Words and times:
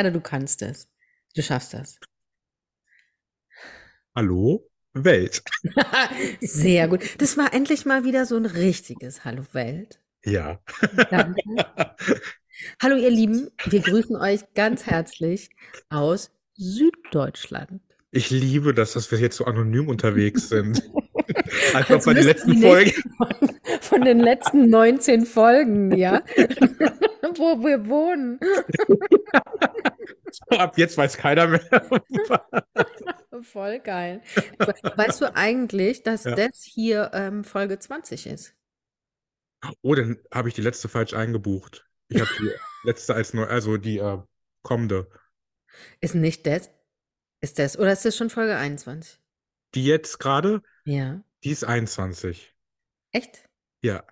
Serda, 0.00 0.10
du 0.16 0.22
kannst 0.22 0.62
es. 0.62 0.88
Du 1.36 1.42
schaffst 1.42 1.74
das. 1.74 2.00
Hallo 4.16 4.66
Welt. 4.94 5.42
Sehr 6.40 6.88
gut. 6.88 7.20
Das 7.20 7.36
war 7.36 7.52
endlich 7.52 7.84
mal 7.84 8.02
wieder 8.02 8.24
so 8.24 8.36
ein 8.36 8.46
richtiges 8.46 9.26
Hallo 9.26 9.42
Welt. 9.52 10.00
Ja. 10.24 10.58
Danke. 11.10 11.42
Hallo 12.80 12.96
ihr 12.96 13.10
Lieben, 13.10 13.50
wir 13.66 13.80
grüßen 13.80 14.16
euch 14.16 14.40
ganz 14.54 14.86
herzlich 14.86 15.50
aus 15.90 16.30
Süddeutschland. 16.54 17.82
Ich 18.10 18.30
liebe 18.30 18.72
das, 18.72 18.94
dass 18.94 19.10
wir 19.10 19.18
jetzt 19.18 19.36
so 19.36 19.44
anonym 19.44 19.88
unterwegs 19.88 20.48
sind. 20.48 20.82
Einfach 21.74 21.94
Als 21.96 22.04
bei 22.04 22.14
den 22.14 22.24
letzten 22.24 22.60
Folgen. 22.60 22.92
Von, 23.16 23.58
von 23.80 24.02
den 24.02 24.20
letzten 24.20 24.68
19 24.70 25.26
Folgen, 25.26 25.96
ja, 25.96 26.22
wo 27.36 27.62
wir 27.64 27.86
wohnen. 27.88 28.40
Ab 30.50 30.78
jetzt 30.78 30.96
weiß 30.96 31.16
keiner 31.16 31.46
mehr. 31.48 31.60
Voll 33.42 33.80
geil. 33.80 34.22
Weißt 34.96 35.20
du 35.20 35.34
eigentlich, 35.34 36.02
dass 36.02 36.24
Ja. 36.24 36.34
das 36.34 36.62
hier 36.62 37.10
ähm, 37.14 37.44
Folge 37.44 37.78
20 37.78 38.26
ist? 38.26 38.54
Oh, 39.82 39.94
dann 39.94 40.18
habe 40.32 40.48
ich 40.48 40.54
die 40.54 40.62
letzte 40.62 40.88
falsch 40.88 41.14
eingebucht. 41.14 41.86
Ich 42.08 42.20
habe 42.20 42.30
die 42.38 42.50
letzte 42.84 43.14
als 43.14 43.34
neu, 43.34 43.44
also 43.44 43.76
die 43.76 43.98
äh, 43.98 44.18
kommende. 44.62 45.08
Ist 46.00 46.14
nicht 46.14 46.46
das? 46.46 46.70
Ist 47.40 47.58
das? 47.58 47.78
Oder 47.78 47.92
ist 47.92 48.04
das 48.04 48.16
schon 48.16 48.30
Folge 48.30 48.56
21? 48.56 49.19
Die 49.74 49.84
jetzt 49.84 50.18
gerade, 50.18 50.62
Ja. 50.84 51.22
die 51.44 51.50
ist 51.50 51.64
21. 51.64 52.54
Echt? 53.12 53.48
Ja. 53.82 54.04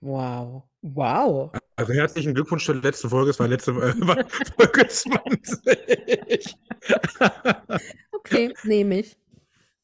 Wow. 0.00 0.64
Wow. 0.82 1.52
Also 1.76 1.92
herzlichen 1.92 2.34
Glückwunsch 2.34 2.64
zur 2.64 2.76
letzten 2.76 3.10
Folge. 3.10 3.30
Es 3.30 3.38
war 3.38 3.48
letzte 3.48 3.72
äh, 3.72 3.94
war 4.06 4.28
Folge 4.56 4.88
20. 4.88 6.56
Okay, 8.12 8.52
nehme 8.64 9.00
ich. 9.00 9.16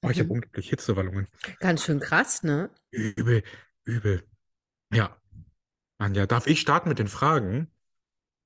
Oh, 0.03 0.11
ich 0.11 0.20
habe 0.20 0.34
Mhm. 0.34 0.42
Hitzewallungen. 0.55 1.28
Ganz 1.61 1.84
schön 1.84 1.98
krass, 2.00 2.42
ne? 2.42 2.70
Übel, 2.91 3.42
übel. 3.84 4.22
Ja. 4.92 5.16
Anja, 5.98 6.27
darf 6.27 6.47
ich 6.47 6.61
starten 6.61 6.88
mit 6.91 6.98
den 6.98 7.09
Fragen? 7.09 7.70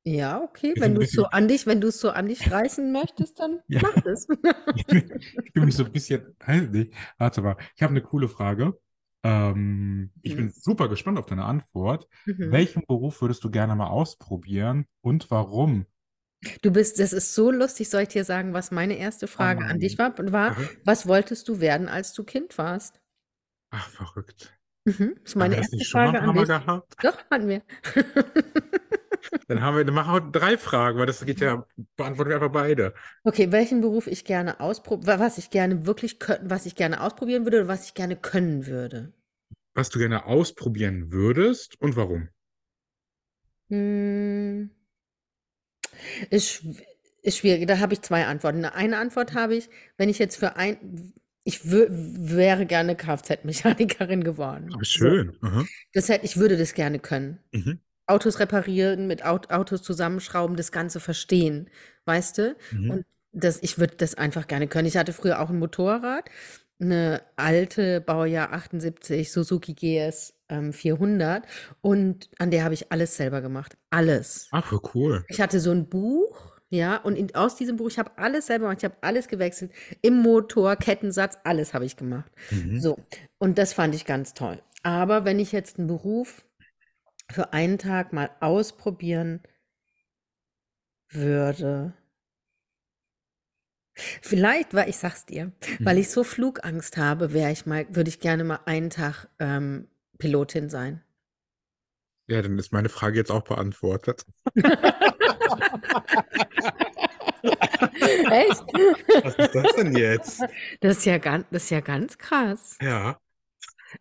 Ja, 0.09 0.41
okay. 0.43 0.75
Wenn 0.79 0.95
du 0.95 1.03
es 1.03 1.13
so 1.13 1.27
an 1.27 1.49
dich, 1.49 1.67
wenn 1.67 1.81
du 1.83 1.89
es 1.89 2.01
so 2.01 2.11
an 2.11 2.27
dich 2.29 2.51
reißen 2.51 2.91
möchtest, 2.93 3.39
dann 3.41 3.61
Ja. 3.69 3.81
mach 3.83 4.05
es. 4.07 4.27
Ich 5.45 5.55
mich 5.55 5.77
so 5.77 5.85
ein 5.85 5.93
bisschen, 5.93 6.35
weiß 6.47 6.71
nicht. 6.71 6.95
Warte 7.19 7.43
mal, 7.43 7.57
ich 7.77 7.83
habe 7.83 7.91
eine 7.91 8.01
coole 8.03 8.29
Frage. 8.29 8.79
Ähm, 9.23 10.11
ich 10.23 10.35
bin 10.35 10.47
Mhm. 10.47 10.53
super 10.55 10.89
gespannt 10.89 11.19
auf 11.19 11.27
deine 11.27 11.45
Antwort. 11.45 12.09
Mhm. 12.25 12.51
Welchen 12.53 12.83
Beruf 12.87 13.21
würdest 13.21 13.45
du 13.45 13.51
gerne 13.51 13.75
mal 13.77 13.89
ausprobieren 13.89 14.87
und 15.03 15.31
warum? 15.31 15.85
Du 16.63 16.71
bist, 16.71 16.99
das 17.01 17.13
ist 17.13 17.35
so 17.35 17.51
lustig. 17.51 17.91
Soll 17.91 18.03
ich 18.03 18.09
dir 18.09 18.25
sagen, 18.25 18.55
was 18.55 18.71
meine 18.71 18.97
erste 18.97 19.27
Frage 19.27 19.61
an 19.63 19.67
Mann. 19.69 19.81
dich 19.81 19.99
war? 19.99 20.15
war, 20.33 20.57
was 20.85 21.07
wolltest 21.07 21.49
du 21.49 21.61
werden, 21.61 21.89
als 21.89 22.13
du 22.15 22.25
Kind 22.25 22.57
warst? 22.57 23.01
Ach, 23.71 23.89
verrückt. 23.91 24.57
Mhm. 24.87 25.17
Das 25.17 25.25
ist 25.33 25.37
meine 25.37 25.57
das 25.57 25.73
erste 25.73 25.91
Frage 25.91 26.21
an 26.23 26.35
dich. 26.35 26.47
gehabt? 26.47 26.95
Doch, 27.03 27.19
hatten 27.31 27.49
wir. 27.49 27.63
Dann 29.47 29.63
haben 29.63 29.77
wir, 29.77 29.85
dann 29.85 29.95
machen 29.95 30.15
wir 30.15 30.21
drei 30.33 30.57
Fragen, 30.59 30.99
weil 30.99 31.07
das 31.07 31.25
geht 31.25 31.41
ja, 31.41 31.67
beantworten 31.97 32.31
wir 32.31 32.37
einfach 32.37 32.53
beide. 32.53 32.95
Okay, 33.25 33.51
welchen 33.53 33.81
Beruf 33.81 34.07
ich 34.07 34.25
gerne 34.25 34.61
ausprobieren, 34.61 35.21
was 35.21 35.39
ich 35.39 35.51
gerne 35.51 35.87
wirklich 35.87 36.19
können, 36.19 36.51
was 36.51 36.67
ich 36.67 36.75
gerne 36.75 37.01
ausprobieren 37.01 37.45
würde 37.45 37.59
oder 37.59 37.69
was 37.69 37.87
ich 37.87 37.95
gerne 37.95 38.17
können 38.17 38.67
würde. 38.67 39.13
Was 39.75 39.91
du 39.91 39.99
gerne 39.99 40.27
ausprobieren 40.27 41.13
würdest 41.13 41.81
und 41.81 41.97
warum? 41.97 42.29
Hm, 43.71 44.71
ist, 46.31 46.65
ist 47.23 47.39
schwierig. 47.39 47.67
Da 47.67 47.79
habe 47.79 47.95
ich 47.95 48.03
zwei 48.03 48.27
Antworten. 48.27 48.65
Eine 48.65 48.99
Antwort 48.99 49.35
habe 49.35 49.57
ich, 49.57 49.69
wenn 49.97 50.09
ich 50.09 50.19
jetzt 50.19 50.37
für 50.37 50.57
ein, 50.57 51.13
ich 51.45 51.71
wäre 51.71 52.67
gerne 52.67 52.97
Kfz-Mechanikerin 52.97 54.25
geworden. 54.25 54.71
So, 54.71 54.85
schön. 54.85 55.37
Aha. 55.43 55.65
das 55.93 56.09
hätte, 56.09 56.25
ich 56.25 56.37
würde 56.37 56.57
das 56.57 56.75
gerne 56.75 56.99
können. 56.99 57.39
Mhm. 57.53 57.81
Autos 58.09 58.41
reparieren, 58.41 59.07
mit 59.07 59.25
Aut 59.25 59.51
Autos 59.51 59.83
zusammenschrauben, 59.83 60.57
das 60.57 60.73
Ganze 60.73 61.01
verstehen, 61.01 61.71
weißt 62.05 62.39
du? 62.39 62.57
Mhm. 62.73 62.91
Und 62.91 63.07
das, 63.33 63.63
ich 63.63 63.79
würde 63.79 63.97
das 63.97 64.15
einfach 64.15 64.47
gerne 64.47 64.69
können. 64.69 64.89
Ich 64.89 64.97
hatte 64.97 65.13
früher 65.13 65.41
auch 65.41 65.51
ein 65.51 65.59
Motorrad, 65.59 66.31
eine 66.81 67.23
alte 67.37 68.01
Baujahr 68.01 68.53
78 68.53 69.31
Suzuki 69.33 69.75
GS 69.75 70.35
ähm, 70.49 70.73
400 70.73 71.45
und 71.81 72.31
an 72.39 72.51
der 72.51 72.65
habe 72.65 72.75
ich 72.75 72.93
alles 72.93 73.17
selber 73.17 73.41
gemacht. 73.41 73.77
Alles. 73.91 74.49
Ach, 74.53 74.73
cool. 74.95 75.25
Ich 75.29 75.41
hatte 75.41 75.61
so 75.61 75.71
ein 75.71 75.89
Buch, 75.89 76.53
ja, 76.71 76.97
und 76.97 77.17
in, 77.17 77.35
aus 77.35 77.57
diesem 77.57 77.77
Buch, 77.77 77.89
ich 77.89 77.99
habe 77.99 78.13
alles 78.17 78.47
selber 78.47 78.67
gemacht, 78.67 78.79
ich 78.79 78.85
habe 78.85 78.97
alles 79.01 79.29
gewechselt. 79.29 79.73
Im 80.03 80.19
Motor, 80.23 80.77
Kettensatz, 80.77 81.39
alles 81.45 81.75
habe 81.75 81.85
ich 81.85 81.97
gemacht. 81.97 82.31
Mhm. 82.51 82.81
So, 82.81 82.99
und 83.39 83.59
das 83.59 83.73
fand 83.73 83.95
ich 83.95 84.05
ganz 84.05 84.35
toll. 84.35 84.63
Aber 84.83 85.25
wenn 85.25 85.39
ich 85.39 85.53
jetzt 85.53 85.79
einen 85.79 85.89
Beruf 85.89 86.45
für 87.31 87.53
einen 87.53 87.79
Tag 87.79 88.13
mal 88.13 88.31
ausprobieren 88.41 89.41
würde, 91.13 91.93
vielleicht, 94.23 94.75
weil 94.75 94.89
ich 94.89 94.97
sag's 94.99 95.27
dir, 95.27 95.53
weil 95.85 95.95
Mhm. 95.97 95.99
ich 95.99 96.11
so 96.11 96.25
Flugangst 96.25 96.97
habe, 96.97 97.33
wäre 97.33 97.53
ich 97.53 97.67
mal, 97.67 97.87
würde 97.95 98.09
ich 98.11 98.21
gerne 98.21 98.45
mal 98.45 98.61
einen 98.67 98.91
Tag 98.91 99.29
ähm, 99.39 99.89
Pilotin 100.19 100.69
sein. 100.69 101.03
Ja, 102.29 102.43
dann 102.43 102.59
ist 102.59 102.73
meine 102.73 102.89
Frage 102.91 103.17
jetzt 103.19 103.31
auch 103.33 103.43
beantwortet. 103.45 104.25
Echt? 108.29 108.65
Was 109.23 109.35
ist 109.37 109.55
das 109.55 109.75
denn 109.75 109.93
jetzt? 109.93 110.47
Das 110.81 110.99
ist 110.99 111.07
ja 111.07 111.19
ganz, 111.19 111.47
das 111.51 111.65
ist 111.65 111.71
ja 111.71 111.81
ganz 111.81 112.19
krass. 112.19 112.79
Ja, 112.81 113.21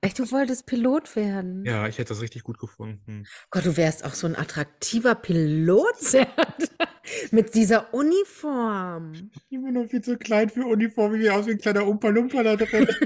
Echt, 0.02 0.20
du 0.20 0.30
wolltest 0.32 0.66
Pilot 0.66 1.16
werden? 1.16 1.64
ja, 1.66 1.88
ich 1.88 1.98
hätte 1.98 2.10
das 2.10 2.22
richtig 2.22 2.44
gut 2.44 2.60
gefunden. 2.60 3.26
Gott, 3.52 3.66
du 3.66 3.78
wärst 3.78 4.04
auch 4.06 4.14
so 4.14 4.28
ein 4.28 4.36
attraktiver 4.36 5.16
Pilot. 5.16 5.96
Mit 7.32 7.56
dieser 7.56 7.94
Uniform. 7.94 9.14
Ich 9.50 9.62
bin 9.62 9.74
noch 9.74 9.88
viel 9.88 10.02
zu 10.02 10.18
klein 10.18 10.50
für 10.50 10.66
Uniform, 10.66 11.14
wie 11.14 11.20
wir 11.20 11.36
aus 11.36 11.48
wie 11.48 11.52
ein 11.52 11.58
kleiner 11.58 11.88
Umpa-Lumpa 11.88 12.44
da 12.44 12.56
drin. 12.56 12.88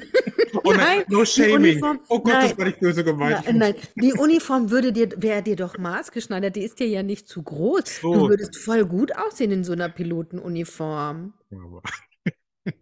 Oh 0.63 0.73
Nein, 0.73 0.77
nein, 0.79 1.03
no 1.07 1.21
die 1.21 1.25
shaming. 1.27 1.55
Uniform- 1.77 1.99
Oh 2.09 2.19
Gott, 2.19 2.33
nein. 2.33 2.49
das 2.49 2.57
war 2.57 2.65
nicht 2.65 2.79
böse 2.81 3.03
gemeint. 3.05 3.41
Na, 3.47 3.51
nein, 3.53 3.75
die 3.95 4.11
Uniform 4.13 4.69
würde 4.69 4.91
dir, 4.91 5.09
wäre 5.15 5.41
dir 5.41 5.55
doch 5.55 5.77
maßgeschneidert, 5.77 6.55
die 6.57 6.63
ist 6.63 6.79
dir 6.79 6.87
ja 6.87 7.03
nicht 7.03 7.27
zu 7.29 7.41
groß. 7.41 8.01
Du 8.01 8.13
So. 8.13 8.29
würdest 8.29 8.57
voll 8.57 8.85
gut 8.85 9.15
aussehen 9.15 9.51
in 9.51 9.63
so 9.63 9.71
einer 9.71 9.87
Pilotenuniform. 9.87 11.33
Aber- 11.51 11.81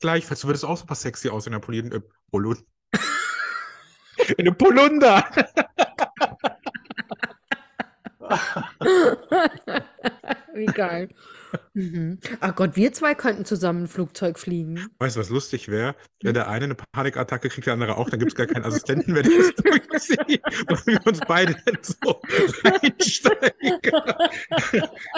Gleichfalls, 0.00 0.40
du 0.42 0.48
würdest 0.48 0.64
auch 0.64 0.76
super 0.76 0.94
sexy 0.94 1.28
aussehen 1.30 1.54
in 1.54 1.60
der 1.60 1.66
Polin 1.66 2.02
einem 4.38 4.54
Polunder. 4.56 5.24
Wie 10.54 10.66
geil. 10.66 11.08
Mhm. 11.74 12.18
Ach 12.40 12.54
Gott, 12.54 12.76
wir 12.76 12.92
zwei 12.92 13.14
könnten 13.14 13.44
zusammen 13.44 13.84
ein 13.84 13.88
Flugzeug 13.88 14.38
fliegen. 14.38 14.86
Weißt 14.98 15.16
du, 15.16 15.20
was 15.20 15.28
lustig 15.30 15.68
wäre? 15.68 15.94
Wenn 16.22 16.34
der 16.34 16.48
eine 16.48 16.64
eine 16.66 16.74
Panikattacke 16.92 17.48
kriegt, 17.48 17.66
der 17.66 17.74
andere 17.74 17.96
auch, 17.96 18.08
dann 18.10 18.18
gibt 18.20 18.32
es 18.32 18.36
gar 18.36 18.46
keinen 18.46 18.64
Assistenten 18.64 19.12
mehr, 19.12 19.22
der 19.22 19.32
das 19.38 19.54
durchzieht, 19.56 20.42
weil 20.68 20.78
wir 20.86 21.06
uns 21.06 21.20
beide 21.26 21.54
so 21.82 21.94
reinsteigen. 22.64 23.80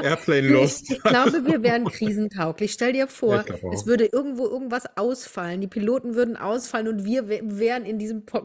Airplane 0.03 0.41
Ich, 0.47 0.51
lost. 0.53 0.91
ich 0.91 1.03
glaube, 1.03 1.45
wir 1.47 1.63
wären 1.63 1.85
krisentauglich. 1.85 2.73
Stell 2.73 2.93
dir 2.95 3.07
vor, 3.09 3.45
es 3.73 3.87
würde 3.87 4.07
irgendwo 4.07 4.47
irgendwas 4.47 4.85
ausfallen. 4.97 5.61
Die 5.61 5.69
Piloten 5.69 6.15
würden 6.15 6.37
ausfallen 6.37 6.89
und 6.89 7.05
wir 7.05 7.25
wä- 7.25 7.43
wären 7.59 7.85
in 7.85 7.99
diesem 7.99 8.25
Po- 8.25 8.43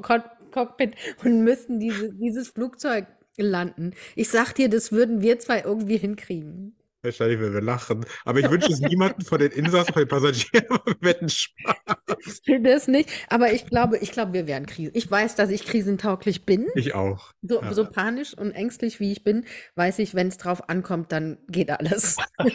Cock- 0.51 0.77
Cockpit 0.77 0.95
und 1.23 1.43
müssten 1.43 1.79
diese, 1.79 2.13
dieses 2.13 2.49
Flugzeug 2.49 3.07
landen. 3.37 3.93
Ich 4.15 4.29
sag 4.29 4.53
dir, 4.53 4.69
das 4.69 4.91
würden 4.91 5.21
wir 5.21 5.39
zwei 5.39 5.61
irgendwie 5.61 5.97
hinkriegen. 5.97 6.75
Wahrscheinlich, 7.01 7.39
wenn 7.39 7.53
wir 7.53 7.61
lachen. 7.61 8.05
Aber 8.25 8.39
ich 8.39 8.49
wünsche 8.49 8.71
es 8.73 8.81
niemandem 8.81 9.25
von 9.25 9.39
den 9.39 9.51
Insassen, 9.51 9.93
von 9.93 10.01
den 10.01 10.09
Passagieren, 10.09 10.65
wir 10.99 11.09
hätten 11.09 11.29
Spaß. 11.29 12.41
Das 12.61 12.87
nicht. 12.89 13.09
Aber 13.29 13.53
ich 13.53 13.65
glaube, 13.65 13.97
ich 13.99 14.11
glaube, 14.11 14.33
wir 14.33 14.47
wären 14.47 14.65
Krisen. 14.65 14.91
Ich 14.95 15.09
weiß, 15.09 15.35
dass 15.35 15.49
ich 15.49 15.63
krisentauglich 15.65 16.45
bin. 16.45 16.67
Ich 16.75 16.93
auch. 16.95 17.31
So, 17.41 17.61
Ja. 17.61 17.73
so 17.73 17.85
panisch 17.85 18.33
und 18.37 18.51
ängstlich 18.51 18.99
wie 18.99 19.13
ich 19.13 19.23
bin, 19.23 19.45
weiß 19.75 19.99
ich, 19.99 20.13
wenn 20.13 20.27
es 20.27 20.37
drauf 20.37 20.67
ankommt, 20.69 21.11
dann 21.13 21.37
geht 21.47 21.69
alles. 21.71 22.17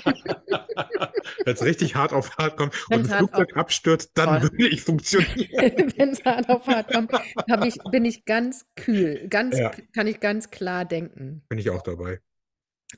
Wenn 1.45 1.55
es 1.55 1.63
richtig 1.65 1.95
hart 1.95 2.13
auf 2.13 2.37
hart 2.37 2.57
kommt 2.57 2.75
und 2.91 2.99
Wenn's 2.99 3.09
ein 3.13 3.21
hart 3.21 3.31
Flugzeug 3.31 3.57
abstürzt, 3.57 4.11
dann 4.15 4.41
Voll. 4.41 4.43
würde 4.43 4.69
ich 4.69 4.83
funktionieren. 4.83 5.93
wenn 5.97 6.11
es 6.11 6.25
hart 6.25 6.49
auf 6.49 6.67
hart 6.67 6.93
kommt, 6.93 7.13
ich, 7.67 7.77
bin 7.91 8.05
ich 8.05 8.25
ganz 8.25 8.67
kühl. 8.77 9.27
Ganz, 9.29 9.59
Ja. 9.59 9.73
kann 9.95 10.07
ich 10.07 10.21
ganz 10.21 10.51
klar 10.51 10.85
denken. 10.85 11.43
Bin 11.49 11.59
ich 11.59 11.71
auch 11.71 11.83
dabei. 11.83 12.21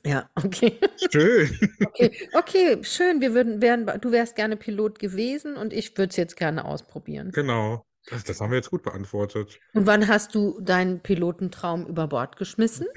Ja, 0.05 0.29
okay. 0.35 0.79
Schön. 1.11 1.57
Okay, 1.85 2.29
okay, 2.33 2.83
schön. 2.83 3.21
Wir 3.21 3.33
würden, 3.33 3.61
wären, 3.61 3.85
du 4.01 4.11
wärst 4.11 4.35
gerne 4.35 4.57
Pilot 4.57 4.99
gewesen 4.99 5.57
und 5.57 5.73
ich 5.73 5.97
würde 5.97 6.09
es 6.09 6.17
jetzt 6.17 6.37
gerne 6.37 6.65
ausprobieren. 6.65 7.31
Genau. 7.31 7.85
Das, 8.09 8.23
das 8.23 8.39
haben 8.39 8.51
wir 8.51 8.57
jetzt 8.57 8.69
gut 8.69 8.83
beantwortet. 8.83 9.59
Und 9.73 9.85
wann 9.85 10.07
hast 10.07 10.33
du 10.33 10.59
deinen 10.61 11.01
Pilotentraum 11.01 11.85
über 11.87 12.07
Bord 12.07 12.37
geschmissen? 12.37 12.87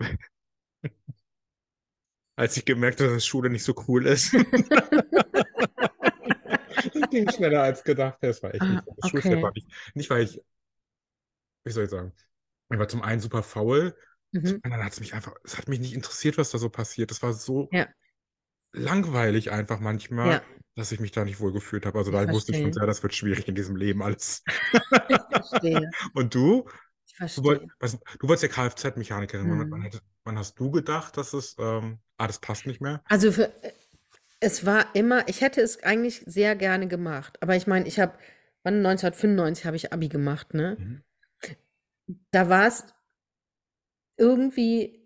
Als 2.36 2.56
ich 2.56 2.64
gemerkt 2.64 3.00
habe, 3.00 3.14
dass 3.14 3.26
Schule 3.26 3.50
nicht 3.50 3.62
so 3.62 3.74
cool 3.86 4.06
ist. 4.06 4.34
Das 4.34 4.34
ging 7.10 7.30
schneller 7.30 7.62
als 7.62 7.84
gedacht. 7.84 8.18
Das 8.20 8.42
war 8.42 8.54
echt 8.54 8.62
nicht 8.62 8.82
Ah, 9.00 9.08
Schulfeld 9.08 9.44
okay. 9.44 9.52
nicht, 9.54 9.68
nicht, 9.94 10.10
weil 10.10 10.24
ich, 10.24 10.40
wie 11.64 11.72
soll 11.72 11.84
ich 11.84 11.90
sagen, 11.90 12.12
ich 12.70 12.78
war 12.78 12.88
zum 12.88 13.02
einen 13.02 13.20
super 13.20 13.42
faul, 13.42 13.94
Mhm. 14.32 14.60
anderen 14.62 14.84
hat 14.84 14.92
es 14.92 15.00
mich 15.00 15.14
einfach, 15.14 15.34
es 15.44 15.56
hat 15.58 15.68
mich 15.68 15.78
nicht 15.80 15.94
interessiert, 15.94 16.38
was 16.38 16.50
da 16.50 16.58
so 16.58 16.68
passiert. 16.70 17.10
Das 17.10 17.22
war 17.22 17.32
so 17.34 17.68
Ja. 17.72 17.86
langweilig 18.72 19.50
einfach 19.50 19.80
manchmal, 19.80 20.30
Ja. 20.30 20.42
dass 20.74 20.90
ich 20.92 21.00
mich 21.00 21.12
da 21.12 21.24
nicht 21.24 21.40
wohl 21.40 21.52
gefühlt 21.52 21.84
habe. 21.86 21.98
Also 21.98 22.10
Ich 22.10 22.16
da 22.16 22.32
wusste 22.32 22.52
ich 22.52 22.58
schon 22.58 22.64
verstehe. 22.66 22.80
sehr, 22.80 22.86
das 22.86 23.02
wird 23.02 23.14
schwierig 23.14 23.46
in 23.48 23.54
diesem 23.54 23.76
Leben 23.76 24.02
alles. 24.02 24.42
Ich 24.72 25.20
verstehe. 25.30 25.90
Und 26.14 26.34
du? 26.34 26.66
Ich 27.06 27.34
Du, 27.34 27.44
woll, 27.44 27.56
verstehe. 27.56 27.76
was, 27.80 27.98
du 28.20 28.28
wolltest 28.28 28.42
ja 28.44 28.48
Kfz-Mechanikerin. 28.48 29.50
Wann, 29.50 29.70
wann, 29.70 29.80
Mhm. 29.80 29.84
hätte- 29.84 30.00
wann 30.24 30.38
hast 30.38 30.58
du 30.58 30.70
gedacht, 30.70 31.16
dass 31.18 31.34
es, 31.34 31.54
ähm, 31.58 31.98
ah, 32.16 32.26
das 32.26 32.38
passt 32.40 32.66
nicht 32.66 32.80
mehr? 32.80 33.02
Also 33.04 33.30
für, 33.32 33.52
es 34.40 34.64
war 34.64 34.94
immer, 34.94 35.28
ich 35.28 35.42
hätte 35.42 35.60
es 35.60 35.82
eigentlich 35.82 36.22
sehr 36.26 36.56
gerne 36.56 36.88
gemacht. 36.88 37.36
Aber 37.42 37.54
ich 37.54 37.66
meine, 37.66 37.86
ich 37.86 38.00
habe, 38.00 38.16
wann 38.62 38.80
1995 38.80 39.66
habe 39.66 39.76
ich 39.76 39.92
Abi 39.92 40.08
gemacht, 40.08 40.54
ne? 40.54 40.76
Mhm. 40.78 41.02
Da 42.30 42.48
war 42.48 42.66
es 42.66 42.84
irgendwie, 44.22 45.00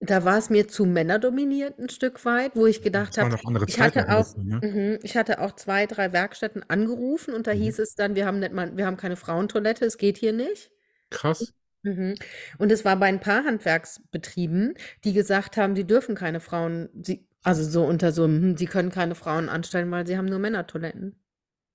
da 0.00 0.24
war 0.24 0.38
es 0.38 0.50
mir 0.50 0.68
zu 0.68 0.86
männerdominiert 0.86 1.78
ein 1.78 1.90
Stück 1.90 2.24
weit, 2.26 2.56
wo 2.56 2.66
ich 2.66 2.82
gedacht 2.82 3.16
Das 3.16 3.20
waren 3.20 3.30
habe, 3.30 3.32
noch 3.32 3.44
andere 3.44 3.66
ich 3.66 3.80
Zeiten 3.80 4.04
hatte 4.04 4.10
auch 4.10 4.26
bisschen, 4.26 4.46
ne? 4.46 4.62
mhm, 4.62 4.98
ich 5.02 5.16
hatte 5.16 5.40
auch 5.40 5.52
zwei, 5.56 5.86
drei 5.86 6.12
Werkstätten 6.12 6.64
angerufen 6.68 7.34
und 7.34 7.46
da 7.48 7.52
Mhm. 7.52 7.52
hieß 7.52 7.78
es 7.80 7.94
dann, 7.96 8.14
wir 8.16 8.26
haben 8.26 8.40
nicht 8.40 8.52
mal, 8.52 8.76
wir 8.76 8.86
haben 8.86 8.96
keine 8.98 9.16
Frauentoilette, 9.16 9.84
es 9.86 9.98
geht 9.98 10.18
hier 10.18 10.32
nicht. 10.34 10.70
Krass. 11.10 11.52
Mhm. 11.82 12.14
Und 12.58 12.70
es 12.72 12.84
war 12.84 12.96
bei 12.96 13.06
ein 13.06 13.20
paar 13.20 13.44
Handwerksbetrieben, 13.44 14.74
die 15.04 15.12
gesagt 15.12 15.56
haben, 15.56 15.74
sie 15.76 15.86
dürfen 15.86 16.14
keine 16.14 16.40
Frauen, 16.40 16.90
sie, 17.02 17.26
also 17.42 17.62
so 17.68 17.84
unter 17.86 18.12
so, 18.12 18.24
hm, 18.24 18.56
sie 18.56 18.66
können 18.66 18.90
keine 18.90 19.14
Frauen 19.14 19.48
anstellen, 19.48 19.90
weil 19.90 20.06
sie 20.06 20.18
haben 20.18 20.26
nur 20.26 20.38
Männertoiletten. 20.38 21.16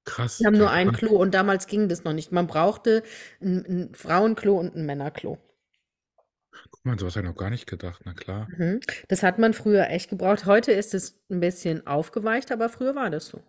Krass. 0.06 0.40
Sie 0.40 0.46
haben 0.48 0.58
nur 0.58 0.72
ein. 0.72 0.92
Klo 0.94 1.18
und 1.18 1.34
damals 1.34 1.68
ging 1.68 1.90
das 1.90 2.04
noch 2.06 2.14
nicht. 2.14 2.32
Man 2.32 2.48
brauchte 2.48 3.04
ein, 3.42 3.66
ein 3.90 3.96
Frauenklo 3.96 4.60
und 4.60 4.76
ein 4.76 4.86
Männerklo. 4.86 5.40
Guck 6.72 6.86
mal, 6.86 7.00
sowas 7.00 7.16
habe 7.16 7.26
ich 7.28 7.32
noch 7.34 7.38
gar 7.40 7.50
nicht 7.50 7.68
gedacht. 7.68 8.02
Na 8.06 8.14
klar. 8.14 8.52
Mhm. 8.58 8.80
Das 9.08 9.22
hat 9.24 9.38
man 9.40 9.54
früher 9.54 9.88
echt 9.90 10.10
gebraucht. 10.10 10.46
Heute 10.48 10.72
ist 10.72 10.94
es 10.96 11.20
ein 11.30 11.40
bisschen 11.40 11.86
aufgeweicht, 11.88 12.52
aber 12.52 12.70
früher 12.70 12.96
war 12.96 13.10
das 13.12 13.28
so. 13.28 13.42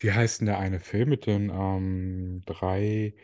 Wie 0.00 0.12
heißt 0.12 0.40
denn 0.40 0.46
der 0.46 0.58
eine 0.58 0.80
Film 0.80 1.08
mit 1.10 1.26
den 1.26 1.50
ähm, 1.50 2.42
drei 2.46 3.14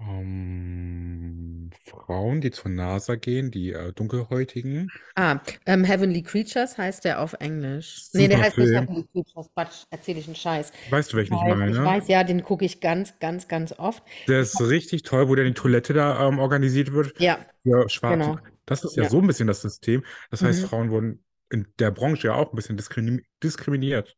ähm, 0.00 1.70
Frauen, 1.84 2.40
die 2.40 2.50
zur 2.50 2.70
NASA 2.70 3.16
gehen, 3.16 3.50
die 3.50 3.72
äh, 3.72 3.92
dunkelhäutigen? 3.92 4.92
Ah, 5.14 5.40
ähm, 5.66 5.84
Heavenly 5.84 6.22
Creatures 6.22 6.78
heißt 6.78 7.04
der 7.04 7.20
auf 7.20 7.34
Englisch. 7.34 8.08
Nee, 8.12 8.28
der 8.28 8.38
Super 8.38 8.40
heißt 8.40 8.58
nicht 8.58 8.74
Film. 8.74 8.74
Heavenly 8.74 9.04
Creatures. 9.12 9.50
Quatsch, 9.54 9.84
erzähle 9.90 10.20
ich 10.20 10.26
einen 10.26 10.36
Scheiß. 10.36 10.72
Weißt 10.84 11.12
du, 11.12 11.16
Ich 11.20 11.30
welchen 11.30 11.36
ich 11.36 11.44
weiß, 11.44 11.58
ich 11.66 11.82
meine? 11.82 11.82
weiß, 11.82 12.08
ja, 12.08 12.24
den 12.24 12.42
gucke 12.44 12.64
ich 12.64 12.80
ganz, 12.80 13.18
ganz, 13.18 13.46
ganz 13.48 13.72
oft. 13.78 14.02
Der 14.28 14.40
ist 14.40 14.60
richtig 14.60 15.02
toll, 15.02 15.28
wo 15.28 15.34
dann 15.34 15.46
die 15.46 15.54
Toilette 15.54 15.92
da 15.94 16.26
ähm, 16.28 16.38
organisiert 16.38 16.92
wird 16.92 17.14
Ja, 17.18 17.38
für 17.62 17.88
Schwarze. 17.88 18.34
genau. 18.34 18.38
Das 18.66 18.84
ist 18.84 18.96
ja 18.96 19.04
Ja. 19.04 19.08
so 19.08 19.18
ein 19.20 19.26
bisschen 19.26 19.46
das 19.48 19.62
System. 19.62 20.04
Das 20.30 20.42
heißt, 20.42 20.62
Mhm. 20.62 20.66
Frauen 20.66 20.90
wurden 20.90 21.24
in 21.50 21.68
der 21.78 21.90
Branche 21.90 22.28
ja 22.28 22.34
auch 22.34 22.52
ein 22.52 22.56
bisschen 22.56 22.76
diskrimi 22.76 23.22
diskriminiert, 23.42 24.16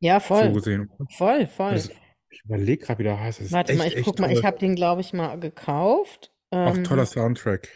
Ja, 0.00 0.20
so 0.32 0.50
voll. 0.50 0.52
gesehen. 0.52 0.90
Voll, 1.10 1.46
voll. 1.46 1.72
das, 1.74 1.90
ich 2.30 2.42
überlege 2.44 2.84
gerade, 2.86 2.98
wie 3.00 3.04
der 3.04 3.20
heißt. 3.20 3.40
Das 3.40 3.46
ist 3.48 3.52
Warte 3.52 3.74
mal, 3.74 3.86
echt, 3.86 3.92
ich 3.92 3.96
echt 3.98 4.04
guck 4.04 4.18
mal, 4.18 4.30
ich 4.32 4.40
toll. 4.40 4.44
habe 4.44 4.58
den, 4.58 4.74
glaube 4.76 5.00
ich, 5.00 5.12
mal 5.12 5.36
gekauft. 5.38 6.32
Auch 6.64 6.76
Ähm, 6.76 6.84
toller 6.84 7.06
Soundtrack. 7.06 7.68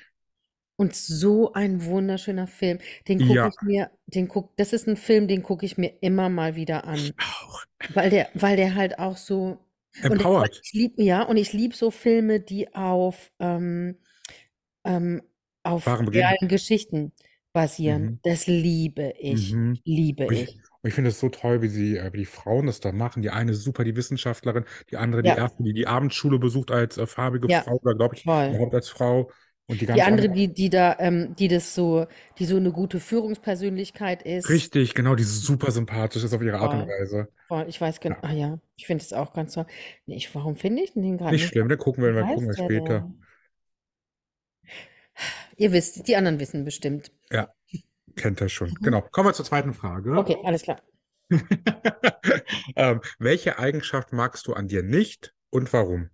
und 0.77 0.95
so 0.95 1.53
ein 1.55 1.85
wunderschöner 1.85 2.47
Film. 2.47 2.79
Den 3.09 3.21
gucke 3.21 3.35
Ja, 3.35 3.49
ich 3.49 3.61
mir, 3.63 3.91
den 4.07 4.29
guck, 4.29 4.57
das 4.57 4.73
ist 4.73 4.87
ein 4.89 4.97
Film, 4.97 5.29
den 5.29 5.43
gucke 5.43 5.65
ich 5.65 5.79
mir 5.79 5.89
immer 6.03 6.29
mal 6.29 6.55
wieder 6.57 6.85
an. 6.85 6.97
ich 6.97 7.15
auch. 7.19 7.63
Weil 7.95 8.11
der, 8.11 8.29
weil 8.35 8.57
der 8.57 8.75
halt 8.75 8.99
auch 8.99 9.17
so. 9.17 9.59
Und 10.09 10.21
ich, 10.21 10.27
Empowered. 10.27 10.63
ich 10.63 10.73
lieb, 10.73 10.95
ja, 10.99 11.23
und 11.23 11.37
ich 11.39 11.53
liebe 11.53 11.75
so 11.75 11.91
Filme, 11.91 12.41
die 12.41 12.75
auf, 12.75 13.33
ähm, 13.41 13.99
ähm, 14.85 15.23
auf 15.67 15.85
Wahren 15.85 16.09
realen 16.09 16.49
Geschichten 16.49 17.13
basieren. 17.53 18.11
Mhm. 18.11 18.21
Das 18.23 18.47
liebe 18.47 19.13
ich. 19.19 19.59
Mhm. 19.59 19.81
Liebe 19.85 20.27
Und 20.27 20.35
ich, 20.35 20.47
ich. 20.47 20.61
und 20.83 20.89
ich 20.89 20.95
finde 20.95 21.11
es 21.11 21.21
so 21.21 21.29
toll, 21.29 21.63
wie 21.63 21.69
sie, 21.69 21.97
äh, 21.99 22.13
wie 22.13 22.19
die 22.19 22.25
Frauen 22.27 22.67
das 22.67 22.81
da 22.81 22.93
machen. 22.93 23.23
Die 23.23 23.31
eine 23.31 23.55
super, 23.55 23.85
die 23.85 23.97
Wissenschaftlerin, 23.97 24.65
die 24.91 24.97
andere 24.97 25.23
die 25.23 25.31
Ja, 25.31 25.35
erste, 25.35 25.63
die 25.63 25.73
die 25.75 25.87
Abendschule 25.87 26.39
besucht 26.39 26.71
als 26.71 26.99
äh, 26.99 27.07
farbige 27.07 27.49
ja, 27.49 27.65
Frau 27.65 27.79
oder 27.83 27.95
glaube 27.95 28.17
ich 28.17 28.27
voll. 28.27 28.57
überhaupt 28.57 28.75
als 28.75 28.89
Frau. 28.89 29.31
Und 29.67 29.81
die 29.81 29.87
Die 29.95 30.01
ganz 30.01 30.03
andere, 30.03 30.29
andere. 30.29 30.31
die, 30.31 30.53
die 30.53 30.71
da, 30.71 30.97
ähm, 31.01 31.35
die 31.37 31.49
das 31.49 31.75
so, 31.75 32.07
die 32.39 32.45
so 32.45 32.57
eine 32.57 32.71
gute 32.73 33.01
Führungspersönlichkeit 33.01 34.23
ist. 34.23 34.63
Richtig, 34.63 34.95
genau, 34.95 35.15
die 35.15 35.25
super 35.25 35.71
sympathisch 35.73 36.25
ist 36.25 36.33
auf 36.35 36.41
ihre 36.43 36.59
Art 36.59 36.73
und 36.75 36.81
Voll. 36.81 36.87
Weise. 36.87 37.29
Voll. 37.49 37.67
Ich 37.69 37.81
weiß 37.81 38.01
genau. 38.01 38.17
Ja. 38.17 38.23
Ah 38.23 38.33
ja, 38.33 38.59
ich 38.77 38.87
finde 38.87 39.05
es 39.05 39.13
auch 39.13 39.33
ganz 39.33 39.55
toll. 39.55 39.67
Nee, 40.07 40.17
ich, 40.17 40.35
warum 40.35 40.57
finde 40.57 40.83
ich 40.83 40.93
denn 40.95 41.03
den 41.03 41.19
gerade 41.19 41.39
Nicht 41.39 41.45
nicht? 41.45 41.53
schlimm, 41.53 41.69
da 41.69 41.77
gucken 41.77 42.03
wir, 42.05 42.15
wir 42.15 42.25
gucken 42.25 42.49
wir 42.49 42.55
heißt 42.55 42.59
der 42.59 42.71
später. 42.71 43.09
denn? 43.11 43.26
Ihr 45.57 45.73
wisst, 45.73 46.07
die 46.07 46.17
anderen 46.17 46.39
wissen 46.41 46.65
bestimmt. 46.65 47.11
Ja, 47.31 47.53
kennt 48.15 48.41
er 48.41 48.49
schon. 48.49 48.71
Mhm. 48.71 48.85
Genau. 48.85 49.01
Kommen 49.03 49.29
wir 49.29 49.35
zur 49.35 49.45
zweiten 49.45 49.75
Frage. 49.75 50.17
Okay, 50.17 50.37
alles 50.45 50.63
klar. 50.63 50.81
ähm, 52.77 53.01
welche 53.19 53.59
Eigenschaft 53.59 54.13
magst 54.13 54.47
du 54.47 54.53
an 54.53 54.69
dir 54.69 54.83
nicht 54.83 55.35
und 55.51 55.73
warum? 55.73 56.11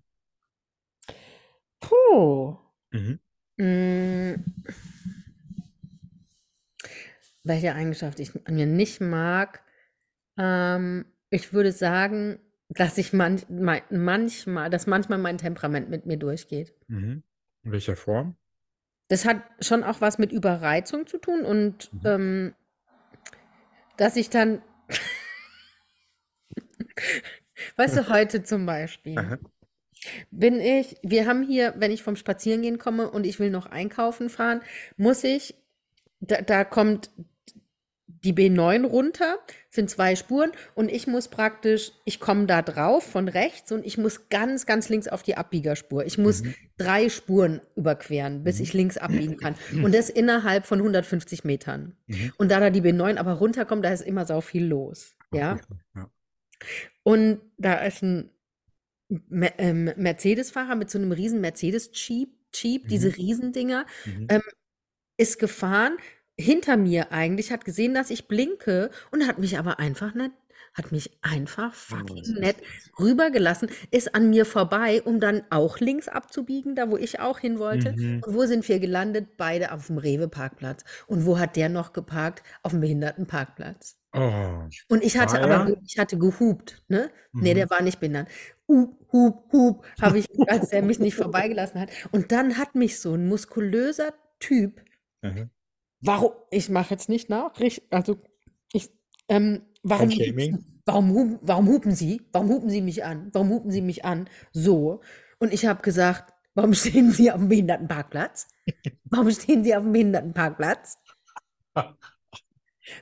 Puh. 1.80 2.56
Mhm. 2.92 3.18
Mm, 3.58 4.34
welche 7.42 7.74
Eigenschaft 7.74 8.20
ich 8.20 8.32
an 8.46 8.54
mir 8.54 8.66
nicht 8.66 9.00
mag? 9.00 9.62
Ähm, 10.38 11.04
ich 11.28 11.52
würde 11.52 11.72
sagen, 11.72 12.38
dass 12.68 12.96
ich 12.96 13.12
mein, 13.12 13.42
manchmal, 13.90 14.70
dass 14.70 14.86
manchmal 14.86 15.18
mein 15.18 15.38
Temperament 15.38 15.90
mit 15.90 16.06
mir 16.06 16.16
durchgeht. 16.16 16.74
Mhm. 16.88 17.22
In 17.64 17.72
welcher 17.72 17.96
Form? 17.96 18.36
Das 19.12 19.26
hat 19.26 19.42
schon 19.60 19.84
auch 19.84 20.00
was 20.00 20.16
mit 20.16 20.32
Überreizung 20.32 21.06
zu 21.06 21.18
tun 21.18 21.44
und 21.44 21.92
Mhm. 21.92 22.00
ähm, 22.06 22.54
dass 23.98 24.16
ich 24.16 24.30
dann, 24.30 24.62
weißt 27.76 27.98
du, 27.98 28.08
heute 28.08 28.42
zum 28.42 28.64
Beispiel. 28.64 29.18
Aha. 29.18 29.38
Bin 30.30 30.60
ich, 30.60 30.96
wir 31.02 31.26
haben 31.26 31.42
hier, 31.42 31.74
wenn 31.76 31.90
ich 31.90 32.02
vom 32.02 32.16
Spazierengehen 32.16 32.78
komme 32.78 33.10
und 33.10 33.26
ich 33.26 33.38
will 33.38 33.50
noch 33.50 33.66
einkaufen 33.66 34.30
fahren, 34.30 34.62
muss 34.96 35.24
ich, 35.24 35.56
da, 36.20 36.40
da 36.40 36.64
kommt 36.64 37.10
die 38.24 38.32
B9 38.32 38.84
runter, 38.86 39.38
sind 39.68 39.90
zwei 39.90 40.14
Spuren 40.16 40.52
und 40.74 40.90
ich 40.90 41.06
muss 41.06 41.28
praktisch, 41.28 41.92
ich 42.04 42.20
komme 42.20 42.46
da 42.46 42.62
drauf 42.62 43.02
von 43.04 43.26
rechts 43.28 43.72
und 43.72 43.84
ich 43.84 43.98
muss 43.98 44.28
ganz, 44.28 44.64
ganz 44.66 44.88
links 44.88 45.08
auf 45.08 45.22
die 45.22 45.36
Abbiegerspur. 45.36 46.04
Ich 46.06 46.18
muss 46.18 46.42
Mhm. 46.42 46.54
drei 46.76 47.08
Spuren 47.08 47.60
überqueren, 47.74 48.44
bis 48.44 48.58
Mhm. 48.58 48.62
ich 48.62 48.72
links 48.74 48.96
abbiegen 48.98 49.36
kann. 49.38 49.54
Und 49.90 49.94
das 49.94 50.08
innerhalb 50.08 50.66
von 50.66 50.80
150 50.80 51.42
Metern. 51.44 51.96
Mhm. 52.06 52.32
Und 52.38 52.50
da 52.50 52.60
da 52.60 52.70
die 52.70 52.80
B9 52.82 53.16
aber 53.18 53.32
runterkommt, 53.32 53.84
da 53.84 53.90
ist 53.92 54.02
immer 54.02 54.24
sau 54.24 54.40
viel 54.40 54.66
los. 54.66 55.16
Ja. 55.32 55.54
okay. 55.54 55.62
Ja. 55.96 56.10
Und 57.02 57.40
da 57.58 57.74
ist 57.84 58.02
ein 58.02 58.30
ähm, 59.58 59.90
Mercedes-Fahrer 59.96 60.74
mit 60.76 60.90
so 60.90 60.98
einem 60.98 61.12
riesen 61.12 61.40
Mercedes-Jeep, 61.40 62.30
Jeep, 62.54 62.88
diese 62.88 63.08
Mhm. 63.08 63.14
Riesendinger, 63.14 63.86
Mhm. 64.06 64.26
ähm, 64.30 64.42
ist 65.16 65.38
gefahren, 65.38 65.96
hinter 66.38 66.76
mir 66.76 67.12
eigentlich, 67.12 67.52
hat 67.52 67.64
gesehen, 67.64 67.94
dass 67.94 68.10
ich 68.10 68.28
blinke 68.28 68.90
und 69.10 69.26
hat 69.26 69.38
mich 69.38 69.58
aber 69.58 69.78
einfach 69.78 70.14
nicht 70.14 70.32
hat 70.74 70.90
mich 70.90 71.10
einfach 71.20 71.74
fucking 71.74 72.22
nett 72.38 72.56
rübergelassen, 72.98 73.68
ist 73.90 74.14
an 74.14 74.30
mir 74.30 74.46
vorbei, 74.46 75.02
um 75.02 75.20
dann 75.20 75.42
auch 75.50 75.78
links 75.80 76.08
abzubiegen, 76.08 76.74
da 76.74 76.90
wo 76.90 76.96
ich 76.96 77.20
auch 77.20 77.38
hin 77.38 77.58
wollte. 77.58 77.92
Mhm. 77.92 78.22
Und 78.24 78.34
wo 78.34 78.46
sind 78.46 78.66
wir 78.68 78.80
gelandet? 78.80 79.36
Beide 79.36 79.72
auf 79.72 79.88
dem 79.88 79.98
Rewe-Parkplatz. 79.98 80.84
Und 81.06 81.26
wo 81.26 81.38
hat 81.38 81.56
der 81.56 81.68
noch 81.68 81.92
geparkt? 81.92 82.42
Auf 82.62 82.72
dem 82.72 82.80
Behindertenparkplatz. 82.80 83.98
Oh, 84.14 84.62
Und 84.88 85.02
ich 85.02 85.18
hatte 85.18 85.42
aber, 85.42 85.70
er? 85.70 85.76
ich 85.86 85.98
hatte 85.98 86.18
gehupt, 86.18 86.82
ne? 86.88 87.10
Nee, 87.32 87.52
Mhm. 87.52 87.56
der 87.56 87.70
war 87.70 87.82
nicht 87.82 88.00
behindert. 88.00 88.28
Hup, 88.68 88.98
hup, 89.12 89.52
hup, 89.52 89.86
habe 90.00 90.18
ich, 90.18 90.26
als 90.48 90.70
der 90.70 90.82
mich 90.82 90.98
nicht 90.98 91.14
vorbeigelassen 91.16 91.80
hat. 91.80 91.90
Und 92.12 92.32
dann 92.32 92.56
hat 92.58 92.74
mich 92.74 92.98
so 93.00 93.14
ein 93.14 93.26
muskulöser 93.26 94.14
Typ, 94.38 94.80
Mhm. 95.22 95.50
Warum, 96.02 96.32
ich 96.50 96.68
mache 96.68 96.90
jetzt 96.90 97.08
nicht 97.08 97.30
nach, 97.30 97.52
also 97.90 98.18
ich, 98.72 98.90
ähm, 99.28 99.62
warum, 99.82 100.10
warum, 100.84 101.10
hupen, 101.10 101.38
warum 101.42 101.68
hupen 101.68 101.94
Sie? 101.94 102.22
Warum 102.32 102.50
hupen 102.50 102.70
Sie 102.70 102.82
mich 102.82 103.04
an? 103.04 103.30
Warum 103.32 103.50
hupen 103.50 103.70
Sie 103.70 103.80
mich 103.80 104.04
an? 104.04 104.28
So. 104.52 105.00
Und 105.38 105.52
ich 105.52 105.64
habe 105.64 105.82
gesagt, 105.82 106.34
warum 106.54 106.74
stehen 106.74 107.12
Sie 107.12 107.30
auf 107.30 107.38
dem 107.38 107.48
Behindertenparkplatz? 107.48 108.48
Warum 109.04 109.30
stehen 109.30 109.64
Sie 109.64 109.74
auf 109.74 109.84
dem 109.84 109.92
Behindertenparkplatz? 109.92 110.98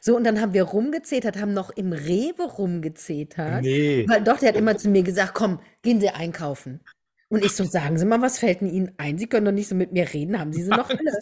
So, 0.00 0.14
und 0.14 0.24
dann 0.24 0.40
haben 0.40 0.52
wir 0.52 0.64
rumgezetert, 0.64 1.40
haben 1.40 1.54
noch 1.54 1.70
im 1.70 1.92
Rewe 1.92 2.42
rumgezetert. 2.42 3.62
Nee. 3.62 4.06
Weil 4.08 4.22
doch, 4.22 4.38
der 4.38 4.50
hat 4.50 4.56
immer 4.56 4.76
zu 4.76 4.90
mir 4.90 5.02
gesagt, 5.02 5.34
komm, 5.34 5.60
gehen 5.82 6.00
Sie 6.00 6.10
einkaufen. 6.10 6.80
Und 7.28 7.44
ich 7.44 7.52
so, 7.52 7.64
sagen 7.64 7.96
Sie 7.96 8.04
mal, 8.04 8.20
was 8.20 8.38
fällt 8.38 8.60
denn 8.60 8.68
Ihnen 8.68 8.92
ein? 8.98 9.16
Sie 9.16 9.26
können 9.26 9.46
doch 9.46 9.52
nicht 9.52 9.68
so 9.68 9.74
mit 9.74 9.92
mir 9.92 10.12
reden, 10.12 10.38
haben 10.38 10.52
Sie 10.52 10.62
sie 10.62 10.70
noch 10.70 10.90
alle? 10.90 11.18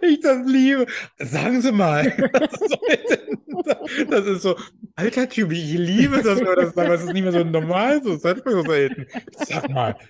Ich 0.00 0.20
das 0.20 0.46
liebe. 0.46 0.86
Sagen 1.18 1.60
Sie 1.60 1.72
mal. 1.72 2.06
Was 2.32 2.58
soll 2.58 2.78
denn 3.10 3.38
das? 3.64 3.78
Das 4.08 4.26
ist 4.26 4.42
so 4.42 4.56
altertümlich. 4.96 5.74
Ich 5.74 5.78
liebe 5.78 6.22
das, 6.22 6.40
man 6.40 6.56
das 6.56 6.74
Es 6.76 7.04
ist 7.04 7.12
nicht 7.12 7.22
mehr 7.22 7.32
so 7.32 7.44
normal. 7.44 8.02
So, 8.02 8.16
das 8.16 8.44
man 8.44 8.54
so 8.54 8.62
selten. 8.62 9.06
Sag 9.32 9.68
mal. 9.70 9.96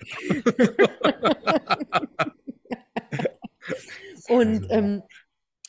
Und 4.29 4.67
ähm, 4.69 5.03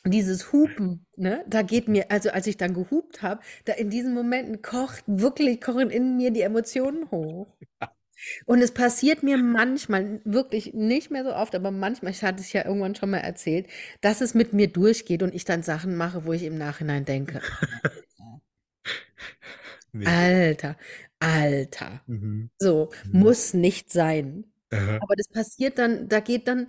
dieses 0.05 0.51
Hupen, 0.53 1.05
ne, 1.15 1.43
da 1.47 1.61
geht 1.61 1.87
mir, 1.87 2.11
also 2.11 2.29
als 2.29 2.47
ich 2.47 2.57
dann 2.57 2.73
gehupt 2.73 3.21
habe, 3.21 3.41
da 3.65 3.73
in 3.73 3.89
diesen 3.89 4.13
Momenten 4.13 4.61
kocht 4.61 5.03
wirklich, 5.07 5.59
kochen 5.61 5.89
in 5.89 6.15
mir 6.15 6.31
die 6.31 6.41
Emotionen 6.41 7.09
hoch. 7.11 7.47
Und 8.45 8.61
es 8.61 8.71
passiert 8.71 9.23
mir 9.23 9.37
manchmal, 9.37 10.21
wirklich 10.25 10.73
nicht 10.73 11.11
mehr 11.11 11.23
so 11.23 11.33
oft, 11.35 11.55
aber 11.55 11.71
manchmal, 11.71 12.11
ich 12.11 12.23
hatte 12.23 12.41
es 12.41 12.53
ja 12.53 12.65
irgendwann 12.65 12.95
schon 12.95 13.09
mal 13.11 13.17
erzählt, 13.19 13.67
dass 14.01 14.21
es 14.21 14.33
mit 14.33 14.53
mir 14.53 14.67
durchgeht 14.67 15.23
und 15.23 15.35
ich 15.35 15.45
dann 15.45 15.63
Sachen 15.63 15.95
mache, 15.95 16.25
wo 16.25 16.33
ich 16.33 16.43
im 16.43 16.57
Nachhinein 16.57 17.05
denke, 17.05 17.41
nee. 19.93 20.05
Alter, 20.07 20.77
Alter, 21.19 22.01
Mhm. 22.07 22.49
so 22.59 22.91
Mhm. 23.03 23.21
muss 23.21 23.53
nicht 23.53 23.91
sein. 23.91 24.45
Aha. 24.71 24.99
Aber 24.99 25.15
das 25.15 25.27
passiert 25.29 25.77
dann, 25.79 26.09
da 26.09 26.19
geht 26.19 26.47
dann, 26.47 26.67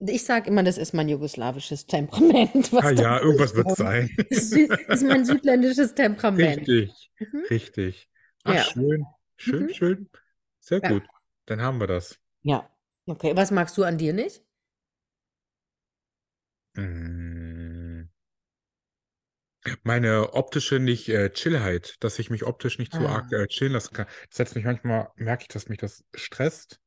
ich 0.00 0.24
sage 0.24 0.48
immer, 0.50 0.62
das 0.64 0.78
ist 0.78 0.94
mein 0.94 1.08
jugoslawisches 1.08 1.86
Temperament, 1.86 2.72
Ah 2.78 2.90
ja, 2.90 3.20
irgendwas 3.20 3.54
wird 3.54 3.66
durchkommt. 3.66 3.78
sein. 3.78 4.10
Das 4.30 4.42
ist, 4.42 4.54
sü- 4.54 4.68
das 4.90 5.02
ist 5.02 5.08
mein 5.08 5.24
südländisches 5.24 5.94
Temperament. 5.94 6.68
Richtig. 6.68 7.10
Mhm. 7.20 7.44
Richtig. 7.50 8.08
Ach, 8.44 8.54
Ja. 8.54 8.64
schön. 8.72 9.06
Schön, 9.36 9.68
Mhm. 9.68 9.70
schön. 9.70 10.08
Sehr 10.60 10.80
Ja. 10.82 10.88
gut. 10.90 11.02
Dann 11.46 11.60
haben 11.62 11.80
wir 11.80 11.86
das. 11.86 12.18
Ja. 12.42 12.70
Okay, 13.06 13.34
was 13.36 13.50
magst 13.50 13.76
du 13.76 13.84
an 13.84 13.98
dir 13.98 14.12
nicht? 14.12 14.44
Mm. 16.76 18.08
Meine 19.82 20.32
optische 20.32 20.78
nicht 20.78 21.08
äh, 21.10 21.30
Chillheit, 21.32 21.96
dass 22.00 22.18
ich 22.18 22.30
mich 22.30 22.44
optisch 22.44 22.78
nicht 22.78 22.92
zu 22.94 23.06
arg 23.06 23.26
Ah. 23.32 23.42
äh, 23.42 23.46
chillen 23.46 23.72
lassen 23.72 23.92
kann. 23.94 24.06
Das 24.28 24.36
setzt 24.38 24.54
mich 24.56 24.64
manchmal, 24.64 25.08
merke 25.16 25.42
ich, 25.42 25.48
dass 25.48 25.68
mich 25.68 25.78
das 25.78 26.04
stresst, 26.14 26.80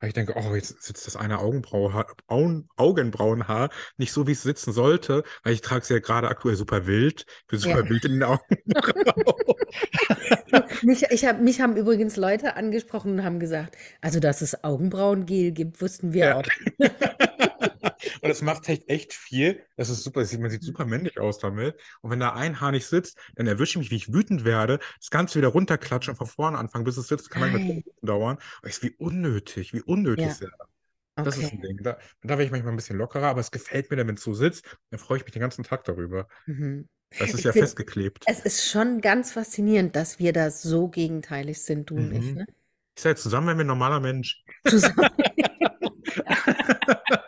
weil 0.00 0.08
ich 0.08 0.14
denke, 0.14 0.34
oh, 0.36 0.54
jetzt 0.54 0.82
sitzt 0.82 1.06
das 1.06 1.16
eine 1.16 1.38
Augenbraue, 1.40 2.06
Augen, 2.28 2.68
Augenbrauenhaar 2.76 3.70
nicht 3.96 4.12
so, 4.12 4.26
wie 4.26 4.32
es 4.32 4.42
sitzen 4.42 4.72
sollte, 4.72 5.24
weil 5.42 5.54
ich 5.54 5.60
trage 5.60 5.82
es 5.82 5.88
ja 5.88 5.98
gerade 5.98 6.28
aktuell 6.28 6.56
super 6.56 6.86
wild. 6.86 7.26
Ich 7.42 7.46
bin 7.48 7.58
Ja. 7.60 7.60
super 7.60 7.88
wild 7.88 8.04
in 8.04 8.12
den 8.12 8.22
Augenbrauen. 8.24 8.58
Mich, 10.82 11.02
ich 11.10 11.24
hab, 11.26 11.40
mich 11.40 11.60
haben 11.60 11.76
übrigens 11.76 12.16
Leute 12.16 12.56
angesprochen 12.56 13.12
und 13.18 13.24
haben 13.24 13.40
gesagt, 13.40 13.76
also 14.00 14.20
dass 14.20 14.40
es 14.40 14.62
Augenbrauengel 14.64 15.52
gibt, 15.52 15.80
wussten 15.80 16.12
wir 16.12 16.26
Ja. 16.26 16.28
auch. 16.28 16.42
Und 18.20 18.28
das 18.28 18.42
macht 18.42 18.68
echt 18.68 18.88
echt 18.88 19.12
viel. 19.14 19.62
Das 19.76 19.88
ist 19.90 20.02
super. 20.04 20.20
Man 20.38 20.50
sieht 20.50 20.62
super 20.62 20.84
männlich 20.84 21.18
aus 21.20 21.38
damit. 21.38 21.76
Und 22.00 22.10
wenn 22.10 22.20
da 22.20 22.32
ein 22.34 22.60
Haar 22.60 22.72
nicht 22.72 22.86
sitzt, 22.86 23.18
dann 23.36 23.46
erwische 23.46 23.72
ich 23.72 23.76
mich, 23.78 23.90
wie 23.90 23.96
ich 23.96 24.12
wütend 24.12 24.44
werde, 24.44 24.78
das 25.00 25.10
Ganze 25.10 25.38
wieder 25.38 25.48
runterklatschen 25.48 26.12
und 26.12 26.16
von 26.16 26.26
vorne 26.26 26.58
anfangen, 26.58 26.84
bis 26.84 26.96
es 26.96 27.08
sitzt. 27.08 27.30
Kann 27.30 27.42
manchmal 27.42 27.82
dauern. 28.02 28.38
Aber 28.58 28.68
es 28.68 28.78
ist 28.78 28.82
wie 28.82 28.94
unnötig, 28.98 29.72
wie 29.74 29.82
unnötig 29.82 30.24
Ja. 30.26 30.30
ist 30.32 30.42
das. 30.42 30.50
Das 31.24 31.36
ist 31.36 31.50
ein 31.52 31.58
Okay. 31.58 31.66
Ding. 31.68 31.82
Da, 31.82 31.98
da 32.22 32.28
werde 32.28 32.44
ich 32.44 32.50
manchmal 32.52 32.72
ein 32.72 32.76
bisschen 32.76 32.96
lockerer, 32.96 33.26
aber 33.26 33.40
es 33.40 33.50
gefällt 33.50 33.90
mir 33.90 33.96
dann, 33.96 34.06
wenn 34.06 34.14
es 34.14 34.22
so 34.22 34.34
sitzt. 34.34 34.64
Dann 34.90 35.00
freue 35.00 35.18
ich 35.18 35.24
mich 35.24 35.32
den 35.32 35.40
ganzen 35.40 35.64
Tag 35.64 35.82
darüber. 35.84 36.28
Mhm. 36.46 36.88
Das 37.18 37.30
ist 37.30 37.38
Ich 37.40 37.44
ja 37.44 37.52
find- 37.52 37.64
festgeklebt. 37.64 38.22
Es 38.26 38.40
ist 38.40 38.68
schon 38.70 39.00
ganz 39.00 39.32
faszinierend, 39.32 39.96
dass 39.96 40.18
wir 40.20 40.32
da 40.32 40.50
so 40.50 40.88
gegenteilig 40.88 41.60
sind, 41.62 41.90
du 41.90 41.96
und 41.96 42.12
ich. 42.12 42.24
Mhm. 42.24 42.34
Ne? 42.34 42.46
Ich 42.96 43.02
sage, 43.02 43.16
zusammen 43.16 43.46
wären 43.48 43.58
wir 43.58 43.64
ein 43.64 43.68
normaler 43.68 43.98
Mensch. 44.00 44.44
Zusammen. 44.66 45.08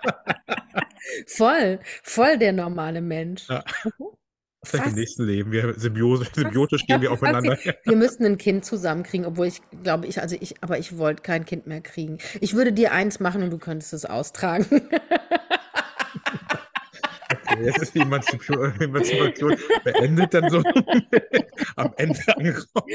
voll, 1.27 1.81
voll 2.03 2.39
der 2.39 2.53
normale 2.53 3.01
Mensch. 3.01 3.49
Ja. 3.49 3.65
Mhm. 3.85 4.07
Vielleicht 4.63 4.89
im 4.89 4.95
nächsten 4.95 5.25
Leben. 5.25 5.53
Wir 5.53 5.73
Symbiose, 5.79 6.27
symbiotisch 6.35 6.85
gehen 6.87 7.01
wir 7.01 7.13
aufeinander. 7.13 7.59
wir 7.85 7.97
müssten 7.97 8.27
ein 8.27 8.37
Kind 8.37 8.65
zusammenkriegen, 8.65 9.27
obwohl 9.27 9.47
ich 9.47 9.63
glaube, 9.83 10.07
ich, 10.07 10.21
also 10.21 10.37
ich, 10.39 10.63
aber 10.63 10.79
ich 10.79 10.99
wollte 10.99 11.23
kein 11.23 11.47
Kind 11.47 11.67
mehr 11.67 11.81
kriegen. 11.81 12.19
Ich 12.41 12.55
würde 12.55 12.73
dir 12.73 12.93
eins 12.93 13.21
machen 13.21 13.43
und 13.43 13.51
du 13.51 13.59
könntest 13.59 13.95
es 13.95 14.05
austragen. 14.05 14.67
Jetzt 17.65 17.83
ist 17.83 17.95
die 17.95 18.01
Emanzipation, 18.01 18.81
Emanzipation 18.81 19.57
beendet 19.85 20.35
dann 20.35 20.51
so 20.51 20.63
am 21.77 21.93
Ende 21.97 22.21
angekommen. 22.37 22.87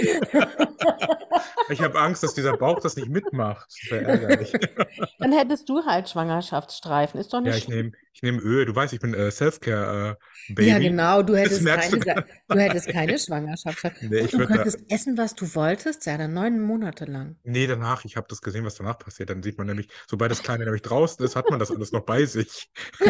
Ich 1.70 1.82
habe 1.82 2.00
Angst, 2.00 2.24
dass 2.24 2.34
dieser 2.34 2.56
Bauch 2.58 2.80
das 2.80 2.96
nicht 2.96 3.10
mitmacht. 3.10 3.68
Das 3.90 4.00
ärgerlich. 4.00 4.54
Dann 5.20 5.32
hättest 5.34 5.68
du 5.68 5.84
halt 5.86 6.08
Schwangerschaftsstreifen. 6.10 7.20
Ist 7.20 7.34
doch 7.34 7.40
Ja, 7.40 7.46
nicht 7.48 7.58
ich 7.58 7.64
schlimm. 7.64 7.78
nehme 7.78 7.92
ich 8.14 8.22
nehm 8.22 8.40
Öl. 8.40 8.66
Du 8.66 8.76
weißt, 8.76 8.94
ich 8.94 9.00
bin 9.00 9.14
äh, 9.16 9.32
Selfcare-Baby. 9.32 10.68
Ja, 10.70 10.78
genau, 10.80 11.24
du 11.24 11.36
hättest 11.36 11.64
merkst 11.64 11.92
du 11.94 12.00
keine, 12.00 12.26
du 12.48 12.60
hättest 12.60 12.88
keine 12.90 13.18
Schwangerschaftsstreifen. 13.18 14.10
Nee, 14.10 14.20
ich 14.20 14.32
du 14.32 14.38
würd 14.38 14.50
da- 14.52 14.56
könntest 14.56 14.80
essen, 14.90 15.18
was 15.18 15.34
du 15.36 15.54
wolltest, 15.56 16.06
ja, 16.06 16.18
dann 16.18 16.34
neun 16.34 16.62
Monate 16.62 17.06
lang. 17.06 17.36
Nee, 17.44 17.66
danach, 17.68 18.06
ich 18.06 18.16
habe 18.16 18.28
das 18.30 18.42
gesehen, 18.42 18.64
was 18.64 18.76
danach 18.76 19.00
passiert. 19.00 19.30
Dann 19.32 19.42
sieht 19.42 19.58
man 19.58 19.66
nämlich, 19.68 19.88
sobald 20.08 20.30
das 20.32 20.44
Kleine 20.44 20.66
nämlich 20.66 20.84
draußen 20.84 21.26
ist, 21.26 21.36
hat 21.36 21.50
man 21.50 21.60
das 21.60 21.72
alles 21.72 21.92
noch 21.92 22.06
bei 22.06 22.26
sich. 22.26 22.70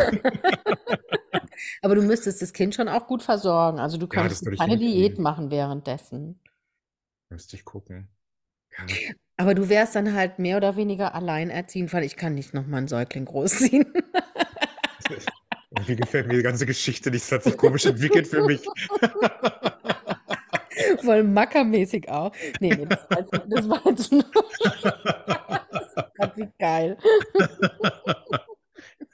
Aber 1.81 1.95
du 1.95 2.01
müsstest 2.01 2.41
das 2.41 2.53
Kind 2.53 2.75
schon 2.75 2.87
auch 2.87 3.07
gut 3.07 3.23
versorgen. 3.23 3.79
Also 3.79 3.97
du 3.97 4.05
Ja, 4.05 4.21
könntest 4.21 4.47
ich 4.47 4.59
keine. 4.59 4.77
Diät 4.77 5.19
machen 5.19 5.51
währenddessen. 5.51 6.39
Müsste 7.29 7.55
ich 7.55 7.65
gucken. 7.65 8.09
Ja, 8.77 8.85
Aber 9.37 9.55
du 9.55 9.69
wärst 9.69 9.95
dann 9.95 10.13
halt 10.13 10.39
mehr 10.39 10.57
oder 10.57 10.75
weniger 10.75 11.15
alleinerziehend, 11.15 11.93
weil 11.93 12.03
ich 12.03 12.15
kann 12.15 12.35
nicht 12.35 12.53
nochmal 12.53 12.79
einen 12.79 12.87
Säugling 12.87 13.25
großziehen. 13.25 13.91
irgendwie 15.71 15.95
gefällt 15.95 16.27
mir 16.27 16.37
die 16.37 16.43
ganze 16.43 16.65
Geschichte 16.65 17.11
nicht. 17.11 17.23
Das 17.23 17.31
hat 17.31 17.43
sich 17.43 17.57
komisch 17.57 17.85
entwickelt 17.85 18.27
für 18.27 18.43
mich. 18.43 18.61
Voll 21.01 21.23
mackermäßig 21.23 22.09
auch. 22.09 22.31
Nee, 22.59 22.75
nee, 22.75 22.85
das 22.85 23.09
war 23.09 23.19
jetzt, 23.19 23.31
das 23.47 23.69
war 23.69 23.81
jetzt 23.85 24.11
nur 24.11 24.23
wie 26.35 26.49
geil. 26.59 26.97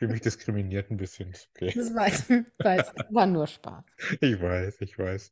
Fühle 0.01 0.13
mich 0.13 0.21
diskriminiert 0.21 0.89
ein 0.89 0.97
bisschen. 0.97 1.31
Okay. 1.55 1.71
Das 1.75 1.93
war, 1.93 2.07
jetzt- 2.07 3.05
war, 3.13 3.27
nur 3.27 3.45
Spaß. 3.45 3.83
Ich 4.19 4.41
weiß, 4.41 4.81
ich 4.81 4.97
weiß. 4.97 5.31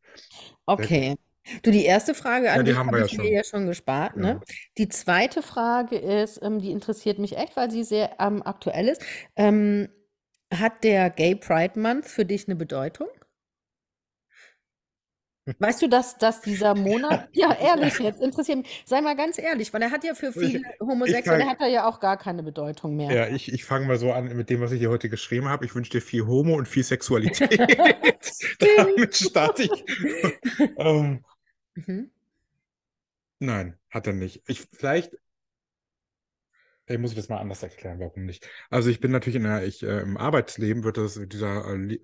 Okay. 0.67 1.15
Du, 1.63 1.71
die 1.71 1.85
erste 1.85 2.13
Frage 2.13 2.51
an 2.51 2.57
Ja, 2.57 2.63
die 2.63 2.75
haben 2.75 2.87
habe 2.89 2.97
wir 2.97 3.01
ja 3.07 3.07
schon. 3.09 3.25
ja 3.25 3.43
schon 3.43 3.65
gespart, 3.65 4.15
Ja. 4.15 4.21
ne? 4.21 4.41
Die 4.77 4.87
zweite 4.89 5.41
Frage 5.41 5.97
ist, 5.97 6.39
ähm, 6.43 6.59
die 6.59 6.69
interessiert 6.69 7.17
mich 7.17 7.35
echt, 7.35 7.57
weil 7.57 7.71
sie 7.71 7.83
sehr 7.83 8.11
ähm, 8.19 8.43
aktuell 8.45 8.87
ist. 8.89 9.01
Ähm, 9.35 9.89
hat 10.53 10.83
der 10.83 11.09
Gay 11.09 11.33
Pride 11.35 11.79
Month 11.79 12.05
für 12.05 12.25
dich 12.25 12.47
eine 12.47 12.55
Bedeutung? 12.55 13.07
Weißt 15.57 15.81
du, 15.81 15.87
dass, 15.87 16.17
dass 16.17 16.41
dieser 16.41 16.75
Monat, 16.75 17.29
ja, 17.33 17.53
ehrlich 17.53 17.97
jetzt, 17.99 18.21
interessiert 18.21 18.59
mich, 18.59 18.83
sei 18.85 19.01
mal 19.01 19.15
ganz 19.15 19.37
ehrlich, 19.37 19.73
weil 19.73 19.81
er 19.81 19.91
hat 19.91 20.03
ja 20.03 20.13
für 20.13 20.31
viele 20.31 20.61
Homosexuelle, 20.79 21.45
hat 21.47 21.59
er 21.61 21.67
ja 21.67 21.87
auch 21.87 21.99
gar 21.99 22.17
keine 22.17 22.43
Bedeutung 22.43 22.95
mehr. 22.95 23.11
Ja, 23.11 23.27
ich, 23.27 23.51
ich 23.51 23.65
fange 23.65 23.87
mal 23.87 23.97
so 23.97 24.11
an 24.11 24.35
mit 24.35 24.49
dem, 24.49 24.61
was 24.61 24.71
ich 24.71 24.79
dir 24.79 24.89
heute 24.89 25.09
geschrieben 25.09 25.47
habe. 25.49 25.65
Ich 25.65 25.73
wünsche 25.75 25.91
dir 25.91 26.01
viel 26.01 26.25
Homo 26.27 26.55
und 26.55 26.67
viel 26.67 26.83
Sexualität. 26.83 27.59
Damit 28.77 29.15
starte 29.15 29.63
ich. 29.63 29.85
ähm, 30.77 31.23
Mhm. 31.75 32.09
nein, 33.39 33.77
hat 33.89 34.07
er 34.07 34.13
nicht. 34.13 34.41
Ich 34.47 34.67
vielleicht. 34.71 35.11
Vielleicht 36.85 37.01
muss 37.01 37.11
ich 37.11 37.17
das 37.17 37.29
mal 37.29 37.37
anders 37.37 37.61
erklären, 37.63 37.99
warum 37.99 38.25
nicht. 38.25 38.47
Also 38.69 38.89
ich 38.89 38.99
bin 38.99 39.11
natürlich 39.11 39.35
in 39.35 39.43
der, 39.43 39.63
ich, 39.63 39.83
äh, 39.83 39.99
im 40.01 40.17
Arbeitsleben 40.17 40.83
wird 40.83 40.97
das, 40.97 41.19
dieser, 41.27 41.65
äh, 41.75 41.99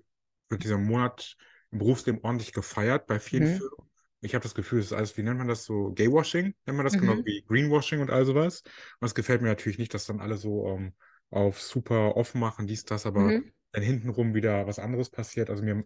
wird 0.48 0.62
dieser 0.62 0.78
Monat 0.78 1.36
Berufsleben 1.78 2.20
ordentlich 2.24 2.52
gefeiert 2.52 3.06
bei 3.06 3.20
vielen 3.20 3.46
Mhm. 3.46 3.46
Firmen. 3.46 3.90
Ich 4.20 4.34
habe 4.34 4.42
das 4.42 4.54
Gefühl, 4.54 4.80
es 4.80 4.86
ist 4.86 4.92
alles, 4.92 5.16
wie 5.16 5.22
nennt 5.22 5.38
man 5.38 5.48
das 5.48 5.64
so? 5.64 5.92
Gaywashing, 5.92 6.54
nennt 6.66 6.76
man 6.76 6.84
das, 6.84 6.96
genau 6.96 7.16
Mhm. 7.16 7.24
wie 7.24 7.42
Greenwashing 7.46 8.00
und 8.00 8.10
all 8.10 8.24
sowas. 8.26 8.62
Und 9.00 9.06
es 9.06 9.14
gefällt 9.14 9.42
mir 9.42 9.48
natürlich 9.48 9.78
nicht, 9.78 9.94
dass 9.94 10.06
dann 10.06 10.20
alle 10.20 10.36
so 10.36 10.66
ähm, 10.68 10.94
auf 11.30 11.60
super 11.60 12.16
offen 12.16 12.40
machen, 12.40 12.66
dies, 12.66 12.84
das, 12.84 13.06
aber 13.06 13.34
Mhm. 13.34 13.50
dann 13.72 13.82
hintenrum 13.82 14.34
wieder 14.34 14.66
was 14.66 14.78
anderes 14.78 15.10
passiert. 15.10 15.50
Also 15.50 15.62
mir 15.62 15.84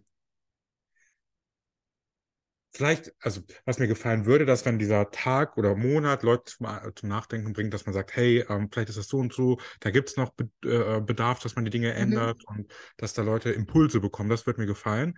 vielleicht, 2.73 3.11
also 3.19 3.41
was 3.65 3.79
mir 3.79 3.87
gefallen 3.87 4.25
würde, 4.25 4.45
dass 4.45 4.65
wenn 4.65 4.79
dieser 4.79 5.11
Tag 5.11 5.57
oder 5.57 5.75
Monat 5.75 6.23
Leute 6.23 6.43
zum, 6.45 6.67
äh, 6.67 6.91
zum 6.95 7.09
Nachdenken 7.09 7.53
bringt, 7.53 7.73
dass 7.73 7.85
man 7.85 7.93
sagt, 7.93 8.15
hey, 8.15 8.45
ähm, 8.49 8.69
vielleicht 8.71 8.89
ist 8.89 8.97
das 8.97 9.07
so 9.07 9.17
und 9.17 9.33
so, 9.33 9.59
da 9.81 9.91
gibt 9.91 10.09
es 10.09 10.17
noch 10.17 10.31
Be 10.33 10.49
äh, 10.63 11.01
Bedarf, 11.01 11.39
dass 11.39 11.55
man 11.55 11.65
die 11.65 11.71
Dinge 11.71 11.93
Mhm. 11.97 12.31
ändert 12.33 12.43
und 12.45 12.71
dass 12.97 13.13
da 13.13 13.23
Leute 13.23 13.51
Impulse 13.51 13.99
bekommen. 13.99 14.29
Das 14.29 14.45
wird 14.47 14.57
mir 14.57 14.65
gefallen. 14.67 15.17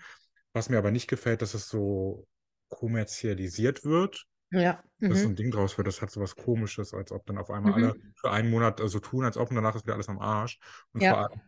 Was 0.53 0.69
mir 0.69 0.77
aber 0.77 0.91
nicht 0.91 1.07
gefällt, 1.07 1.41
dass 1.41 1.53
es 1.53 1.67
so 1.69 2.27
kommerzialisiert 2.69 3.83
wird. 3.85 4.25
Ja. 4.51 4.83
Dass 4.99 5.21
so 5.21 5.27
Mhm. 5.27 5.33
ein 5.33 5.35
Ding 5.35 5.51
draus 5.51 5.77
wird, 5.77 5.87
das 5.87 6.01
hat 6.01 6.11
so 6.11 6.21
was 6.21 6.35
Komisches, 6.35 6.93
als 6.93 7.11
ob 7.11 7.25
dann 7.25 7.37
auf 7.37 7.49
einmal 7.49 7.73
alle 7.73 7.95
Mhm. 7.95 8.13
für 8.15 8.31
einen 8.31 8.49
Monat 8.51 8.79
äh, 8.79 8.87
so 8.87 8.99
tun, 8.99 9.25
als 9.25 9.37
ob 9.37 9.49
und 9.49 9.55
danach 9.55 9.75
ist 9.75 9.83
wieder 9.85 9.95
alles 9.95 10.09
am 10.09 10.19
Arsch. 10.19 10.59
Und 10.93 11.01
vor 11.03 11.17
Ja. 11.17 11.23
allem, 11.25 11.41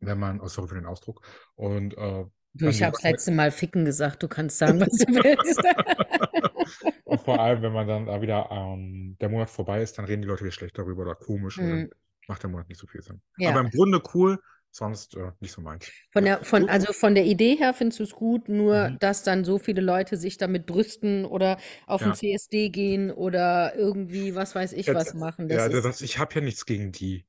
wenn 0.00 0.18
man, 0.18 0.40
oh, 0.40 0.48
sorry 0.48 0.68
für 0.68 0.74
den 0.76 0.86
Ausdruck, 0.86 1.26
und 1.56 1.94
äh, 1.96 2.24
Du, 2.56 2.66
dann 2.66 2.70
ich 2.70 2.82
habe 2.84 2.92
das 2.92 3.02
Leute 3.02 3.12
letzte 3.14 3.32
Mal 3.32 3.50
ficken 3.50 3.84
gesagt, 3.84 4.22
du 4.22 4.28
kannst 4.28 4.58
sagen, 4.58 4.80
was 4.80 4.90
du 4.90 5.06
willst. 5.06 5.58
Und 7.04 7.20
vor 7.20 7.40
allem, 7.40 7.62
wenn 7.62 7.72
man 7.72 7.88
dann 7.88 8.06
da 8.06 8.22
wieder 8.22 8.48
ähm, 8.50 9.16
der 9.20 9.28
Monat 9.28 9.50
vorbei 9.50 9.82
ist, 9.82 9.98
dann 9.98 10.04
reden 10.04 10.22
die 10.22 10.28
Leute 10.28 10.42
wieder 10.44 10.52
schlecht 10.52 10.78
darüber 10.78 11.02
oder 11.02 11.14
komisch 11.16 11.58
und 11.58 11.68
dann 11.70 11.80
Mhm. 11.80 11.90
macht 12.28 12.42
der 12.44 12.50
Monat 12.50 12.68
nicht 12.68 12.78
so 12.78 12.86
viel 12.86 13.02
Sinn. 13.02 13.20
Ja. 13.38 13.50
Aber 13.50 13.60
im 13.60 13.70
Grunde 13.70 14.00
cool, 14.14 14.40
sonst 14.74 15.16
äh, 15.16 15.32
nicht 15.40 15.52
so 15.52 15.60
meins. 15.62 15.92
Von 16.12 16.24
Ja. 16.24 16.24
der, 16.24 16.44
von, 16.44 16.68
also 16.68 16.92
von 16.92 17.14
der 17.16 17.24
Idee 17.26 17.56
her 17.56 17.74
findest 17.74 17.98
du 17.98 18.04
es 18.04 18.12
gut, 18.12 18.48
nur 18.48 18.90
Mhm. 18.90 18.98
dass 19.00 19.24
dann 19.24 19.44
so 19.44 19.58
viele 19.58 19.80
Leute 19.82 20.16
sich 20.16 20.38
damit 20.38 20.64
brüsten 20.66 21.24
oder 21.24 21.58
auf 21.86 22.04
den 22.04 22.12
Ja. 22.12 22.14
CSD 22.14 22.68
gehen 22.70 23.10
oder 23.10 23.74
irgendwie, 23.76 24.34
was 24.36 24.54
weiß 24.54 24.72
ich, 24.74 24.92
Ja, 24.92 24.94
was 24.94 25.12
machen. 25.14 25.48
ja, 25.48 25.68
Das 25.68 25.68
ist, 25.68 25.84
das, 25.84 26.00
ich 26.00 26.18
habe 26.18 26.34
ja 26.34 26.40
nicht 26.40 26.46
nichts 26.54 26.66
gegen 26.66 26.92
die. 26.92 27.26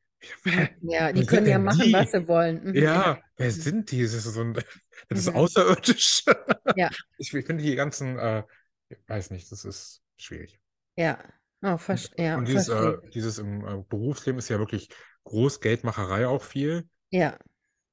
Ja, 0.81 1.11
die 1.13 1.25
können 1.25 1.47
ja 1.47 1.59
machen, 1.59 1.91
was 1.91 2.11
die? 2.11 2.11
sie 2.11 2.27
wollen. 2.27 2.63
Mhm. 2.63 2.89
Ja. 2.93 3.03
Ja, 3.03 3.21
wer 3.37 3.51
Mhm. 3.51 3.51
sind 3.51 3.91
die? 3.91 4.03
Das 4.03 4.13
ist 4.13 4.25
so 4.25 4.41
ein, 4.41 4.53
das 5.09 5.19
ist 5.21 5.29
Mhm. 5.29 5.35
außerirdisch. 5.35 6.23
Ja, 6.73 6.91
Ich, 7.17 7.33
ich 7.33 7.45
finde 7.45 7.63
die 7.63 7.75
ganzen, 7.75 8.19
äh, 8.19 8.43
ich 8.89 8.97
weiß 9.07 9.31
nicht, 9.31 9.51
das 9.51 9.65
ist 9.65 10.03
schwierig. 10.17 10.59
ja. 10.97 11.17
Oh, 11.61 11.77
Und, 11.87 12.09
verste 12.09 12.21
ja, 12.21 12.39
und 12.39 12.47
dieses, 12.47 12.67
verstehe. 12.67 12.95
äh, 12.95 12.97
dieses 13.13 13.37
im 13.37 13.65
äh, 13.65 13.83
Berufsleben 13.87 14.39
ist 14.39 14.49
ja 14.49 14.59
wirklich 14.59 14.89
Großgeldmacherei 15.23 16.27
auch 16.27 16.43
viel, 16.43 16.87
Ja, 17.15 17.37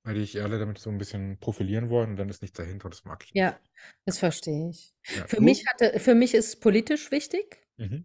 weil 0.05 0.14
die 0.14 0.21
sich 0.23 0.43
alle 0.43 0.59
damit 0.59 0.79
so 0.79 0.91
ein 0.91 0.99
bisschen 0.99 1.38
profilieren 1.38 1.88
wollen 1.88 2.11
und 2.11 2.17
dann 2.17 2.29
ist 2.29 2.43
nichts 2.43 2.57
dahinter 2.57 2.87
und 2.87 2.95
das 2.95 3.05
mag 3.05 3.23
ich 3.25 3.31
ja, 3.35 3.50
nicht. 3.50 3.61
das 4.05 4.19
verstehe 4.19 4.71
ich. 4.71 4.95
Ja, 5.17 5.26
Für 5.26 5.41
mich 5.41 5.64
hatte, 5.69 6.00
für 6.00 6.14
mich 6.14 6.35
ist 6.35 6.47
es 6.49 6.61
politisch 6.61 7.11
wichtig. 7.12 7.59
Mhm. 7.76 8.05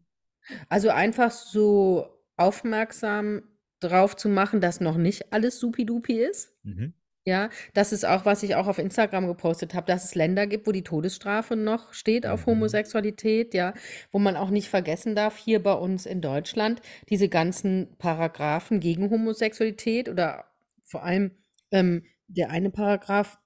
Also 0.70 0.90
einfach 0.90 1.32
so 1.32 2.24
aufmerksam 2.38 3.44
drauf 3.80 4.16
zu 4.16 4.30
machen, 4.30 4.62
dass 4.62 4.80
noch 4.80 4.98
nicht 4.98 5.34
alles 5.34 5.60
supidupi 5.60 6.22
ist. 6.22 6.56
Mhm. 6.64 6.94
Ja, 7.26 7.50
das 7.74 7.92
ist 7.92 8.06
auch, 8.06 8.24
was 8.26 8.42
ich 8.44 8.56
auch 8.56 8.68
auf 8.68 8.78
Instagram 8.78 9.28
gepostet 9.28 9.74
habe, 9.74 9.86
dass 9.88 10.06
es 10.06 10.16
Länder 10.16 10.48
gibt, 10.48 10.66
wo 10.66 10.72
die 10.72 10.84
Todesstrafe 10.84 11.58
noch 11.58 11.94
steht 11.94 12.26
auf 12.26 12.46
Mhm. 12.46 12.52
Homosexualität, 12.52 13.54
ja, 13.54 13.74
wo 14.12 14.20
man 14.20 14.38
auch 14.38 14.50
nicht 14.50 14.70
vergessen 14.70 15.14
darf, 15.16 15.36
hier 15.38 15.62
bei 15.62 15.74
uns 15.74 16.06
in 16.06 16.22
Deutschland, 16.22 16.82
diese 17.10 17.28
ganzen 17.28 17.98
Paragraphen 17.98 18.80
gegen 18.80 19.10
Homosexualität 19.10 20.08
oder 20.10 20.46
vor 20.88 21.04
allem 21.04 21.32
ähm, 21.72 22.04
der 22.28 22.50
eine 22.50 22.72
Paragraph 22.72 23.38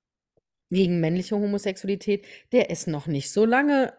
gegen 0.70 1.00
männliche 1.02 1.36
Homosexualität, 1.36 2.26
der 2.52 2.70
ist 2.70 2.88
noch 2.88 3.08
nicht 3.08 3.32
so 3.32 3.46
lange, 3.46 3.94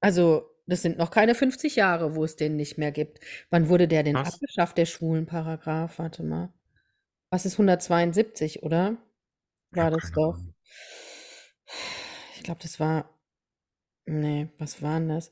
also 0.00 0.50
das 0.66 0.82
sind 0.82 0.98
noch 0.98 1.10
keine 1.10 1.34
50 1.34 1.76
Jahre, 1.76 2.16
wo 2.16 2.24
es 2.24 2.34
den 2.34 2.56
nicht 2.56 2.76
mehr 2.76 2.90
gibt. 2.90 3.20
Wann 3.50 3.68
wurde 3.68 3.86
der 3.86 4.02
denn 4.02 4.16
Was? 4.16 4.34
abgeschafft, 4.34 4.76
der 4.78 4.86
schwulen 4.86 5.26
Paragraph? 5.26 5.98
Warte 5.98 6.24
mal. 6.24 6.52
Was 7.30 7.46
ist 7.46 7.54
172, 7.54 8.64
oder? 8.64 8.96
War 9.70 9.84
habe 9.84 10.00
das 10.00 10.10
doch. 10.12 10.38
Ich 12.36 12.42
glaube, 12.42 12.60
das 12.62 12.80
war. 12.80 13.10
Nee, 14.06 14.48
was 14.58 14.82
war 14.82 14.98
denn 14.98 15.08
das? 15.08 15.30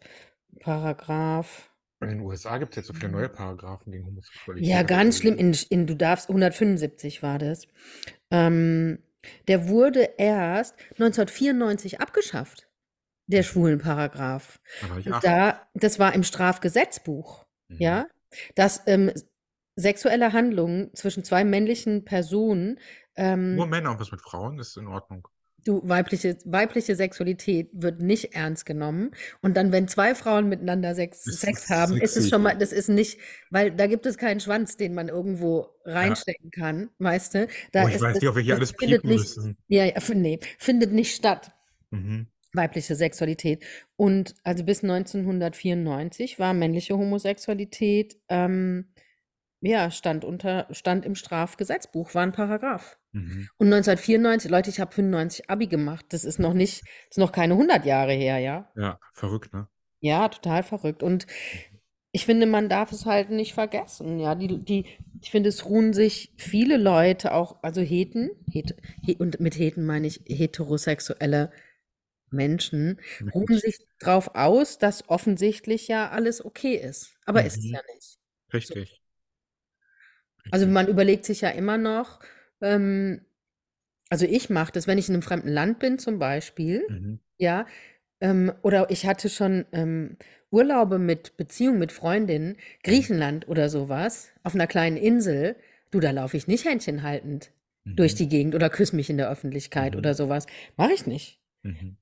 Paragraph. 0.61 1.71
In 2.05 2.19
den 2.19 2.21
USA 2.21 2.59
gibt 2.59 2.73
es 2.73 2.77
jetzt 2.77 2.87
so 2.89 2.93
viele 2.93 3.11
neue 3.13 3.29
Paragraphen 3.29 3.93
gegen 3.93 4.05
Ja, 4.05 4.11
Homosexualität. 4.11 4.75
habe 4.75 4.83
ich 4.85 4.89
ganz 4.89 5.19
schlimm. 5.19 5.37
In, 5.37 5.57
in 5.71 5.87
Du 5.87 5.95
darfst, 5.97 6.29
175 6.29 7.23
war 7.23 7.39
das. 7.39 7.67
Ähm, 8.31 8.99
der 9.49 9.69
wurde 9.69 10.11
erst 10.19 10.75
1994 10.99 12.01
abgeschafft, 12.01 12.69
der 13.27 13.41
Mhm. 13.41 13.45
schwulen 13.45 13.79
Paragraph. 13.79 14.61
Da 15.23 15.69
das 15.75 15.99
war 15.99 16.15
im 16.15 16.23
Strafgesetzbuch, 16.25 17.47
Mhm. 17.69 17.77
ja, 17.81 18.07
dass 18.55 18.83
ähm, 18.87 19.13
sexuelle 19.77 20.33
Handlungen 20.33 20.91
zwischen 20.95 21.25
zwei 21.25 21.45
männlichen 21.45 22.05
Personen, 22.05 22.79
Nur 23.17 23.65
ähm, 23.65 23.71
Männer 23.71 23.91
und 23.93 24.01
was 24.01 24.13
mit 24.13 24.21
Frauen 24.21 24.59
ist 24.59 24.77
in 24.77 24.87
Ordnung. 24.89 25.27
Du, 25.65 25.81
weibliche, 25.85 26.37
weibliche 26.45 26.95
Sexualität 26.97 27.69
wird 27.73 28.01
nicht 28.01 28.35
ernst 28.35 28.67
genommen. 28.67 29.11
Und 29.43 29.57
dann, 29.57 29.73
wenn 29.73 29.89
zwei 29.89 30.15
Frauen 30.15 30.49
miteinander 30.49 30.95
Sex, 30.95 31.25
Sex 31.25 31.69
haben, 31.71 31.95
ist 31.97 32.11
es 32.11 32.15
sexy. 32.15 32.29
schon 32.31 32.43
mal, 32.43 32.57
das 32.57 32.73
ist 32.73 32.89
nicht, 32.89 33.19
weil 33.51 33.71
da 33.71 33.87
gibt 33.87 34.07
es 34.07 34.19
keinen 34.19 34.41
Schwanz, 34.41 34.77
den 34.77 34.95
man 34.95 35.09
irgendwo 35.09 35.67
Ja. 35.87 35.93
reinstecken 35.95 36.51
kann, 36.51 36.91
weißt 36.99 37.35
du? 37.35 37.49
Da 37.73 37.85
Oh, 37.85 37.89
ich 37.89 37.95
ist 37.97 38.01
weiß 38.03 38.15
nicht, 38.21 38.29
ob 38.29 38.37
wir 38.37 38.43
hier 38.43 38.55
alles 38.57 38.73
findet 38.79 39.05
nicht, 39.05 39.19
müssen. 39.37 39.57
ja, 39.69 39.85
ja, 39.85 39.95
nee, 40.15 40.39
findet 40.59 40.93
nicht 40.93 41.15
statt 41.15 41.53
Mhm. 41.91 42.27
weibliche 42.53 42.95
Sexualität. 42.95 43.65
Und 43.97 44.35
also 44.45 44.65
bis 44.65 44.83
1994 44.83 46.39
war 46.39 46.55
männliche 46.55 46.97
Homosexualität, 46.97 48.17
ähm, 48.29 48.87
ja, 49.65 49.91
stand 49.91 50.25
unter, 50.25 50.67
stand 50.71 51.05
im 51.05 51.15
Strafgesetzbuch, 51.15 52.15
war 52.15 52.23
ein 52.23 52.33
Paragraph. 52.33 52.99
Mhm. 53.13 53.49
Und 53.59 53.69
1994, 53.69 54.51
Leute, 54.51 54.71
ich 54.71 54.81
habe 54.81 54.93
95 54.95 55.51
Abi 55.51 55.67
gemacht. 55.67 56.07
Das 56.11 56.25
ist 56.25 56.39
noch 56.39 56.55
nicht, 56.55 56.83
ist 57.11 57.19
noch 57.19 57.33
keine 57.33 57.55
100 57.55 57.85
Jahre 57.87 58.13
her, 58.13 58.39
ja. 58.39 58.71
Ja, 58.77 58.99
verrückt, 59.13 59.53
ne? 59.53 59.69
Ja, 60.01 60.29
total 60.29 60.63
verrückt. 60.63 61.03
Und 61.03 61.27
Mhm. 61.27 61.79
ich 62.13 62.27
finde, 62.27 62.47
man 62.47 62.69
darf 62.69 62.93
es 62.93 63.07
halt 63.07 63.31
nicht 63.31 63.55
vergessen. 63.55 64.21
Ja, 64.21 64.35
die, 64.35 64.59
die, 64.65 64.87
ich 65.21 65.31
finde, 65.31 65.49
es 65.49 65.65
ruhen 65.65 65.93
sich 65.93 66.33
viele 66.37 66.77
Leute 66.77 67.33
auch, 67.33 67.63
also 67.63 67.81
Heten, 67.81 68.31
het, 68.53 68.77
he, 69.03 69.17
und 69.17 69.41
mit 69.41 69.57
Heten 69.59 69.87
meine 69.87 70.07
ich 70.07 70.21
heterosexuelle 70.27 71.51
Menschen, 72.31 73.01
ruhen 73.35 73.59
sich 73.59 73.79
drauf 74.01 74.35
aus, 74.35 74.79
dass 74.79 75.09
offensichtlich 75.09 75.89
ja 75.89 76.11
alles 76.11 76.45
okay 76.45 76.75
ist. 76.75 77.15
Aber 77.27 77.45
ist 77.45 77.59
es 77.59 77.65
Mhm. 77.65 77.75
ja 77.75 77.81
nicht. 77.95 78.19
So. 78.67 78.75
Also 80.51 80.67
Richtig. 80.67 80.75
man 80.75 80.89
überlegt 80.89 81.25
sich 81.25 81.41
ja 81.41 81.51
immer 81.51 81.79
noch, 81.79 82.21
ähm, 82.61 83.23
also 84.11 84.27
ich 84.27 84.51
mache 84.51 84.73
das, 84.73 84.87
wenn 84.87 84.99
ich 84.99 85.09
in 85.09 85.15
einem 85.15 85.23
fremden 85.23 85.49
Land 85.49 85.79
bin 85.79 85.99
zum 85.99 86.19
Beispiel, 86.19 86.85
Mhm. 86.89 87.21
ja, 87.39 87.67
ähm, 88.21 88.53
oder 88.63 88.91
ich 88.91 89.07
hatte 89.07 89.29
schon 89.29 89.65
ähm, 89.73 90.17
Urlaube 90.51 90.99
mit 90.99 91.37
Beziehung 91.37 91.79
mit 91.79 91.91
Freundinnen, 91.93 92.51
Mhm. 92.51 92.57
Griechenland 92.85 93.49
oder 93.49 93.69
sowas, 93.69 94.31
auf 94.43 94.55
einer 94.55 94.67
kleinen 94.67 94.97
Insel, 94.97 95.57
du, 95.91 96.01
da 96.01 96.11
laufe 96.11 96.37
ich 96.37 96.47
nicht 96.47 96.65
Händchen 96.65 97.03
haltend 97.03 97.51
durch 97.85 98.13
Mhm. 98.13 98.17
die 98.19 98.29
Gegend 98.29 98.55
oder 98.55 98.71
küsse 98.71 98.95
mich 98.97 99.11
in 99.11 99.17
der 99.17 99.31
Öffentlichkeit 99.31 99.93
Mhm. 99.93 99.99
oder 99.99 100.15
sowas. 100.15 100.47
Mache 100.77 100.93
ich 100.93 101.07
nicht. 101.07 101.41
Mhm. 101.63 101.97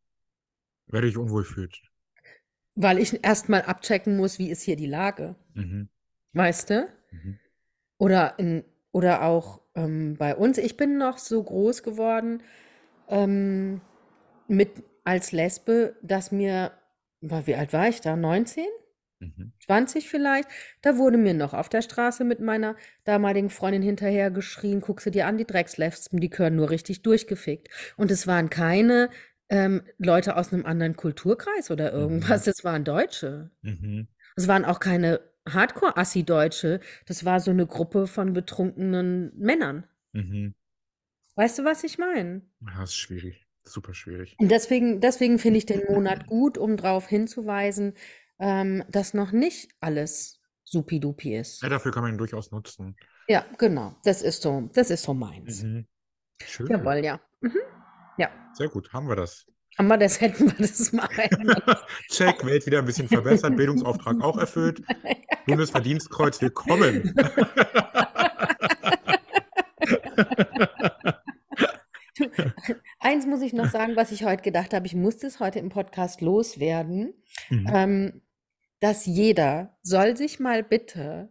Wer 0.88 1.00
dich 1.00 1.16
unwohl 1.16 1.44
fühlt. 1.44 1.80
Weil 2.74 2.98
ich 2.98 3.24
erstmal 3.24 3.62
abchecken 3.62 4.16
muss, 4.16 4.38
wie 4.38 4.50
ist 4.50 4.62
hier 4.62 4.76
die 4.76 4.86
Lage. 4.86 5.34
Mhm. 5.54 5.88
Weißt 6.32 6.70
du? 6.70 6.88
Mhm. 7.10 7.38
Oder, 8.02 8.34
in, 8.38 8.64
oder 8.90 9.22
auch 9.22 9.60
ähm, 9.76 10.16
bei 10.18 10.34
uns. 10.34 10.58
Ich 10.58 10.76
bin 10.76 10.98
noch 10.98 11.18
so 11.18 11.40
groß 11.40 11.84
geworden 11.84 12.42
ähm, 13.06 13.80
mit 14.48 14.70
als 15.04 15.30
Lesbe, 15.30 15.94
dass 16.02 16.32
mir, 16.32 16.72
war, 17.20 17.46
wie 17.46 17.54
alt 17.54 17.72
war 17.72 17.86
ich 17.86 18.00
da? 18.00 18.16
19? 18.16 18.64
Mhm. 19.20 19.52
20 19.64 20.08
vielleicht? 20.08 20.48
Da 20.82 20.96
wurde 20.98 21.16
mir 21.16 21.32
noch 21.32 21.54
auf 21.54 21.68
der 21.68 21.80
Straße 21.80 22.24
mit 22.24 22.40
meiner 22.40 22.74
damaligen 23.04 23.50
Freundin 23.50 23.82
hinterher 23.82 24.32
geschrien, 24.32 24.80
guck 24.80 25.00
sie 25.00 25.12
dir 25.12 25.28
an, 25.28 25.38
die 25.38 25.46
Dreckslesben, 25.46 26.18
die 26.18 26.28
gehören 26.28 26.56
nur 26.56 26.70
richtig 26.70 27.02
durchgefickt. 27.02 27.68
Und 27.96 28.10
es 28.10 28.26
waren 28.26 28.50
keine 28.50 29.10
ähm, 29.48 29.82
Leute 29.98 30.34
aus 30.36 30.52
einem 30.52 30.66
anderen 30.66 30.96
Kulturkreis 30.96 31.70
oder 31.70 31.92
Mhm. 31.92 31.98
irgendwas, 32.00 32.48
es 32.48 32.64
waren 32.64 32.82
Deutsche. 32.82 33.52
Mhm. 33.62 34.08
Es 34.34 34.48
waren 34.48 34.64
auch 34.64 34.80
keine 34.80 35.20
Hardcore-Assi-Deutsche, 35.48 36.80
das 37.06 37.24
war 37.24 37.40
so 37.40 37.50
eine 37.50 37.66
Gruppe 37.66 38.06
von 38.06 38.32
betrunkenen 38.32 39.32
Männern. 39.36 39.86
Mhm. 40.12 40.54
Weißt 41.34 41.58
du, 41.58 41.64
was 41.64 41.84
ich 41.84 41.98
meine? 41.98 42.42
Ja, 42.60 42.82
ist 42.82 42.94
schwierig. 42.94 43.46
Super 43.64 43.94
schwierig. 43.94 44.36
Und 44.38 44.50
deswegen, 44.50 45.00
deswegen 45.00 45.38
finde 45.38 45.58
ich 45.58 45.66
den 45.66 45.82
Monat 45.90 46.26
gut, 46.26 46.58
um 46.58 46.76
darauf 46.76 47.06
hinzuweisen, 47.06 47.94
ähm, 48.38 48.84
dass 48.88 49.14
noch 49.14 49.32
nicht 49.32 49.70
alles 49.80 50.40
supidupi 50.64 51.36
ist. 51.36 51.62
Ja, 51.62 51.68
dafür 51.68 51.92
kann 51.92 52.02
man 52.02 52.12
ihn 52.12 52.18
durchaus 52.18 52.50
nutzen. 52.50 52.96
Ja, 53.28 53.46
genau. 53.58 53.94
Das 54.04 54.22
ist 54.22 54.42
so, 54.42 54.68
das 54.72 54.90
ist 54.90 55.04
so 55.04 55.14
meins. 55.14 55.62
Mhm. 55.62 55.86
Schön. 56.44 56.66
Jawohl, 56.68 57.04
ja. 57.04 57.20
Mhm. 57.40 57.58
Ja. 58.18 58.30
Sehr 58.54 58.68
gut. 58.68 58.92
Haben 58.92 59.08
wir 59.08 59.16
das. 59.16 59.46
Haben 59.78 59.88
wir 59.88 59.96
das, 59.98 60.20
hätten 60.20 60.46
wir 60.46 60.54
das 60.66 60.92
mal. 60.92 61.08
Check, 62.10 62.44
Welt 62.44 62.66
wieder 62.66 62.80
ein 62.80 62.84
bisschen 62.84 63.08
verbessert, 63.08 63.56
Bildungsauftrag 63.56 64.20
auch 64.20 64.36
erfüllt. 64.38 64.82
Bundesverdienstkreuz, 65.46 66.40
willkommen. 66.42 67.14
Eins 73.00 73.26
muss 73.26 73.42
ich 73.42 73.52
noch 73.52 73.70
sagen, 73.70 73.96
was 73.96 74.12
ich 74.12 74.24
heute 74.24 74.42
gedacht 74.42 74.74
habe. 74.74 74.86
Ich 74.86 74.94
musste 74.94 75.26
es 75.26 75.40
heute 75.40 75.58
im 75.58 75.68
Podcast 75.70 76.20
loswerden, 76.20 77.14
Mhm. 77.48 77.66
ähm, 77.72 78.22
dass 78.80 79.06
jeder 79.06 79.76
soll 79.82 80.16
sich 80.16 80.38
mal 80.40 80.62
bitte 80.62 81.30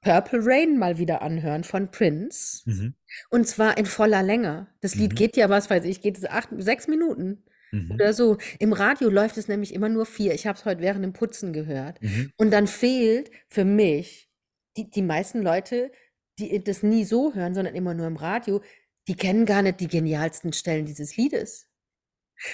Purple 0.00 0.40
Rain 0.42 0.78
mal 0.78 0.98
wieder 0.98 1.22
anhören 1.22 1.64
von 1.64 1.90
Prince. 1.90 2.62
Mhm. 2.66 2.94
Und 3.30 3.48
zwar 3.48 3.76
in 3.78 3.86
voller 3.86 4.22
Länge. 4.22 4.68
Das 4.80 4.94
Lied 4.94 5.12
Mhm. 5.12 5.16
geht 5.16 5.36
ja, 5.36 5.48
was 5.50 5.68
weiß 5.70 5.84
ich, 5.84 6.00
geht 6.00 6.18
es 6.18 6.24
acht, 6.24 6.48
sechs 6.58 6.86
Minuten 6.86 7.42
Mhm. 7.72 7.92
oder 7.92 8.12
so. 8.12 8.38
Im 8.58 8.72
Radio 8.72 9.10
läuft 9.10 9.36
es 9.36 9.48
nämlich 9.48 9.74
immer 9.74 9.88
nur 9.88 10.06
vier. 10.06 10.34
Ich 10.34 10.46
habe 10.46 10.58
es 10.58 10.64
heute 10.64 10.80
während 10.80 11.04
dem 11.04 11.12
Putzen 11.12 11.52
gehört. 11.52 12.00
Mhm. 12.02 12.32
Und 12.36 12.50
dann 12.50 12.66
fehlt 12.66 13.30
für 13.48 13.64
mich, 13.64 14.30
die, 14.76 14.90
die 14.90 15.02
meisten 15.02 15.42
Leute, 15.42 15.90
die 16.38 16.62
das 16.62 16.82
nie 16.82 17.04
so 17.04 17.34
hören, 17.34 17.54
sondern 17.54 17.74
immer 17.74 17.94
nur 17.94 18.06
im 18.06 18.16
Radio, 18.16 18.62
die 19.08 19.16
kennen 19.16 19.46
gar 19.46 19.62
nicht 19.62 19.80
die 19.80 19.88
genialsten 19.88 20.52
Stellen 20.52 20.86
dieses 20.86 21.16
Liedes. 21.16 21.66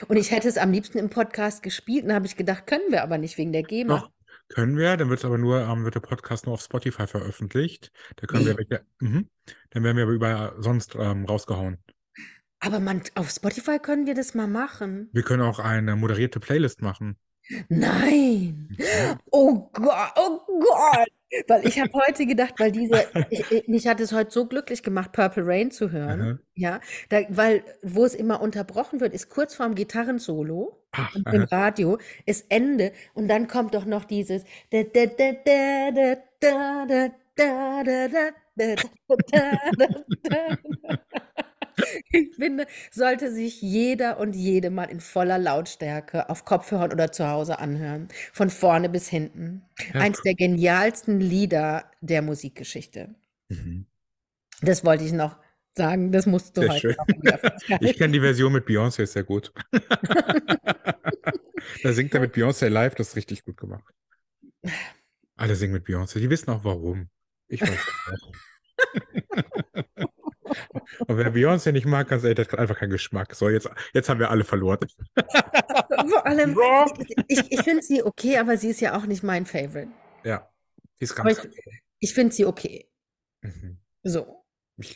Und 0.08 0.16
ich 0.16 0.30
hätte 0.30 0.48
es 0.48 0.56
am 0.56 0.72
liebsten 0.72 0.98
im 0.98 1.10
Podcast 1.10 1.62
gespielt, 1.62 2.04
und 2.04 2.12
habe 2.14 2.26
ich 2.26 2.36
gedacht, 2.36 2.66
können 2.66 2.90
wir 2.90 3.02
aber 3.02 3.18
nicht 3.18 3.36
wegen 3.36 3.52
der 3.52 3.62
GEMA. 3.62 3.98
Doch, 3.98 4.10
können 4.48 4.76
wir, 4.76 4.96
dann 4.96 5.08
wird 5.08 5.20
es 5.20 5.24
aber 5.24 5.38
nur, 5.38 5.60
ähm, 5.60 5.84
wird 5.84 5.94
der 5.94 6.00
Podcast 6.00 6.46
nur 6.46 6.54
auf 6.54 6.62
Spotify 6.62 7.06
veröffentlicht. 7.06 7.90
Da 8.16 8.26
können 8.26 8.46
wir 8.46 8.54
Wie? 8.54 8.58
welche, 8.70 8.84
mhm. 9.00 9.28
Dann 9.70 9.84
werden 9.84 9.96
wir 9.96 10.04
aber 10.04 10.12
überall 10.12 10.54
sonst 10.58 10.94
ähm, 10.94 11.24
rausgehauen. 11.24 11.78
Aber 12.60 12.80
man, 12.80 13.02
auf 13.14 13.30
Spotify 13.30 13.78
können 13.78 14.06
wir 14.06 14.14
das 14.14 14.34
mal 14.34 14.46
machen. 14.46 15.10
Wir 15.12 15.22
können 15.22 15.42
auch 15.42 15.58
eine 15.58 15.96
moderierte 15.96 16.40
Playlist 16.40 16.82
machen. 16.82 17.16
Nein. 17.68 18.68
Mhm. 18.70 19.18
Oh 19.30 19.68
Gott, 19.72 20.12
oh 20.16 20.40
Gott. 20.46 21.08
Weil 21.48 21.66
ich 21.66 21.80
habe 21.80 21.90
heute 21.94 22.26
gedacht, 22.26 22.54
weil 22.58 22.70
diese, 22.70 23.06
ich, 23.30 23.50
ich, 23.50 23.68
mich 23.68 23.86
hat 23.86 24.00
es 24.00 24.12
heute 24.12 24.30
so 24.30 24.46
glücklich 24.46 24.82
gemacht, 24.82 25.12
Purple 25.12 25.44
Rain 25.44 25.70
zu 25.70 25.90
hören. 25.90 26.20
Aha. 26.20 26.38
Ja, 26.54 26.80
da, 27.08 27.22
weil 27.28 27.64
wo 27.82 28.04
es 28.04 28.14
immer 28.14 28.40
unterbrochen 28.40 29.00
wird, 29.00 29.12
ist 29.14 29.30
kurz 29.30 29.54
vorm 29.54 29.74
Gitarrensolo 29.74 30.80
Ach, 30.92 31.14
und 31.14 31.26
im 31.32 31.42
aha. 31.42 31.48
Radio 31.50 31.98
ist 32.24 32.46
Ende 32.50 32.92
und 33.14 33.28
dann 33.28 33.48
kommt 33.48 33.74
doch 33.74 33.84
noch 33.84 34.04
dieses 34.04 34.44
Ich 42.10 42.34
finde, 42.36 42.66
sollte 42.90 43.32
sich 43.32 43.60
jeder 43.62 44.18
und 44.18 44.34
jede 44.34 44.70
mal 44.70 44.84
in 44.84 45.00
voller 45.00 45.38
Lautstärke 45.38 46.28
auf 46.30 46.44
Kopfhörern 46.44 46.92
oder 46.92 47.12
zu 47.12 47.28
Hause 47.28 47.58
anhören. 47.58 48.08
Von 48.32 48.50
vorne 48.50 48.88
bis 48.88 49.08
hinten. 49.08 49.62
Ja, 49.92 50.00
Eins 50.00 50.22
der 50.22 50.34
genialsten 50.34 51.20
Lieder 51.20 51.90
der 52.00 52.22
Musikgeschichte. 52.22 53.14
Mhm. 53.48 53.86
Das 54.62 54.84
wollte 54.84 55.04
ich 55.04 55.12
noch 55.12 55.36
sagen. 55.76 56.12
Das 56.12 56.26
musst 56.26 56.56
du 56.56 56.62
Sehr 56.62 56.70
heute 56.70 56.96
Öffentlichkeit. 56.98 57.82
Ich 57.82 57.98
kenne 57.98 58.12
die 58.12 58.20
Version 58.20 58.52
mit 58.52 58.66
Beyoncé 58.66 59.06
sehr 59.06 59.24
gut. 59.24 59.52
Da 61.82 61.92
singt 61.92 62.14
er 62.14 62.20
mit 62.20 62.34
Beyoncé 62.34 62.68
live, 62.68 62.94
das 62.94 63.08
ist 63.08 63.16
richtig 63.16 63.44
gut 63.44 63.56
gemacht. 63.56 63.84
Alle 65.36 65.54
singen 65.54 65.72
mit 65.72 65.86
Beyoncé, 65.86 66.18
die 66.18 66.30
wissen 66.30 66.50
auch 66.50 66.64
warum. 66.64 67.08
Ich 67.48 67.60
weiß 67.60 67.78
auch. 68.10 68.32
Und 70.98 71.16
wer 71.16 71.32
Beyoncé 71.32 71.72
nicht 71.72 71.86
mag, 71.86 72.08
ganz 72.08 72.24
ehrlich, 72.24 72.36
der 72.36 72.52
hat 72.52 72.58
einfach 72.58 72.78
keinen 72.78 72.90
Geschmack. 72.90 73.34
So, 73.34 73.48
jetzt, 73.48 73.68
jetzt 73.92 74.08
haben 74.08 74.20
wir 74.20 74.30
alle 74.30 74.44
verloren. 74.44 74.78
Vor 75.14 76.26
allem, 76.26 76.56
ich, 77.28 77.52
ich 77.52 77.62
finde 77.62 77.82
sie 77.82 78.02
okay, 78.02 78.38
aber 78.38 78.56
sie 78.56 78.70
ist 78.70 78.80
ja 78.80 78.96
auch 78.96 79.06
nicht 79.06 79.22
mein 79.22 79.46
Favorite. 79.46 79.88
Ja, 80.24 80.48
die 81.00 81.04
ist 81.04 81.18
Aber 81.18 81.32
ganz. 81.32 81.44
ich, 81.44 81.80
ich 82.00 82.14
finde 82.14 82.34
sie 82.34 82.46
okay. 82.46 82.88
Mhm. 83.42 83.78
So. 84.02 84.44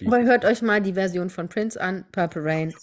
Aber 0.07 0.23
hört 0.25 0.45
euch 0.45 0.63
mal 0.63 0.81
die 0.81 0.95
Version 0.95 1.31
von 1.31 1.49
Prince 1.49 1.81
an, 1.81 2.05
Purple 2.11 2.45
Rain. 2.45 2.75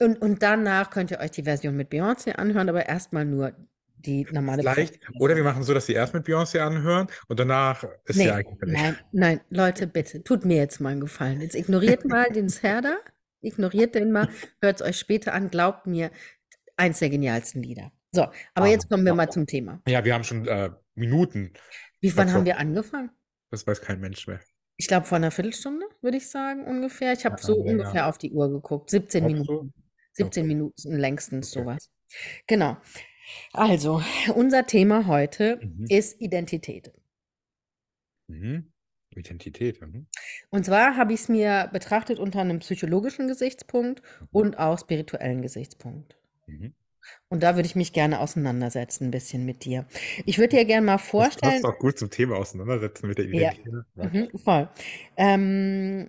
Und, 0.00 0.20
und 0.20 0.42
danach 0.42 0.90
könnt 0.90 1.10
ihr 1.10 1.20
euch 1.20 1.30
die 1.30 1.44
Version 1.44 1.76
mit 1.76 1.92
Beyoncé 1.92 2.32
anhören, 2.32 2.68
aber 2.68 2.86
erstmal 2.86 3.24
nur 3.24 3.54
die 4.00 4.26
normale 4.32 4.62
Vielleicht, 4.62 4.98
oder 5.18 5.36
wir 5.36 5.44
machen 5.44 5.62
so, 5.62 5.74
dass 5.74 5.86
sie 5.86 5.92
erst 5.94 6.14
mit 6.14 6.26
Beyoncé 6.26 6.58
anhören 6.60 7.06
und 7.28 7.38
danach 7.40 7.84
ist 8.04 8.16
Nee, 8.16 8.26
ja 8.26 8.34
eigentlich 8.36 8.58
nein, 8.72 8.96
nein, 9.12 9.40
Leute, 9.50 9.86
bitte, 9.86 10.22
tut 10.24 10.44
mir 10.44 10.56
jetzt 10.56 10.80
mal 10.80 10.90
einen 10.90 11.00
Gefallen. 11.00 11.40
Jetzt 11.40 11.54
ignoriert 11.54 12.04
mal 12.04 12.28
den 12.30 12.48
Serda, 12.48 12.98
ignoriert 13.42 13.94
den 13.94 14.12
mal, 14.12 14.28
hört 14.62 14.80
es 14.80 14.86
euch 14.86 14.98
später 14.98 15.32
an, 15.34 15.50
glaubt 15.50 15.86
mir, 15.86 16.10
eins 16.76 16.98
der 16.98 17.10
genialsten 17.10 17.62
Lieder. 17.62 17.92
So, 18.12 18.22
aber 18.54 18.66
Ah, 18.66 18.66
jetzt 18.66 18.88
kommen 18.88 19.04
wir 19.04 19.12
ah. 19.12 19.16
mal 19.16 19.30
zum 19.30 19.46
Thema. 19.46 19.80
Ja, 19.86 20.04
wir 20.04 20.14
haben 20.14 20.24
schon 20.24 20.46
äh, 20.48 20.70
Minuten. 20.94 21.52
Wie 22.00 22.16
wann 22.16 22.28
Ach 22.28 22.32
so. 22.32 22.38
haben 22.38 22.44
wir 22.46 22.58
angefangen? 22.58 23.10
Das 23.50 23.66
weiß 23.66 23.80
kein 23.80 24.00
Mensch 24.00 24.26
mehr. 24.26 24.40
Ich 24.76 24.88
glaube, 24.88 25.06
vor 25.06 25.16
einer 25.16 25.30
Viertelstunde, 25.30 25.86
würde 26.00 26.16
ich 26.16 26.28
sagen, 26.30 26.64
ungefähr. 26.64 27.12
Ich 27.12 27.24
habe 27.24 27.36
Ja, 27.36 27.42
so 27.42 27.56
ungefähr 27.56 28.06
auf 28.08 28.16
die 28.18 28.32
Uhr 28.32 28.48
geguckt. 28.50 28.90
17 28.90 29.26
Glaubst 29.26 29.48
du? 29.48 29.52
Minuten. 29.52 29.74
17 30.14 30.42
Okay. 30.42 30.48
Minuten 30.48 30.96
längstens 30.96 31.54
Okay. 31.56 31.64
sowas. 31.64 31.90
Genau. 32.46 32.78
Also, 33.52 34.02
unser 34.34 34.66
Thema 34.66 35.06
heute 35.06 35.60
Mhm. 35.62 35.86
ist 35.88 36.20
Identität. 36.20 36.92
Mhm. 38.28 38.72
Identität. 39.12 39.80
Mhm. 39.82 40.06
Und 40.50 40.64
zwar 40.64 40.96
habe 40.96 41.12
ich 41.12 41.20
es 41.20 41.28
mir 41.28 41.68
betrachtet 41.72 42.18
unter 42.20 42.40
einem 42.40 42.60
psychologischen 42.60 43.26
Gesichtspunkt 43.26 44.02
und 44.30 44.58
auch 44.58 44.78
spirituellen 44.78 45.42
Gesichtspunkt. 45.42 46.16
Mhm. 46.46 46.74
Und 47.28 47.42
da 47.42 47.56
würde 47.56 47.66
ich 47.66 47.74
mich 47.74 47.92
gerne 47.92 48.20
auseinandersetzen, 48.20 49.06
ein 49.06 49.10
bisschen 49.10 49.44
mit 49.44 49.64
dir. 49.64 49.86
Ich 50.26 50.38
würde 50.38 50.56
dir 50.58 50.64
gerne 50.64 50.86
mal 50.86 50.96
Das 50.98 51.06
vorstellen. 51.08 51.62
passt 51.62 51.64
auch 51.64 51.78
gut 51.78 51.98
zum 51.98 52.10
Thema 52.10 52.36
auseinandersetzen 52.36 53.08
mit 53.08 53.18
der 53.18 53.24
Ja. 53.26 53.50
Identität. 53.52 53.84
Ja. 53.96 54.04
Mhm, 54.04 54.38
voll. 54.38 54.68
Ähm, 55.16 56.08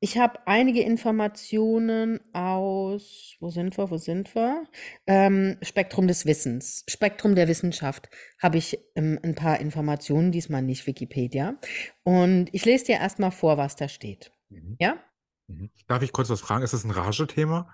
ich 0.00 0.18
habe 0.18 0.46
einige 0.46 0.82
Informationen 0.82 2.20
aus, 2.34 3.36
wo 3.40 3.50
sind 3.50 3.76
wir, 3.78 3.90
wo 3.90 3.98
sind 3.98 4.34
wir? 4.34 4.64
Ähm, 5.06 5.56
Spektrum 5.62 6.06
des 6.06 6.26
Wissens, 6.26 6.84
Spektrum 6.88 7.34
der 7.34 7.48
Wissenschaft 7.48 8.08
habe 8.38 8.58
ich 8.58 8.78
ähm, 8.94 9.18
ein 9.22 9.34
paar 9.34 9.60
Informationen, 9.60 10.32
diesmal 10.32 10.62
nicht 10.62 10.86
Wikipedia. 10.86 11.58
Und 12.02 12.48
ich 12.52 12.64
lese 12.64 12.86
dir 12.86 12.96
erstmal 12.96 13.30
vor, 13.30 13.56
was 13.56 13.76
da 13.76 13.88
steht. 13.88 14.32
Mhm. 14.50 14.76
Ja? 14.80 15.02
Mhm. 15.46 15.70
Darf 15.88 16.02
ich 16.02 16.12
kurz 16.12 16.28
was 16.30 16.40
fragen? 16.40 16.62
Ist 16.62 16.74
das 16.74 16.84
ein 16.84 16.90
Rage-Thema? 16.90 17.72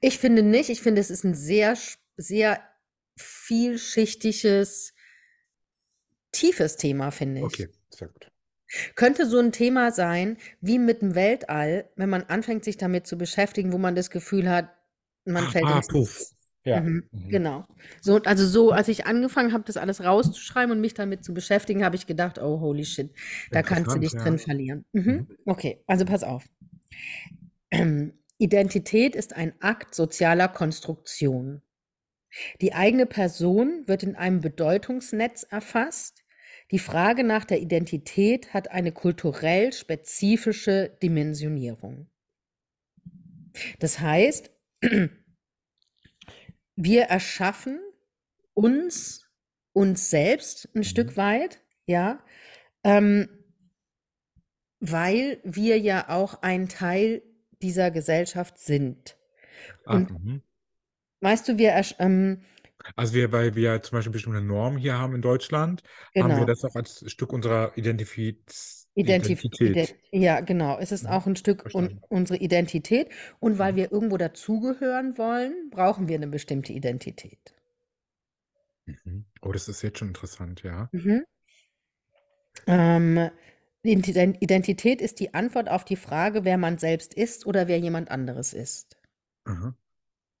Ich 0.00 0.18
finde 0.18 0.42
nicht, 0.42 0.70
ich 0.70 0.80
finde, 0.80 1.00
es 1.00 1.10
ist 1.10 1.24
ein 1.24 1.34
sehr, 1.34 1.76
sehr 2.16 2.62
vielschichtiges, 3.16 4.94
tiefes 6.32 6.76
Thema, 6.76 7.10
finde 7.10 7.40
ich. 7.40 7.46
Okay, 7.46 7.68
sehr 7.90 8.08
gut. 8.08 8.30
Könnte 8.96 9.26
so 9.26 9.38
ein 9.38 9.52
Thema 9.52 9.92
sein, 9.92 10.36
wie 10.60 10.78
mit 10.78 11.02
dem 11.02 11.14
Weltall, 11.14 11.88
wenn 11.96 12.10
man 12.10 12.24
anfängt, 12.24 12.64
sich 12.64 12.76
damit 12.76 13.06
zu 13.06 13.16
beschäftigen, 13.18 13.72
wo 13.72 13.78
man 13.78 13.94
das 13.94 14.10
Gefühl 14.10 14.48
hat, 14.50 14.68
man 15.24 15.44
Ah, 15.44 15.50
fällt 15.50 15.66
ah, 15.66 15.76
ins 15.76 15.88
puff. 15.88 16.18
Nichts. 16.18 16.34
Ja. 16.64 16.80
Mhm, 16.80 17.08
Mhm. 17.12 17.30
genau. 17.30 17.64
So, 18.02 18.16
also 18.22 18.46
so, 18.46 18.72
als 18.72 18.88
ich 18.88 19.06
angefangen 19.06 19.52
habe, 19.54 19.64
das 19.64 19.76
alles 19.78 20.04
rauszuschreiben 20.04 20.72
und 20.72 20.80
mich 20.80 20.92
damit 20.94 21.24
zu 21.24 21.32
beschäftigen, 21.32 21.84
habe 21.84 21.96
ich 21.96 22.06
gedacht, 22.06 22.38
oh, 22.38 22.60
holy 22.60 22.84
shit, 22.84 23.10
da 23.52 23.62
kannst 23.62 23.94
du 23.94 23.98
Interessant, 23.98 24.02
dich 24.02 24.12
ja. 24.12 24.22
drin 24.22 24.38
verlieren. 24.38 24.84
Mhm. 24.92 25.26
Mhm. 25.28 25.28
Okay, 25.46 25.82
also 25.86 26.04
pass 26.04 26.22
auf. 26.24 26.44
Identität 28.38 29.16
ist 29.16 29.34
ein 29.34 29.52
Akt 29.60 29.94
sozialer 29.94 30.48
Konstruktion. 30.48 31.62
Die 32.60 32.74
eigene 32.74 33.06
Person 33.06 33.84
wird 33.86 34.02
in 34.02 34.16
einem 34.16 34.40
Bedeutungsnetz 34.40 35.44
erfasst. 35.44 36.17
Die 36.70 36.78
Frage 36.78 37.24
nach 37.24 37.44
der 37.44 37.60
Identität 37.60 38.52
hat 38.52 38.70
eine 38.70 38.92
kulturell 38.92 39.72
spezifische 39.72 40.96
Dimensionierung. 41.02 42.08
Das 43.78 44.00
heißt, 44.00 44.50
wir 46.76 47.02
erschaffen 47.04 47.80
uns, 48.54 49.30
uns 49.72 50.10
selbst 50.10 50.68
ein 50.74 50.80
Mhm. 50.80 50.84
Stück 50.84 51.16
weit, 51.16 51.60
ja, 51.86 52.22
ähm, 52.84 53.28
weil 54.80 55.40
wir 55.42 55.78
ja 55.78 56.08
auch 56.08 56.42
ein 56.42 56.68
Teil 56.68 57.22
dieser 57.62 57.90
Gesellschaft 57.90 58.58
sind. 58.58 59.16
Ah, 59.84 59.96
Und 59.96 60.10
mhm. 60.10 60.42
weißt 61.20 61.48
du, 61.48 61.58
wir, 61.58 61.80
ähm, 61.98 62.42
Also 62.96 63.14
wir, 63.14 63.32
weil 63.32 63.54
wir 63.54 63.82
zum 63.82 63.96
Beispiel 63.96 64.12
bestimmte 64.12 64.40
Normen 64.42 64.78
hier 64.78 64.98
haben 64.98 65.14
in 65.14 65.22
Deutschland, 65.22 65.82
haben 66.18 66.36
wir 66.36 66.44
genau, 66.44 66.46
das 66.46 66.64
auch 66.64 66.74
als 66.74 67.04
Stück 67.10 67.32
unserer 67.32 67.76
Identifiz 67.76 68.88
Identif 68.94 69.44
Identität. 69.44 69.58
Ide 69.60 69.96
ja, 70.12 70.40
genau, 70.40 70.76
es 70.78 70.92
ist 70.92 71.06
Mhm. 71.06 71.08
auch 71.08 71.26
ein 71.26 71.36
Stück 71.36 71.70
un 71.72 72.00
unsere 72.10 72.38
Identität. 72.38 73.08
Und 73.40 73.58
weil 73.58 73.72
Mhm. 73.72 73.76
wir 73.76 73.90
irgendwo 73.90 74.18
dazugehören 74.18 75.16
wollen, 75.16 75.70
brauchen 75.70 76.06
wir 76.08 76.16
eine 76.16 76.26
bestimmte 76.26 76.74
Identität. 76.74 77.54
Mhm. 78.86 79.26
Oh, 79.42 79.52
das 79.52 79.68
ist 79.68 79.82
jetzt 79.82 79.98
schon 79.98 80.08
interessant, 80.08 80.62
ja. 80.64 80.90
Mhm. 80.92 81.24
Ähm, 82.68 83.30
Ident- 83.84 84.36
Identität 84.40 85.00
ist 85.02 85.18
die 85.18 85.34
Antwort 85.34 85.68
auf 85.68 85.84
die 85.84 85.96
Frage, 85.96 86.44
wer 86.44 86.56
man 86.56 86.78
selbst 86.78 87.14
ist 87.14 87.46
oder 87.46 87.66
wer 87.66 87.78
jemand 87.80 88.10
anderes 88.12 88.52
ist. 88.52 88.96
Aha. 89.44 89.74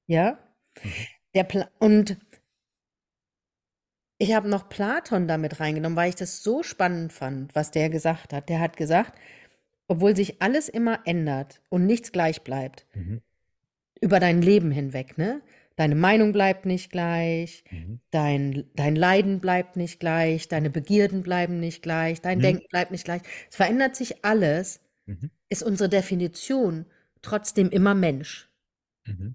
Ja? 0.08 0.38
Mhm. 0.84 1.06
Der 1.34 1.44
Pla 1.44 1.68
und 1.78 2.18
ich 4.18 4.34
habe 4.34 4.48
noch 4.48 4.68
Platon 4.68 5.28
damit 5.28 5.60
reingenommen, 5.60 5.96
weil 5.96 6.08
ich 6.10 6.16
das 6.16 6.42
so 6.42 6.62
spannend 6.62 7.12
fand, 7.12 7.54
was 7.54 7.70
der 7.70 7.88
gesagt 7.90 8.32
hat. 8.32 8.48
Der 8.48 8.60
hat 8.60 8.76
gesagt, 8.76 9.18
obwohl 9.88 10.16
sich 10.16 10.42
alles 10.42 10.68
immer 10.68 11.00
ändert 11.06 11.62
und 11.70 11.86
nichts 11.86 12.12
gleich 12.12 12.42
bleibt, 12.42 12.86
Mhm. 12.94 13.22
über 14.00 14.20
dein 14.20 14.42
Leben 14.42 14.70
hinweg, 14.70 15.18
ne? 15.18 15.42
Deine 15.76 15.94
Meinung 15.94 16.32
bleibt 16.32 16.66
nicht 16.66 16.90
gleich, 16.90 17.64
Mhm. 17.70 18.00
dein, 18.10 18.64
dein 18.74 18.96
Leiden 18.96 19.40
bleibt 19.40 19.76
nicht 19.76 20.00
gleich, 20.00 20.48
deine 20.48 20.70
Begierden 20.70 21.22
bleiben 21.22 21.60
nicht 21.60 21.82
gleich, 21.82 22.20
dein 22.20 22.38
Mhm. 22.38 22.42
Denken 22.42 22.68
bleibt 22.70 22.90
nicht 22.90 23.04
gleich. 23.04 23.22
Es 23.50 23.56
verändert 23.56 23.96
sich 23.96 24.24
alles, 24.24 24.80
Mhm. 25.06 25.30
ist 25.48 25.62
unsere 25.62 25.88
Definition 25.88 26.86
trotzdem 27.22 27.70
immer 27.70 27.94
Mensch. 27.94 28.48
Mhm. 29.06 29.34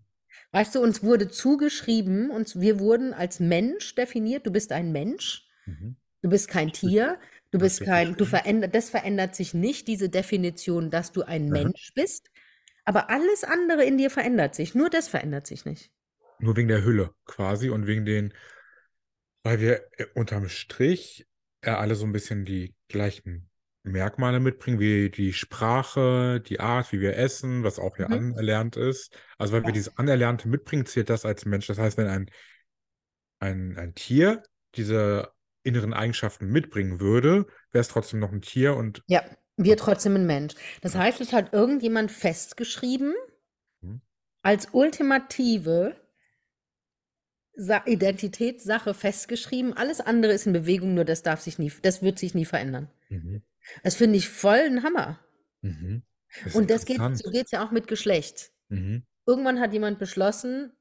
Weißt 0.53 0.75
du, 0.75 0.81
uns 0.81 1.03
wurde 1.03 1.29
zugeschrieben, 1.29 2.31
uns, 2.31 2.61
wir 2.61 2.79
wurden 2.79 3.13
als 3.13 3.41
Mensch 3.41 3.95
definiert, 3.95 4.47
du 4.47 4.51
bist 4.51 4.71
ein 4.73 4.93
Mensch, 4.93 5.47
Mhm. 5.67 5.95
du 6.21 6.29
bist 6.29 6.47
kein 6.49 6.73
Tier, 6.73 7.19
du 7.51 7.59
bist 7.59 7.81
ist 7.81 7.83
kein, 7.83 8.17
du 8.17 8.25
verändert, 8.25 8.75
das 8.75 8.89
verändert 8.91 9.35
sich 9.35 9.53
nicht, 9.53 9.87
diese 9.87 10.09
Definition, 10.09 10.91
dass 10.91 11.11
du 11.13 11.23
ein 11.23 11.51
Aha. 11.51 11.53
Mensch 11.53 11.93
bist, 11.95 12.31
aber 12.85 13.09
alles 13.09 13.43
andere 13.45 13.85
in 13.85 13.97
dir 13.97 14.11
verändert 14.11 14.55
sich, 14.55 14.75
nur 14.75 14.89
das 14.89 15.07
verändert 15.09 15.47
sich 15.47 15.65
nicht. 15.65 15.91
Nur 16.37 16.55
wegen 16.57 16.67
der 16.67 16.83
Hülle 16.83 17.15
quasi 17.25 17.69
und 17.71 17.87
wegen 17.87 18.05
den, 18.05 18.33
weil 19.43 19.59
wir 19.59 19.89
äh, 19.97 20.05
unterm 20.15 20.49
Strich 20.49 21.27
ja 21.63 21.77
alle 21.79 21.95
so 21.95 22.05
ein 22.05 22.11
bisschen 22.11 22.45
die 22.45 22.75
gleichen 22.87 23.49
Merkmale 23.83 24.39
mitbringen, 24.39 24.79
wie 24.79 25.09
die 25.09 25.33
Sprache, 25.33 26.41
die 26.41 26.59
Art, 26.59 26.91
wie 26.93 27.01
wir 27.01 27.17
essen, 27.17 27.63
was 27.63 27.79
auch 27.79 27.97
ja 27.97 28.07
Mhm. 28.07 28.13
anerlernt 28.33 28.77
ist. 28.77 29.15
Also 29.37 29.53
weil 29.53 29.61
wir 29.63 29.67
Ja. 29.69 29.73
dieses 29.73 29.97
Anerlernte 29.97 30.47
mitbringen, 30.47 30.85
zählt 30.85 31.09
das 31.09 31.25
als 31.25 31.45
Mensch. 31.45 31.67
Das 31.67 31.77
heißt, 31.77 31.97
wenn 31.97 32.07
ein, 32.07 32.29
ein, 33.39 33.77
ein 33.77 33.93
Tier 33.95 34.43
diese 34.75 35.31
inneren 35.63 35.93
Eigenschaften 35.93 36.47
mitbringen 36.47 36.99
würde, 36.99 37.45
wäre 37.71 37.81
es 37.81 37.87
trotzdem 37.87 38.19
noch 38.19 38.31
ein 38.31 38.41
Tier 38.41 38.75
und 38.75 39.01
Ja, 39.07 39.23
wir 39.57 39.77
trotzdem 39.77 40.15
ein 40.15 40.25
Mensch. 40.25 40.55
Das 40.81 40.95
heißt, 40.95 41.21
es 41.21 41.33
hat 41.33 41.53
irgendjemand 41.53 42.11
festgeschrieben, 42.11 43.13
Mhm. 43.81 44.01
als 44.41 44.69
ultimative 44.71 45.95
Sa 47.55 47.83
Identitätssache 47.85 48.93
festgeschrieben. 48.95 49.73
Alles 49.73 50.01
andere 50.01 50.33
ist 50.33 50.47
in 50.47 50.53
Bewegung, 50.53 50.95
nur 50.95 51.05
das 51.05 51.21
darf 51.21 51.39
sich 51.41 51.59
nie, 51.59 51.71
das 51.83 52.01
wird 52.01 52.17
sich 52.17 52.33
nie 52.33 52.45
verändern. 52.45 52.89
Mhm. 53.09 53.43
Das 53.83 53.95
finde 53.95 54.17
ich 54.17 54.29
voll 54.29 54.59
ein 54.59 54.83
Hammer. 54.83 55.19
Mhm. 55.61 56.03
Das 56.35 56.47
ist 56.47 56.55
Und 56.55 56.69
das 56.69 56.85
geht, 56.85 56.97
interessant. 56.97 57.23
so 57.23 57.31
geht 57.31 57.45
es 57.45 57.51
ja 57.51 57.65
auch 57.65 57.71
mit 57.71 57.87
Geschlecht. 57.87 58.51
Mhm. 58.69 59.03
Irgendwann 59.25 59.59
hat 59.59 59.73
jemand 59.73 59.99
beschlossen, 59.99 60.73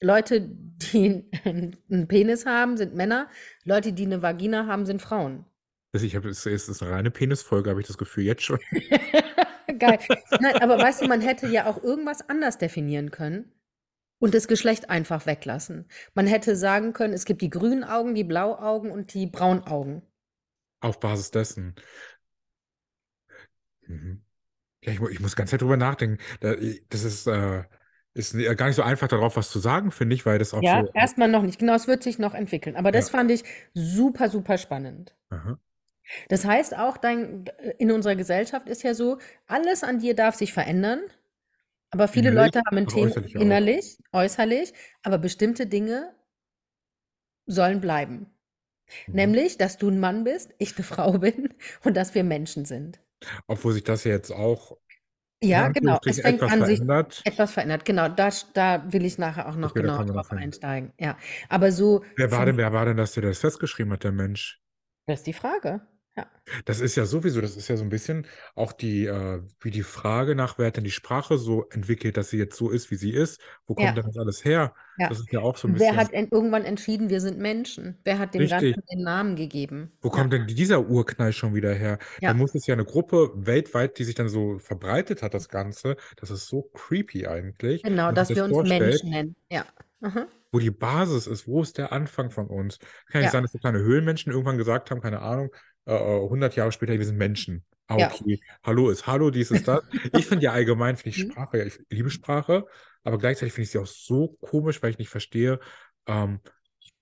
Leute, 0.00 0.40
die 0.48 1.28
einen 1.44 2.08
Penis 2.08 2.46
haben, 2.46 2.76
sind 2.76 2.94
Männer, 2.94 3.28
Leute, 3.64 3.92
die 3.92 4.04
eine 4.04 4.22
Vagina 4.22 4.66
haben, 4.66 4.86
sind 4.86 5.02
Frauen. 5.02 5.44
Also 5.92 6.06
ich 6.06 6.14
habe, 6.14 6.28
es 6.28 6.46
ist 6.46 6.82
eine 6.82 6.92
reine 6.92 7.10
Penisfolge, 7.10 7.70
habe 7.70 7.80
ich 7.80 7.86
das 7.86 7.98
Gefühl 7.98 8.24
jetzt 8.24 8.42
schon. 8.42 8.60
Geil. 9.78 9.98
Nein, 10.40 10.56
aber 10.60 10.78
weißt 10.78 11.02
du, 11.02 11.08
man 11.08 11.20
hätte 11.20 11.48
ja 11.48 11.66
auch 11.66 11.82
irgendwas 11.82 12.28
anders 12.28 12.58
definieren 12.58 13.10
können 13.10 13.52
und 14.20 14.34
das 14.34 14.46
Geschlecht 14.46 14.90
einfach 14.90 15.26
weglassen. 15.26 15.88
Man 16.14 16.26
hätte 16.26 16.54
sagen 16.54 16.92
können, 16.92 17.14
es 17.14 17.24
gibt 17.24 17.42
die 17.42 17.50
grünen 17.50 17.82
Augen, 17.82 18.14
die 18.14 18.24
Blauaugen 18.24 18.90
und 18.90 19.14
die 19.14 19.26
braunen 19.26 19.64
Augen. 19.64 20.02
Auf 20.80 21.00
Basis 21.00 21.30
dessen. 21.30 21.74
Mhm. 23.90 24.22
Ja, 24.84 24.92
ich, 24.92 25.00
ich 25.02 25.20
muss 25.20 25.36
ganz 25.36 25.50
Zeit 25.50 25.62
drüber 25.62 25.76
nachdenken. 25.78 26.18
Da, 26.40 26.54
das 26.90 27.04
ist, 27.04 27.26
äh, 27.28 27.64
ist 28.14 28.34
gar 28.58 28.68
nicht 28.68 28.76
so 28.76 28.82
einfach, 28.82 29.08
darauf 29.08 29.36
was 29.36 29.50
zu 29.50 29.60
sagen, 29.60 29.92
finde 29.92 30.16
ich, 30.16 30.26
weil 30.26 30.38
das 30.38 30.54
auch 30.54 30.66
Ja, 30.66 30.84
so. 30.88 30.94
erstmal 30.94 31.28
noch 31.28 31.42
nicht. 31.42 31.58
Genau, 31.58 31.74
es 31.74 31.88
wird 31.88 32.02
sich 32.04 32.18
noch 32.20 32.34
entwickeln. 32.34 32.76
Aber 32.76 32.92
das 32.92 33.08
Ja. 33.08 33.10
fand 33.10 33.30
ich 33.32 33.42
super, 33.74 34.28
super 34.30 34.58
spannend. 34.58 35.14
Aha. 35.30 35.58
Das 36.28 36.44
heißt 36.44 36.76
auch, 36.76 36.96
dein, 36.96 37.44
in 37.78 37.90
unserer 37.92 38.16
Gesellschaft 38.16 38.68
ist 38.68 38.82
ja 38.82 38.94
so, 38.94 39.18
alles 39.46 39.82
an 39.84 39.98
dir 39.98 40.14
darf 40.14 40.34
sich 40.34 40.52
verändern. 40.52 41.00
Aber 41.90 42.08
viele 42.08 42.30
Innerlich, 42.30 42.32
Leute 42.32 42.62
haben 42.66 42.78
ein 42.78 42.88
Thema 42.88 43.14
äußerlich 43.14 43.36
auch. 43.38 43.60
innerlich, 43.60 43.98
äußerlich, 44.12 44.74
aber 45.02 45.18
bestimmte 45.18 45.66
Dinge 45.66 46.14
sollen 47.46 47.82
bleiben. 47.82 48.30
Mhm. 49.06 49.34
Nämlich, 49.34 49.58
dass 49.58 49.78
du 49.78 49.88
ein 49.90 50.00
Mann 50.00 50.24
bist, 50.24 50.54
ich 50.58 50.76
eine 50.76 50.84
Frau 50.86 51.18
bin 51.18 51.54
und 51.84 51.96
dass 51.96 52.14
wir 52.14 52.24
Menschen 52.24 52.64
sind. 52.66 53.00
Obwohl 53.46 53.72
sich 53.74 53.84
das 53.84 54.04
jetzt 54.04 54.30
auch 54.32 54.78
Ja, 55.42 55.68
genau. 55.68 55.98
Es 56.06 56.20
fängt 56.20 56.42
etwas 56.42 56.52
an, 56.52 56.64
sich 56.64 56.78
verändert. 56.78 57.24
etwas 57.24 57.52
verändert. 57.52 57.84
Genau, 57.84 58.08
da, 58.08 58.30
da 58.54 58.92
will 58.92 59.04
ich 59.04 59.18
nachher 59.18 59.48
auch 59.48 59.56
noch 59.56 59.70
Okay, 59.70 59.82
noch 59.82 60.04
drauf 60.04 60.30
einsteigen. 60.30 60.92
Ja, 60.98 61.16
aber 61.48 61.72
so, 61.72 62.02
Wer 62.14 62.30
war 62.30 62.46
denn, 62.46 62.56
wer 62.56 62.72
war 62.72 62.84
denn 62.84 62.96
das, 62.96 63.14
der 63.14 63.24
das 63.24 63.40
festgeschrieben 63.40 63.92
hat, 63.92 64.04
der 64.04 64.12
Mensch? 64.12 64.60
das 65.06 65.20
ist 65.20 65.26
die 65.26 65.32
Frage. 65.34 65.86
Ja. 66.16 66.26
Das 66.64 66.80
ist 66.80 66.96
ja 66.96 67.06
sowieso, 67.06 67.40
das 67.40 67.56
ist 67.56 67.68
ja 67.68 67.76
so 67.76 67.84
ein 67.84 67.88
bisschen 67.88 68.26
auch 68.56 68.72
die, 68.72 69.06
äh, 69.06 69.42
wie 69.60 69.70
die 69.70 69.82
Frage 69.84 70.34
nach, 70.34 70.58
wer 70.58 70.66
hat 70.66 70.76
denn 70.76 70.84
die 70.84 70.90
Sprache 70.90 71.38
so 71.38 71.68
entwickelt, 71.70 72.16
dass 72.16 72.30
sie 72.30 72.38
jetzt 72.38 72.56
so 72.56 72.70
ist, 72.70 72.90
wie 72.90 72.96
sie 72.96 73.12
ist? 73.12 73.40
Wo 73.66 73.74
kommt 73.74 73.84
Ja, 73.86 73.92
denn 73.94 74.04
das 74.06 74.16
alles 74.16 74.44
her? 74.44 74.74
ja. 74.96 75.08
Das 75.08 75.20
ist 75.20 75.32
ja 75.32 75.40
auch 75.40 75.56
so 75.56 75.68
ein 75.68 75.74
Und 75.74 75.80
wer 75.80 75.92
bisschen 75.92 75.96
hat 75.96 76.12
en- 76.12 76.28
irgendwann 76.30 76.64
entschieden, 76.64 77.08
wir 77.10 77.20
sind 77.20 77.38
Menschen? 77.38 77.98
Wer 78.04 78.18
hat 78.18 78.34
dem 78.34 78.42
richtig. 78.42 78.74
Ganzen 78.74 78.82
den 78.90 79.02
Namen 79.04 79.36
gegeben? 79.36 79.92
Wo 80.02 80.08
Ja, 80.08 80.14
kommt 80.14 80.32
denn 80.32 80.46
dieser 80.46 80.88
Urknall 80.88 81.32
schon 81.32 81.54
wieder 81.54 81.72
her? 81.74 81.98
Da 82.24 82.32
ja, 82.32 82.34
muss 82.34 82.54
es 82.54 82.66
ja 82.66 82.74
eine 82.74 82.84
Gruppe 82.84 83.30
weltweit, 83.36 83.98
die 83.98 84.04
sich 84.04 84.14
dann 84.16 84.28
so 84.28 84.58
verbreitet 84.58 85.22
hat, 85.22 85.34
das 85.34 85.48
Ganze. 85.48 85.96
Das 86.16 86.30
ist 86.30 86.46
so 86.48 86.62
creepy 86.74 87.26
eigentlich, 87.26 87.82
genau, 87.82 88.08
wenn 88.08 88.14
man 88.14 88.14
dass 88.14 88.28
sich 88.28 88.36
wir 88.36 88.42
das 88.42 88.48
uns 88.48 88.56
vorstellt, 88.56 88.80
Menschen 88.80 89.10
nennen. 89.10 89.36
Ja. 89.50 89.64
Aha. 90.02 90.26
wo 90.52 90.58
die 90.58 90.70
Basis 90.70 91.26
ist, 91.26 91.46
wo 91.46 91.62
ist 91.62 91.78
der 91.78 91.92
Anfang 91.92 92.30
von 92.30 92.46
uns? 92.48 92.78
Kann 93.10 93.20
nicht 93.20 93.26
Ja, 93.26 93.30
sein, 93.30 93.42
dass 93.42 93.52
so 93.52 93.58
kleine 93.58 93.78
Höhlenmenschen 93.80 94.32
irgendwann 94.32 94.58
gesagt 94.58 94.90
haben, 94.90 95.00
keine 95.00 95.20
Ahnung, 95.20 95.50
äh, 95.86 95.94
äh, 95.94 96.22
100 96.28 96.56
Jahre 96.56 96.72
später, 96.72 96.92
wir 96.98 97.04
sind 97.06 97.16
Menschen. 97.18 97.64
Ah, 97.86 97.98
ja. 97.98 98.06
okay. 98.06 98.40
Hallo 98.62 98.90
ist 98.90 99.06
Hallo, 99.06 99.30
dies 99.30 99.50
ist 99.50 99.66
das. 99.66 99.80
Ich 100.12 100.26
finde 100.26 100.44
ja 100.44 100.52
allgemein, 100.52 100.96
finde 100.96 101.10
ich 101.10 101.18
Mhm. 101.18 101.30
Sprache, 101.32 101.58
ja, 101.58 101.64
ich 101.64 101.78
liebe 101.90 102.10
Sprache, 102.10 102.66
aber 103.02 103.18
gleichzeitig 103.18 103.52
finde 103.52 103.64
ich 103.64 103.70
sie 103.72 103.78
auch 103.78 103.86
so 103.86 104.36
komisch, 104.40 104.82
weil 104.82 104.90
ich 104.90 104.98
nicht 104.98 105.08
verstehe, 105.08 105.58
ähm, 106.06 106.40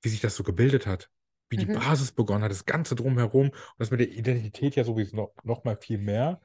wie 0.02 0.08
sich 0.08 0.20
das 0.20 0.36
so 0.36 0.44
gebildet 0.44 0.86
hat. 0.86 1.10
Wie 1.50 1.56
die 1.56 1.66
Mhm. 1.66 1.72
Basis 1.72 2.12
begonnen 2.12 2.44
hat, 2.44 2.50
das 2.50 2.66
Ganze 2.66 2.94
drumherum 2.94 3.48
und 3.50 3.54
das 3.78 3.90
mit 3.90 4.00
der 4.00 4.10
Identität 4.10 4.76
ja 4.76 4.84
sowieso 4.84 5.16
noch, 5.16 5.34
noch 5.44 5.64
mal 5.64 5.76
viel 5.80 5.98
mehr. 5.98 6.40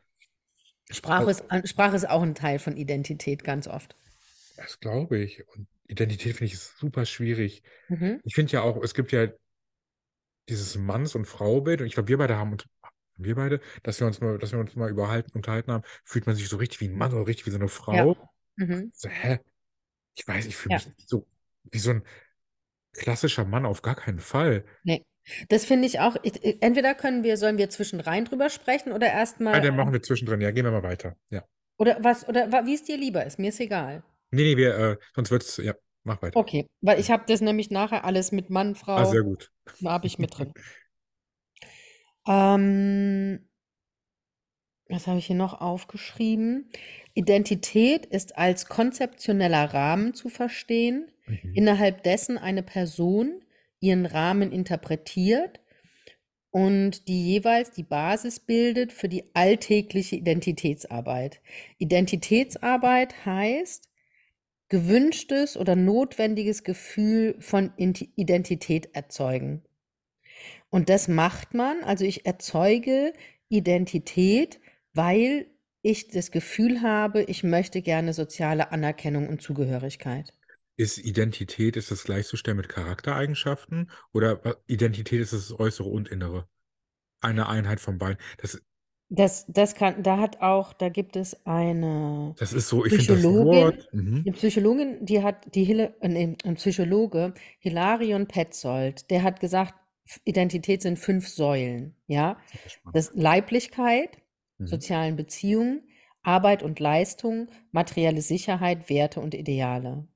Sprache 0.89 1.27
Also, 1.27 1.31
ist, 1.31 1.69
Sprache 1.69 1.97
ist 1.97 2.07
auch 2.09 2.21
ein 2.21 2.35
Teil 2.35 2.57
von 2.57 2.77
Identität, 2.77 3.43
ganz 3.43 3.67
oft. 3.67 3.97
das 4.55 4.79
glaube 4.79 5.19
ich. 5.19 5.47
Und 5.49 5.67
Identität 5.87 6.37
finde 6.37 6.53
ich 6.53 6.59
super 6.59 7.05
schwierig. 7.05 7.63
Mhm. 7.89 8.21
Ich 8.23 8.35
finde 8.35 8.53
ja 8.53 8.61
auch, 8.61 8.81
es 8.83 8.93
gibt 8.93 9.11
ja 9.11 9.27
dieses 10.49 10.77
Manns- 10.77 11.15
und 11.15 11.25
Fraubild 11.25 11.81
und 11.81 11.87
ich 11.87 11.93
glaube, 11.93 12.09
wir 12.09 12.17
beide 12.17 12.37
haben 12.37 12.51
uns, 12.53 12.65
wir 13.15 13.35
beide, 13.35 13.59
dass 13.83 13.99
wir 13.99 14.07
uns 14.07 14.19
mal, 14.21 14.37
dass 14.37 14.51
wir 14.51 14.59
uns 14.59 14.75
mal 14.75 14.89
überhalten, 14.89 15.31
unterhalten 15.33 15.71
haben, 15.71 15.83
fühlt 16.03 16.25
man 16.25 16.35
sich 16.35 16.49
so 16.49 16.57
richtig 16.57 16.81
wie 16.81 16.87
ein 16.89 16.95
Mann 16.97 17.13
oder 17.13 17.27
richtig 17.27 17.45
wie 17.45 17.51
so 17.51 17.57
eine 17.57 17.65
Ja. 17.65 17.69
Frau. 17.69 18.29
Mhm. 18.55 18.91
So, 18.93 19.09
hä? 19.09 19.39
Ich 20.15 20.27
weiß, 20.27 20.45
ich 20.45 20.55
fühle 20.55 20.73
Ja. 20.75 20.77
mich 20.79 20.87
nicht 20.97 21.09
so 21.09 21.25
wie 21.71 21.79
so 21.79 21.91
ein 21.91 22.03
klassischer 22.93 23.45
Mann 23.45 23.65
auf 23.65 23.81
gar 23.81 23.95
keinen 23.95 24.19
Fall. 24.19 24.65
Nee. 24.83 25.05
Das 25.47 25.63
finde 25.63 25.87
ich 25.87 25.99
auch. 26.01 26.17
Ich, 26.23 26.61
entweder 26.61 26.93
können 26.95 27.23
wir, 27.23 27.37
sollen 27.37 27.57
wir 27.57 27.69
zwischenrein 27.69 28.25
drüber 28.25 28.49
sprechen 28.49 28.91
oder 28.91 29.07
Ah, 29.07 29.19
erstmal, 29.19 29.61
dann 29.61 29.75
machen 29.77 29.93
wir 29.93 30.01
zwischendrin. 30.01 30.41
Ja, 30.41 30.51
gehen 30.51 30.65
wir 30.65 30.71
mal 30.71 30.83
weiter. 30.83 31.15
Ja. 31.29 31.43
oder 31.77 31.97
was, 32.01 32.27
oder 32.27 32.51
wie 32.65 32.75
es 32.75 32.83
dir 32.83 32.97
lieber 32.97 33.25
ist. 33.25 33.39
Mir 33.39 33.49
ist 33.49 33.59
egal. 33.61 34.03
Nee, 34.31 34.43
nee, 34.43 34.57
wir, 34.57 34.77
äh, 34.77 34.97
sonst 35.15 35.31
wird's, 35.31 35.57
ja, 35.57 35.73
mach 36.03 36.21
weiter. 36.21 36.39
Okay, 36.39 36.67
weil 36.81 36.99
ich 36.99 37.11
habe 37.11 37.23
das 37.27 37.41
nämlich 37.41 37.69
nachher 37.71 38.05
alles 38.05 38.31
mit 38.31 38.49
Mann, 38.49 38.75
Ah, 38.95 39.05
sehr 39.05 39.21
Frau, 39.21 39.23
gut. 39.23 39.51
da 39.79 39.91
habe 39.93 40.07
ich 40.07 40.19
mit 40.19 40.37
drin. 40.37 40.53
Ähm, 42.27 43.47
was 44.89 45.07
habe 45.07 45.19
ich 45.19 45.27
hier 45.27 45.35
noch 45.35 45.59
aufgeschrieben? 45.61 46.69
Identität 47.13 48.05
ist 48.05 48.37
als 48.37 48.67
konzeptioneller 48.67 49.73
Rahmen 49.73 50.13
zu 50.13 50.29
verstehen, 50.29 51.11
Mhm. 51.27 51.53
innerhalb 51.55 52.03
dessen 52.03 52.37
eine 52.37 52.63
Person 52.63 53.43
ihren 53.79 54.05
Rahmen 54.05 54.51
interpretiert 54.51 55.59
und 56.51 57.07
die 57.07 57.25
jeweils 57.33 57.71
die 57.71 57.83
Basis 57.83 58.39
bildet 58.39 58.93
für 58.93 59.09
die 59.09 59.25
alltägliche 59.35 60.15
Identitätsarbeit. 60.17 61.41
Identitätsarbeit 61.79 63.25
heißt 63.25 63.89
gewünschtes 64.73 65.55
oder 65.55 65.75
notwendiges 65.75 66.63
Gefühl 66.63 67.35
von 67.39 67.71
Identität 67.77 68.89
erzeugen. 68.95 69.61
Und 70.71 70.89
das 70.89 71.07
macht 71.07 71.53
man, 71.53 71.83
also 71.83 72.05
ich 72.05 72.25
erzeuge 72.25 73.13
Identität, 73.49 74.59
weil 74.95 75.45
ich 75.83 76.07
das 76.07 76.31
Gefühl 76.31 76.81
habe, 76.81 77.21
ich 77.21 77.43
möchte 77.43 77.83
gerne 77.83 78.13
soziale 78.13 78.71
Anerkennung 78.71 79.29
und 79.29 79.43
Zugehörigkeit. 79.43 80.33
Ist 80.75 80.97
Identität, 80.97 81.77
ist 81.77 81.91
das 81.91 82.03
gleichzustellen 82.03 82.57
mit 82.57 82.67
Charaktereigenschaften? 82.67 83.91
Oder 84.11 84.57
Identität 84.65 85.21
ist 85.21 85.33
das 85.33 85.51
Äußere 85.59 85.87
und 85.87 86.09
Innere? 86.09 86.47
Eine 87.21 87.47
Einheit 87.47 87.79
von 87.79 87.99
beiden. 87.99 88.17
Das, 88.39 88.59
Das, 89.15 89.45
das 89.47 89.75
kann, 89.75 90.01
da 90.01 90.17
hat 90.17 90.41
auch, 90.41 90.73
da 90.73 90.89
gibt 90.89 91.15
es 91.15 91.45
eine 91.45 92.33
Das 92.39 92.51
ist 92.51 92.67
so, 92.69 92.83
ich 92.83 92.93
finde 92.93 93.13
das 93.13 93.17
Psychologin, 93.19 93.45
Wort. 93.45 93.89
Mhm. 93.93 94.23
eine 94.25 94.31
Psychologin, 94.33 95.05
die 95.05 95.21
hat, 95.21 95.53
die 95.53 95.63
Hille, 95.65 95.95
äh, 96.01 96.07
nee, 96.07 96.35
ein 96.43 96.55
Psychologe, 96.55 97.33
Hilarion 97.59 98.27
Petzold, 98.27 99.09
der 99.11 99.21
hat 99.23 99.39
gesagt, 99.39 99.75
Identität 100.25 100.81
sind 100.81 100.97
fünf 100.97 101.27
Säulen, 101.27 101.95
ja. 102.07 102.37
Sehr 102.51 102.69
spannend. 102.71 102.95
Das 102.95 103.11
Leiblichkeit, 103.13 104.17
Mhm. 104.57 104.67
sozialen 104.67 105.15
Beziehungen, 105.15 105.83
Arbeit 106.23 106.63
und 106.63 106.79
Leistung, 106.79 107.49
materielle 107.71 108.21
Sicherheit, 108.21 108.89
Werte 108.89 109.19
und 109.21 109.33
Ideale. 109.35 110.07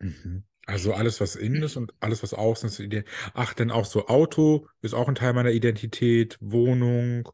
Mhm. 0.00 0.44
Also 0.66 0.92
alles, 0.94 1.20
was 1.20 1.36
innen 1.36 1.62
ist 1.62 1.76
und 1.76 1.94
alles, 2.00 2.22
was 2.22 2.34
außen 2.34 2.68
ist. 2.68 3.04
Ach, 3.34 3.54
denn 3.54 3.70
auch 3.70 3.84
so 3.84 4.06
Auto 4.08 4.66
ist 4.82 4.94
auch 4.94 5.08
ein 5.08 5.14
Teil 5.14 5.32
meiner 5.32 5.50
Identität, 5.50 6.38
Wohnung. 6.40 7.28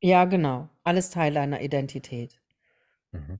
Ja, 0.00 0.24
genau. 0.24 0.68
Alles 0.84 1.10
Teil 1.10 1.36
einer 1.36 1.60
Identität. 1.60 2.40
Mhm. 3.12 3.38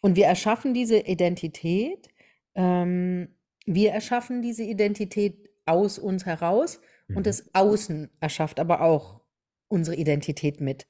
Und 0.00 0.16
wir 0.16 0.26
erschaffen 0.26 0.74
diese 0.74 0.98
Identität, 0.98 2.08
ähm, 2.54 3.28
wir 3.66 3.92
erschaffen 3.92 4.42
diese 4.42 4.64
Identität 4.64 5.48
aus 5.66 5.98
uns 5.98 6.26
heraus 6.26 6.80
Mhm. 7.08 7.16
und 7.18 7.26
das 7.26 7.54
Außen 7.54 8.10
erschafft 8.20 8.60
aber 8.60 8.82
auch 8.82 9.20
unsere 9.68 9.96
Identität 9.96 10.60
mit. 10.60 10.86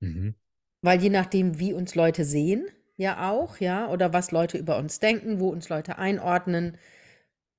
Mhm. 0.00 0.34
Weil 0.82 1.02
je 1.02 1.10
nachdem, 1.10 1.58
wie 1.58 1.72
uns 1.72 1.94
Leute 1.96 2.24
sehen, 2.24 2.68
ja 2.96 3.30
auch, 3.30 3.58
ja, 3.58 3.88
oder 3.90 4.12
was 4.12 4.30
Leute 4.30 4.58
über 4.58 4.78
uns 4.78 5.00
denken, 5.00 5.40
wo 5.40 5.48
uns 5.50 5.68
Leute 5.68 5.98
einordnen, 5.98 6.78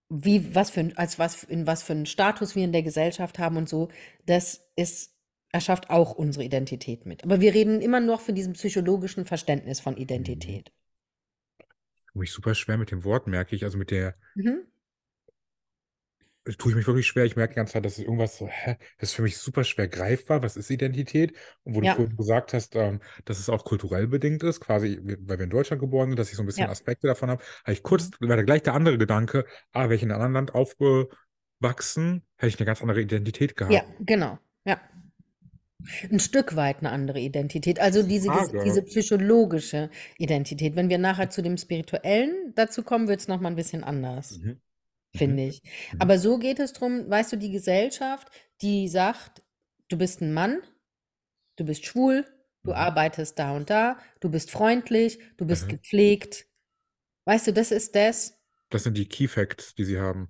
wie, 0.10 0.56
was 0.56 0.72
für, 0.72 0.82
ein- 0.82 0.98
als 0.98 1.20
was, 1.20 1.44
in 1.44 1.68
was 1.68 1.84
für 1.84 1.94
einen 1.94 2.06
Status 2.06 2.56
wir 2.56 2.64
in 2.66 2.72
der 2.74 2.84
Gesellschaft 2.84 3.40
haben 3.40 3.58
und 3.58 3.70
so, 3.70 3.90
das 4.26 4.68
ist, 4.76 5.14
erschafft 5.52 5.90
auch 5.90 6.14
unsere 6.14 6.46
Identität 6.46 7.06
mit. 7.06 7.24
Aber 7.24 7.42
wir 7.42 7.54
reden 7.54 7.82
immer 7.82 8.00
noch 8.00 8.22
von 8.22 8.36
diesem 8.36 8.54
psychologischen 8.54 9.26
Verständnis 9.26 9.80
von 9.80 9.98
Identität. 9.98 10.72
Tue 12.12 12.20
mich 12.22 12.32
super 12.32 12.56
schwer 12.56 12.78
mit 12.78 12.90
dem 12.90 13.04
Wort, 13.04 13.28
merke 13.28 13.56
ich. 13.56 13.64
Also 13.64 13.78
mit 13.78 13.92
der, 13.92 14.16
Mhm. 14.36 14.66
Tue 16.58 16.72
ich 16.72 16.76
mich 16.76 16.88
wirklich 16.88 17.08
schwer. 17.08 17.26
Ich 17.26 17.36
merke 17.36 17.54
die 17.54 17.58
ganze 17.58 17.74
Zeit, 17.74 17.86
dass 17.86 17.94
es 17.98 18.04
irgendwas 18.04 18.38
so, 18.38 18.48
hä, 18.48 18.78
das 19.00 19.10
ist 19.10 19.16
für 19.16 19.22
mich 19.24 19.38
super 19.38 19.64
schwer 19.64 19.88
greifbar. 19.88 20.44
Was 20.44 20.58
ist 20.58 20.70
Identität? 20.70 21.34
Und 21.64 21.76
wo 21.76 21.82
du 21.82 21.88
Ja. 21.88 21.96
vorhin 21.96 22.16
gesagt 22.16 22.54
hast, 22.54 22.76
ähm, 22.76 23.00
dass 23.26 23.40
es 23.40 23.50
auch 23.50 23.64
kulturell 23.66 24.08
bedingt 24.08 24.44
ist, 24.44 24.60
quasi, 24.62 25.00
weil 25.02 25.38
wir 25.40 25.44
in 25.46 25.50
Deutschland 25.50 25.82
geboren 25.82 26.10
sind, 26.10 26.20
dass 26.20 26.30
ich 26.30 26.36
so 26.36 26.44
ein 26.44 26.46
bisschen 26.46 26.66
Ja. 26.66 26.70
Aspekte 26.72 27.08
davon 27.08 27.30
habe, 27.30 27.44
habe 27.64 27.74
ich 27.74 27.84
kurz, 27.84 28.12
wäre 28.20 28.38
da 28.38 28.44
gleich 28.44 28.62
der 28.64 28.74
andere 28.74 28.98
Gedanke, 28.98 29.46
ah, 29.74 29.84
wäre 29.84 29.96
ich 29.96 30.04
in 30.04 30.12
einem 30.12 30.22
anderen 30.22 30.34
Land 30.48 30.54
aufgewachsen, 30.56 32.24
hätte 32.38 32.48
ich 32.50 32.60
eine 32.60 32.66
ganz 32.66 32.82
andere 32.82 33.02
Identität 33.02 33.56
gehabt. 33.56 33.74
Ja, 33.74 33.84
genau. 34.00 34.38
Ja. 34.66 34.80
Ein 36.12 36.20
Stück 36.20 36.56
weit 36.56 36.80
eine 36.80 36.90
andere 36.90 37.20
Identität. 37.20 37.80
Also 37.80 38.02
diese, 38.02 38.28
Frage. 38.30 38.64
diese 38.64 38.82
psychologische 38.82 39.90
Identität. 40.18 40.76
Wenn 40.76 40.90
wir 40.90 40.98
nachher 40.98 41.30
zu 41.30 41.42
dem 41.44 41.58
Spirituellen 41.58 42.54
dazu 42.56 42.82
kommen, 42.82 43.08
wird 43.08 43.20
es 43.22 43.28
nochmal 43.28 43.52
ein 43.52 43.56
bisschen 43.56 43.84
anders, 43.84 44.40
Mhm. 44.40 44.60
Finde 45.16 45.46
ich. 45.48 45.62
Mhm. 45.92 46.00
Aber 46.00 46.20
so 46.20 46.38
geht 46.40 46.60
es 46.60 46.74
drum, 46.74 47.10
weißt 47.10 47.34
du, 47.34 47.38
die 47.38 47.52
Gesellschaft, 47.52 48.30
die 48.62 48.88
sagt, 48.90 49.44
du 49.90 49.98
bist 49.98 50.22
ein 50.22 50.34
Mann, 50.34 50.60
du 51.58 51.66
bist 51.66 51.86
schwul, 51.86 52.26
du 52.64 52.74
Mhm. 52.74 52.74
arbeitest 52.74 53.40
da 53.40 53.56
und 53.56 53.70
da, 53.70 53.98
du 54.22 54.30
bist 54.30 54.52
freundlich, 54.52 55.20
du 55.38 55.46
bist 55.46 55.68
Mhm. 55.68 55.70
gepflegt. 55.70 56.48
Weißt 57.26 57.48
du, 57.48 57.54
das 57.54 57.72
ist 57.72 57.96
das, 57.96 58.38
Das 58.70 58.84
sind 58.84 58.96
die 58.96 59.08
Key 59.10 59.28
Facts, 59.28 59.74
die 59.74 59.86
sie 59.86 60.00
haben. 60.00 60.30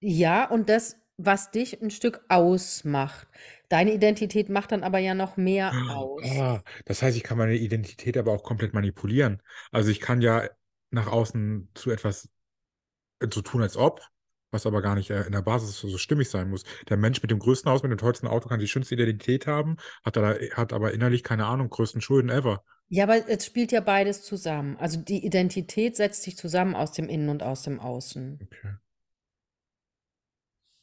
Ja, 0.00 0.48
und 0.48 0.68
das, 0.68 0.96
was 1.16 1.50
dich 1.50 1.80
ein 1.82 1.90
Stück 1.90 2.24
ausmacht. 2.28 3.26
Deine 3.68 3.92
Identität 3.92 4.48
macht 4.48 4.70
dann 4.72 4.82
aber 4.84 4.98
ja 5.00 5.14
noch 5.14 5.36
mehr 5.36 5.82
aus. 5.88 6.44
Ah, 6.46 6.62
das 6.84 7.02
heißt, 7.02 7.16
ich 7.16 7.22
kann 7.24 7.38
meine 7.38 7.54
Identität 7.56 8.16
aber 8.16 8.32
auch 8.32 8.42
komplett 8.44 8.72
manipulieren. 8.72 9.42
Also 9.72 9.90
ich 9.90 10.00
kann 10.00 10.20
ja 10.22 10.48
nach 10.90 11.08
außen 11.08 11.70
zu 11.74 11.90
etwas 11.90 12.28
äh, 13.20 13.28
so 13.32 13.42
tun, 13.42 13.62
als 13.62 13.76
ob, 13.76 14.02
was 14.54 14.66
aber 14.66 14.82
gar 14.82 14.94
nicht 14.96 15.10
äh, 15.10 15.24
in 15.24 15.32
der 15.32 15.42
Basis 15.42 15.78
so 15.80 15.98
stimmig 15.98 16.30
sein 16.30 16.50
muss. 16.50 16.64
Der 16.88 16.96
Mensch 16.96 17.20
mit 17.22 17.30
dem 17.30 17.38
größten 17.40 17.70
Haus, 17.70 17.82
mit 17.82 17.92
dem 17.92 17.98
tollsten 17.98 18.28
Auto 18.28 18.48
kann 18.48 18.60
die 18.60 18.68
schönste 18.68 18.94
Identität 18.94 19.46
haben, 19.46 19.76
hat, 20.04 20.16
aber, 20.18 20.36
hat 20.54 20.72
aber 20.72 20.92
innerlich 20.94 21.22
keine 21.24 21.46
Ahnung, 21.46 21.70
größten 21.70 22.00
Schulden 22.00 22.30
ever. 22.30 22.64
Ja, 22.88 23.04
aber 23.04 23.28
es 23.28 23.44
spielt 23.44 23.72
ja 23.72 23.80
beides 23.82 24.22
zusammen. 24.22 24.78
Also 24.78 24.98
die 24.98 25.26
Identität 25.26 25.96
setzt 25.96 26.22
sich 26.22 26.36
zusammen 26.38 26.74
aus 26.74 26.92
dem 26.92 27.10
Innen 27.10 27.28
und 27.28 27.42
aus 27.42 27.62
dem 27.62 27.78
Außen. 27.78 28.40
Okay, 28.42 28.74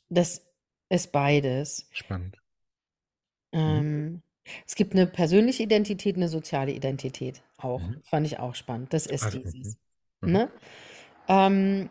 Das 0.10 0.46
ist 0.90 1.12
beides. 1.12 1.90
spannend. 1.92 2.38
Ähm, 3.54 4.22
es 4.68 4.76
gibt 4.76 4.94
eine 4.94 5.08
persönliche 5.08 5.64
Identität, 5.64 6.16
eine 6.16 6.28
soziale 6.30 6.72
Identität 6.72 7.44
auch. 7.58 7.82
Mhm. 7.82 8.02
Fand 8.04 8.26
ich 8.28 8.40
auch 8.40 8.56
spannend. 8.56 8.94
Das 8.94 9.06
ist 9.06 9.24
Also, 9.24 9.40
dieses. 9.40 9.78
mhm. 10.22 10.32
Mhm. 10.32 10.32
Ne? 10.32 10.52
Ähm, 11.28 11.90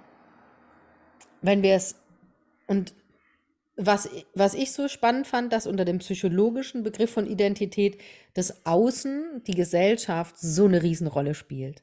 wenn 1.43 1.63
wir 1.63 1.75
es 1.75 1.97
und 2.67 2.95
was, 3.77 4.09
was 4.35 4.55
ich 4.55 4.73
so 4.73 4.89
spannend 4.89 5.27
fand, 5.27 5.53
dass 5.53 5.67
unter 5.67 5.85
dem 5.87 5.99
psychologischen 5.99 6.83
Begriff 6.83 7.11
von 7.13 7.27
Identität 7.27 8.01
das 8.35 8.67
Außen, 8.67 9.43
die 9.47 9.55
Gesellschaft, 9.55 10.39
so 10.39 10.67
eine 10.67 10.83
Riesenrolle 10.83 11.35
spielt. 11.35 11.83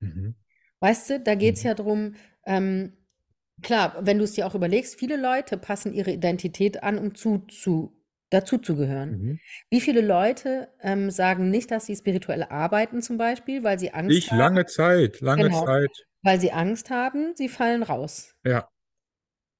Mhm. 0.00 0.34
Weißt 0.80 1.10
du, 1.10 1.20
da 1.20 1.34
geht 1.34 1.56
es 1.56 1.62
Mhm. 1.62 1.68
ja 1.68 1.74
darum, 1.74 2.14
ähm, 2.46 2.92
klar, 3.62 3.96
wenn 4.00 4.18
du 4.18 4.24
es 4.24 4.32
dir 4.32 4.46
auch 4.46 4.54
überlegst, 4.54 4.96
viele 4.98 5.16
Leute 5.16 5.58
passen 5.58 5.92
ihre 5.94 6.12
Identität 6.12 6.82
an, 6.82 6.98
um 6.98 7.14
zu, 7.14 7.38
zu, 7.48 7.96
dazu 8.30 8.58
zu 8.58 8.76
gehören. 8.76 9.10
Mhm. 9.10 9.40
Wie 9.70 9.80
viele 9.80 10.00
Leute 10.00 10.68
ähm, 10.82 11.10
sagen 11.10 11.50
nicht, 11.50 11.70
dass 11.70 11.86
sie 11.86 11.96
spirituell 11.96 12.44
arbeiten, 12.44 13.02
zum 13.02 13.18
Beispiel, 13.18 13.64
weil 13.64 13.78
sie 13.78 13.92
Angst 13.92 14.10
Ich 14.16 14.30
haben, 14.30 14.38
lange 14.38 14.66
Zeit, 14.66 15.20
lange 15.20 15.48
Genau. 15.48 15.64
Zeit. 15.64 16.06
weil 16.22 16.40
sie 16.40 16.52
Angst 16.52 16.90
haben, 16.90 17.34
sie 17.36 17.48
fallen 17.48 17.82
raus. 17.82 18.34
Ja, 18.44 18.68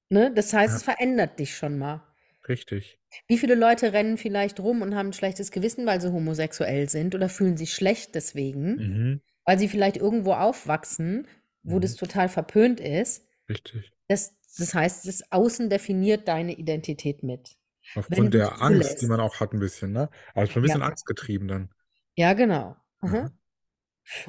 Ne? 0.09 0.31
Das 0.33 0.53
heißt, 0.53 0.71
Ja. 0.73 0.77
es 0.77 0.83
verändert 0.83 1.39
dich 1.39 1.55
schon 1.55 1.77
mal. 1.77 2.03
richtig. 2.47 2.99
Wie 3.27 3.37
viele 3.37 3.53
Leute 3.53 3.93
rennen 3.93 4.17
vielleicht 4.17 4.59
rum 4.59 4.81
und 4.81 4.95
haben 4.95 5.09
ein 5.09 5.13
schlechtes 5.13 5.51
Gewissen, 5.51 5.85
weil 5.85 6.01
sie 6.01 6.11
homosexuell 6.11 6.89
sind 6.89 7.13
oder 7.13 7.29
fühlen 7.29 7.57
sich 7.57 7.73
schlecht 7.75 8.15
deswegen, 8.15 8.75
Mhm. 8.75 9.21
weil 9.45 9.59
sie 9.59 9.67
vielleicht 9.67 9.97
irgendwo 9.97 10.33
aufwachsen, 10.33 11.27
wo 11.61 11.75
Mhm. 11.75 11.81
das 11.81 11.95
total 11.95 12.27
verpönt 12.27 12.79
ist. 12.79 13.27
Richtig. 13.47 13.91
Das, 14.07 14.35
das 14.57 14.73
heißt, 14.73 15.07
das 15.07 15.31
Außen 15.31 15.69
definiert 15.69 16.27
deine 16.27 16.53
Identität 16.53 17.21
mit. 17.21 17.55
Aufgrund 17.95 18.33
du 18.33 18.37
der 18.39 18.61
Angst, 18.63 18.81
die 18.93 18.95
zulässt. 18.95 19.09
man 19.09 19.19
auch 19.19 19.39
hat, 19.39 19.53
ein 19.53 19.59
bisschen, 19.59 19.91
ne? 19.91 20.09
Also 20.33 20.51
schon 20.53 20.61
ein 20.63 20.67
Ja. 20.67 20.73
bisschen 20.73 20.83
angstgetrieben 20.83 21.47
dann. 21.47 21.69
Ja, 22.15 22.33
genau. 22.33 22.75
Aha. 23.01 23.23
Mhm. 23.23 23.31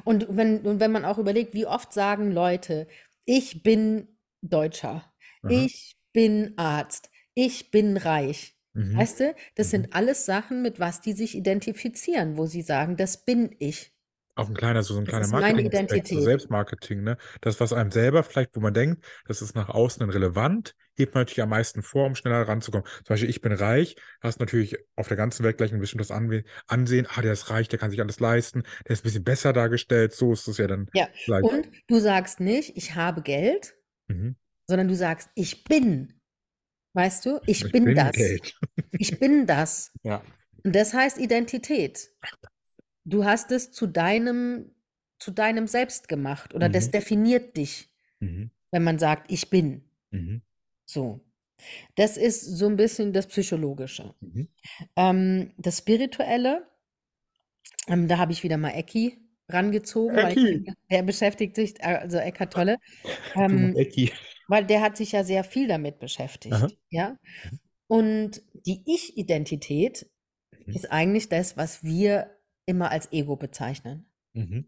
Und 0.03 0.27
wenn, 0.29 0.59
und 0.61 0.79
wenn 0.79 0.91
man 0.91 1.05
auch 1.05 1.17
überlegt, 1.17 1.55
wie 1.55 1.65
oft 1.65 1.91
sagen 1.91 2.31
Leute, 2.31 2.87
ich 3.25 3.63
bin 3.63 4.07
Deutscher, 4.43 5.10
Aha. 5.43 5.67
ich 5.67 5.97
bin 6.13 6.53
Arzt, 6.57 7.09
ich 7.33 7.71
bin 7.71 7.97
reich. 7.97 8.55
Mhm. 8.75 8.97
Weißt 8.97 9.19
du, 9.21 9.35
das 9.55 9.69
Mhm. 9.69 9.71
sind 9.71 9.93
alles 9.95 10.25
Sachen, 10.25 10.61
mit 10.61 10.79
was 10.79 11.01
die 11.01 11.13
sich 11.13 11.35
identifizieren, 11.35 12.37
wo 12.37 12.45
sie 12.45 12.61
sagen, 12.61 12.97
das 12.97 13.25
bin 13.25 13.55
ich. 13.59 13.93
Auch 14.35 14.47
ein 14.47 14.55
kleiner, 14.55 14.81
so 14.81 14.97
ein 14.97 15.05
Das 15.05 15.19
kleiner 15.19 15.27
ist 15.27 15.35
meine 15.35 15.61
Marketing-Aspekt, 15.61 16.07
so 16.07 16.19
Identität. 16.21 16.21
Selbstmarketing, 16.21 17.03
ne? 17.03 17.17
Das, 17.41 17.59
was 17.59 17.73
einem 17.73 17.91
selber 17.91 18.23
vielleicht, 18.23 18.55
wo 18.55 18.61
man 18.61 18.73
denkt, 18.73 19.03
das 19.25 19.41
ist 19.41 19.55
nach 19.55 19.67
außen 19.69 20.09
relevant, 20.09 20.73
hebt 20.97 21.13
man 21.13 21.21
natürlich 21.23 21.41
am 21.41 21.49
meisten 21.49 21.83
vor, 21.83 22.05
um 22.07 22.15
schneller 22.15 22.47
ranzukommen. 22.47 22.85
Zum 22.87 23.03
Beispiel, 23.09 23.29
ich 23.29 23.41
bin 23.41 23.51
reich, 23.51 23.97
hast 24.21 24.39
natürlich 24.39 24.77
auf 24.95 25.09
der 25.09 25.17
ganzen 25.17 25.43
Welt 25.43 25.57
gleich 25.57 25.73
ein 25.73 25.79
bestimmtes 25.81 26.11
Anwe 26.11 26.43
Ansehen. 26.67 27.07
Ah, 27.13 27.21
der 27.21 27.33
ist 27.33 27.49
reich, 27.49 27.67
der 27.67 27.77
kann 27.79 27.91
sich 27.91 27.99
alles 28.01 28.19
leisten, 28.21 28.63
der 28.87 28.93
ist 28.93 29.01
ein 29.01 29.03
bisschen 29.03 29.23
besser 29.25 29.51
dargestellt. 29.53 30.13
So 30.13 30.31
ist 30.33 30.47
es 30.47 30.57
ja 30.57 30.67
dann 30.67 30.89
Ja, 30.93 31.07
gleich. 31.25 31.47
und 31.49 31.67
du 31.87 31.99
sagst 31.99 32.39
nicht, 32.39 32.77
ich 32.77 32.95
habe 32.95 33.21
Geld, 33.21 33.75
Mhm. 34.09 34.35
Sondern 34.71 34.87
du 34.87 34.95
sagst, 34.95 35.29
ich 35.35 35.63
bin. 35.65 36.13
Weißt 36.93 37.25
du, 37.25 37.39
ich, 37.45 37.63
Ich 37.65 37.71
bin, 37.71 37.85
bin 37.85 37.95
das. 37.95 38.11
Geld. 38.13 38.55
Ich 38.99 39.19
bin 39.19 39.45
das. 39.47 39.91
Ja. 40.03 40.23
Und 40.63 40.75
das 40.75 40.93
heißt 40.93 41.17
Identität. 41.17 42.09
Du 43.05 43.25
hast 43.25 43.51
es 43.51 43.71
zu 43.71 43.87
deinem, 43.87 44.71
zu 45.19 45.31
deinem 45.31 45.67
Selbst 45.67 46.07
gemacht 46.07 46.53
oder 46.53 46.69
das 46.69 46.87
Mhm. 46.87 46.91
definiert 46.91 47.57
dich, 47.57 47.89
Mhm. 48.19 48.51
wenn 48.71 48.83
man 48.83 48.99
sagt, 48.99 49.31
ich 49.31 49.49
bin. 49.49 49.83
Mhm. 50.11 50.41
So. 50.85 51.21
Das 51.95 52.17
ist 52.17 52.41
so 52.41 52.67
ein 52.67 52.75
bisschen 52.77 53.13
das 53.13 53.27
Psychologische. 53.27 54.13
Mhm. 54.19 54.47
Ähm, 54.95 55.53
das 55.57 55.77
Spirituelle, 55.79 56.67
ähm, 57.87 58.07
da 58.07 58.17
habe 58.17 58.31
ich 58.33 58.43
wieder 58.43 58.57
mal 58.57 58.71
Ecki 58.71 59.17
rangezogen, 59.49 60.21
weil 60.21 60.31
Ecki. 60.31 60.43
denke, 60.63 60.73
der 60.89 61.03
beschäftigt 61.03 61.55
sich, 61.55 61.83
also 61.83 62.17
Eckhart 62.17 62.53
Tolle, 62.53 62.77
ähm, 63.35 63.75
Ecki. 63.75 64.11
Weil 64.51 64.65
der 64.65 64.81
hat 64.81 64.97
sich 64.97 65.13
ja 65.13 65.23
sehr 65.23 65.43
viel 65.43 65.67
damit 65.67 65.99
beschäftigt, 65.99 66.53
Aha. 66.53 66.67
ja. 66.89 67.17
Und 67.87 68.41
die 68.65 68.83
Ich-Identität 68.85 70.07
Mhm. 70.65 70.73
ist 70.73 70.91
eigentlich 70.91 71.29
das, 71.29 71.57
was 71.57 71.83
wir 71.83 72.29
immer 72.65 72.91
als 72.91 73.11
Ego 73.11 73.35
bezeichnen. 73.35 74.05
Mhm. 74.33 74.67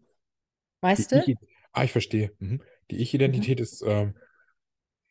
Weißt 0.80 1.12
du? 1.12 1.24
Ich, 1.24 1.36
ah, 1.72 1.84
ich 1.84 1.92
verstehe. 1.92 2.32
Mhm. 2.38 2.60
Die 2.90 2.96
Ich-Identität 2.96 3.60
ist, 3.60 3.82
ähm, 3.86 4.14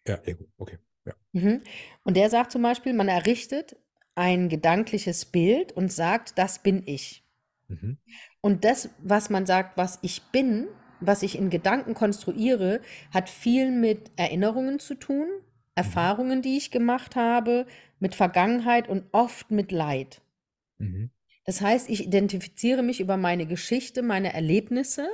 ja, 0.08 0.20
Ego, 0.26 0.46
okay. 0.58 0.78
Ja. 1.06 1.14
Mhm. 1.32 1.62
Und 2.04 2.18
der 2.18 2.30
sagt 2.30 2.52
zum 2.52 2.62
Beispiel, 2.62 2.94
man 2.94 3.08
errichtet 3.08 3.78
ein 4.16 4.50
gedankliches 4.50 5.26
Bild 5.26 5.72
und 5.72 5.92
sagt, 5.92 6.38
das 6.38 6.62
bin 6.62 6.84
ich. 6.86 7.26
Mhm. 7.68 7.98
Und 8.42 8.66
das, 8.66 8.90
was 9.00 9.30
man 9.30 9.46
sagt, 9.46 9.78
was 9.78 10.00
ich 10.02 10.22
bin, 10.32 10.68
was 11.06 11.24
ich 11.24 11.38
in 11.38 11.50
Gedanken 11.50 11.94
konstruiere, 11.94 12.82
hat 13.14 13.30
viel 13.30 13.72
mit 13.72 14.12
Erinnerungen 14.16 14.80
zu 14.80 14.96
tun, 14.96 15.28
Erfahrungen, 15.76 16.42
die 16.42 16.58
ich 16.58 16.72
gemacht 16.72 17.16
habe, 17.16 17.66
mit 18.00 18.16
Vergangenheit 18.16 18.88
und 18.90 19.06
oft 19.12 19.52
mit 19.52 19.72
Leid. 19.72 20.22
Mhm. 20.78 21.10
Das 21.46 21.62
heißt, 21.62 21.90
ich 21.90 22.06
identifiziere 22.06 22.84
mich 22.84 23.00
über 23.00 23.18
meine 23.18 23.46
Geschichte, 23.46 24.02
meine 24.02 24.34
Erlebnisse, 24.34 25.08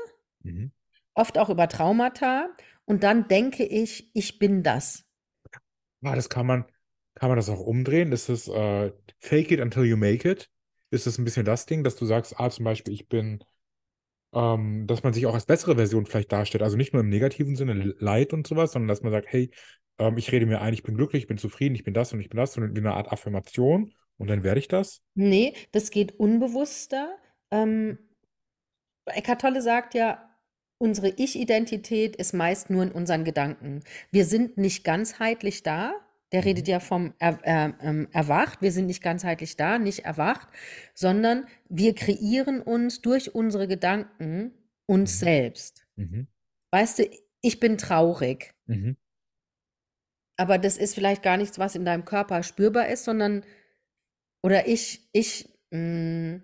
Mhm. 0.43 0.71
oft 1.13 1.37
auch 1.37 1.49
über 1.49 1.67
Traumata, 1.67 2.49
und 2.85 3.03
dann 3.03 3.27
denke 3.27 3.63
ich, 3.65 4.09
ich 4.13 4.39
bin 4.39 4.63
das. 4.63 5.05
Ah, 6.03 6.15
das 6.15 6.29
kann 6.29 6.45
man, 6.47 6.65
kann 7.15 7.29
man 7.29 7.35
das 7.37 7.49
auch 7.49 7.59
umdrehen? 7.59 8.11
Ist 8.11 8.29
es 8.29 8.47
äh, 8.47 8.91
fake 9.19 9.51
it 9.51 9.59
until 9.59 9.83
you 9.85 9.97
make 9.97 10.29
it? 10.29 10.49
Ist 10.91 11.05
es 11.07 11.17
ein 11.17 11.25
bisschen 11.25 11.45
das 11.45 11.65
Ding, 11.65 11.83
dass 11.83 11.95
du 11.95 12.05
sagst, 12.05 12.39
ah, 12.39 12.49
zum 12.49 12.65
Beispiel, 12.65 12.93
ich 12.93 13.07
bin, 13.07 13.43
ähm, 14.33 14.85
dass 14.87 15.03
man 15.03 15.13
sich 15.13 15.25
auch 15.25 15.33
als 15.33 15.45
bessere 15.45 15.75
Version 15.75 16.05
vielleicht 16.05 16.31
darstellt, 16.31 16.63
also 16.63 16.77
nicht 16.77 16.93
nur 16.93 17.01
im 17.01 17.09
negativen 17.09 17.55
Sinne 17.55 17.73
Leid 17.99 18.33
und 18.33 18.47
sowas, 18.47 18.71
sondern 18.71 18.87
dass 18.87 19.01
man 19.01 19.11
sagt, 19.11 19.27
hey, 19.31 19.51
ähm, 19.97 20.17
ich 20.17 20.31
rede 20.31 20.45
mir 20.45 20.61
ein, 20.61 20.73
ich 20.73 20.83
bin 20.83 20.95
glücklich, 20.95 21.23
ich 21.23 21.27
bin 21.27 21.37
zufrieden, 21.37 21.75
ich 21.75 21.83
bin 21.83 21.93
das 21.93 22.13
und 22.13 22.19
ich 22.19 22.29
bin 22.29 22.37
das, 22.37 22.53
sondern 22.53 22.75
wie 22.75 22.79
eine 22.79 22.93
Art 22.93 23.11
Affirmation 23.11 23.93
und 24.17 24.27
dann 24.27 24.43
werde 24.43 24.59
ich 24.59 24.67
das? 24.67 25.01
Nee, 25.15 25.53
das 25.71 25.91
geht 25.91 26.19
unbewusster. 26.19 27.15
Ähm, 27.51 27.97
Eckhart 29.05 29.41
Tolle 29.41 29.61
sagt 29.61 29.93
ja, 29.95 30.29
unsere 30.77 31.09
Ich-Identität 31.09 32.15
ist 32.15 32.33
meist 32.33 32.69
nur 32.69 32.83
in 32.83 32.91
unseren 32.91 33.23
Gedanken. 33.23 33.81
Wir 34.11 34.25
sind 34.25 34.57
nicht 34.57 34.83
ganzheitlich 34.83 35.63
da. 35.63 35.93
Der 36.31 36.45
redet 36.45 36.67
Mhm. 36.67 36.71
ja 36.71 36.79
vom 36.79 37.13
er, 37.19 37.39
er, 37.43 37.75
ähm, 37.81 38.07
Erwacht. 38.11 38.61
Wir 38.61 38.71
sind 38.71 38.85
nicht 38.87 39.01
ganzheitlich 39.01 39.57
da, 39.57 39.79
nicht 39.79 40.05
erwacht, 40.05 40.47
sondern 40.93 41.47
wir 41.69 41.95
kreieren 41.95 42.61
uns 42.61 43.01
durch 43.01 43.33
unsere 43.35 43.67
Gedanken 43.67 44.53
uns 44.87 45.21
Mhm. 45.21 45.25
selbst. 45.25 45.87
Mhm. 45.95 46.27
Weißt 46.71 46.99
du, 46.99 47.09
ich 47.41 47.59
bin 47.59 47.77
traurig, 47.77 48.53
Mhm. 48.67 48.97
aber 50.37 50.57
das 50.57 50.77
ist 50.77 50.95
vielleicht 50.95 51.23
gar 51.23 51.37
nichts, 51.37 51.59
was 51.59 51.75
in 51.75 51.85
deinem 51.85 52.05
Körper 52.05 52.43
spürbar 52.43 52.87
ist, 52.89 53.03
sondern, 53.05 53.43
oder 54.43 54.67
ich, 54.67 55.09
ich, 55.11 55.49
mh, 55.71 56.41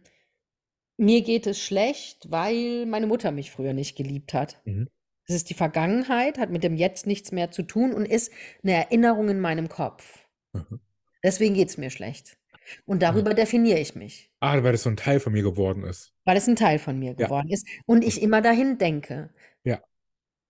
mir 0.97 1.21
geht 1.23 1.47
es 1.47 1.59
schlecht, 1.59 2.31
weil 2.31 2.85
meine 2.85 3.07
Mutter 3.07 3.31
mich 3.31 3.51
früher 3.51 3.73
nicht 3.73 3.95
geliebt 3.95 4.33
hat. 4.33 4.61
Mhm. 4.65 4.89
Das 5.27 5.35
ist 5.35 5.49
die 5.49 5.53
Vergangenheit, 5.55 6.37
hat 6.37 6.49
mit 6.51 6.63
dem 6.63 6.75
Jetzt 6.75 7.07
nichts 7.07 7.31
mehr 7.31 7.51
zu 7.51 7.63
tun 7.63 7.93
und 7.93 8.05
ist 8.05 8.31
eine 8.63 8.73
Erinnerung 8.73 9.29
in 9.29 9.39
meinem 9.39 9.69
Kopf. 9.69 10.27
Mhm. 10.53 10.79
Deswegen 11.23 11.55
geht 11.55 11.69
es 11.69 11.77
mir 11.77 11.89
schlecht. 11.89 12.37
Und 12.85 13.01
darüber 13.03 13.33
definiere 13.35 13.79
ich 13.79 13.95
mich, 13.95 14.31
Ah, 14.39 14.61
weil 14.63 14.71
das 14.71 14.83
so 14.83 14.89
ein 14.89 14.97
Teil 14.97 15.19
von 15.19 15.33
mir 15.33 15.43
geworden 15.43 15.83
ist. 15.83 16.13
weil 16.25 16.37
es 16.37 16.47
ein 16.47 16.55
Teil 16.55 16.79
von 16.79 16.97
mir 16.97 17.15
Ja. 17.17 17.27
geworden 17.27 17.49
ist 17.49 17.67
und 17.85 18.03
ich 18.03 18.21
immer 18.21 18.41
dahin 18.41 18.77
denke. 18.79 19.29
Ja. 19.63 19.81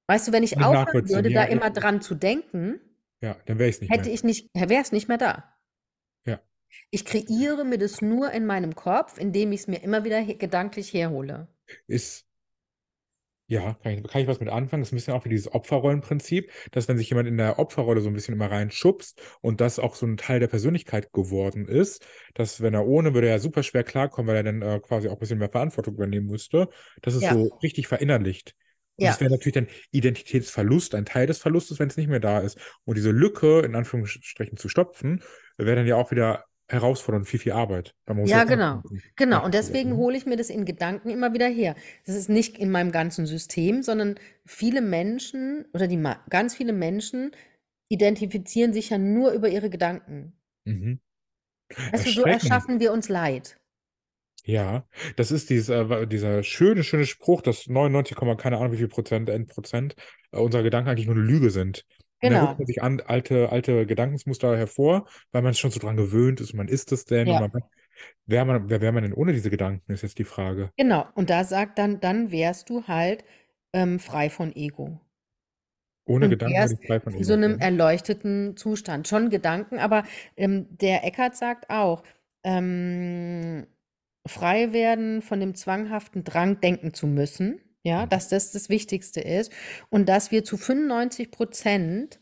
Weißt 0.07 0.27
du, 0.27 0.31
wenn 0.31 0.43
ich 0.43 0.57
aufhören 0.61 1.09
würde, 1.09 1.29
Ja, 1.29 1.43
da 1.45 1.51
immer 1.51 1.65
ja. 1.65 1.69
dran 1.71 2.01
zu 2.01 2.15
denken, 2.15 2.79
Ja, 3.21 3.35
dann 3.45 3.59
wäre 3.59 3.69
ich 3.69 3.75
es 3.75 3.81
nicht 3.81 3.91
hätte 3.91 4.05
mehr. 4.05 4.13
ich 4.13 4.23
nicht, 4.23 4.49
wäre 4.53 4.81
es 4.81 4.91
nicht 4.93 5.07
mehr 5.09 5.17
da. 5.17 5.55
Ja. 6.25 6.39
Ich 6.89 7.03
kreiere 7.05 7.65
mir 7.65 7.77
das 7.77 8.01
nur 8.01 8.31
in 8.31 8.45
meinem 8.45 8.75
Kopf, 8.75 9.17
indem 9.17 9.51
ich 9.51 9.61
es 9.61 9.67
mir 9.67 9.81
immer 9.83 10.03
wieder 10.05 10.23
gedanklich 10.23 10.93
herhole. 10.93 11.47
Ist, 11.87 12.25
ja, 13.47 13.73
kann 13.83 13.91
ich, 13.93 14.03
kann 14.03 14.21
ich 14.21 14.27
was 14.27 14.39
mit 14.39 14.49
anfangen? 14.49 14.81
Das 14.81 14.89
ist 14.89 14.93
ein 14.93 14.95
bisschen 14.95 15.13
auch 15.13 15.25
wie 15.25 15.29
dieses 15.29 15.51
Opferrollenprinzip, 15.53 16.51
dass 16.71 16.87
wenn 16.87 16.97
sich 16.97 17.09
jemand 17.09 17.27
in 17.27 17.37
der 17.37 17.59
Opferrolle 17.59 18.01
so 18.01 18.09
ein 18.09 18.13
bisschen 18.13 18.33
immer 18.33 18.49
reinschubst 18.49 19.21
und 19.41 19.61
das 19.61 19.77
auch 19.77 19.95
so 19.95 20.07
ein 20.07 20.17
Teil 20.17 20.39
der 20.39 20.47
Persönlichkeit 20.47 21.13
geworden 21.13 21.67
ist, 21.67 22.05
dass 22.33 22.61
wenn 22.61 22.73
er 22.73 22.87
ohne, 22.87 23.13
würde 23.13 23.27
er 23.29 23.39
super 23.39 23.61
schwer 23.61 23.83
klarkommen, 23.83 24.27
weil 24.27 24.37
er 24.37 24.43
dann 24.43 24.61
äh, 24.63 24.79
quasi 24.79 25.07
auch 25.09 25.13
ein 25.13 25.19
bisschen 25.19 25.37
mehr 25.37 25.49
Verantwortung 25.49 25.93
übernehmen 25.93 26.25
müsste, 26.27 26.69
das 27.03 27.13
ist 27.13 27.23
Ja. 27.23 27.33
so 27.33 27.57
richtig 27.61 27.87
verinnerlicht. 27.87 28.55
Und 28.97 29.05
Ja. 29.05 29.11
das 29.11 29.19
wäre 29.19 29.29
natürlich 29.29 29.53
dann 29.53 29.67
Identitätsverlust, 29.91 30.95
ein 30.95 31.05
Teil 31.05 31.27
des 31.27 31.37
Verlustes, 31.39 31.77
wenn 31.79 31.89
es 31.89 31.97
nicht 31.97 32.07
mehr 32.07 32.19
da 32.21 32.39
ist. 32.39 32.57
Und 32.85 32.95
diese 32.97 33.11
Lücke, 33.11 33.59
in 33.59 33.75
Anführungsstrichen, 33.75 34.57
zu 34.57 34.69
stopfen, 34.69 35.21
wäre 35.57 35.75
dann 35.75 35.87
ja 35.87 35.97
auch 35.97 36.11
wieder 36.11 36.45
herausfordernd, 36.67 37.27
viel, 37.27 37.39
viel 37.39 37.51
Arbeit. 37.51 37.95
Ja, 38.25 38.43
genau. 38.43 38.75
nachdenken. 38.75 39.03
Genau, 39.15 39.45
und 39.45 39.53
deswegen 39.53 39.95
hole 39.97 40.17
ich 40.17 40.25
mir 40.25 40.35
das 40.35 40.49
in 40.49 40.65
Gedanken 40.65 41.09
immer 41.09 41.33
wieder 41.33 41.47
her. 41.47 41.75
Das 42.05 42.15
ist 42.15 42.29
nicht 42.29 42.57
in 42.57 42.71
meinem 42.71 42.91
ganzen 42.91 43.25
System, 43.25 43.83
sondern 43.83 44.15
viele 44.45 44.81
Menschen 44.81 45.65
oder 45.73 45.87
die 45.87 46.01
ganz 46.29 46.55
viele 46.55 46.73
Menschen 46.73 47.31
identifizieren 47.89 48.73
sich 48.73 48.89
ja 48.89 48.97
nur 48.97 49.31
über 49.31 49.49
ihre 49.49 49.69
Gedanken. 49.69 50.33
Mhm. 50.65 50.99
Weißt 51.91 52.07
du, 52.07 52.11
so 52.11 52.23
erschaffen 52.23 52.79
wir 52.79 52.91
uns 52.91 53.09
Leid. 53.09 53.57
Ja, 54.45 54.87
das 55.15 55.31
ist 55.31 55.49
dieser, 55.49 55.89
äh, 55.89 56.07
dieser 56.07 56.43
schöne, 56.43 56.83
schöne 56.83 57.07
Spruch, 57.07 57.41
dass 57.41 57.67
99, 57.67 58.15
Komma 58.15 58.35
keine 58.35 58.57
Ahnung 58.57 58.73
wie 58.73 58.77
viel 58.77 58.87
Prozent, 58.87 59.27
Endprozent 59.27 59.95
äh, 60.31 60.37
unserer 60.37 60.61
Gedanken 60.61 60.89
eigentlich 60.89 61.07
nur 61.07 61.15
eine 61.15 61.25
Lüge 61.25 61.49
sind. 61.49 61.83
Und 62.21 62.29
dann 62.29 62.39
Genau. 62.39 62.41
ruft 62.41 62.57
man 62.57 62.67
sich 62.67 62.81
an, 62.83 63.01
alte, 63.01 63.49
alte 63.51 63.85
Gedankensmuster 63.85 64.57
hervor, 64.57 65.07
weil 65.31 65.41
man 65.43 65.53
schon 65.53 65.71
so 65.71 65.79
dran 65.79 65.97
gewöhnt 65.97 66.41
ist 66.41 66.53
man 66.53 66.67
ist 66.67 66.91
es 66.91 67.05
denn 67.05 67.33
Ja. 67.33 67.39
man, 67.39 67.51
wer 68.27 68.45
man, 68.45 68.69
wer 68.69 68.81
wäre 68.81 68.93
man 68.93 69.03
denn 69.03 69.13
ohne 69.13 69.33
diese 69.33 69.49
Gedanken, 69.51 69.93
ist 69.93 70.03
jetzt 70.03 70.19
die 70.19 70.25
Frage. 70.25 70.71
Genau. 70.77 71.05
Und 71.15 71.29
da 71.29 71.43
sagt 71.43 71.77
dann, 71.79 71.99
dann 71.99 72.31
wärst 72.31 72.69
du 72.69 72.87
halt 72.87 73.23
ähm, 73.73 73.99
frei 73.99 74.29
von 74.29 74.55
Ego. 74.55 75.01
Ohne 76.05 76.29
Und 76.29 76.29
Gedanken 76.29 76.57
wärst 76.57 76.77
frei 76.87 76.99
von 76.99 77.13
in 77.17 77.23
so 77.23 77.33
einem 77.33 77.57
Ego. 77.57 77.59
erleuchteten 77.59 78.57
Zustand. 78.57 79.07
Schon 79.07 79.29
Gedanken, 79.29 79.79
aber 79.79 80.03
ähm, 80.37 80.67
der 80.77 81.03
Eckart 81.05 81.35
sagt 81.35 81.69
auch, 81.69 82.03
ähm, 82.43 83.65
frei 84.27 84.73
werden 84.73 85.21
von 85.21 85.39
dem 85.39 85.55
zwanghaften 85.55 86.23
Drang, 86.23 86.59
denken 86.61 86.93
zu 86.93 87.07
müssen. 87.07 87.61
Ja, 87.85 88.05
Mhm. 88.05 88.09
dass 88.09 88.29
das 88.29 88.51
das 88.51 88.69
Wichtigste 88.69 89.21
ist. 89.21 89.51
Und 89.89 90.09
dass 90.09 90.31
wir 90.31 90.43
zu 90.43 90.57
95 90.57 91.31
Prozent 91.31 92.19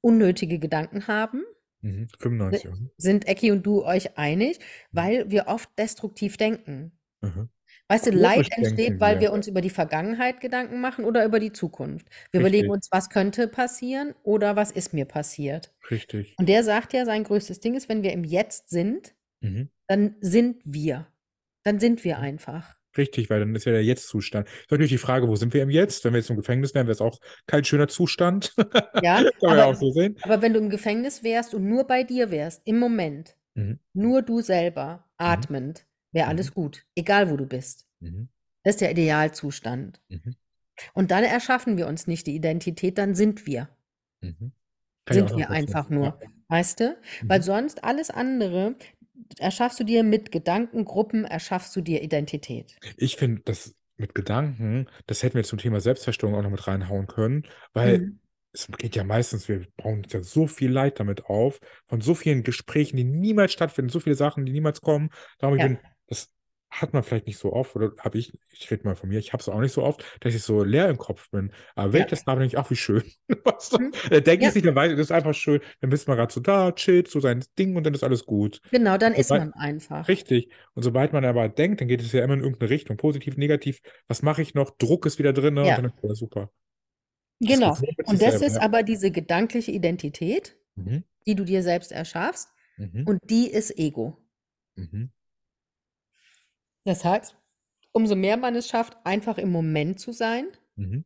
unnötige 0.00 0.58
Gedanken 0.58 1.06
haben. 1.06 1.44
Mhm. 1.82 2.08
95. 2.18 2.64
mhm. 2.70 2.90
Sind 2.96 3.28
Ecki 3.28 3.50
und 3.52 3.64
du 3.66 3.84
euch 3.84 4.16
einig? 4.18 4.58
Weil 4.92 5.30
wir 5.30 5.48
oft 5.48 5.68
destruktiv 5.78 6.36
denken. 6.36 6.92
Mhm. 7.20 7.50
Weißt 7.88 8.06
du, 8.06 8.10
Leid 8.10 8.48
entsteht, 8.56 9.00
weil 9.00 9.16
wir. 9.16 9.20
wir 9.20 9.32
uns 9.32 9.48
über 9.48 9.60
die 9.60 9.70
Vergangenheit 9.70 10.40
Gedanken 10.40 10.80
machen 10.80 11.04
oder 11.04 11.24
über 11.26 11.40
die 11.40 11.52
Zukunft. 11.52 12.08
Wir 12.30 12.40
überlegen 12.40 12.70
Richtig, 12.70 12.70
uns, 12.70 12.88
was 12.90 13.10
könnte 13.10 13.48
passieren 13.48 14.14
oder 14.22 14.56
was 14.56 14.70
ist 14.70 14.94
mir 14.94 15.04
passiert. 15.04 15.74
richtig. 15.90 16.34
Und 16.38 16.48
der 16.48 16.64
sagt 16.64 16.94
ja, 16.94 17.04
sein 17.04 17.24
größtes 17.24 17.60
Ding 17.60 17.74
ist, 17.74 17.88
wenn 17.90 18.02
wir 18.02 18.12
im 18.12 18.24
Jetzt 18.24 18.70
sind, 18.70 19.14
Mhm. 19.42 19.68
dann 19.88 20.16
sind 20.20 20.62
wir. 20.64 21.08
Dann 21.64 21.80
sind 21.80 22.04
wir 22.04 22.18
einfach. 22.18 22.76
Richtig, 22.96 23.30
weil 23.30 23.40
dann 23.40 23.54
ist 23.54 23.64
ja 23.64 23.72
der 23.72 23.84
Jetzt-Zustand. 23.84 24.48
Ist 24.48 24.70
natürlich 24.70 24.90
die 24.90 24.98
Frage, 24.98 25.28
wo 25.28 25.36
sind 25.36 25.54
wir 25.54 25.62
im 25.62 25.70
Jetzt? 25.70 26.04
Wenn 26.04 26.12
wir 26.12 26.18
jetzt 26.20 26.30
im 26.30 26.36
Gefängnis 26.36 26.74
wären, 26.74 26.86
wäre 26.86 26.92
es 26.92 27.00
auch 27.00 27.18
kein 27.46 27.64
schöner 27.64 27.88
Zustand. 27.88 28.54
Ja, 29.02 29.16
Kann 29.40 29.56
ja 29.56 29.64
auch 29.64 29.68
aber, 29.70 29.74
so 29.74 29.90
sehen. 29.92 30.16
aber 30.22 30.42
wenn 30.42 30.52
du 30.52 30.60
im 30.60 30.68
Gefängnis 30.70 31.22
wärst 31.22 31.54
und 31.54 31.68
nur 31.68 31.86
bei 31.86 32.02
dir 32.04 32.30
wärst, 32.30 32.62
im 32.64 32.78
Moment, 32.78 33.36
Mhm. 33.54 33.78
nur 33.92 34.22
du 34.22 34.40
selber, 34.40 35.04
atmend, 35.18 35.84
wäre 36.12 36.28
alles 36.28 36.50
Mhm. 36.50 36.54
gut. 36.54 36.86
Egal, 36.94 37.30
wo 37.30 37.36
du 37.36 37.46
bist. 37.46 37.86
Mhm. 38.00 38.28
Das 38.62 38.76
ist 38.76 38.80
der 38.80 38.92
Idealzustand. 38.92 40.00
Mhm. 40.08 40.36
Und 40.94 41.10
dann 41.10 41.24
erschaffen 41.24 41.76
wir 41.76 41.86
uns 41.86 42.06
nicht 42.06 42.26
die 42.26 42.34
Identität, 42.34 42.96
dann 42.98 43.14
sind 43.14 43.46
wir. 43.46 43.68
Mhm. 44.22 44.52
Sind 45.10 45.36
wir 45.36 45.50
einfach 45.50 45.90
Ja. 45.90 45.94
nur. 45.96 46.20
Weißt 46.48 46.80
du? 46.80 46.96
Weil 47.24 47.42
sonst 47.42 47.82
alles 47.84 48.10
andere 48.10 48.76
erschaffst 49.38 49.80
du 49.80 49.84
dir 49.84 50.02
mit 50.04 50.32
Gedankengruppen, 50.32 51.24
erschaffst 51.24 51.74
du 51.76 51.80
dir 51.80 52.02
Identität. 52.02 52.80
Ich 52.96 53.16
finde, 53.16 53.42
das 53.44 53.74
mit 53.96 54.14
Gedanken, 54.14 54.86
das 55.06 55.22
hätten 55.22 55.36
wir 55.36 55.44
zum 55.44 55.58
Thema 55.58 55.80
Selbstverstörung 55.80 56.34
auch 56.36 56.42
noch 56.42 56.50
mit 56.50 56.66
reinhauen 56.66 57.06
können, 57.06 57.44
weil 57.72 58.00
Mhm. 58.00 58.18
es 58.52 58.68
geht 58.78 58.96
ja 58.96 59.04
meistens, 59.04 59.48
wir 59.48 59.66
bauen 59.76 60.02
uns 60.04 60.12
ja 60.12 60.22
so 60.22 60.46
viel 60.46 60.70
Leid 60.70 61.00
damit 61.00 61.24
auf, 61.26 61.60
von 61.88 62.00
so 62.00 62.14
vielen 62.14 62.42
Gesprächen, 62.42 62.96
die 62.96 63.04
niemals 63.04 63.52
stattfinden, 63.52 63.90
so 63.90 64.00
viele 64.00 64.14
Sachen, 64.16 64.44
die 64.44 64.52
niemals 64.52 64.80
kommen. 64.80 65.10
Darum, 65.38 65.56
ich 65.56 65.60
Ja. 65.60 65.68
bin, 65.68 65.78
das 66.06 66.30
hat 66.72 66.94
man 66.94 67.02
vielleicht 67.02 67.26
nicht 67.26 67.36
so 67.38 67.52
oft, 67.52 67.76
oder 67.76 67.92
habe 67.98 68.16
ich, 68.16 68.32
ich 68.50 68.70
rede 68.70 68.84
mal 68.84 68.96
von 68.96 69.10
mir, 69.10 69.18
ich 69.18 69.34
habe 69.34 69.42
es 69.42 69.48
auch 69.50 69.60
nicht 69.60 69.72
so 69.74 69.82
oft, 69.82 70.02
dass 70.20 70.34
ich 70.34 70.42
so 70.42 70.64
leer 70.64 70.88
im 70.88 70.96
Kopf 70.96 71.30
bin. 71.30 71.52
Aber 71.74 71.92
wenn 71.92 72.00
Ja. 72.00 72.06
ich 72.06 72.10
das 72.10 72.24
habe, 72.26 72.40
denke 72.40 72.54
ich, 72.54 72.58
ach, 72.58 72.70
wie 72.70 72.76
schön. 72.76 73.02
Weißt 73.44 73.74
du? 73.74 73.78
Mhm. 73.78 73.92
Denke 74.24 74.42
Ja. 74.44 74.48
ich 74.48 74.54
nicht, 74.54 74.66
dann 74.66 74.74
weiß 74.74 74.90
ich, 74.92 74.96
das 74.96 75.08
ist 75.08 75.12
einfach 75.12 75.34
schön. 75.34 75.60
Dann 75.82 75.90
bist 75.90 76.08
man 76.08 76.16
gerade 76.16 76.32
so 76.32 76.40
da, 76.40 76.72
chillt, 76.72 77.08
so 77.08 77.20
sein 77.20 77.44
Ding 77.58 77.76
und 77.76 77.84
dann 77.84 77.92
ist 77.92 78.02
alles 78.02 78.24
gut. 78.24 78.62
Genau, 78.70 78.96
dann 78.96 79.12
Und 79.12 79.18
ist 79.18 79.28
sobald, 79.28 79.50
man 79.50 79.52
einfach. 79.54 80.08
richtig. 80.08 80.48
Und 80.74 80.82
sobald 80.82 81.12
man 81.12 81.24
aber 81.26 81.48
denkt, 81.50 81.82
dann 81.82 81.88
geht 81.88 82.00
es 82.00 82.10
ja 82.12 82.24
immer 82.24 82.34
in 82.34 82.40
irgendeine 82.40 82.70
Richtung. 82.70 82.96
Positiv, 82.96 83.36
negativ. 83.36 83.80
Was 84.08 84.22
mache 84.22 84.40
ich 84.40 84.54
noch? 84.54 84.70
Druck 84.78 85.04
ist 85.04 85.18
wieder 85.18 85.34
drin, 85.34 85.54
ne? 85.54 85.60
Und 85.60 85.66
Ja. 85.68 85.76
dann 85.76 85.84
ist 85.84 86.02
alles 86.02 86.18
super. 86.20 86.50
Das 87.40 87.48
geht 87.48 87.58
Genau. 87.58 87.74
sich 87.74 87.88
Und 88.06 88.22
das 88.22 88.30
selber, 88.38 88.46
ist 88.46 88.56
ja. 88.56 88.62
aber 88.62 88.82
diese 88.82 89.10
gedankliche 89.10 89.72
Identität, 89.72 90.56
Mhm. 90.76 91.04
die 91.26 91.34
du 91.34 91.44
dir 91.44 91.62
selbst 91.62 91.92
erschaffst, 91.92 92.48
Mhm. 92.78 93.04
und 93.06 93.18
die 93.28 93.50
ist 93.50 93.78
Ego. 93.78 94.16
Mhm. 94.76 95.10
Das 96.84 97.04
heißt, 97.04 97.36
umso 97.92 98.14
mehr 98.16 98.36
man 98.36 98.54
es 98.56 98.68
schafft, 98.68 98.96
einfach 99.04 99.38
im 99.38 99.50
Moment 99.50 100.00
zu 100.00 100.12
sein, 100.12 100.46
Mhm. 100.76 101.04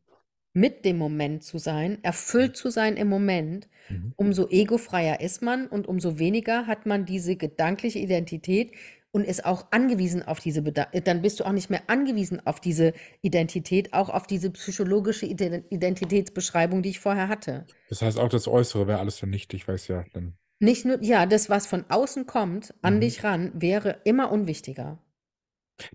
mit 0.53 0.85
dem 0.85 0.97
Moment 0.97 1.43
zu 1.43 1.57
sein, 1.59 1.99
erfüllt 2.03 2.57
zu 2.57 2.69
sein 2.69 2.97
im 2.97 3.09
Moment, 3.09 3.67
Mhm. 3.89 4.13
umso 4.15 4.47
egofreier 4.49 5.19
ist 5.21 5.41
man 5.41 5.67
und 5.67 5.87
umso 5.87 6.17
weniger 6.19 6.65
hat 6.65 6.85
man 6.85 7.05
diese 7.05 7.35
gedankliche 7.35 7.99
Identität 7.99 8.71
und 9.11 9.23
ist 9.23 9.45
auch 9.45 9.67
angewiesen 9.71 10.23
auf 10.23 10.39
diese, 10.39 10.61
Beda 10.63 10.87
dann 11.03 11.21
bist 11.21 11.39
du 11.39 11.43
auch 11.45 11.51
nicht 11.51 11.69
mehr 11.69 11.83
angewiesen 11.87 12.45
auf 12.45 12.59
diese 12.59 12.93
Identität, 13.21 13.93
auch 13.93 14.09
auf 14.09 14.25
diese 14.27 14.49
psychologische 14.51 15.25
Iden 15.25 15.63
Identitätsbeschreibung, 15.69 16.81
die 16.81 16.89
ich 16.89 16.99
vorher 16.99 17.27
hatte. 17.27 17.65
Das 17.89 18.01
heißt, 18.01 18.17
auch 18.17 18.29
das 18.29 18.47
Äußere 18.47 18.87
wäre 18.87 18.99
alles 18.99 19.17
vernichtet, 19.19 19.59
ich 19.59 19.67
weiß 19.67 19.87
ja, 19.89 20.05
dann. 20.13 20.37
Nicht 20.59 20.85
nur, 20.85 21.01
ja, 21.03 21.25
das, 21.27 21.49
was 21.49 21.67
von 21.67 21.85
außen 21.89 22.25
kommt, 22.25 22.73
an 22.81 22.95
Mhm. 22.95 23.01
dich 23.01 23.23
ran, 23.23 23.51
wäre 23.53 24.01
immer 24.05 24.31
unwichtiger. 24.31 24.99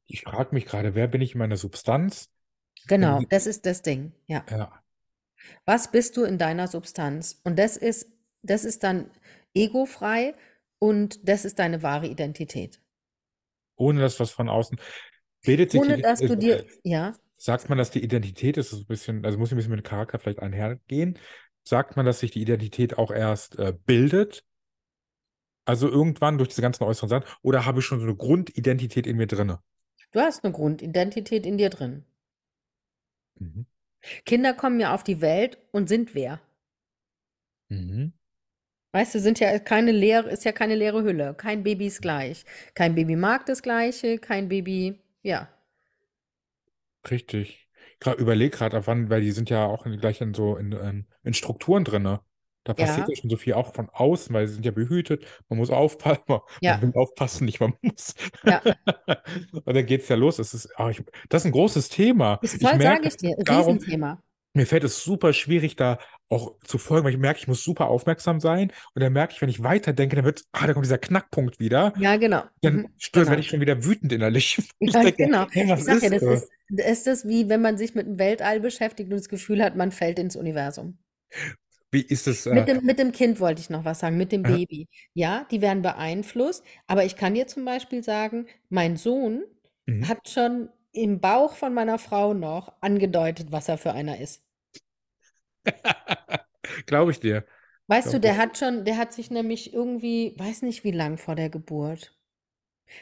Ich 0.07 0.23
frage 0.23 0.55
mich 0.55 0.67
gerade, 0.67 0.95
wer 0.95 1.09
bin 1.09 1.21
ich 1.21 1.33
in 1.33 1.39
meiner 1.39 1.57
Substanz? 1.57 2.31
Genau, 2.87 3.19
Wenn- 3.19 3.29
das 3.29 3.47
ist 3.47 3.67
das 3.67 3.83
Ding, 3.83 4.13
ja. 4.27 4.45
Ja. 4.51 4.83
Was 5.65 5.91
bist 5.91 6.17
du 6.17 6.25
in 6.25 6.39
deiner 6.39 6.69
Substanz? 6.69 7.41
Und 7.45 7.59
das 7.59 7.77
ist, 7.77 8.09
das 8.43 8.65
ist 8.65 8.83
dann 8.83 9.11
egofrei 9.55 10.35
und 10.79 11.29
das 11.29 11.45
ist 11.45 11.59
deine 11.59 11.83
wahre 11.83 12.07
Identität. 12.07 12.81
Ohne 13.77 14.01
dass 14.01 14.21
was 14.21 14.31
von 14.31 14.49
außen. 14.49 14.79
Bildet 15.45 15.73
sich 15.73 15.81
Ohne 15.81 15.97
die, 15.97 16.03
dass 16.03 16.21
du 16.21 16.37
dir, 16.37 16.65
ja, 16.85 17.15
Sagt 17.37 17.69
man, 17.69 17.77
dass 17.77 17.91
die 17.91 18.05
Identität 18.05 18.57
ist, 18.57 18.71
so 18.71 18.77
ein 18.77 18.87
bisschen, 18.87 19.25
also 19.25 19.37
muss 19.37 19.51
ein 19.51 19.57
bisschen 19.57 19.73
mit 19.73 19.81
dem 19.81 19.89
Charakter 19.89 20.21
vielleicht 20.21 20.39
einhergehen. 20.39 21.19
Sagt 21.65 21.97
man, 21.97 22.07
dass 22.07 22.21
sich 22.21 22.31
die 22.31 22.41
Identität 22.41 22.99
auch 22.99 23.11
erst 23.11 23.59
äh, 23.59 23.75
bildet? 23.85 24.45
Also 25.65 25.89
irgendwann 25.89 26.39
durch 26.39 26.51
diese 26.51 26.63
ganzen 26.63 26.85
äußeren 26.85 27.09
Sachen? 27.09 27.25
Oder 27.43 27.67
habe 27.67 27.81
ich 27.81 27.85
schon 27.85 27.99
so 27.99 28.07
eine 28.07 28.15
Grundidentität 28.15 29.09
in 29.09 29.17
mir 29.17 29.27
drinne? 29.27 29.59
Du 30.13 30.21
hast 30.21 30.45
eine 30.45 30.53
Grundidentität 30.53 31.47
in 31.47 31.59
dir 31.59 31.71
drin. 31.71 32.05
Mhm. 33.41 33.67
Kinder 34.25 34.55
kommen 34.55 34.81
ja 34.81 34.95
auf 34.95 35.05
die 35.05 35.21
Welt 35.21 35.59
und 35.73 35.89
sind 35.89 36.15
wer? 36.15 36.41
Mhm. 37.71 38.13
Weißt 38.93 39.15
du, 39.15 39.21
sind 39.21 39.41
ja 39.41 39.59
keine 39.59 39.91
leere, 39.93 40.31
ist 40.31 40.45
ja 40.45 40.53
keine 40.53 40.75
leere 40.75 41.03
Hülle. 41.03 41.35
Kein 41.35 41.63
Baby 41.63 41.87
ist 41.87 42.03
gleich. 42.03 42.45
Kein 42.75 42.95
Baby 42.95 43.17
mag 43.17 43.47
das 43.47 43.63
Gleiche, 43.63 44.19
kein 44.19 44.49
Baby, 44.49 45.01
ja. 45.23 45.49
Richtig. 47.11 47.69
Ich 48.01 48.07
überlege 48.19 48.57
gerade, 48.57 48.77
ab 48.77 48.85
wann, 48.87 49.09
weil 49.11 49.21
die 49.21 49.31
sind 49.33 49.49
ja 49.51 49.65
auch 49.67 49.87
in, 49.87 49.99
gleich 49.99 50.21
in 50.21 50.35
so 50.35 50.57
in, 50.57 50.73
in, 50.73 51.07
in 51.23 51.35
Strukturen 51.35 51.85
drinne. 51.85 52.21
Da 52.65 52.75
passiert 52.75 53.09
Ja. 53.09 53.09
ja 53.09 53.17
schon 53.17 53.31
so 53.31 53.37
viel 53.37 53.55
auch 53.55 53.75
von 53.75 53.89
außen, 53.91 54.33
weil 54.35 54.47
sie 54.49 54.55
sind 54.55 54.65
ja 54.67 54.71
behütet. 54.73 55.27
Man 55.49 55.59
muss 55.59 55.71
aufpassen. 55.71 56.23
Man, 56.29 56.41
Ja. 56.61 56.73
man 56.81 56.83
will 56.83 56.93
aufpassen, 56.95 57.45
nicht 57.45 57.61
man 57.61 57.75
muss. 57.83 58.15
Ja. 58.45 58.63
Und 59.65 59.75
dann 59.77 59.87
geht 59.87 60.03
es 60.03 60.09
ja 60.09 60.17
los. 60.17 60.39
Es 60.39 60.55
ist, 60.55 60.69
ah, 60.79 60.91
ich, 60.91 61.03
das 61.29 61.43
ist 61.43 61.47
ein 61.47 61.53
großes 61.53 61.89
Thema. 61.89 62.41
Ist 62.41 62.55
Ich 62.55 62.61
voll, 62.61 62.81
sage 62.81 63.07
ich 63.09 63.17
dir, 63.17 63.37
darum, 63.45 63.79
Riesenthema. 63.79 64.23
mir 64.55 64.67
fällt 64.67 64.85
es 64.85 65.03
super 65.03 65.33
schwierig, 65.33 65.77
da 65.77 65.99
auch 66.29 66.59
zu 66.65 66.79
folgen, 66.79 67.05
weil 67.07 67.13
ich 67.13 67.19
merke, 67.19 67.41
ich 67.41 67.49
muss 67.49 67.65
super 67.65 67.89
aufmerksam 67.89 68.41
sein. 68.41 68.73
Und 68.95 69.03
dann 69.03 69.13
merke 69.13 69.35
ich, 69.35 69.41
wenn 69.43 69.49
ich 69.49 69.63
weiterdenke, 69.63 70.17
dann 70.17 70.25
wird, 70.25 70.45
ah, 70.53 70.67
da 70.67 70.73
kommt 70.75 70.85
dieser 70.87 70.99
Knackpunkt 70.99 71.59
wieder. 71.61 71.95
Ja, 71.95 72.17
genau. 72.17 72.43
Dann 72.63 72.83
Mhm, 72.83 72.89
stört, 72.99 73.27
genau. 73.27 73.31
werde 73.31 73.41
ich 73.41 73.49
schon 73.49 73.61
wieder 73.61 73.85
wütend 73.85 74.13
innerlich. 74.13 74.59
Ich 74.81 74.93
Ja, 74.95 75.03
denke, 75.03 75.17
genau. 75.25 75.47
hey, 75.51 75.69
was 75.69 75.81
Ich 75.81 75.85
sag 75.87 76.03
ja, 76.03 76.09
ist, 76.09 76.13
das 76.13 76.23
ist, 76.23 76.49
das 76.69 76.87
ist 76.87 77.07
das 77.07 77.29
wie, 77.29 77.49
wenn 77.49 77.61
man 77.63 77.79
sich 77.79 77.95
mit 77.95 78.07
dem 78.07 78.19
Weltall 78.19 78.61
beschäftigt 78.61 79.11
und 79.11 79.19
das 79.19 79.29
Gefühl 79.29 79.63
hat, 79.63 79.77
man 79.77 79.93
fällt 79.93 80.19
ins 80.19 80.37
Universum. 80.37 80.99
Wie 81.93 82.03
ist 82.03 82.27
es? 82.27 82.47
Mit 82.51 82.69
Äh, 82.69 82.69
dem, 82.69 82.85
mit 82.85 82.99
dem 82.99 83.13
Kind 83.13 83.41
wollte 83.41 83.61
ich 83.61 83.71
noch 83.71 83.85
was 83.85 84.01
sagen, 84.01 84.17
mit 84.17 84.31
dem 84.33 84.45
Ja. 84.45 84.47
Baby. 84.47 84.89
Ja, 85.15 85.47
die 85.51 85.61
werden 85.63 85.83
beeinflusst, 85.83 86.65
aber 86.87 87.05
ich 87.05 87.17
kann 87.17 87.35
dir 87.35 87.47
zum 87.47 87.65
Beispiel 87.65 88.03
sagen, 88.03 88.47
mein 88.69 88.97
Sohn 88.97 89.45
mhm. 89.87 90.09
hat 90.09 90.29
schon 90.29 90.69
im 90.93 91.21
Bauch 91.21 91.55
von 91.57 91.73
meiner 91.75 91.99
Frau 91.99 92.35
noch 92.35 92.73
angedeutet, 92.83 93.51
was 93.53 93.69
er 93.69 93.79
für 93.79 93.93
einer 93.93 94.19
ist. 94.21 94.43
Glaube 96.87 97.11
ich 97.13 97.21
dir. 97.21 97.45
Weißt 97.89 98.13
du, 98.13 98.19
Glaub 98.19 98.21
der 98.21 98.37
ich. 98.37 98.39
hat 98.39 98.59
schon, 98.59 98.85
der 98.85 98.97
hat 98.97 99.13
sich 99.13 99.31
nämlich 99.31 99.73
irgendwie, 99.75 100.35
weiß 100.39 100.63
nicht 100.63 100.85
wie 100.85 100.91
lang 100.93 101.19
vor 101.19 101.35
der 101.37 101.51
Geburt. 101.51 102.17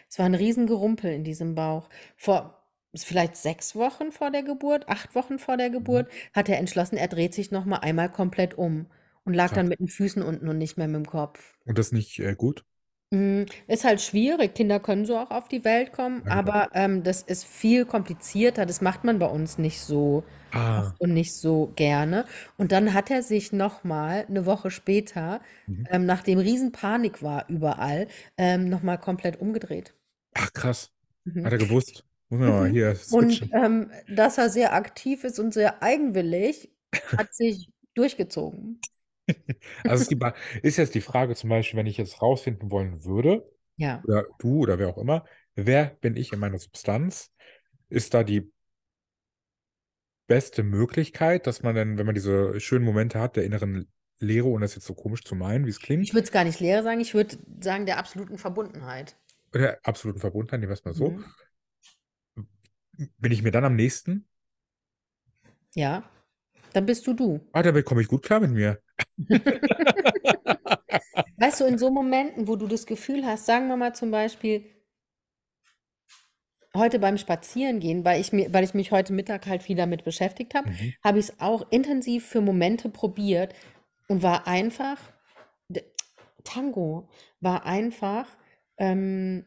Es 0.09 0.18
war 0.18 0.26
ein 0.26 0.34
Riesengerumpel 0.36 1.12
in 1.12 1.24
diesem 1.24 1.55
Bauch. 1.55 1.88
Vor 2.16 2.59
vielleicht 2.95 3.36
sechs 3.36 3.74
Wochen 3.76 4.12
vor 4.12 4.30
der 4.30 4.43
Geburt, 4.43 4.88
acht 4.88 5.14
Wochen 5.14 5.38
vor 5.38 5.57
der 5.57 5.70
Geburt, 5.70 6.11
hat 6.34 6.49
er 6.49 6.59
entschlossen, 6.59 6.97
er 6.97 7.09
dreht 7.09 7.34
sich 7.34 7.51
noch 7.51 7.64
mal 7.64 7.78
einmal 7.78 8.11
komplett 8.11 8.55
um 8.59 8.86
und 9.24 9.34
lag 9.34 9.53
Krass. 9.53 9.55
dann 9.55 9.68
mit 9.68 9.80
den 9.80 9.88
Füßen 9.88 10.22
unten 10.22 10.49
und 10.49 10.59
nicht 10.59 10.76
mehr 10.78 10.88
mit 10.88 10.97
dem 10.97 11.07
Kopf. 11.07 11.57
Und 11.64 11.78
das 11.78 11.91
nicht 11.93 12.18
äh, 12.18 12.34
gut? 12.36 12.66
Mm, 13.12 13.45
Ist 13.66 13.84
halt 13.84 14.01
schwierig. 14.01 14.55
Kinder 14.55 14.78
können 14.80 15.05
so 15.07 15.18
auch 15.18 15.30
auf 15.30 15.49
die 15.49 15.64
Welt 15.64 15.93
kommen, 15.93 16.22
Ja, 16.22 16.30
aber 16.30 16.68
ähm, 16.74 17.03
das 17.03 17.22
ist 17.22 17.45
viel 17.45 17.84
komplizierter. 17.84 18.66
Das 18.66 18.80
macht 18.80 19.05
man 19.05 19.18
bei 19.18 19.26
uns 19.26 19.59
nicht 19.59 19.80
so 19.80 20.24
Ah. 20.53 20.97
und 20.99 21.14
nicht 21.14 21.34
so 21.34 21.72
gerne. 21.76 22.26
Und 22.59 22.72
dann 22.72 22.95
hat 22.95 23.11
er 23.11 23.22
sich 23.22 23.53
noch 23.53 23.84
mal 23.84 24.26
eine 24.28 24.47
Woche 24.47 24.70
später, 24.70 25.41
Mhm. 25.66 25.88
ähm, 25.91 26.07
nachdem 26.07 26.38
Riesenpanik 26.41 27.22
war 27.22 27.49
überall, 27.49 28.09
ähm, 28.38 28.68
noch 28.68 28.82
mal 28.82 28.99
komplett 28.99 29.41
umgedreht. 29.41 29.95
Ach, 30.34 30.53
krass. 30.53 30.93
Mhm. 31.24 31.45
Hat 31.45 31.53
er 31.53 31.59
gewusst. 31.59 32.05
Mal 32.31 32.70
Mhm. 32.70 32.72
hier 32.72 32.95
Und 33.09 33.41
switchen. 33.41 33.51
ähm, 33.53 33.91
dass 34.09 34.39
er 34.39 34.51
sehr 34.51 34.72
aktiv 34.74 35.24
ist 35.24 35.39
und 35.39 35.53
sehr 35.53 35.83
eigenwillig, 35.83 36.70
hat 37.16 37.35
sich 37.35 37.70
durchgezogen. 37.95 38.81
Also 39.87 40.03
ist, 40.03 40.11
die, 40.11 40.14
Ba- 40.16 40.35
ist 40.62 40.76
jetzt 40.76 40.95
die 40.95 41.01
Frage 41.01 41.35
zum 41.35 41.51
Beispiel, 41.51 41.78
wenn 41.78 41.87
ich 41.87 41.97
jetzt 41.97 42.22
rausfinden 42.22 42.70
wollen 42.70 43.05
würde, 43.05 43.49
Ja. 43.76 44.05
oder 44.05 44.24
du 44.39 44.59
oder 44.61 44.78
wer 44.78 44.89
auch 44.89 44.99
immer, 44.99 45.24
wer 45.55 45.87
bin 46.01 46.16
ich 46.16 46.33
in 46.33 46.39
meiner 46.39 46.59
Substanz? 46.59 47.33
Ist 47.89 48.14
da 48.14 48.24
die 48.24 48.53
beste 50.28 50.62
Möglichkeit, 50.62 51.47
dass 51.47 51.62
man 51.62 51.74
dann, 51.74 51.99
wenn 51.99 52.07
man 52.07 52.14
diese 52.14 52.59
schönen 52.61 52.85
Momente 52.87 53.18
hat, 53.20 53.37
der 53.37 53.45
inneren 53.45 53.91
Leere, 54.18 54.47
ohne 54.49 54.64
das 54.64 54.74
jetzt 54.74 54.87
so 54.87 54.95
komisch 54.95 55.24
zu 55.24 55.35
meinen, 55.35 55.66
wie 55.66 55.70
es 55.70 55.81
Ich 55.99 56.12
klingt, 56.12 56.14
würde 56.14 56.24
es 56.24 56.31
gar 56.33 56.45
nicht 56.45 56.61
Lehre 56.61 56.83
sagen, 56.83 57.01
ich 57.01 57.14
würde 57.14 57.39
sagen 57.61 57.87
der 57.87 57.97
absoluten 57.99 58.37
Verbundenheit. 58.39 59.16
oder 59.55 59.78
absoluten 59.85 60.20
Verbundenheit, 60.20 60.61
nehmen 60.61 60.70
wir 60.70 60.74
es 60.74 60.85
mal 60.85 60.95
so, 60.95 61.16
Mhm. 61.16 61.24
Bin 63.18 63.32
ich 63.32 63.42
mir 63.42 63.51
dann 63.51 63.64
am 63.64 63.76
nächsten? 63.76 64.26
Ja, 65.74 66.03
dann 66.72 66.86
bist 66.86 67.07
du 67.07 67.14
du. 67.14 67.40
Ah, 67.53 67.62
damit 67.62 67.84
komme 67.84 68.03
ich 68.03 68.09
gut 68.09 68.22
klar 68.22 68.40
mit 68.40 68.51
mir. 68.51 68.80
Weißt 71.38 71.61
du, 71.61 71.64
in 71.64 71.78
so 71.78 71.90
Momenten, 71.90 72.48
wo 72.48 72.57
du 72.57 72.66
das 72.66 72.86
Gefühl 72.86 73.24
hast, 73.24 73.46
sagen 73.46 73.68
wir 73.68 73.76
mal 73.76 73.94
zum 73.94 74.11
Beispiel, 74.11 74.64
heute 76.76 76.98
beim 76.98 77.18
Spazierengehen, 77.18 78.05
weil 78.05 78.20
ich 78.20 78.32
mir, 78.32 78.53
weil 78.53 78.64
ich 78.64 78.74
mich 78.74 78.92
heute 78.92 79.12
Mittag 79.12 79.46
halt 79.46 79.62
viel 79.62 79.76
damit 79.76 80.05
beschäftigt 80.05 80.55
habe, 80.55 80.70
Mhm. 80.70 80.94
habe 81.03 81.18
ich 81.18 81.26
es 81.30 81.40
auch 81.40 81.70
intensiv 81.70 82.26
für 82.26 82.40
Momente 82.40 82.88
probiert 82.88 83.55
und 84.09 84.22
war 84.22 84.46
einfach, 84.46 84.98
Tango 86.44 87.09
war 87.40 87.64
einfach, 87.66 88.26
ähm, 88.78 89.44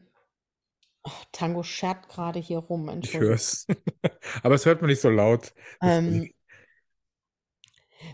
oh, 1.04 1.10
Tango 1.32 1.62
schert 1.62 2.08
gerade 2.08 2.38
hier 2.40 2.58
rum, 2.58 2.88
Ich 2.88 2.94
Entschuldigung. 2.94 3.28
höre 3.28 3.34
es. 3.34 3.66
Aber 4.42 4.54
es 4.54 4.66
hört 4.66 4.80
man 4.82 4.90
nicht 4.90 5.00
so 5.00 5.10
laut. 5.10 5.54
Ähm, 5.82 6.30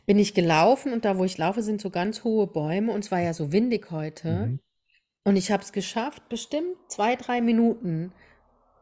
bin 0.06 0.18
ich 0.18 0.34
gelaufen 0.34 0.92
und 0.92 1.04
da, 1.04 1.18
wo 1.18 1.24
ich 1.24 1.38
laufe, 1.38 1.62
sind 1.62 1.80
so 1.80 1.90
ganz 1.90 2.24
hohe 2.24 2.46
Bäume 2.46 2.92
und 2.92 3.04
es 3.04 3.10
war 3.10 3.20
ja 3.20 3.32
so 3.34 3.52
windig 3.52 3.90
heute. 3.90 4.46
Mhm. 4.46 4.60
Und 5.24 5.36
ich 5.36 5.50
habe 5.50 5.62
es 5.62 5.72
geschafft, 5.72 6.28
bestimmt 6.28 6.76
zwei, 6.88 7.16
drei 7.16 7.40
Minuten 7.40 8.12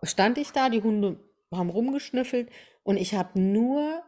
stand 0.03 0.39
ich 0.39 0.53
da, 0.53 0.71
die 0.71 0.83
Hunde 0.83 1.19
haben 1.53 1.71
rumgeschnüffelt 1.71 2.51
und 2.83 2.97
ich 2.97 3.15
habe 3.15 3.41
nur 3.41 4.03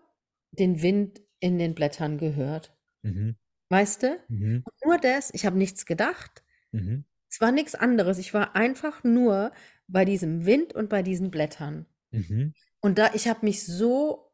den 0.53 0.82
Wind 0.82 1.20
in 1.40 1.59
den 1.59 1.74
Blättern 1.74 2.18
gehört. 2.18 2.76
Mhm. 3.03 3.36
Weißt 3.68 4.03
du? 4.03 4.18
Mhm. 4.28 4.64
Nur 4.84 4.98
das, 4.98 5.32
ich 5.32 5.46
habe 5.46 5.59
nichts 5.59 5.86
gedacht. 5.86 6.42
Mhm. 6.72 7.05
Es 7.30 7.40
war 7.40 7.53
nichts 7.53 7.74
anderes. 7.74 8.18
Ich 8.18 8.34
war 8.34 8.57
einfach 8.57 9.05
nur 9.05 9.53
bei 9.93 10.05
diesem 10.05 10.47
Wind 10.47 10.74
und 10.74 10.88
bei 10.88 11.03
diesen 11.03 11.30
Blättern. 11.30 11.86
Mhm. 12.12 12.53
Und 12.80 12.99
da, 12.99 13.12
ich 13.14 13.28
habe 13.28 13.45
mich 13.45 13.64
so 13.66 14.32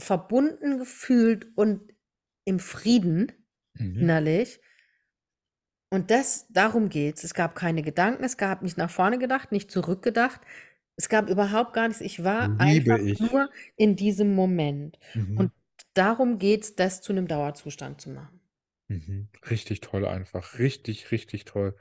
verbunden 0.00 0.78
gefühlt 0.78 1.48
und 1.56 1.92
im 2.44 2.60
Frieden 2.60 3.32
Mhm. 3.78 4.00
innerlich. 4.00 4.60
Und 5.90 6.10
das, 6.10 6.46
darum 6.50 6.88
geht's. 6.90 7.24
Es 7.24 7.34
gab 7.34 7.54
keine 7.54 7.82
Gedanken, 7.82 8.24
es 8.24 8.36
gab 8.36 8.62
nicht 8.62 8.76
nach 8.76 8.90
vorne 8.90 9.18
gedacht, 9.18 9.52
nicht 9.52 9.70
zurückgedacht. 9.70 10.40
Es 10.96 11.08
gab 11.08 11.30
überhaupt 11.30 11.72
gar 11.72 11.88
nichts. 11.88 12.00
Ich 12.02 12.24
war 12.24 12.54
Liebe 12.58 12.58
einfach 12.58 12.98
ich. 12.98 13.18
nur 13.18 13.50
in 13.76 13.96
diesem 13.96 14.34
Moment. 14.34 14.98
Mhm. 15.14 15.36
Und 15.36 15.52
darum 15.94 16.38
geht's, 16.38 16.74
das 16.76 17.00
zu 17.00 17.12
einem 17.12 17.28
Dauerzustand 17.28 18.00
zu 18.00 18.10
machen. 18.10 18.40
Mhm. 18.88 19.28
Richtig 19.50 19.80
toll 19.80 20.06
einfach. 20.06 20.58
Richtig, 20.58 21.10
richtig 21.10 21.44
toll. 21.44 21.76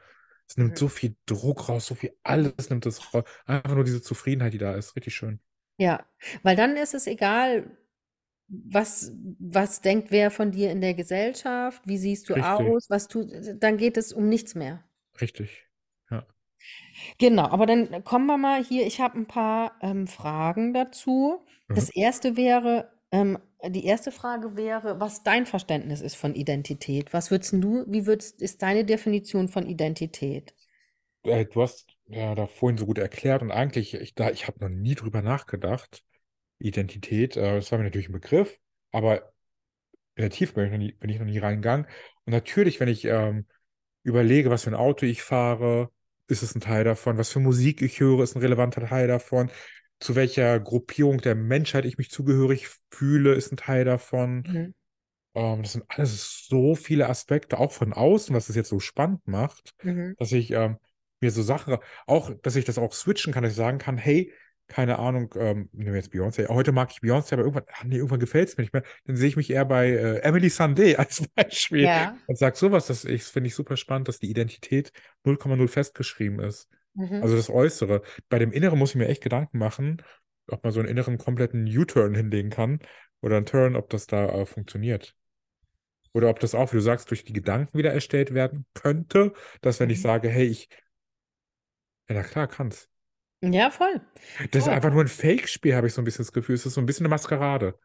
Es 0.48 0.58
nimmt 0.58 0.72
Mhm. 0.74 0.78
so 0.78 0.88
viel 0.88 1.16
Druck 1.26 1.70
raus, 1.70 1.88
so 1.88 1.96
viel 1.96 2.16
alles 2.24 2.70
nimmt 2.70 2.86
es 2.86 3.14
raus. 3.14 3.24
Einfach 3.46 3.76
nur 3.76 3.84
diese 3.84 4.02
Zufriedenheit, 4.02 4.54
die 4.54 4.58
da 4.58 4.76
ist. 4.76 4.96
Richtig 4.96 5.16
schön. 5.16 5.40
Ja, 5.80 6.06
weil 6.44 6.56
dann 6.56 6.76
ist 6.78 6.94
es 6.96 7.08
egal, 7.08 7.78
was, 8.50 9.14
was 9.40 9.82
denkt 9.82 10.12
wer 10.12 10.32
von 10.32 10.52
dir 10.52 10.72
in 10.72 10.82
der 10.82 10.94
Gesellschaft, 10.96 11.82
wie 11.88 11.98
siehst 11.98 12.30
du 12.30 12.36
Richtig. 12.36 12.44
aus, 12.44 12.90
was 12.90 13.08
tu, 13.08 13.26
dann 13.60 13.78
geht 13.78 13.98
es 13.98 14.14
um 14.14 14.30
nichts 14.30 14.56
mehr. 14.56 14.84
Richtig. 15.20 15.68
Ja. 16.10 16.26
Genau, 17.20 17.44
aber 17.48 17.66
dann 17.66 18.04
kommen 18.04 18.26
wir 18.28 18.38
mal 18.38 18.64
hier. 18.64 18.86
Ich 18.86 19.00
habe 19.02 19.18
ein 19.20 19.28
paar 19.28 19.74
ähm, 19.82 20.08
Fragen 20.08 20.74
dazu. 20.74 21.46
Mhm. 21.68 21.76
Das 21.76 21.90
erste 21.90 22.38
wäre, 22.38 22.92
ähm, 23.12 23.38
die 23.66 23.86
erste 23.86 24.12
Frage 24.12 24.56
wäre, 24.56 25.00
was 25.00 25.24
dein 25.24 25.46
Verständnis 25.46 26.02
ist 26.02 26.16
von 26.16 26.36
Identität. 26.36 27.14
Was 27.14 27.32
würdest 27.32 27.54
du, 27.54 27.86
wie 27.88 28.06
würdest, 28.06 28.42
ist 28.42 28.62
deine 28.62 28.86
Definition 28.86 29.48
von 29.48 29.66
Identität? 29.66 30.54
Äh, 31.24 31.46
du 31.46 31.62
hast 31.62 31.88
ja 32.08 32.36
da 32.36 32.48
vorhin 32.48 32.78
so 32.78 32.86
gut 32.86 32.98
erklärt 32.98 33.42
und 33.42 33.52
eigentlich, 33.52 33.94
ich, 33.94 34.14
ich 34.18 34.48
habe 34.48 34.60
noch 34.60 34.70
nie 34.70 34.96
drüber 34.96 35.22
nachgedacht. 35.22 36.04
Identität, 36.60 37.36
äh, 37.36 37.56
das 37.56 37.72
war 37.72 37.80
mir 37.80 37.86
natürlich 37.86 38.10
ein 38.10 38.14
Begriff, 38.14 38.58
aber 38.92 39.34
in 40.16 40.22
der 40.22 40.30
Tiefe 40.30 40.54
bin 40.54 40.66
ich 40.66 40.72
noch 40.72 40.78
nie, 40.78 40.92
bin 40.94 41.10
ich 41.10 41.20
noch 41.20 41.26
nie 41.26 41.38
reingegangen. 41.38 41.86
Und 42.26 42.34
natürlich, 42.34 42.80
wenn 42.80 42.90
ich 42.90 43.06
ähm, 43.06 43.46
überlege, 44.04 44.50
was 44.50 44.64
für 44.64 44.72
ein 44.72 44.76
Auto 44.76 45.06
ich 45.06 45.22
fahre, 45.22 45.92
ist 46.28 46.44
es 46.44 46.56
ein 46.56 46.62
Teil 46.62 46.84
davon. 46.84 47.18
Was 47.18 47.30
für 47.30 47.40
Musik 47.40 47.82
ich 47.82 48.00
höre, 48.00 48.24
ist 48.24 48.36
ein 48.36 48.42
relevanter 48.42 48.88
Teil 48.88 49.08
davon. 49.08 49.52
Zu 50.00 50.16
welcher 50.16 50.60
Gruppierung 50.60 51.20
der 51.20 51.36
Menschheit 51.36 51.86
ich 51.86 51.98
mich 51.98 52.12
zugehörig 52.12 52.68
fühle, 52.92 53.34
ist 53.34 53.52
ein 53.52 53.58
Teil 53.58 53.84
davon. 53.84 54.44
Mhm. 54.48 54.74
Ähm, 55.36 55.64
das 55.64 55.74
sind 55.74 55.86
alles 55.88 56.46
so 56.48 56.76
viele 56.76 57.10
Aspekte, 57.10 57.58
auch 57.60 57.72
von 57.72 57.94
außen, 57.94 58.36
was 58.36 58.50
es 58.50 58.56
jetzt 58.56 58.70
so 58.70 58.80
spannend 58.80 59.28
macht, 59.28 59.74
Mhm. 59.84 60.16
dass 60.20 60.32
ich 60.32 60.52
ähm, 60.52 60.78
mir 61.20 61.32
so 61.32 61.42
Sachen, 61.42 61.78
auch, 62.06 62.32
dass 62.44 62.56
ich 62.56 62.66
das 62.66 62.78
auch 62.78 62.94
switchen 62.94 63.34
kann, 63.34 63.44
dass 63.44 63.54
ich 63.54 63.58
sagen 63.58 63.80
kann, 63.80 63.98
hey, 63.98 64.32
keine 64.68 65.00
Ahnung, 65.00 65.34
ähm, 65.38 65.70
nehmen 65.72 65.94
wir 65.94 66.00
jetzt 66.02 66.12
Beyoncé. 66.14 66.48
Heute 66.50 66.74
mag 66.74 66.92
ich 66.92 66.98
Beyoncé, 67.00 67.34
aber 67.34 67.44
irgendwann, 67.44 67.64
ach 67.72 67.86
nee, 67.86 67.96
irgendwann 67.96 68.20
gefällt 68.20 68.50
es 68.50 68.58
mir 68.58 68.64
nicht 68.64 68.74
mehr. 68.74 68.84
Dann 69.06 69.16
sehe 69.16 69.30
ich 69.30 69.38
mich 69.38 69.50
eher 69.50 69.64
bei 69.64 69.90
äh, 69.92 70.18
Emily 70.20 70.48
Sandé 70.48 70.96
als 70.98 71.24
Beispiel 71.36 71.84
Ja. 71.86 72.18
und 72.28 72.38
sage 72.38 72.58
sowas, 72.58 72.86
das 72.88 73.02
finde 73.02 73.48
ich 73.48 73.56
super 73.56 73.78
spannend, 73.78 74.10
dass 74.10 74.20
die 74.20 74.30
Identität 74.30 74.92
0,0 75.24 75.68
festgeschrieben 75.70 76.40
ist. 76.42 76.68
Mhm. 76.98 77.22
Also 77.22 77.36
das 77.36 77.50
Äußere. 77.50 78.02
Bei 78.30 78.40
dem 78.40 78.52
Inneren 78.52 78.80
muss 78.80 78.92
ich 78.92 78.96
mir 78.96 79.08
echt 79.08 79.24
Gedanken 79.24 79.58
machen, 79.58 80.04
ob 80.48 80.64
man 80.64 80.74
so 80.74 80.80
einen 80.80 80.90
inneren 80.90 81.18
kompletten 81.18 81.66
U-Turn 81.68 82.16
hinlegen 82.16 82.50
kann 82.52 82.80
oder 83.22 83.38
einen 83.38 83.46
Turn, 83.46 83.76
ob 83.76 83.90
das 83.90 84.08
da 84.08 84.28
äh, 84.30 84.46
funktioniert. 84.46 85.16
Oder 86.14 86.30
ob 86.30 86.40
das 86.40 86.56
auch, 86.56 86.72
wie 86.74 86.78
du 86.78 86.82
sagst, 86.82 87.10
durch 87.12 87.24
die 87.26 87.34
Gedanken 87.34 87.78
wieder 87.78 87.94
erstellt 87.94 88.34
werden 88.34 88.66
könnte, 88.74 89.34
dass 89.62 89.80
wenn 89.80 89.90
ich 89.90 90.02
Mhm. 90.02 90.02
sage, 90.02 90.30
hey, 90.30 90.46
ich, 90.48 90.70
ja, 92.10 92.16
na 92.16 92.24
klar, 92.24 92.48
kann's. 92.48 92.90
Ja, 93.42 93.70
voll. 93.72 94.02
Das 94.52 94.64
ist 94.64 94.68
Voll. 94.68 94.70
einfach 94.70 94.92
nur 94.92 95.02
ein 95.02 95.08
Fake-Spiel, 95.08 95.76
habe 95.76 95.88
ich 95.88 95.94
so 95.94 96.02
ein 96.02 96.06
bisschen 96.06 96.24
das 96.26 96.32
Gefühl. 96.34 96.56
Es 96.56 96.66
ist 96.66 96.74
so 96.74 96.82
ein 96.82 96.86
bisschen 96.86 97.06
eine 97.06 97.10
Maskerade. 97.12 97.78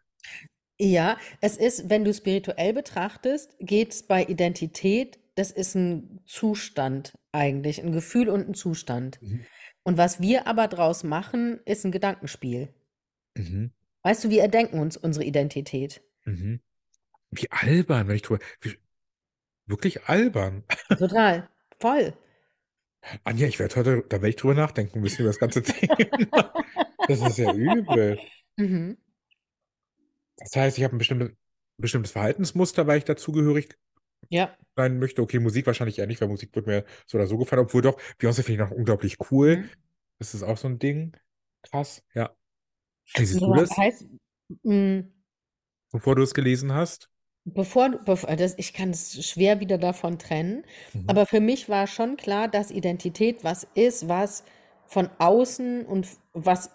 Ja, 0.81 1.17
es 1.41 1.57
ist, 1.57 1.89
wenn 1.91 2.05
du 2.05 2.13
spirituell 2.13 2.73
betrachtest, 2.73 3.55
geht 3.61 3.93
es 3.93 4.03
bei 4.07 4.25
Identität, 4.25 5.19
das 5.37 5.51
ist 5.51 5.75
ein 5.77 6.21
Zustand 6.27 7.13
eigentlich, 7.33 7.83
ein 7.83 7.93
Gefühl 7.93 8.29
und 8.29 8.49
ein 8.49 8.55
Zustand. 8.55 9.21
Mhm. 9.23 9.45
Und 9.83 9.99
was 9.99 10.21
wir 10.21 10.47
aber 10.47 10.69
draus 10.69 11.03
machen, 11.03 11.61
ist 11.65 11.85
ein 11.85 11.93
Gedankenspiel. 11.93 12.69
Mhm. 13.35 13.73
Weißt 14.03 14.25
du, 14.25 14.31
wir 14.31 14.43
erdenken 14.43 14.79
uns 14.79 14.97
unsere 14.97 15.25
Identität. 15.25 16.03
Mhm. 16.25 16.61
Wie 17.31 17.51
albern, 17.51 18.09
wenn 18.09 18.17
ich 18.17 18.23
drüber. 18.23 18.45
Wie, 18.61 18.77
wirklich 19.67 20.05
albern. 20.05 20.65
Total. 20.99 21.49
Voll. 21.81 22.15
Anja, 23.25 23.49
ich 23.49 23.59
werde 23.59 23.75
heute, 23.77 24.05
da 24.09 24.17
werde 24.17 24.29
ich 24.29 24.37
drüber 24.37 24.55
nachdenken 24.55 25.01
müssen 25.01 25.23
über 25.23 25.31
das 25.31 25.39
ganze 25.39 25.63
Thema. 25.63 26.53
Das 27.09 27.21
ist 27.21 27.39
ja 27.39 27.53
übel. 27.53 28.21
Mhm. 28.57 28.99
Das 30.37 30.55
heißt, 30.55 30.79
ich 30.79 30.85
habe 30.85 30.97
ein 30.97 30.99
bestimmtes, 30.99 31.31
bestimmtes 31.79 32.13
Verhaltensmuster, 32.13 32.87
weil 32.87 32.99
ich 32.99 33.05
dazugehörig 33.05 33.77
Ja. 34.31 34.57
sein 34.77 34.99
möchte. 34.99 35.23
Okay, 35.23 35.39
Musik 35.39 35.67
wahrscheinlich 35.67 35.99
eher 35.99 36.07
nicht, 36.07 36.21
weil 36.21 36.29
Musik 36.29 36.55
wird 36.55 36.67
mir 36.67 36.85
so 37.07 37.19
oder 37.19 37.27
so 37.27 37.39
gefallen. 37.39 37.63
Obwohl 37.63 37.83
doch, 37.83 37.99
Beyoncé 38.21 38.43
finde 38.43 38.53
ich 38.65 38.71
noch 38.71 38.77
unglaublich 38.77 39.19
cool. 39.31 39.59
Mhm. 39.59 39.71
Das 40.19 40.35
ist 40.35 40.43
auch 40.43 40.57
so 40.57 40.69
ein 40.69 40.79
Ding. 40.79 41.17
Krass, 41.63 42.05
ja. 42.15 42.35
Wie 43.15 43.25
siehst 43.27 43.47
du 43.47 43.53
Ja, 43.55 43.61
das, 43.63 43.71
heißt, 43.77 44.07
mh, 44.63 45.05
bevor 45.91 46.17
du 46.17 46.23
es 46.23 46.35
gelesen 46.35 46.73
hast? 46.75 47.09
bevor, 47.45 47.91
du- 47.91 47.99
bevor 48.05 48.37
das, 48.37 48.55
ich 48.59 48.73
kann 48.73 48.91
es 48.91 49.25
schwer 49.27 49.61
wieder 49.61 49.79
davon 49.79 50.19
trennen, 50.19 50.65
Mhm. 50.95 51.07
aber 51.09 51.27
für 51.27 51.41
mich 51.41 51.69
war 51.69 51.87
schon 51.87 52.17
klar, 52.17 52.49
dass 52.49 52.71
Identität 52.71 53.45
was 53.45 53.67
ist, 53.75 54.09
was 54.09 54.45
von 54.87 55.09
außen 55.19 55.85
und 55.87 56.07
was, 56.33 56.71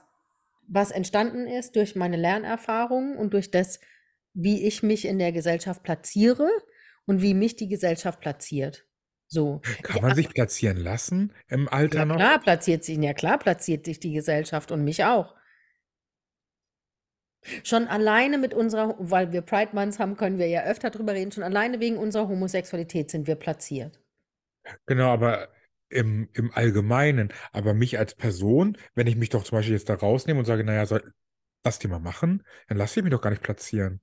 was 0.68 0.92
entstanden 0.92 1.48
ist 1.48 1.76
durch 1.76 1.96
meine 1.96 2.18
Lernerfahrungen 2.18 3.18
und 3.18 3.34
durch 3.34 3.52
das, 3.52 3.80
wie 4.34 4.66
ich 4.68 4.84
mich 4.84 5.06
in 5.06 5.20
der 5.20 5.32
Gesellschaft 5.32 5.84
platziere 5.84 6.50
und 7.08 7.22
wie 7.22 7.34
mich 7.34 7.56
die 7.56 7.68
Gesellschaft 7.68 8.20
platziert. 8.20 8.86
So. 9.28 9.62
Kann 9.82 10.02
man 10.02 10.16
sich 10.16 10.30
platzieren 10.30 10.78
lassen 10.78 11.34
im 11.48 11.68
Alter 11.68 12.00
ja 12.00 12.06
noch? 12.06 12.16
klar 12.16 12.40
platziert 12.40 12.84
sich, 12.84 12.98
ja 12.98 13.14
klar 13.14 13.40
platziert 13.40 13.86
sich 13.86 14.00
die 14.00 14.14
Gesellschaft 14.14 14.72
und 14.72 14.84
mich 14.84 15.04
auch. 15.04 15.36
Schon 17.64 17.88
alleine 17.88 18.38
mit 18.38 18.54
unserer, 18.54 18.96
weil 19.00 19.32
wir 19.32 19.42
Pride 19.42 19.72
Months 19.74 20.00
haben, 20.00 20.18
können 20.18 20.38
wir 20.38 20.48
ja 20.48 20.64
öfter 20.64 20.90
drüber 20.90 21.14
reden, 21.14 21.32
schon 21.32 21.44
alleine 21.44 21.80
wegen 21.80 21.98
unserer 21.98 22.28
Homosexualität 22.28 23.10
sind 23.10 23.28
wir 23.28 23.36
platziert. 23.36 24.00
Genau, 24.86 25.10
aber 25.10 25.50
im, 25.90 26.30
im 26.34 26.52
Allgemeinen. 26.54 27.34
Aber 27.52 27.74
mich 27.74 27.98
als 28.00 28.16
Person, 28.16 28.78
wenn 28.96 29.08
ich 29.08 29.16
mich 29.16 29.30
doch 29.30 29.44
zum 29.44 29.58
Beispiel 29.58 29.76
jetzt 29.76 29.90
da 29.90 29.96
rausnehme 29.96 30.40
und 30.40 30.46
sage, 30.46 30.64
naja, 30.64 30.86
soll, 30.86 31.14
lass 31.64 31.80
die 31.80 31.88
mal 31.88 32.00
machen, 32.00 32.44
dann 32.68 32.78
lass 32.78 32.96
ich 32.98 33.04
mich 33.04 33.12
doch 33.12 33.22
gar 33.22 33.30
nicht 33.30 33.44
platzieren. 33.44 34.02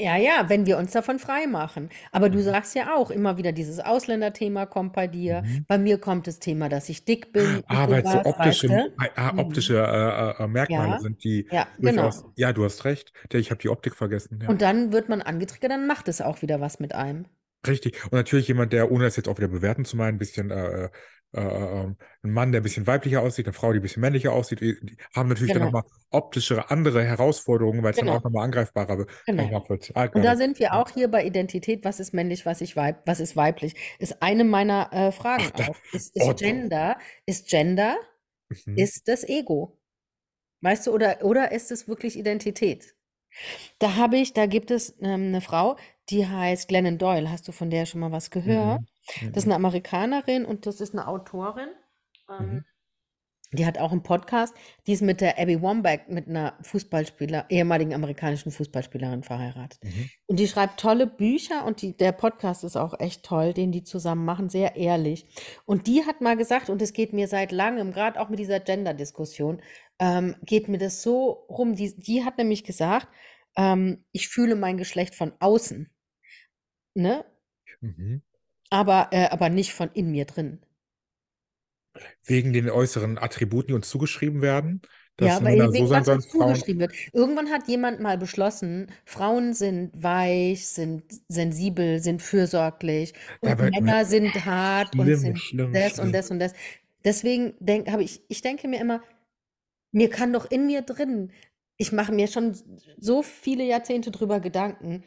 Ja, 0.00 0.16
ja, 0.16 0.48
wenn 0.48 0.66
wir 0.66 0.78
uns 0.78 0.92
davon 0.92 1.18
frei 1.18 1.46
machen. 1.46 1.90
Aber 2.12 2.30
du 2.30 2.38
Mhm. 2.38 2.42
sagst 2.42 2.74
ja 2.74 2.94
auch, 2.96 3.10
immer 3.10 3.36
wieder 3.36 3.52
dieses 3.52 3.80
Ausländerthema 3.80 4.66
kommt 4.66 4.92
bei 4.92 5.06
dir. 5.08 5.42
Mhm. 5.42 5.66
Bei 5.66 5.76
mir 5.78 5.98
kommt 5.98 6.26
das 6.26 6.38
Thema, 6.38 6.68
dass 6.68 6.88
ich 6.88 7.04
dick 7.04 7.32
bin 7.32 7.60
und 7.60 7.64
Ah, 7.66 7.90
weil 7.90 8.02
es 8.02 8.10
so 8.12 8.24
sowas, 8.24 8.38
weißt 8.38 8.60
optische, 8.60 8.68
du? 8.68 8.92
ah, 8.96 9.32
Mhm. 9.32 9.38
optische 9.38 9.76
äh, 9.78 10.42
äh, 10.44 10.46
Merkmale 10.48 10.96
Ja, 10.96 10.98
sind, 10.98 11.24
die 11.24 11.48
ja, 11.50 11.68
durchaus. 11.80 12.24
genau. 12.24 12.34
Ja, 12.36 12.52
du 12.52 12.64
hast 12.64 12.84
recht. 12.84 13.12
Ich 13.32 13.50
habe 13.50 13.60
die 13.60 13.68
Optik 13.68 13.94
vergessen. 13.96 14.40
Ja, 14.42 14.52
Und 14.52 14.62
dann 14.62 14.92
wird 14.92 15.08
man 15.08 15.20
angetriggert, 15.20 15.72
dann 15.72 15.88
macht 15.88 16.06
es 16.06 16.20
auch 16.20 16.42
wieder 16.42 16.60
was 16.60 16.78
mit 16.78 16.94
einem. 16.94 17.26
richtig. 17.66 18.02
Und 18.06 18.12
natürlich 18.12 18.48
jemand, 18.48 18.72
der, 18.72 18.90
ohne 18.90 19.04
das 19.04 19.16
jetzt 19.16 19.28
auch 19.28 19.38
wieder 19.38 19.48
bewerten 19.48 19.84
zu 19.84 19.96
meinen, 19.96 20.16
ein 20.16 20.18
bisschen 20.18 20.50
äh, 20.50 20.84
äh, 20.86 20.90
äh, 21.34 21.40
ähm, 21.40 21.96
ein 22.22 22.30
Mann, 22.30 22.52
der 22.52 22.60
ein 22.60 22.62
bisschen 22.64 22.86
weiblicher 22.86 23.22
aussieht, 23.22 23.46
eine 23.46 23.52
Frau, 23.52 23.72
die 23.72 23.78
ein 23.78 23.82
bisschen 23.82 24.00
männlicher 24.00 24.32
aussieht, 24.32 24.60
die 24.60 24.76
haben 25.14 25.28
natürlich 25.28 25.52
dann 25.52 25.62
Genau, 25.62 25.72
nochmal 25.72 25.84
optische 26.10 26.70
andere 26.70 27.04
Herausforderungen, 27.04 27.82
weil 27.82 27.92
es 27.92 27.98
dann 27.98 28.08
auch 28.08 28.22
genau, 28.22 28.28
nochmal 28.28 28.44
angreifbarer 28.44 28.98
wird. 28.98 29.10
Ich 29.10 29.26
genau. 29.26 29.64
Ah, 29.94 30.08
Und 30.12 30.22
da 30.24 30.36
sind 30.36 30.58
wir 30.58 30.74
auch 30.74 30.90
hier 30.90 31.10
bei 31.10 31.24
Identität, 31.24 31.84
was 31.84 32.00
ist 32.00 32.12
männlich, 32.12 32.44
was 32.44 32.60
ist, 32.60 32.76
weib 32.76 33.02
was 33.06 33.20
ist 33.20 33.36
weiblich, 33.36 33.74
ist 33.98 34.22
eine 34.22 34.44
meiner 34.44 34.90
äh, 34.92 35.12
Ach, 35.38 35.48
Fragen 35.48 35.52
da, 35.56 35.68
auch. 35.68 35.76
Ist, 35.92 36.14
ist 36.16 36.36
Gender, 36.38 36.98
ist 37.26 37.48
Gender, 37.48 37.96
mhm. 38.66 38.76
ist 38.76 39.08
das 39.08 39.24
Ego? 39.28 39.78
Weißt 40.62 40.86
du, 40.86 40.92
oder, 40.92 41.24
oder 41.24 41.52
ist 41.52 41.70
es 41.72 41.88
wirklich 41.88 42.16
Identität? 42.18 42.94
Da 43.78 43.96
habe 43.96 44.18
ich, 44.18 44.32
da 44.34 44.46
gibt 44.46 44.70
es 44.70 44.96
ähm, 45.00 45.28
eine 45.28 45.40
Frau, 45.40 45.76
die 46.10 46.26
heißt 46.26 46.68
Glennon 46.68 46.98
Doyle. 46.98 47.30
Hast 47.30 47.48
du 47.48 47.52
von 47.52 47.70
der 47.70 47.86
schon 47.86 48.00
mal 48.00 48.12
was 48.12 48.30
gehört? 48.30 48.80
Mhm. 48.80 48.86
Das 49.20 49.36
ist 49.38 49.46
Mhm. 49.46 49.52
eine 49.52 49.56
Amerikanerin 49.56 50.44
und 50.44 50.66
das 50.66 50.80
ist 50.80 50.92
eine 50.94 51.06
Autorin. 51.08 51.68
Ähm, 52.30 52.46
Mhm. 52.46 52.64
die 53.54 53.66
hat 53.66 53.76
auch 53.78 53.92
einen 53.92 54.02
Podcast. 54.02 54.54
Die 54.86 54.92
ist 54.94 55.02
mit 55.02 55.20
der 55.20 55.38
Abby 55.38 55.60
Wambach, 55.60 56.08
mit 56.08 56.26
einer 56.26 56.56
Fußballspieler, 56.62 57.46
ehemaligen 57.50 57.92
amerikanischen 57.92 58.50
Fußballspielerin 58.50 59.22
verheiratet. 59.24 59.78
Mhm. 59.84 60.08
Und 60.26 60.38
die 60.38 60.48
schreibt 60.48 60.80
tolle 60.80 61.06
Bücher 61.06 61.66
und 61.66 61.82
die, 61.82 61.94
der 61.94 62.12
Podcast 62.12 62.64
ist 62.64 62.76
auch 62.76 62.98
echt 62.98 63.24
toll, 63.24 63.52
den 63.52 63.70
die 63.70 63.84
zusammen 63.84 64.24
machen, 64.24 64.48
sehr 64.48 64.76
ehrlich. 64.76 65.26
Und 65.66 65.86
die 65.86 66.06
hat 66.06 66.22
mal 66.22 66.36
gesagt, 66.38 66.70
und 66.70 66.80
es 66.80 66.94
geht 66.94 67.12
mir 67.12 67.28
seit 67.28 67.52
langem, 67.52 67.92
gerade 67.92 68.18
auch 68.20 68.30
mit 68.30 68.38
dieser 68.38 68.58
Gender-Diskussion, 68.60 69.60
ähm, 69.98 70.34
geht 70.42 70.68
mir 70.68 70.78
das 70.78 71.02
so 71.02 71.28
rum. 71.50 71.76
Die, 71.76 71.94
die 71.94 72.24
hat 72.24 72.38
nämlich 72.38 72.64
gesagt, 72.64 73.08
ähm, 73.54 74.02
ich 74.12 74.28
fühle 74.28 74.54
mein 74.54 74.78
Geschlecht 74.78 75.14
von 75.14 75.34
außen, 75.40 75.90
ne? 76.94 77.26
Mhm. 77.82 78.22
Aber, 78.72 79.10
äh, 79.12 79.28
aber 79.28 79.50
nicht 79.50 79.72
von 79.72 79.90
in 79.94 80.10
mir 80.10 80.24
drin. 80.24 80.60
Wegen 82.24 82.52
den 82.52 82.70
äußeren 82.70 83.18
Attributen, 83.18 83.68
die 83.68 83.74
uns 83.74 83.88
zugeschrieben 83.88 84.42
werden, 84.42 84.82
dass 85.16 85.38
Ja, 85.38 85.44
weil 85.44 85.70
so 85.72 85.86
sein 85.86 86.04
was 86.06 86.28
zugeschrieben 86.28 86.80
wird. 86.80 86.92
Irgendwann 87.12 87.50
hat 87.50 87.68
jemand 87.68 88.00
mal 88.00 88.18
beschlossen, 88.18 88.90
Frauen 89.04 89.54
sind 89.54 89.90
weich, 90.02 90.66
sind 90.68 91.04
sensibel, 91.28 92.00
sind 92.00 92.22
fürsorglich 92.22 93.12
und 93.40 93.50
Aber 93.50 93.70
Männer 93.70 94.04
sind 94.04 94.44
hart 94.44 94.98
und 94.98 95.14
schlimm, 95.14 95.16
sind 95.16 95.38
schlimm, 95.38 95.72
das 95.72 95.98
und 96.00 96.12
schlimm. 96.12 96.12
das 96.12 96.30
und 96.30 96.40
das. 96.40 96.54
Deswegen 97.04 97.54
denk, 97.60 97.88
habe 97.90 98.02
ich, 98.02 98.22
ich 98.28 98.42
denke 98.42 98.66
mir 98.68 98.80
immer, 98.80 99.00
mir 99.92 100.10
kann 100.10 100.32
doch 100.32 100.50
in 100.50 100.66
mir 100.66 100.82
drin, 100.82 101.32
ich 101.78 101.92
mache 101.92 102.12
mir 102.12 102.28
schon 102.28 102.54
so 102.98 103.22
viele 103.22 103.64
Jahrzehnte 103.64 104.10
drüber 104.12 104.40
Gedanken, 104.40 105.04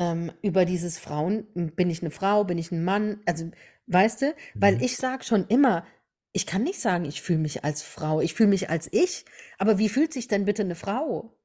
ähm, 0.00 0.32
über 0.42 0.66
dieses 0.66 0.98
Frauen, 0.98 1.46
bin 1.54 1.90
ich 1.90 2.02
eine 2.02 2.10
Frau, 2.12 2.44
bin 2.44 2.58
ich 2.58 2.72
ein 2.72 2.84
Mann, 2.84 3.20
also 3.26 3.50
weißt 3.88 4.22
du, 4.22 4.34
weil 4.60 4.76
Mhm. 4.76 4.80
ich 4.82 4.96
sage 4.98 5.24
schon 5.24 5.46
immer, 5.48 5.86
ich 6.32 6.46
kann 6.46 6.64
nicht 6.64 6.80
sagen, 6.80 7.04
ich 7.06 7.22
fühle 7.22 7.40
mich 7.40 7.64
als 7.64 7.82
Frau, 7.82 8.20
ich 8.22 8.34
fühle 8.34 8.50
mich 8.50 8.70
als 8.70 8.88
ich, 8.92 9.24
aber 9.58 9.78
wie 9.78 9.88
fühlt 9.90 10.12
sich 10.12 10.28
denn 10.28 10.46
bitte 10.46 10.62
eine 10.64 10.76
Frau? 10.76 11.36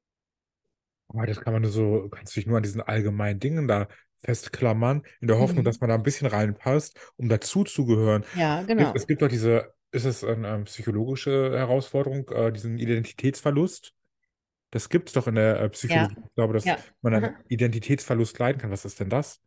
Aber 1.08 1.26
das 1.26 1.40
kann 1.40 1.52
man 1.52 1.62
nur 1.62 1.70
so, 1.70 2.08
kannst 2.10 2.34
dich 2.36 2.46
nur 2.46 2.56
an 2.56 2.62
diesen 2.62 2.80
allgemeinen 2.80 3.38
Dingen 3.40 3.68
da 3.68 3.88
festklammern, 4.18 5.02
in 5.20 5.28
der 5.28 5.38
Hoffnung, 5.38 5.64
Mhm. 5.64 5.64
dass 5.64 5.80
man 5.80 5.88
da 5.88 5.94
ein 5.96 6.02
bisschen 6.02 6.26
reinpasst, 6.26 6.98
um 7.16 7.28
dazuzugehören. 7.28 8.24
Ja, 8.32 8.62
Es 8.66 8.76
gibt, 8.76 8.90
genau. 8.90 8.96
es 8.96 9.06
gibt 9.06 9.22
doch 9.22 9.28
diese, 9.28 9.72
ist 9.92 10.04
es 10.04 10.24
eine, 10.24 10.48
ähm, 10.48 10.64
psychologische 10.64 11.56
Herausforderung, 11.56 12.28
äh, 12.30 12.52
diesen 12.52 12.78
Identitätsverlust, 12.78 13.92
Das 14.76 14.90
gibt 14.90 15.08
es 15.08 15.14
doch 15.14 15.26
in 15.26 15.36
der 15.36 15.58
äh, 15.58 15.62
Ja, 15.62 15.68
Psychologie. 15.70 16.16
Ich 16.22 16.34
glaube, 16.34 16.52
dass 16.52 16.66
ja. 16.66 16.76
man 17.00 17.14
an 17.14 17.24
Aha. 17.24 17.34
Identitätsverlust 17.48 18.38
leiden 18.38 18.60
kann. 18.60 18.70
Was 18.70 18.84
ist 18.84 19.00
denn 19.00 19.08
das? 19.08 19.40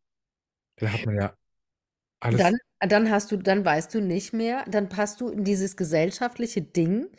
Da 0.78 0.92
hat 0.92 1.06
man 1.06 1.16
ja 1.18 1.36
alles. 2.20 2.42
Dann, 2.42 2.58
dann 2.80 3.12
hast 3.12 3.32
du, 3.32 3.38
dann 3.38 3.64
weißt 3.64 3.94
du 3.94 4.02
nicht 4.02 4.34
mehr, 4.34 4.66
dann 4.68 4.90
passt 4.90 5.22
du 5.22 5.30
in 5.30 5.44
dieses 5.44 5.78
gesellschaftliche 5.78 6.64
Ding 6.64 7.10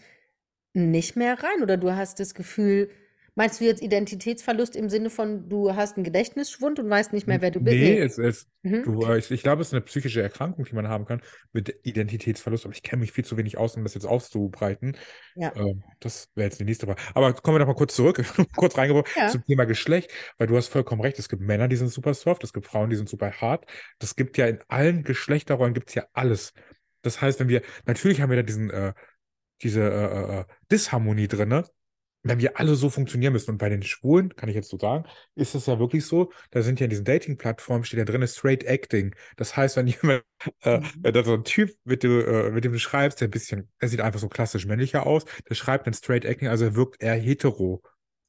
nicht 0.72 1.14
mehr 1.14 1.40
rein. 1.40 1.62
Oder 1.62 1.76
du 1.76 1.94
hast 1.94 2.18
das 2.18 2.34
Gefühl, 2.34 2.90
meinst 3.40 3.60
du 3.60 3.64
jetzt 3.64 3.80
Identitätsverlust 3.82 4.76
im 4.76 4.90
Sinne 4.90 5.08
von, 5.08 5.48
du 5.48 5.74
hast 5.74 5.96
einen 5.96 6.04
Gedächtnisschwund 6.04 6.78
und 6.78 6.90
weißt 6.90 7.12
nicht 7.14 7.26
mehr, 7.26 7.40
wer 7.40 7.50
du 7.50 7.60
bist? 7.60 7.74
Nee, 7.76 7.94
Nee. 7.94 7.98
es, 8.00 8.18
es, 8.18 8.46
Mhm. 8.62 8.82
du, 8.84 9.06
äh, 9.06 9.18
ich, 9.18 9.30
ich 9.30 9.42
glaube, 9.42 9.62
es 9.62 9.68
ist 9.68 9.72
eine 9.74 9.80
psychische 9.80 10.20
Erkrankung, 10.20 10.66
die 10.66 10.74
man 10.74 10.88
haben 10.88 11.06
kann 11.06 11.22
mit 11.52 11.74
Identitätsverlust, 11.84 12.66
aber 12.66 12.74
ich 12.74 12.82
kenne 12.82 13.00
mich 13.00 13.12
viel 13.12 13.24
zu 13.24 13.38
wenig 13.38 13.56
aus, 13.56 13.74
um 13.76 13.82
das 13.82 13.94
jetzt 13.94 14.04
auszubreiten. 14.04 14.98
Ja. 15.34 15.50
Ähm, 15.56 15.82
das 16.00 16.28
wäre 16.34 16.48
jetzt 16.48 16.60
die 16.60 16.64
nächste 16.64 16.84
Frage. 16.84 17.00
Aber 17.14 17.32
kommen 17.32 17.54
wir 17.54 17.60
noch 17.60 17.66
mal 17.66 17.74
kurz 17.74 17.96
zurück, 17.96 18.22
kurz 18.56 18.76
reingebracht 18.76 19.08
Ja. 19.16 19.28
zum 19.28 19.42
Thema 19.46 19.64
Geschlecht, 19.64 20.10
weil 20.36 20.46
du 20.46 20.56
hast 20.58 20.68
vollkommen 20.68 21.00
recht. 21.00 21.18
Es 21.18 21.30
gibt 21.30 21.40
Männer, 21.40 21.68
die 21.68 21.76
sind 21.76 21.88
super 21.88 22.12
soft, 22.12 22.44
es 22.44 22.52
gibt 22.52 22.66
Frauen, 22.66 22.90
die 22.90 22.96
sind 22.96 23.08
super 23.08 23.32
hart. 23.32 23.64
Das 23.98 24.14
gibt 24.16 24.36
ja 24.36 24.46
in 24.46 24.58
allen 24.68 25.02
Geschlechterrollen 25.02 25.72
gibt 25.72 25.88
es 25.88 25.94
ja 25.94 26.04
alles. 26.12 26.52
Das 27.00 27.22
heißt, 27.22 27.40
wenn 27.40 27.48
wir, 27.48 27.62
natürlich 27.86 28.20
haben 28.20 28.28
wir 28.28 28.36
da 28.36 28.42
diesen, 28.42 28.68
äh, 28.68 28.92
diese 29.62 29.80
äh, 29.82 30.40
äh, 30.40 30.44
Disharmonie 30.70 31.28
drin, 31.28 31.48
ne? 31.48 31.64
Wenn 32.22 32.38
wir 32.40 32.58
alle 32.58 32.74
so 32.74 32.90
funktionieren 32.90 33.32
müssen. 33.32 33.50
Und 33.52 33.58
bei 33.58 33.68
den 33.68 33.82
Schwulen, 33.82 34.34
kann 34.36 34.48
ich 34.48 34.54
jetzt 34.54 34.68
so 34.68 34.78
sagen, 34.78 35.04
ist 35.34 35.54
es 35.54 35.66
ja 35.66 35.78
wirklich 35.78 36.04
so, 36.06 36.32
da 36.50 36.62
sind 36.62 36.80
ja 36.80 36.84
in 36.84 36.90
diesen 36.90 37.04
Dating-Plattformen, 37.04 37.84
steht 37.84 37.98
ja 37.98 38.04
drin, 38.04 38.26
Straight 38.28 38.64
Acting. 38.64 39.14
Das 39.36 39.56
heißt, 39.56 39.76
wenn 39.76 39.86
jemand, 39.88 40.24
äh, 40.62 40.80
Mhm. 40.80 41.02
wenn 41.02 41.14
da 41.14 41.24
so 41.24 41.34
ein 41.34 41.44
Typ, 41.44 41.70
mit 41.84 42.02
dem, 42.02 42.20
äh, 42.26 42.50
mit 42.50 42.64
dem 42.64 42.72
du 42.72 42.78
schreibst, 42.78 43.20
der 43.20 43.28
ein 43.28 43.30
bisschen, 43.30 43.70
der 43.80 43.88
sieht 43.88 44.00
einfach 44.00 44.20
so 44.20 44.28
klassisch 44.28 44.66
männlicher 44.66 45.06
aus, 45.06 45.24
der 45.48 45.54
schreibt 45.54 45.86
dann 45.86 45.94
Straight 45.94 46.24
Acting, 46.24 46.48
also 46.48 46.66
er 46.66 46.74
wirkt 46.76 47.02
eher 47.02 47.14
hetero. 47.14 47.82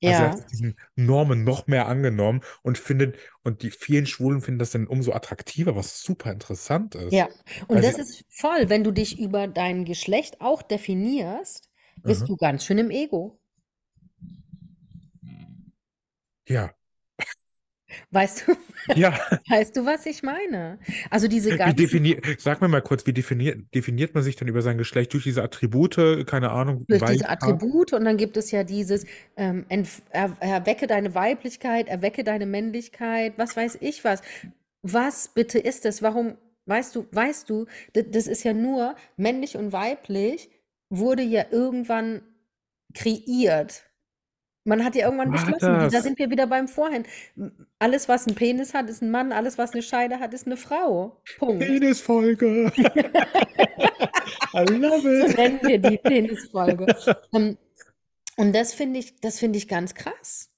Also 0.03 0.23
er 0.23 0.29
Ja. 0.29 0.31
hat 0.31 0.51
diesen 0.51 0.79
Normen 0.95 1.43
noch 1.43 1.67
mehr 1.67 1.87
angenommen 1.87 2.41
und 2.63 2.77
findet, 2.79 3.17
und 3.43 3.61
die 3.61 3.69
vielen 3.71 4.07
Schwulen 4.07 4.41
finden 4.41 4.59
das 4.59 4.71
dann 4.71 4.87
umso 4.87 5.11
attraktiver, 5.13 5.75
was 5.75 6.01
super 6.01 6.31
interessant 6.31 6.95
ist. 6.95 7.25
Ja, 7.25 7.29
und 7.67 7.81
Weil 7.81 7.83
das 7.83 7.97
ist 7.97 8.23
voll, 8.29 8.69
wenn 8.69 8.83
du 8.83 8.91
dich 8.91 9.19
über 9.19 9.47
dein 9.47 9.85
Geschlecht 9.85 10.39
auch 10.41 10.61
definierst, 10.61 11.69
bist 12.05 12.21
Aha. 12.21 12.29
du 12.29 12.37
ganz 12.37 12.65
schön 12.65 12.77
im 12.77 12.89
Ego. 12.89 13.39
Ja, 16.51 16.71
Weißt 18.11 18.45
du, 18.47 18.53
ja. 18.95 19.13
weißt 19.49 19.75
du, 19.75 19.85
was 19.85 20.05
ich 20.05 20.23
meine? 20.23 20.79
Also 21.09 21.27
diese 21.27 21.57
ganzen, 21.57 21.75
definiert, 21.75 22.25
sag 22.39 22.61
mir 22.61 22.67
mal 22.67 22.81
kurz, 22.81 23.05
wie 23.05 23.13
definiert, 23.13 23.73
definiert 23.73 24.13
man 24.13 24.23
sich 24.23 24.35
denn 24.35 24.47
über 24.47 24.61
sein 24.61 24.77
Geschlecht? 24.77 25.13
Durch 25.13 25.23
diese 25.23 25.43
Attribute, 25.43 26.25
keine 26.25 26.51
Ahnung, 26.51 26.85
durch 26.87 27.03
diese 27.03 27.29
Attribute 27.29 27.93
und 27.93 28.05
dann 28.05 28.17
gibt 28.17 28.37
es 28.37 28.51
ja 28.51 28.63
dieses, 28.63 29.05
ähm, 29.37 29.65
er, 30.09 30.37
erwecke 30.39 30.87
deine 30.87 31.15
Weiblichkeit, 31.15 31.87
erwecke 31.87 32.23
deine 32.23 32.45
Männlichkeit, 32.45 33.33
was 33.37 33.55
weiß 33.55 33.77
ich 33.81 34.03
was. 34.03 34.21
Was 34.81 35.29
bitte 35.33 35.59
ist 35.59 35.85
das? 35.85 36.01
Warum, 36.01 36.37
weißt 36.65 36.95
du, 36.95 37.07
weißt 37.11 37.49
du, 37.49 37.65
das 37.93 38.27
ist 38.27 38.43
ja 38.43 38.53
nur 38.53 38.95
männlich 39.15 39.57
und 39.57 39.71
weiblich 39.71 40.49
wurde 40.89 41.23
ja 41.23 41.45
irgendwann 41.51 42.21
kreiert. 42.93 43.90
Man 44.63 44.83
hat 44.83 44.95
ja 44.95 45.05
irgendwann 45.05 45.31
war 45.31 45.39
beschlossen, 45.39 45.65
da 45.79 45.87
das? 45.89 46.03
sind 46.03 46.19
wir 46.19 46.29
wieder 46.29 46.45
beim 46.47 46.67
Vorhin. 46.67 47.03
Alles, 47.79 48.07
was 48.07 48.27
einen 48.27 48.35
Penis 48.35 48.73
hat, 48.75 48.89
ist 48.89 49.01
ein 49.01 49.09
Mann, 49.09 49.31
alles, 49.31 49.57
was 49.57 49.73
eine 49.73 49.81
Scheide 49.81 50.19
hat, 50.19 50.33
ist 50.33 50.45
eine 50.45 50.57
Frau. 50.57 51.19
Punkt. 51.39 51.65
Penisfolge. 51.65 52.71
I 54.53 54.63
love 54.69 55.01
So 55.01 55.25
it. 55.27 55.37
nennen 55.37 55.59
wir 55.63 55.79
die 55.79 55.97
Penisfolge. 55.97 56.85
Ähm, 57.33 57.57
Und 58.37 58.53
das 58.53 58.73
finde 58.73 58.99
ich, 58.99 59.19
das 59.21 59.39
finde 59.39 59.57
ich 59.57 59.67
ganz 59.67 59.95
krass. 59.95 60.50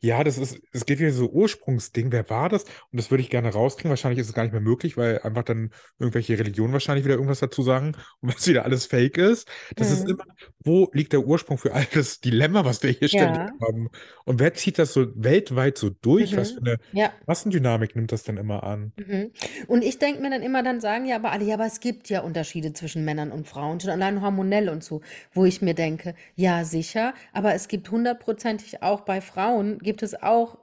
Ja, 0.00 0.22
das 0.22 0.38
ist, 0.38 0.60
es 0.72 0.86
geht 0.86 1.00
wieder 1.00 1.10
so 1.10 1.28
Ursprungsding. 1.30 2.12
Wer 2.12 2.28
war 2.30 2.48
das? 2.48 2.62
Und 2.64 2.70
das 2.92 3.10
würde 3.10 3.22
ich 3.22 3.30
gerne 3.30 3.52
rauskriegen. 3.52 3.90
Wahrscheinlich 3.90 4.20
ist 4.20 4.28
es 4.28 4.34
gar 4.34 4.44
nicht 4.44 4.52
mehr 4.52 4.60
möglich, 4.60 4.96
weil 4.96 5.18
einfach 5.20 5.42
dann 5.42 5.70
irgendwelche 5.98 6.38
Religionen 6.38 6.72
wahrscheinlich 6.72 7.04
wieder 7.04 7.14
irgendwas 7.14 7.40
dazu 7.40 7.62
sagen 7.62 7.96
und 8.20 8.34
was 8.34 8.46
wieder 8.46 8.64
alles 8.64 8.86
fake 8.86 9.18
ist. 9.18 9.48
Das 9.76 9.90
ist 9.90 10.04
Mhm. 10.04 10.10
immer, 10.10 10.24
wo 10.60 10.88
liegt 10.92 11.12
der 11.12 11.26
Ursprung 11.26 11.58
für 11.58 11.72
all 11.74 11.86
das 11.92 12.20
Dilemma, 12.20 12.64
was 12.64 12.82
wir 12.84 12.90
hier 12.90 13.08
ständig 13.08 13.42
Ja. 13.42 13.52
haben? 13.60 13.88
Und 14.24 14.38
wer 14.38 14.54
zieht 14.54 14.78
das 14.78 14.92
so 14.92 15.06
weltweit 15.16 15.76
so 15.78 15.90
durch? 15.90 16.36
Was 16.36 16.52
Mhm. 16.52 16.54
für 16.54 16.60
eine 16.60 16.78
Ja. 16.92 17.12
Massendynamik 17.26 17.96
nimmt 17.96 18.12
das 18.12 18.22
denn 18.22 18.36
immer 18.36 18.62
an? 18.62 18.92
Mhm. 18.96 19.32
Und 19.66 19.82
ich 19.82 19.98
denke 19.98 20.20
mir 20.22 20.30
dann 20.30 20.42
immer, 20.42 20.62
dann 20.62 20.80
sagen 20.80 21.04
ja 21.06 21.16
aber 21.16 21.32
alle, 21.32 21.44
ja, 21.44 21.54
aber 21.54 21.66
es 21.66 21.80
gibt 21.80 22.08
ja 22.10 22.20
Unterschiede 22.20 22.72
zwischen 22.72 23.04
Männern 23.04 23.32
und 23.32 23.48
Frauen, 23.48 23.80
schon 23.80 23.90
allein 23.90 24.22
hormonell 24.22 24.68
und 24.68 24.84
so, 24.84 25.00
wo 25.32 25.44
ich 25.44 25.60
mir 25.62 25.74
denke, 25.74 26.14
ja, 26.36 26.64
sicher, 26.64 27.12
aber 27.32 27.54
es 27.54 27.66
gibt 27.66 27.90
hundertprozentig 27.90 28.82
auch 28.82 29.00
bei 29.00 29.20
Frauen, 29.20 29.63
gibt 29.82 30.02
es 30.02 30.14
auch 30.22 30.58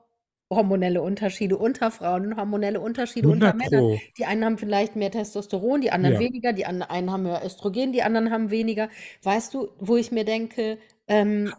hormonelle 0.50 1.02
Unterschiede 1.02 1.58
unter 1.58 1.92
Frauen 1.92 2.26
und 2.28 2.36
hormonelle 2.38 2.82
Unterschiede 2.82 3.30
unter 3.30 3.54
100 3.54 3.72
Männern. 3.72 3.86
Pro. 3.86 4.02
Die 4.18 4.26
einen 4.26 4.44
haben 4.44 4.58
vielleicht 4.58 4.96
mehr 4.98 5.10
Testosteron, 5.12 5.80
die 5.82 5.92
anderen 5.92 6.16
Ja. 6.16 6.20
weniger, 6.20 6.52
die 6.54 6.66
einen 6.66 6.84
haben 6.92 7.24
mehr 7.24 7.42
Östrogen, 7.46 7.94
die 7.94 8.04
anderen 8.04 8.32
haben 8.32 8.50
weniger. 8.52 8.90
Weißt 9.24 9.54
du, 9.54 9.70
wo 9.80 9.96
ich 9.98 10.12
mir 10.12 10.26
denke, 10.26 10.78
ähm. 11.08 11.54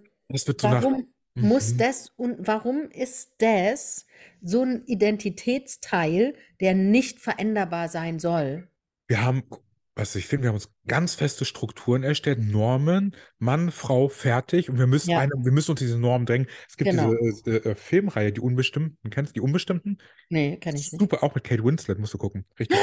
Warum 0.61 1.07
muss 1.35 1.73
Mhm. 1.75 1.79
das 1.79 2.09
und 2.17 2.37
warum 2.47 2.91
ist 2.91 3.33
das 3.39 4.07
so 4.43 4.63
ein 4.63 4.83
Identitätsteil, 4.87 6.35
der 6.61 6.75
nicht 6.75 7.19
veränderbar 7.21 7.89
sein 7.89 8.19
soll? 8.19 8.69
Wir 9.09 9.23
haben, 9.25 9.43
was 9.95 10.15
ich 10.17 10.27
finde, 10.27 10.45
wir 10.45 10.49
haben 10.49 10.55
uns 10.55 10.71
ganz 10.87 11.15
feste 11.15 11.45
Strukturen 11.45 12.03
erstellt, 12.03 12.39
Normen, 12.41 13.15
Mann, 13.39 13.71
Frau, 13.71 14.09
fertig. 14.09 14.71
Und 14.71 14.79
wir 14.79 14.87
müssen 14.87 15.11
Ja, 15.11 15.19
eine, 15.19 15.33
wir 15.37 15.53
müssen 15.53 15.73
uns 15.73 15.81
diese 15.81 15.99
Normen 15.99 16.25
drängen. 16.25 16.49
Es 16.69 16.77
gibt 16.77 16.91
genau. 16.91 17.15
diese 17.15 17.51
äh, 17.51 17.71
äh, 17.71 17.75
Filmreihe, 17.75 18.33
die 18.33 18.41
Unbestimmten. 18.41 19.11
Kennst 19.11 19.31
du 19.31 19.35
die 19.35 19.41
Unbestimmten? 19.41 19.99
Nee, 20.31 20.57
kenne 20.57 20.79
ich 20.79 20.93
nicht. 20.93 21.01
Super, 21.01 21.23
auch 21.23 21.35
mit 21.35 21.45
Kate 21.45 21.63
Winslet, 21.63 21.99
musst 21.99 22.15
du 22.15 22.19
gucken. 22.19 22.47
Richtig. 22.59 22.79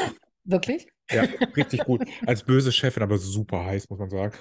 Wirklich? 0.50 0.88
Ja, 1.12 1.24
richtig 1.58 1.86
gut. 1.86 2.04
Als 2.26 2.44
böse 2.44 2.72
Chefin, 2.72 3.02
aber 3.04 3.18
super 3.18 3.66
heiß, 3.66 3.90
muss 3.90 4.00
man 4.00 4.10
sagen. 4.10 4.36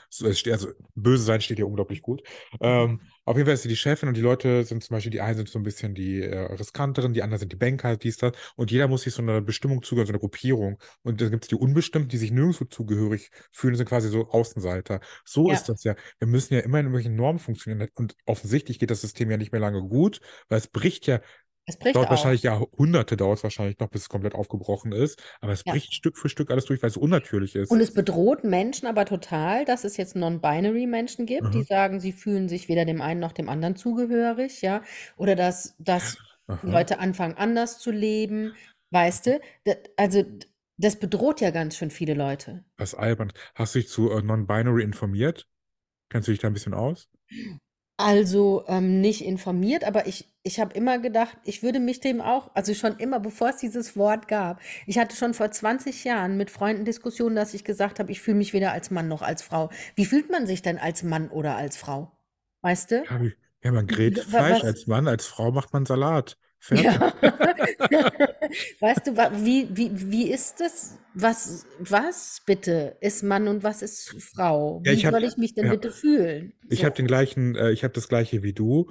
Also 0.50 0.68
böse 0.94 1.22
sein 1.22 1.40
steht 1.40 1.58
ihr 1.58 1.66
unglaublich 1.66 2.02
gut. 2.02 2.22
Ähm, 2.60 3.00
auf 3.24 3.36
jeden 3.36 3.46
Fall 3.46 3.54
ist 3.54 3.62
sie 3.62 3.68
die 3.68 3.76
Chefin 3.76 4.08
und 4.08 4.16
die 4.16 4.22
Leute 4.22 4.64
sind 4.64 4.82
zum 4.84 4.94
Beispiel, 4.94 5.10
die 5.10 5.20
einen 5.20 5.36
sind 5.36 5.48
so 5.48 5.58
ein 5.58 5.62
bisschen 5.62 5.94
die 5.94 6.22
äh, 6.22 6.38
riskanteren, 6.54 7.14
die 7.14 7.22
anderen 7.22 7.40
sind 7.40 7.52
die 7.52 7.56
Banker, 7.56 7.96
dies, 7.96 8.18
das. 8.18 8.32
Und 8.56 8.70
jeder 8.70 8.88
muss 8.88 9.02
sich 9.02 9.14
so 9.14 9.22
einer 9.22 9.40
Bestimmung 9.40 9.82
zugehören, 9.82 10.06
so 10.06 10.12
einer 10.12 10.20
Gruppierung. 10.20 10.78
Und 11.02 11.20
dann 11.20 11.30
gibt 11.30 11.44
es 11.44 11.48
die 11.48 11.56
Unbestimmten, 11.56 12.08
die 12.08 12.18
sich 12.18 12.30
nirgendwo 12.30 12.64
zugehörig 12.66 13.30
fühlen, 13.52 13.74
sind 13.76 13.88
quasi 13.88 14.08
so 14.08 14.28
Außenseiter. 14.28 15.00
So 15.24 15.48
Ja, 15.48 15.54
ist 15.54 15.68
das 15.68 15.84
ja. 15.84 15.94
Wir 16.18 16.28
müssen 16.28 16.54
ja 16.54 16.60
immer 16.60 16.78
in 16.80 16.86
irgendwelchen 16.86 17.16
Normen 17.16 17.38
funktionieren. 17.38 17.88
Und 17.94 18.14
offensichtlich 18.26 18.78
geht 18.78 18.90
das 18.90 19.00
System 19.00 19.30
ja 19.30 19.36
nicht 19.36 19.52
mehr 19.52 19.60
lange 19.60 19.80
gut, 19.82 20.20
weil 20.48 20.58
es 20.58 20.68
bricht 20.68 21.06
ja 21.06 21.20
es 21.68 21.78
bricht 21.78 21.94
Dauert 21.94 22.06
auch. 22.06 22.10
wahrscheinlich 22.10 22.42
Jahrhunderte, 22.42 23.16
dauert 23.16 23.38
es 23.38 23.44
wahrscheinlich 23.44 23.78
noch, 23.78 23.88
bis 23.90 24.02
es 24.02 24.08
komplett 24.08 24.34
aufgebrochen 24.34 24.92
ist. 24.92 25.22
Aber 25.40 25.52
es 25.52 25.64
Ja. 25.64 25.72
bricht 25.72 25.94
Stück 25.94 26.16
für 26.18 26.28
Stück 26.28 26.50
alles 26.50 26.66
durch, 26.66 26.82
weil 26.82 26.90
es 26.90 26.96
unnatürlich 26.96 27.54
ist. 27.56 27.70
Und 27.70 27.80
es 27.80 27.92
bedroht 27.92 28.44
Menschen 28.44 28.86
aber 28.86 29.04
total, 29.04 29.64
dass 29.64 29.84
es 29.84 29.96
jetzt 29.98 30.16
non-binary 30.16 30.86
Menschen 30.86 31.26
gibt, 31.26 31.52
die 31.54 31.62
Aha, 31.62 31.64
sagen, 31.64 32.00
sie 32.00 32.12
fühlen 32.12 32.48
sich 32.48 32.68
weder 32.68 32.84
dem 32.86 33.00
einen 33.02 33.20
noch 33.20 33.32
dem 33.32 33.48
anderen 33.48 33.76
zugehörig, 33.76 34.62
ja, 34.62 34.82
oder 35.16 35.34
dass, 35.36 35.74
dass 35.78 36.16
aha. 36.48 36.58
Leute 36.62 36.98
anfangen, 36.98 37.34
anders 37.36 37.78
zu 37.78 37.90
leben, 37.90 38.54
weißt 38.90 39.26
du? 39.26 39.40
Also, 39.96 40.24
das 40.78 40.98
bedroht 40.98 41.40
ja 41.40 41.50
ganz 41.50 41.76
schön 41.76 41.90
viele 41.90 42.14
Leute. 42.14 42.64
Was 42.78 42.94
albern. 42.94 43.32
Hast 43.54 43.74
du 43.74 43.78
dich 43.80 43.88
zu 43.88 44.10
äh, 44.10 44.22
Non-Binary 44.22 44.82
informiert? 44.82 45.48
Kennst 46.10 46.28
du 46.28 46.32
dich 46.32 46.40
da 46.40 46.48
ein 46.48 46.54
bisschen 46.54 46.74
aus? 46.74 47.10
Also 48.00 48.64
ähm, 48.68 49.00
nicht 49.00 49.24
informiert, 49.24 49.82
aber 49.82 50.06
ich, 50.06 50.28
ich 50.44 50.60
habe 50.60 50.72
immer 50.74 51.00
gedacht, 51.00 51.36
ich 51.42 51.64
würde 51.64 51.80
mich 51.80 51.98
dem 51.98 52.20
auch, 52.20 52.50
also 52.54 52.72
schon 52.72 52.96
immer, 52.98 53.18
bevor 53.18 53.48
es 53.50 53.56
dieses 53.56 53.96
Wort 53.96 54.28
gab, 54.28 54.60
ich 54.86 54.98
hatte 54.98 55.16
schon 55.16 55.34
vor 55.34 55.50
20 55.50 56.04
Jahren 56.04 56.36
mit 56.36 56.48
Freunden 56.50 56.84
Diskussionen, 56.84 57.34
dass 57.34 57.54
ich 57.54 57.64
gesagt 57.64 57.98
habe, 57.98 58.12
ich 58.12 58.20
fühle 58.20 58.36
mich 58.38 58.52
weder 58.52 58.70
als 58.72 58.92
Mann 58.92 59.08
noch 59.08 59.22
als 59.22 59.42
Frau. 59.42 59.70
Wie 59.96 60.06
fühlt 60.06 60.30
man 60.30 60.46
sich 60.46 60.62
denn 60.62 60.78
als 60.78 61.02
Mann 61.02 61.28
oder 61.28 61.56
als 61.56 61.76
Frau? 61.76 62.12
Weißt 62.62 62.92
du? 62.92 63.08
Ja, 63.08 63.20
wie, 63.20 63.34
ja, 63.64 63.72
man 63.72 63.86
grillt 63.88 64.18
Wa- 64.32 64.48
Fleisch 64.48 64.62
Was? 64.62 64.64
als 64.64 64.86
Mann, 64.86 65.08
als 65.08 65.26
Frau 65.26 65.50
macht 65.52 65.72
man 65.72 65.84
Salat. 65.86 66.38
Ja. 66.70 67.12
Weißt 68.80 69.06
du, 69.06 69.16
wie, 69.44 69.68
wie, 69.76 69.90
wie 70.10 70.30
ist 70.30 70.60
das? 70.60 70.98
Was, 71.14 71.66
was 71.78 72.42
bitte 72.46 72.96
ist 73.00 73.22
Mann 73.22 73.48
und 73.48 73.62
was 73.62 73.82
ist 73.82 74.14
Frau? 74.22 74.82
Ja, 74.84 74.92
Wie 74.92 74.94
ich 74.94 75.04
habe 75.06 75.18
soll 75.18 75.24
ich 75.24 75.36
mich 75.36 75.54
denn 75.54 75.66
ja, 75.66 75.70
bitte 75.70 75.90
fühlen? 75.90 76.52
ich 76.68 76.80
So. 76.80 76.84
habe 76.84 76.96
den 76.96 77.06
gleichen, 77.06 77.56
äh, 77.56 77.72
ich 77.72 77.84
habe 77.84 77.94
das 77.94 78.08
gleiche 78.08 78.42
wie 78.42 78.52
du. 78.52 78.90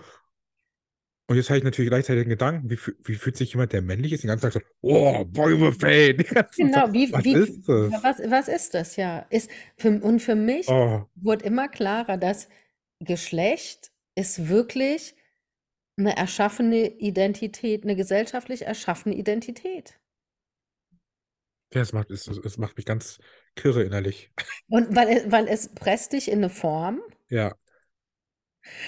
Und 1.30 1.36
jetzt 1.36 1.50
habe 1.50 1.58
ich 1.58 1.64
natürlich 1.64 1.90
gleichzeitig 1.90 2.24
den 2.24 2.30
Gedanken, 2.30 2.70
wie, 2.70 2.78
wie 3.04 3.16
fühlt 3.16 3.36
sich 3.36 3.52
jemand, 3.54 3.74
der 3.74 3.82
männlich 3.82 4.14
ist, 4.14 4.24
den 4.24 4.30
ganzen 4.30 4.44
Tag 4.50 4.54
so, 4.54 4.62
oh, 4.82 5.26
den 5.26 6.18
ganzen 6.18 6.72
Genau, 6.72 6.72
Tag. 6.72 6.94
wie, 6.94 7.12
Was 7.12 7.24
wie, 7.24 7.34
ist 7.34 7.68
das? 7.68 7.94
was, 8.04 8.20
was 8.30 8.48
ist 8.48 8.74
das, 8.74 8.96
ja? 8.96 9.20
Ist 9.30 9.50
für, 9.78 9.90
und 10.02 10.22
für 10.22 10.36
mich 10.36 10.68
Oh, 10.68 11.08
wurde 11.16 11.46
immer 11.46 11.68
klarer, 11.68 12.18
dass 12.18 12.50
Geschlecht 13.00 13.92
ist 14.16 14.50
wirklich 14.50 15.16
eine 15.98 16.16
erschaffene 16.18 16.88
Identität, 17.00 17.84
eine 17.84 17.96
gesellschaftlich 17.96 18.64
erschaffene 18.64 19.16
Identität. 19.16 20.00
ja, 21.74 21.82
es 21.82 21.94
macht, 21.94 22.12
es, 22.12 22.28
es 22.28 22.58
macht 22.58 22.78
mich 22.78 22.86
ganz 22.86 23.20
kirre 23.56 23.84
innerlich. 23.84 24.32
Und 24.70 24.96
weil, 24.96 25.30
weil 25.32 25.48
es 25.48 25.70
presst 25.76 26.14
dich 26.14 26.30
in 26.32 26.40
eine 26.40 26.50
Form, 26.50 27.02
Ja. 27.30 27.54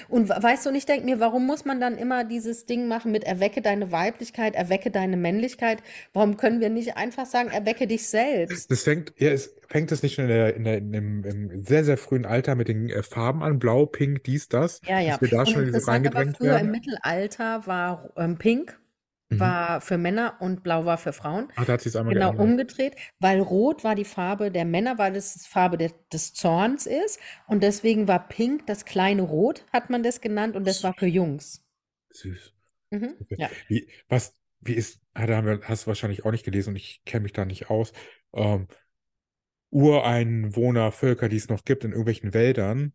Und 0.07 0.29
we 0.29 0.35
weißt 0.41 0.65
du, 0.65 0.69
und 0.69 0.75
ich 0.75 0.85
denke 0.85 1.05
mir, 1.05 1.19
warum 1.19 1.45
muss 1.45 1.65
man 1.65 1.79
dann 1.79 1.97
immer 1.97 2.23
dieses 2.23 2.65
Ding 2.65 2.87
machen 2.87 3.11
mit 3.11 3.23
erwecke 3.23 3.61
deine 3.61 3.91
Weiblichkeit, 3.91 4.55
erwecke 4.55 4.91
deine 4.91 5.17
Männlichkeit? 5.17 5.83
Warum 6.13 6.37
können 6.37 6.61
wir 6.61 6.69
nicht 6.69 6.97
einfach 6.97 7.25
sagen, 7.25 7.49
erwecke 7.49 7.87
dich 7.87 8.07
selbst? 8.07 8.71
Das 8.71 8.83
fängt, 8.83 9.13
ja, 9.17 9.29
es 9.29 9.55
fängt 9.67 9.91
es 9.91 10.03
nicht 10.03 10.15
schon 10.15 10.25
in 10.25 10.29
der, 10.29 10.55
in 10.55 10.63
der, 10.63 10.77
in 10.77 10.91
dem, 10.91 11.23
im 11.23 11.63
sehr, 11.63 11.83
sehr 11.83 11.97
frühen 11.97 12.25
Alter 12.25 12.55
mit 12.55 12.67
den 12.67 12.89
äh, 12.89 13.03
Farben 13.03 13.43
an, 13.43 13.59
blau, 13.59 13.85
pink, 13.85 14.23
dies, 14.23 14.47
das, 14.47 14.81
Ja, 14.87 14.99
ja. 14.99 15.11
dass 15.11 15.21
wir 15.21 15.29
da 15.29 15.39
Und 15.39 15.49
schon 15.49 15.63
interessant 15.63 16.07
aber 16.07 16.15
reingedrängt 16.15 16.37
früher 16.37 16.59
im 16.59 16.67
werden. 16.67 16.71
Mittelalter 16.71 17.67
war 17.67 18.09
ähm, 18.17 18.37
pink 18.37 18.78
Mhm. 19.29 19.39
war 19.39 19.81
für 19.81 19.97
Männer 19.97 20.37
und 20.39 20.63
blau 20.63 20.85
war 20.85 20.97
für 20.97 21.13
Frauen. 21.13 21.51
Ah, 21.55 21.65
da 21.65 21.73
hat 21.73 21.81
sich 21.81 21.95
einmal 21.97 22.13
Genau 22.13 22.33
geändert. 22.33 22.39
umgedreht, 22.39 22.95
weil 23.19 23.39
rot 23.39 23.83
war 23.83 23.95
die 23.95 24.05
Farbe 24.05 24.51
der 24.51 24.65
Männer, 24.65 24.97
weil 24.97 25.15
es 25.15 25.33
die 25.33 25.47
Farbe 25.49 25.77
de, 25.77 25.91
des 26.11 26.33
Zorns 26.33 26.85
ist. 26.87 27.19
Und 27.47 27.61
deswegen 27.63 28.07
war 28.07 28.27
pink 28.27 28.65
das 28.67 28.85
kleine 28.85 29.21
Rot, 29.21 29.65
hat 29.71 29.89
man 29.89 30.01
das 30.03 30.21
genannt, 30.21 30.55
und 30.55 30.65
das 30.67 30.83
war 30.83 30.93
für 30.97 31.05
Jungs. 31.07 31.63
Süß. 32.11 32.53
Mhm. 32.91 33.15
Okay. 33.21 33.35
Ja. 33.37 33.49
Wie, 33.67 33.87
was, 34.07 34.35
wie 34.61 34.73
ist, 34.73 34.99
ah, 35.13 35.27
da 35.27 35.37
haben 35.37 35.45
wir- 35.47 35.61
hast 35.63 35.83
du 35.83 35.87
wahrscheinlich 35.87 36.25
auch 36.25 36.31
nicht 36.31 36.43
gelesen 36.45 36.69
und 36.71 36.75
ich 36.77 37.03
kenne 37.05 37.23
mich 37.23 37.33
da 37.33 37.45
nicht 37.45 37.69
aus. 37.69 37.93
Ähm, 38.33 38.67
Ureinwohnervölker, 39.71 41.29
die 41.29 41.37
es 41.37 41.49
noch 41.49 41.63
gibt 41.63 41.83
in 41.83 41.91
irgendwelchen 41.91 42.33
Wäldern, 42.33 42.93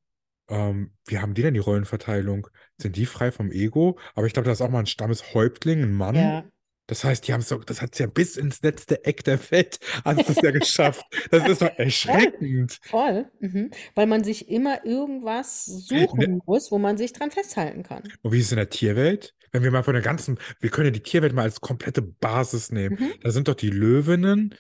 ähm, 0.49 0.93
wie 1.07 1.19
haben 1.19 1.35
die 1.35 1.43
denn 1.43 1.55
die 1.55 1.61
Rollenverteilung? 1.61 2.49
Sind 2.79 2.97
die 2.97 3.07
frei 3.07 3.33
vom 3.33 3.51
Ego? 3.51 3.99
Aber 4.15 4.27
ich 4.27 4.33
glaube, 4.33 4.47
da 4.47 4.53
ist 4.53 4.61
auch 4.61 4.71
mal 4.71 4.81
ein 4.81 4.87
Stammeshäuptling, 4.87 5.83
ein 5.83 5.93
Mann. 5.93 6.15
Ja. 6.15 6.45
Das 6.87 7.03
heißt, 7.03 7.27
die 7.27 7.33
haben 7.33 7.41
es 7.41 7.49
doch, 7.49 7.65
das 7.65 7.81
hat 7.81 7.95
es 7.95 7.99
ja 7.99 8.07
bis 8.07 8.37
ins 8.37 8.61
letzte 8.61 9.05
Eck 9.07 9.25
der 9.25 9.39
Welt, 9.51 9.79
hat 10.05 10.29
es 10.29 10.41
ja 10.43 10.51
geschafft. 10.51 11.03
Das 11.31 11.47
ist 11.49 11.63
doch 11.63 11.71
erschreckend. 11.79 12.79
Voll. 12.83 13.31
Mhm. 13.41 13.71
Weil 13.95 14.07
man 14.07 14.23
sich 14.23 14.51
immer 14.51 14.85
irgendwas 14.85 15.65
suchen 15.65 16.19
Ne- 16.19 16.41
muss, 16.45 16.71
wo 16.71 16.79
man 16.79 16.99
sich 16.99 17.13
dran 17.15 17.31
festhalten 17.31 17.83
kann. 17.83 18.03
Und 18.23 18.33
wie 18.33 18.39
ist 18.39 18.47
es 18.47 18.53
in 18.53 18.57
der 18.59 18.69
Tierwelt? 18.71 19.35
Wenn 19.51 19.63
wir 19.63 19.71
mal 19.71 19.83
von 19.85 19.95
der 19.95 20.03
ganzen, 20.03 20.39
wir 20.61 20.69
können 20.69 20.87
ja 20.87 20.91
die 20.91 21.03
Tierwelt 21.03 21.33
mal 21.33 21.43
als 21.43 21.61
komplette 21.61 22.03
Basis 22.03 22.71
nehmen. 22.71 22.99
Mhm. 23.01 23.13
Da 23.23 23.31
sind 23.31 23.49
doch 23.49 23.55
die 23.55 23.71
Löwinnen, 23.71 24.55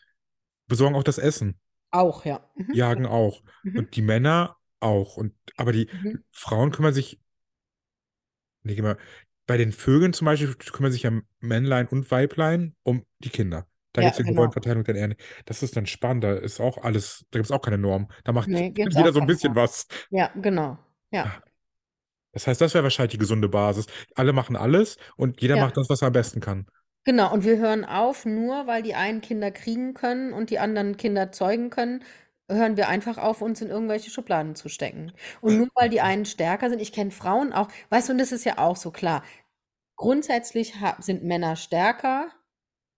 besorgen 0.66 0.95
auch 0.95 1.03
das 1.03 1.18
Essen, 1.18 1.59
Auch, 1.91 2.24
ja. 2.24 2.49
Mhm. 2.57 2.74
jagen 2.74 3.07
auch. 3.07 3.43
Mhm. 3.64 3.78
Und 3.80 3.97
die 3.97 4.03
Männer 4.03 4.57
auch. 4.85 5.16
Und, 5.16 5.35
aber 5.57 5.72
die 5.72 5.89
Mhm. 5.93 6.22
Frauen 6.32 6.70
kümmern 6.72 6.95
sich, 6.95 7.20
nee, 8.62 8.74
geh 8.74 8.82
mal, 8.82 8.99
bei 9.47 9.57
den 9.57 9.72
Vögeln 9.72 10.12
zum 10.12 10.24
Beispiel 10.26 10.55
kümmern 10.55 10.93
sich 10.93 11.03
ja 11.03 11.12
Männlein 11.41 11.87
und 11.89 12.11
Weiblein 12.11 12.74
um 12.82 13.05
die 13.18 13.28
Kinder. 13.30 13.66
Da 13.93 14.03
Ja, 14.03 14.03
gibt 14.03 14.14
es 14.14 14.18
ja 14.18 14.24
die 14.24 14.32
genau. 14.32 14.35
Rollenverteilung 14.35 14.85
dann 14.85 14.97
eher 14.97 15.09
nicht. 15.09 15.20
Das 15.45 15.62
ist 15.62 15.76
dann 15.76 15.87
spannend, 15.87 16.24
da 16.24 16.35
ist 16.35 16.61
auch 16.61 16.78
alles, 16.78 17.24
da 17.30 17.39
gibt 17.39 17.47
es 17.47 17.53
auch 17.53 17.61
keine 17.62 17.78
Norm. 17.78 18.09
Da 18.24 18.32
macht 18.32 18.51
Nee, 18.51 18.72
jeder 18.91 19.12
so 19.12 19.20
ein 19.20 19.26
bisschen 19.26 19.55
Norm. 19.55 19.57
was. 19.57 19.87
Ja, 20.11 20.28
genau. 20.37 20.78
Ja. 21.11 21.32
Das 22.32 22.47
heißt, 22.47 22.61
das 22.61 22.74
wäre 22.74 22.85
wahrscheinlich 22.85 23.12
die 23.12 23.18
gesunde 23.18 23.49
Basis. 23.49 23.87
Alle 24.14 24.32
machen 24.35 24.57
alles 24.57 24.99
und 25.16 25.41
jeder 25.41 25.57
Ja. 25.57 25.57
macht 25.57 25.76
das, 25.76 25.89
was 25.89 26.03
er 26.03 26.09
am 26.09 26.12
besten 26.12 26.41
kann. 26.41 26.66
Genau, 27.07 27.32
und 27.32 27.45
wir 27.45 27.59
hören 27.59 27.85
auf, 27.85 28.24
nur 28.24 28.66
weil 28.66 28.82
die 28.82 28.95
einen 28.95 29.20
Kinder 29.20 29.51
kriegen 29.51 29.93
können 29.95 30.32
und 30.32 30.49
die 30.51 30.59
anderen 30.59 30.97
Kinder 30.97 31.32
zeugen 31.32 31.68
können, 31.70 32.03
hören 32.51 32.76
wir 32.76 32.88
einfach 32.88 33.18
auf, 33.18 33.42
uns 33.42 33.61
in 33.62 33.68
irgendwelche 33.70 34.11
Schubladen 34.11 34.55
zu 34.55 34.68
stecken. 34.68 35.12
Und 35.40 35.57
nur 35.59 35.68
weil 35.74 35.88
die 35.88 36.01
einen 36.01 36.26
stärker 36.26 36.68
sind, 36.70 36.80
ich 36.80 36.92
kenne 36.92 37.11
Frauen 37.11 37.53
auch, 37.53 37.68
weißt 37.90 38.09
du, 38.09 38.12
und 38.12 38.18
das 38.18 38.32
ist 38.32 38.45
ja 38.45 38.59
auch 38.59 38.76
so 38.76 38.90
klar. 38.90 39.22
Grundsätzlich 39.97 40.74
sind 41.01 41.24
Männer 41.24 41.57
stärker, 41.57 42.28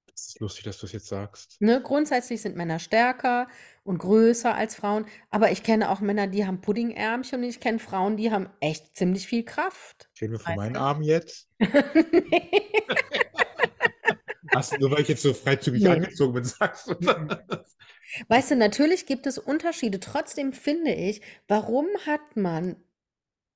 Das 0.09 0.29
ist 0.29 0.41
lustig, 0.41 0.65
dass 0.65 0.79
du 0.79 0.87
es 0.87 0.93
jetzt 0.93 1.09
sagst. 1.09 1.61
ne? 1.61 1.81
Grundsätzlich 1.83 2.41
sind 2.43 2.57
Männer 2.57 2.79
stärker 2.79 3.49
und 3.85 3.99
größer 3.99 4.55
als 4.55 4.75
Frauen, 4.75 5.07
aber 5.31 5.51
ich 5.53 5.63
kenne 5.63 5.91
auch 5.91 6.01
Männer, 6.01 6.27
die 6.27 6.47
haben 6.47 6.61
Puddingärmchen 6.63 7.41
und 7.43 7.49
ich 7.49 7.61
kenne 7.61 7.79
Frauen, 7.79 8.17
die 8.17 8.33
haben 8.33 8.49
echt 8.61 8.97
ziemlich 8.97 9.27
viel 9.27 9.45
Kraft. 9.45 10.09
Reden 10.21 10.33
wir 10.33 10.41
von 10.41 10.55
meinen? 10.57 10.77
Armen 10.77 11.03
jetzt? 11.03 11.49
Hast 14.55 14.73
du, 14.73 14.79
nur 14.79 14.91
weil 14.93 15.01
ich 15.03 15.09
jetzt 15.09 15.23
so 15.23 15.35
freizügig 15.35 15.83
Nee. 15.83 15.91
angezogen 15.91 16.35
bin, 16.35 16.45
sagst 16.45 16.89
du 16.89 16.95
das? 16.95 17.77
Weißt 18.29 18.51
du, 18.51 18.57
natürlich 18.57 19.07
gibt 19.07 19.27
es 19.27 19.39
Unterschiede. 19.39 20.01
Trotzdem 20.01 20.53
finde 20.53 20.93
ich, 20.93 21.21
warum 21.49 21.87
hat 22.07 22.37
man 22.37 22.77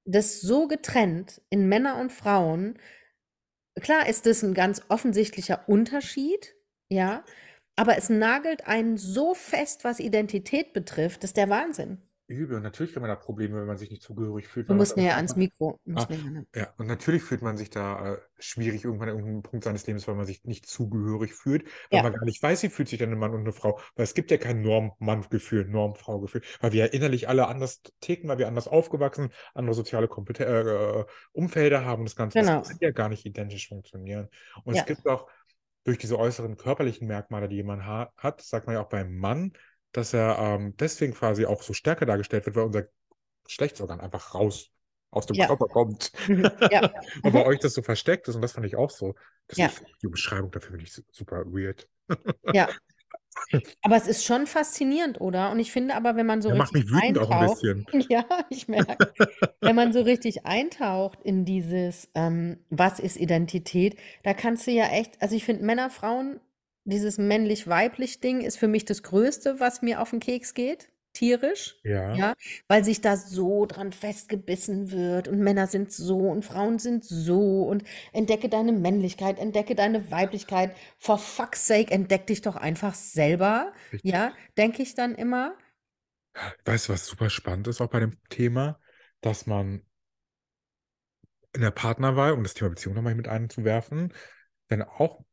das 0.04 0.40
so 0.40 0.66
getrennt 0.66 1.40
in 1.50 1.68
Männer 1.68 1.98
und 1.98 2.12
Frauen? 2.12 2.78
Klar 3.80 4.08
ist 4.08 4.26
das 4.26 4.42
ein 4.42 4.54
ganz 4.54 4.82
offensichtlicher 4.88 5.68
Unterschied, 5.68 6.54
ja, 6.88 7.24
aber 7.76 7.96
es 7.96 8.10
nagelt 8.10 8.66
einen 8.66 8.98
so 8.98 9.34
fest, 9.34 9.84
was 9.84 10.00
Identität 10.00 10.72
betrifft, 10.72 11.22
das 11.22 11.30
ist 11.30 11.36
der 11.36 11.48
Wahnsinn. 11.48 12.02
Übel. 12.30 12.56
Und 12.56 12.62
natürlich 12.62 12.92
kann 12.92 13.02
man 13.02 13.08
da 13.08 13.16
Probleme, 13.16 13.58
wenn 13.58 13.66
man 13.66 13.76
sich 13.76 13.90
nicht 13.90 14.02
zugehörig 14.02 14.48
fühlt. 14.48 14.68
Du 14.68 14.74
musst 14.74 14.96
näher 14.96 15.16
ans 15.16 15.36
Mikro. 15.36 15.78
Ah. 15.94 16.06
näher? 16.08 16.44
Ja, 16.54 16.74
und 16.78 16.86
natürlich 16.86 17.22
fühlt 17.22 17.42
man 17.42 17.56
sich 17.56 17.70
da 17.70 18.14
äh, 18.14 18.18
schwierig 18.38 18.84
irgendwann 18.84 19.08
an 19.08 19.16
irgendeinem 19.16 19.42
Punkt 19.42 19.64
seines 19.64 19.86
Lebens, 19.86 20.06
weil 20.08 20.14
man 20.14 20.26
sich 20.26 20.44
nicht 20.44 20.66
zugehörig 20.66 21.34
fühlt, 21.34 21.64
weil 21.90 21.98
Ja. 21.98 22.02
man 22.02 22.12
gar 22.12 22.24
nicht 22.24 22.42
weiß, 22.42 22.62
wie 22.62 22.68
fühlt 22.68 22.88
sich 22.88 22.98
denn 22.98 23.12
ein 23.12 23.18
Mann 23.18 23.34
und 23.34 23.40
eine 23.40 23.52
Frau. 23.52 23.78
Weil 23.96 24.04
es 24.04 24.14
gibt 24.14 24.30
ja 24.30 24.36
kein 24.38 24.60
Norm-Mann-Gefühl, 24.62 25.66
Norm-Frau-Gefühl, 25.66 26.42
weil 26.60 26.72
wir 26.72 26.86
ja 26.86 26.92
innerlich 26.92 27.28
alle 27.28 27.48
anders 27.48 27.82
ticken, 28.00 28.28
weil 28.28 28.38
wir 28.38 28.48
anders 28.48 28.68
aufgewachsen, 28.68 29.30
andere 29.54 29.74
soziale 29.74 30.08
Kompeten 30.08 30.46
äh, 30.46 31.04
Umfelder 31.32 31.84
haben 31.84 32.00
und 32.00 32.08
das 32.08 32.16
Ganze. 32.16 32.40
Genau. 32.40 32.58
Das 32.58 32.68
kann 32.68 32.78
ja 32.80 32.90
gar 32.90 33.08
nicht 33.08 33.26
identisch 33.26 33.68
funktionieren. 33.68 34.28
Und 34.64 34.74
Ja. 34.74 34.80
es 34.80 34.86
gibt 34.86 35.06
auch 35.06 35.28
durch 35.84 35.98
diese 35.98 36.18
äußeren 36.18 36.56
körperlichen 36.56 37.06
Merkmale, 37.08 37.48
die 37.48 37.56
jemand 37.56 37.84
ha 37.84 38.12
hat, 38.16 38.42
sagt 38.42 38.66
man 38.66 38.74
ja 38.76 38.82
auch 38.82 38.88
beim 38.88 39.16
Mann, 39.16 39.52
dass 39.92 40.12
er 40.14 40.38
ähm, 40.38 40.74
deswegen 40.78 41.14
quasi 41.14 41.46
auch 41.46 41.62
so 41.62 41.72
stärker 41.72 42.06
dargestellt 42.06 42.46
wird, 42.46 42.56
weil 42.56 42.64
unser 42.64 42.84
Geschlechtsorgan 43.44 44.00
einfach 44.00 44.34
raus 44.34 44.70
aus 45.10 45.26
dem 45.26 45.36
Ja. 45.36 45.46
Körper 45.46 45.66
kommt. 45.66 46.12
Mhm. 46.28 46.48
Ja. 46.70 46.92
Und 47.22 47.32
bei 47.32 47.44
euch 47.44 47.58
das 47.58 47.74
so 47.74 47.82
versteckt 47.82 48.28
ist 48.28 48.36
und 48.36 48.42
das 48.42 48.52
fand 48.52 48.66
ich 48.66 48.76
auch 48.76 48.90
so. 48.90 49.14
Das 49.48 49.58
Ja. 49.58 49.66
ist, 49.66 49.82
die 50.02 50.06
Beschreibung 50.08 50.50
dafür 50.52 50.70
finde 50.70 50.84
ich 50.84 50.92
su- 50.92 51.02
super 51.10 51.44
weird. 51.46 51.88
Ja. 52.54 52.68
Aber 53.82 53.96
es 53.96 54.06
ist 54.06 54.24
schon 54.24 54.46
faszinierend, 54.46 55.20
oder? 55.20 55.50
Und 55.50 55.60
ich 55.60 55.72
finde 55.72 55.94
aber, 55.94 56.16
wenn 56.16 56.26
man 56.26 56.42
so 56.42 56.50
macht 56.54 56.74
richtig 56.74 56.90
mich 56.92 57.02
wütend 57.02 57.18
auch 57.18 57.30
ein 57.30 57.48
bisschen. 57.48 57.86
ja, 58.08 58.24
ich 58.50 58.68
merke, 58.68 59.12
wenn 59.60 59.76
man 59.76 59.92
so 59.92 60.02
richtig 60.02 60.46
eintaucht 60.46 61.20
in 61.22 61.44
dieses, 61.44 62.08
ähm, 62.14 62.58
was 62.70 62.98
ist 62.98 63.16
Identität, 63.16 63.96
da 64.24 64.34
kannst 64.34 64.66
du 64.66 64.72
ja 64.72 64.86
echt, 64.88 65.20
also 65.22 65.34
ich 65.36 65.44
finde 65.44 65.64
Männer, 65.64 65.90
Frauen, 65.90 66.40
dieses 66.90 67.18
männlich-weiblich 67.18 68.20
Ding 68.20 68.40
ist 68.40 68.58
für 68.58 68.68
mich 68.68 68.84
das 68.84 69.02
Größte, 69.02 69.60
was 69.60 69.82
mir 69.82 70.00
auf 70.00 70.10
den 70.10 70.20
Keks 70.20 70.54
geht, 70.54 70.88
tierisch. 71.12 71.76
Ja. 71.82 72.14
Ja, 72.14 72.34
weil 72.68 72.84
sich 72.84 73.00
da 73.00 73.16
so 73.16 73.66
dran 73.66 73.92
festgebissen 73.92 74.90
wird 74.90 75.28
und 75.28 75.40
Männer 75.40 75.66
sind 75.66 75.92
so 75.92 76.18
und 76.18 76.44
Frauen 76.44 76.78
sind 76.78 77.04
so 77.04 77.62
und 77.62 77.84
entdecke 78.12 78.48
deine 78.48 78.72
Männlichkeit, 78.72 79.38
entdecke 79.38 79.74
deine 79.74 80.10
Weiblichkeit. 80.10 80.76
For 80.98 81.18
fuck's 81.18 81.66
sake, 81.66 81.90
entdeck 81.90 82.26
dich 82.26 82.42
doch 82.42 82.56
einfach 82.56 82.94
selber. 82.94 83.72
Richtig. 83.92 84.12
Ja, 84.12 84.32
denke 84.56 84.82
ich 84.82 84.94
dann 84.94 85.14
immer. 85.14 85.56
Weißt 86.64 86.88
du, 86.88 86.92
was 86.92 87.06
super 87.06 87.30
spannend 87.30 87.68
ist 87.68 87.80
auch 87.80 87.90
bei 87.90 88.00
dem 88.00 88.16
Thema, 88.28 88.78
dass 89.20 89.46
man 89.46 89.82
in 91.52 91.62
der 91.62 91.72
Partnerwahl, 91.72 92.32
um 92.32 92.42
das 92.42 92.54
Thema 92.54 92.70
Beziehung 92.70 92.94
nochmal 92.94 93.14
mit 93.14 93.28
einzuwerfen, 93.28 94.12
dann 94.68 94.82
auch 94.82 95.24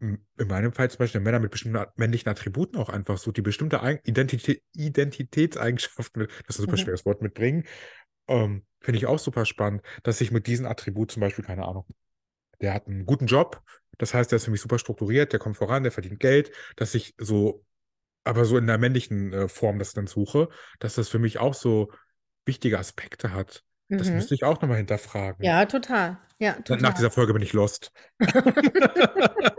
in 0.00 0.20
meinem 0.48 0.72
Fall 0.72 0.90
zum 0.90 0.98
Beispiel 0.98 1.20
Männer 1.20 1.40
mit 1.40 1.50
bestimmten 1.50 1.84
männlichen 1.96 2.28
Attributen 2.28 2.76
auch 2.78 2.88
einfach 2.88 3.18
so, 3.18 3.32
die 3.32 3.42
bestimmte 3.42 3.80
Identität, 4.04 4.62
Identitätseigenschaften, 4.74 6.28
das 6.46 6.56
ist 6.56 6.58
ein 6.60 6.62
super 6.62 6.76
Mhm. 6.76 6.76
schweres 6.76 7.04
Wort, 7.04 7.22
mitbringen, 7.22 7.64
ähm, 8.28 8.64
finde 8.80 8.98
ich 8.98 9.06
auch 9.06 9.18
super 9.18 9.46
spannend, 9.46 9.82
dass 10.04 10.20
ich 10.20 10.30
mit 10.32 10.46
diesem 10.46 10.66
Attribut 10.66 11.10
zum 11.12 11.20
Beispiel, 11.20 11.44
keine 11.44 11.66
Ahnung, 11.66 11.86
der 12.60 12.74
hat 12.74 12.86
einen 12.86 13.06
guten 13.06 13.26
Job, 13.26 13.62
das 13.98 14.14
heißt, 14.14 14.30
der 14.32 14.36
ist 14.36 14.44
für 14.44 14.50
mich 14.50 14.60
super 14.60 14.78
strukturiert, 14.78 15.32
der 15.32 15.40
kommt 15.40 15.56
voran, 15.56 15.82
der 15.82 15.92
verdient 15.92 16.20
Geld, 16.20 16.52
dass 16.76 16.94
ich 16.94 17.14
so, 17.18 17.64
aber 18.24 18.44
so 18.46 18.58
in 18.58 18.66
der 18.68 18.78
männlichen 18.78 19.32
äh, 19.32 19.48
Form 19.48 19.78
das 19.78 19.94
dann 19.94 20.06
suche, 20.08 20.48
dass 20.80 20.96
das 20.96 21.08
für 21.08 21.18
mich 21.20 21.38
auch 21.38 21.54
so 21.54 21.92
wichtige 22.46 22.78
Aspekte 22.78 23.32
hat. 23.32 23.64
Das 23.88 24.08
Mhm. 24.08 24.16
müsste 24.16 24.34
ich 24.34 24.44
auch 24.44 24.60
nochmal 24.60 24.76
hinterfragen. 24.78 25.44
Ja, 25.44 25.64
total. 25.66 26.18
Ja, 26.38 26.52
Nach 26.52 26.64
total. 26.64 26.92
dieser 26.94 27.10
Folge 27.10 27.32
bin 27.32 27.42
ich 27.42 27.52
lost. 27.52 27.92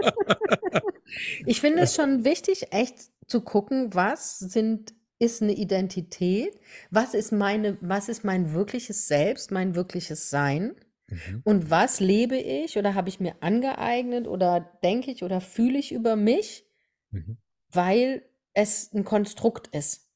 Ich 1.45 1.59
finde 1.61 1.81
es 1.81 1.95
schon 1.95 2.23
wichtig, 2.23 2.71
echt 2.71 3.09
zu 3.27 3.41
gucken, 3.41 3.93
was 3.93 4.39
sind, 4.39 4.93
ist 5.19 5.41
eine 5.41 5.53
Identität, 5.53 6.57
was 6.91 7.13
ist 7.13 7.31
meine, 7.31 7.77
was 7.81 8.09
ist 8.09 8.23
mein 8.23 8.53
wirkliches 8.53 9.07
Selbst, 9.07 9.51
mein 9.51 9.75
wirkliches 9.75 10.29
Sein 10.29 10.75
Mhm. 11.11 11.41
und 11.43 11.71
was 11.71 11.99
lebe 11.99 12.37
ich 12.37 12.77
oder 12.77 12.93
habe 12.93 13.09
ich 13.09 13.19
mir 13.19 13.33
angeeignet 13.41 14.27
oder 14.27 14.59
denke 14.83 15.09
ich 15.09 15.23
oder 15.23 15.41
fühle 15.41 15.79
ich 15.79 15.91
über 15.91 16.15
mich, 16.15 16.67
Mhm. 17.09 17.37
weil 17.71 18.21
es 18.53 18.93
ein 18.93 19.05
Konstrukt 19.05 19.67
ist. 19.75 20.08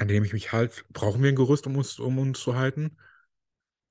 An 0.00 0.08
dem 0.08 0.24
ich 0.24 0.32
mich 0.32 0.50
halt, 0.50 0.86
brauchen 0.94 1.22
wir 1.22 1.28
ein 1.30 1.36
Gerüst, 1.36 1.66
um 1.66 1.76
uns, 1.76 1.98
um 1.98 2.18
uns 2.18 2.40
zu 2.40 2.56
halten? 2.56 2.96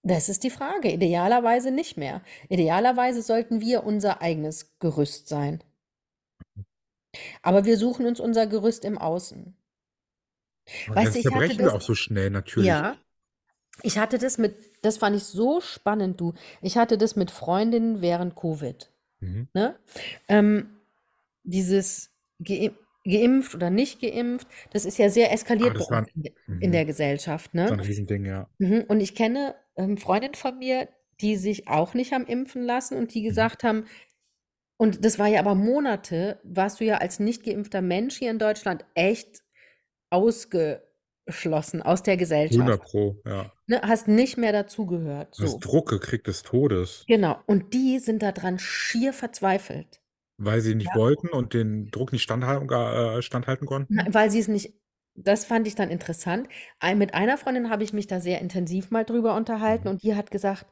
Das 0.01 0.27
ist 0.27 0.43
die 0.43 0.49
Frage. 0.49 0.91
Idealerweise 0.91 1.69
nicht 1.69 1.97
mehr. 1.97 2.23
Idealerweise 2.49 3.21
sollten 3.21 3.61
wir 3.61 3.83
unser 3.83 4.19
eigenes 4.19 4.73
Gerüst 4.79 5.27
sein. 5.27 5.63
Aber 7.43 7.65
wir 7.65 7.77
suchen 7.77 8.07
uns 8.07 8.19
unser 8.19 8.47
Gerüst 8.47 8.85
im 8.85 8.97
Außen. 8.97 9.55
Und 10.87 10.95
Weißt 10.95 11.15
ich 11.15 11.25
hatte 11.25 11.29
zerbrechen 11.29 11.59
wir 11.59 11.65
das- 11.65 11.73
auch 11.75 11.81
so 11.81 11.93
schnell, 11.93 12.31
natürlich. 12.31 12.69
Ja. 12.69 12.97
Ich 13.83 13.99
hatte 13.99 14.17
das 14.17 14.39
mit, 14.39 14.55
das 14.81 14.97
fand 14.97 15.15
ich 15.15 15.25
so 15.25 15.61
spannend, 15.61 16.19
du. 16.19 16.33
Ich 16.63 16.75
hatte 16.75 16.97
das 16.97 17.15
mit 17.15 17.29
Freundinnen 17.29 18.01
während 18.01 18.35
Covid. 18.35 18.91
Mhm. 19.19 19.47
Ne? 19.53 19.77
Ähm, 20.27 20.69
dieses 21.43 22.09
geimpft 23.09 23.55
oder 23.55 23.69
nicht 23.69 24.01
geimpft, 24.01 24.47
das 24.71 24.85
ist 24.85 24.97
ja 24.97 25.09
sehr 25.09 25.29
Ah, 25.29 25.33
eskaliert 25.33 25.75
das 25.75 25.89
war, 25.89 26.05
in, 26.15 26.23
in 26.61 26.69
mhm. 26.69 26.71
der 26.71 26.85
Gesellschaft. 26.85 27.51
das 27.53 27.61
war 27.69 27.75
Ne? 27.77 27.81
ein 27.81 27.87
Riesending, 27.87 28.25
ja. 28.25 28.49
Mhm. 28.59 28.85
Und 28.87 28.99
ich 29.01 29.15
kenne 29.15 29.55
ähm, 29.75 29.97
Freundinnen 29.97 30.35
von 30.35 30.57
mir, 30.59 30.87
die 31.21 31.35
sich 31.35 31.67
auch 31.67 31.93
nicht 31.93 32.13
haben 32.13 32.25
impfen 32.25 32.63
lassen 32.63 32.97
und 32.97 33.13
die 33.13 33.21
Mhm. 33.21 33.25
gesagt 33.25 33.63
haben, 33.63 33.85
und 34.77 35.03
das 35.03 35.19
war 35.19 35.27
ja 35.27 35.41
aber 35.41 35.55
Monate, 35.55 36.39
warst 36.43 36.79
du 36.79 36.85
ja 36.85 36.97
als 36.99 37.19
nicht 37.19 37.43
geimpfter 37.43 37.81
Mensch 37.81 38.17
hier 38.17 38.31
in 38.31 38.39
Deutschland 38.39 38.85
echt 38.95 39.41
ausgeschlossen 40.09 41.81
aus 41.81 42.01
der 42.03 42.13
100 42.13 42.19
Gesellschaft. 42.19 42.81
Pro, 42.83 43.17
ja. 43.25 43.51
Ne? 43.67 43.81
Hast 43.83 44.07
nicht 44.07 44.37
mehr 44.37 44.51
dazugehört. 44.53 45.35
So. 45.35 45.57
Druck 45.59 45.89
gekriegt 45.89 46.27
des 46.27 46.43
Todes, 46.43 47.03
Genau. 47.07 47.37
Und 47.45 47.73
die 47.73 47.99
sind 47.99 48.21
daran 48.23 48.57
schier 48.59 49.13
verzweifelt. 49.13 49.99
Weil 50.39 50.61
sie 50.61 50.75
nicht 50.75 50.93
Ja. 50.93 50.95
wollten 50.95 51.29
und 51.29 51.53
den 51.53 51.91
Druck 51.91 52.11
nicht 52.11 52.23
standhalten, 52.23 52.69
äh, 52.69 53.21
standhalten 53.21 53.67
konnten. 53.67 53.89
Na, 53.91 54.05
weil 54.13 54.29
sie 54.31 54.39
es 54.39 54.47
nicht, 54.47 54.73
das 55.15 55.45
fand 55.45 55.67
ich 55.67 55.75
dann 55.75 55.89
interessant. 55.89 56.47
Mit 56.95 57.13
einer 57.13 57.37
Freundin 57.37 57.69
habe 57.69 57.83
ich 57.83 57.93
mich 57.93 58.07
da 58.07 58.19
sehr 58.19 58.39
intensiv 58.41 58.91
mal 58.91 59.03
drüber 59.05 59.35
unterhalten 59.35 59.87
Mhm. 59.87 59.93
und 59.93 60.03
die 60.03 60.15
hat 60.15 60.31
gesagt, 60.31 60.67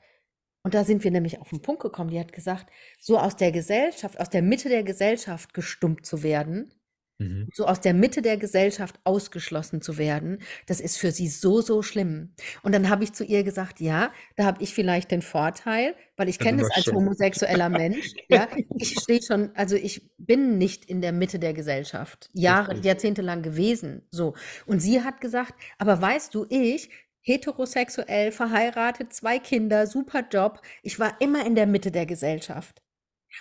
und 0.63 0.74
da 0.74 0.84
sind 0.84 1.03
wir 1.03 1.11
nämlich 1.11 1.39
auf 1.41 1.49
den 1.49 1.61
Punkt 1.61 1.82
gekommen, 1.82 2.11
die 2.11 2.20
hat 2.20 2.34
gesagt, 2.34 2.72
so 2.99 3.18
aus 3.20 3.36
der 3.36 3.51
Gesellschaft, 3.51 4.20
aus 4.20 4.30
der 4.30 4.41
Mitte 4.43 4.70
der 4.70 4.84
Gesellschaft 4.84 5.53
gestummt 5.53 6.05
zu 6.05 6.24
werden, 6.24 6.74
Mhm. 7.20 7.49
so 7.51 7.65
aus 7.65 7.82
der 7.82 7.95
Mitte 7.95 8.22
der 8.22 8.38
Gesellschaft 8.38 8.99
ausgeschlossen 9.03 9.82
zu 9.82 9.97
werden, 9.97 10.39
das 10.68 10.80
ist 10.80 10.97
für 10.97 11.11
sie 11.11 11.28
so, 11.28 11.61
so 11.61 11.82
schlimm. 11.82 12.34
Und 12.61 12.74
dann 12.76 12.89
habe 12.89 13.03
ich 13.03 13.13
zu 13.13 13.24
ihr 13.24 13.43
gesagt, 13.43 13.80
ja, 13.80 14.11
da 14.36 14.45
habe 14.45 14.61
ich 14.61 14.74
vielleicht 14.74 15.09
den 15.09 15.24
Vorteil, 15.24 15.95
weil 16.15 16.30
ich 16.30 16.38
kenne 16.38 16.61
es 16.61 16.70
als 16.70 16.86
schon. 16.86 16.95
homosexueller 16.95 17.70
Mensch, 17.70 18.13
ja, 18.30 18.47
ich 18.76 18.99
stehe 18.99 19.22
schon, 19.22 19.49
also 19.55 19.76
ich 19.76 20.11
bin 20.18 20.59
nicht 20.59 20.86
in 20.86 21.01
der 21.01 21.11
Mitte 21.11 21.39
der 21.39 21.53
Gesellschaft, 21.53 22.30
Jahre, 22.34 22.70
Richtig. 22.70 22.86
jahrzehntelang 22.86 23.41
gewesen, 23.41 24.03
so. 24.11 24.36
Und 24.68 24.80
sie 24.80 25.03
hat 25.03 25.20
gesagt, 25.20 25.55
aber 25.80 25.99
weißt 25.99 26.36
du, 26.36 26.45
ich, 26.49 26.89
heterosexuell, 27.22 28.32
verheiratet, 28.32 29.11
zwei 29.11 29.39
Kinder, 29.39 29.88
super 29.88 30.24
Job, 30.32 30.61
ich 30.84 30.99
war 30.99 31.20
immer 31.20 31.45
in 31.45 31.55
der 31.55 31.68
Mitte 31.68 31.91
der 31.91 32.05
Gesellschaft. 32.05 32.82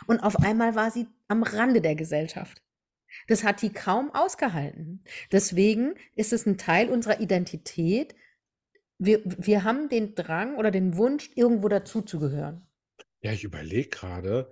Und 0.06 0.20
auf 0.20 0.36
einmal 0.42 0.74
war 0.74 0.90
sie 0.90 1.06
am 1.28 1.42
Rande 1.42 1.80
der 1.80 1.94
Gesellschaft. 1.94 2.62
Das 3.26 3.44
hat 3.44 3.62
die 3.62 3.72
kaum 3.72 4.14
ausgehalten. 4.14 5.02
Deswegen 5.32 5.94
ist 6.14 6.32
es 6.32 6.46
ein 6.46 6.58
Teil 6.58 6.90
unserer 6.90 7.20
Identität. 7.20 8.14
Wir, 8.98 9.22
wir 9.24 9.64
haben 9.64 9.88
den 9.88 10.14
Drang 10.16 10.56
oder 10.56 10.70
den 10.70 10.96
Wunsch, 10.96 11.30
irgendwo 11.36 11.68
dazuzugehören. 11.68 12.66
Ja, 13.20 13.32
ich 13.32 13.44
überlege 13.44 13.88
gerade, 13.90 14.50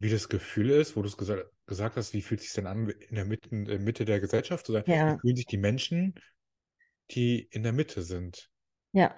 wie 0.00 0.10
das 0.10 0.28
Gefühl 0.30 0.70
ist, 0.70 0.96
wo 0.96 1.02
du 1.02 1.08
es 1.08 1.16
gesagt, 1.16 1.46
gesagt 1.66 1.96
hast, 1.96 2.14
wie 2.14 2.22
fühlt 2.22 2.40
es 2.40 2.46
sich 2.48 2.54
denn 2.54 2.66
an, 2.68 2.88
in 2.90 3.16
der 3.16 3.24
Mitte, 3.26 3.50
in 3.50 3.64
der 3.66 3.78
Mitte 3.80 4.04
der 4.04 4.20
Gesellschaft 4.20 4.66
zu 4.66 4.72
sein? 4.72 4.84
Wie 5.06 5.14
Ja, 5.14 5.18
fühlen 5.20 5.36
sich 5.36 5.46
die 5.46 5.58
Menschen, 5.58 6.14
die 7.12 7.40
in 7.52 7.62
der 7.62 7.72
Mitte 7.72 8.02
sind? 8.02 8.50
ja. 8.92 9.16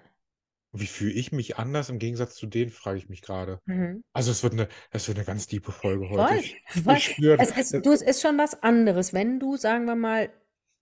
Wie 0.74 0.86
fühle 0.86 1.12
ich 1.12 1.32
mich 1.32 1.56
anders 1.56 1.88
im 1.88 1.98
Gegensatz 1.98 2.34
zu 2.34 2.46
denen, 2.46 2.70
frage 2.70 2.98
ich 2.98 3.08
mich 3.08 3.22
gerade. 3.22 3.60
Mhm. 3.66 4.02
Also 4.12 4.30
es 4.30 4.42
wird 4.42 4.54
eine, 4.54 4.68
es 4.90 5.06
wird 5.08 5.18
eine 5.18 5.24
ganz 5.24 5.46
tiefe 5.46 5.72
Folge 5.72 6.08
heute. 6.10 6.34
Voll, 6.34 6.38
Ich, 6.38 6.60
voll. 6.82 6.96
ich 6.96 7.04
spüre, 7.04 7.38
Es 7.38 7.50
ist, 7.56 7.86
du, 7.86 7.92
es 7.92 8.02
ist 8.02 8.20
schon 8.22 8.38
was 8.38 8.62
anderes, 8.62 9.12
wenn 9.12 9.38
du, 9.38 9.56
sagen 9.56 9.84
wir 9.86 9.94
mal, 9.96 10.30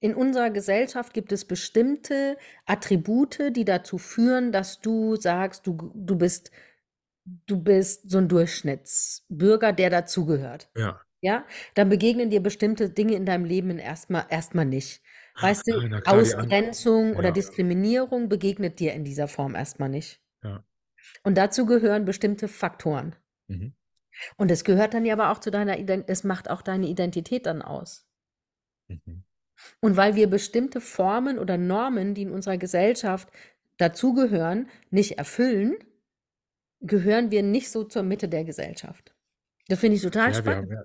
in 0.00 0.14
unserer 0.14 0.50
Gesellschaft 0.50 1.14
gibt 1.14 1.30
es 1.30 1.44
bestimmte 1.44 2.36
Attribute, 2.66 3.54
die 3.54 3.64
dazu 3.64 3.98
führen, 3.98 4.50
dass 4.50 4.80
du 4.80 5.14
sagst, 5.16 5.66
du, 5.66 5.92
du 5.94 6.16
bist, 6.16 6.50
du 7.46 7.62
bist 7.62 8.10
so 8.10 8.18
ein 8.18 8.28
Durchschnittsbürger, 8.28 9.72
der 9.72 9.90
dazugehört. 9.90 10.70
ja, 10.76 11.00
Ja, 11.20 11.44
dann 11.74 11.88
begegnen 11.88 12.30
dir 12.30 12.42
bestimmte 12.42 12.90
Dinge 12.90 13.14
in 13.14 13.26
deinem 13.26 13.44
Leben 13.44 13.78
erstmal 13.78 14.26
erstmal 14.28 14.66
nicht. 14.66 15.02
Weißt 15.40 15.66
du, 15.68 15.72
Ah, 15.72 15.88
na 15.88 16.00
klar, 16.00 16.22
die 16.22 16.34
an, 16.34 16.50
Ausgrenzung 16.50 17.16
oder 17.16 17.28
ja, 17.28 17.32
Diskriminierung 17.32 18.28
begegnet 18.28 18.78
dir 18.80 18.92
in 18.94 19.04
dieser 19.04 19.28
Form 19.28 19.54
erstmal 19.54 19.88
nicht. 19.88 20.20
ja. 20.44 20.64
Und 21.24 21.36
dazu 21.36 21.66
gehören 21.66 22.04
bestimmte 22.04 22.48
Faktoren. 22.48 23.16
Mhm. 23.48 23.74
Und 24.36 24.50
es 24.50 24.64
gehört 24.64 24.94
dann 24.94 25.04
ja 25.04 25.14
aber 25.14 25.30
auch 25.32 25.38
zu 25.38 25.50
deiner 25.50 25.78
Identität, 25.78 26.10
es 26.10 26.24
macht 26.24 26.50
auch 26.50 26.62
deine 26.62 26.86
Identität 26.86 27.46
dann 27.46 27.62
aus. 27.62 28.06
Mhm. 28.88 29.24
Und 29.80 29.96
weil 29.96 30.16
wir 30.16 30.28
bestimmte 30.28 30.80
Formen 30.80 31.38
oder 31.38 31.58
Normen, 31.58 32.14
die 32.14 32.22
in 32.22 32.30
unserer 32.32 32.58
Gesellschaft 32.58 33.28
dazugehören, 33.78 34.68
nicht 34.90 35.18
erfüllen, 35.18 35.76
gehören 36.80 37.30
wir 37.30 37.42
nicht 37.42 37.70
so 37.70 37.84
zur 37.84 38.02
Mitte 38.02 38.28
der 38.28 38.44
Gesellschaft. 38.44 39.14
Das 39.68 39.78
finde 39.80 39.96
ich 39.96 40.02
total 40.02 40.32
Ja, 40.32 40.44
wir 40.44 40.52
spannend. 40.52 40.70
haben 40.70 40.72
ja, 40.72 40.84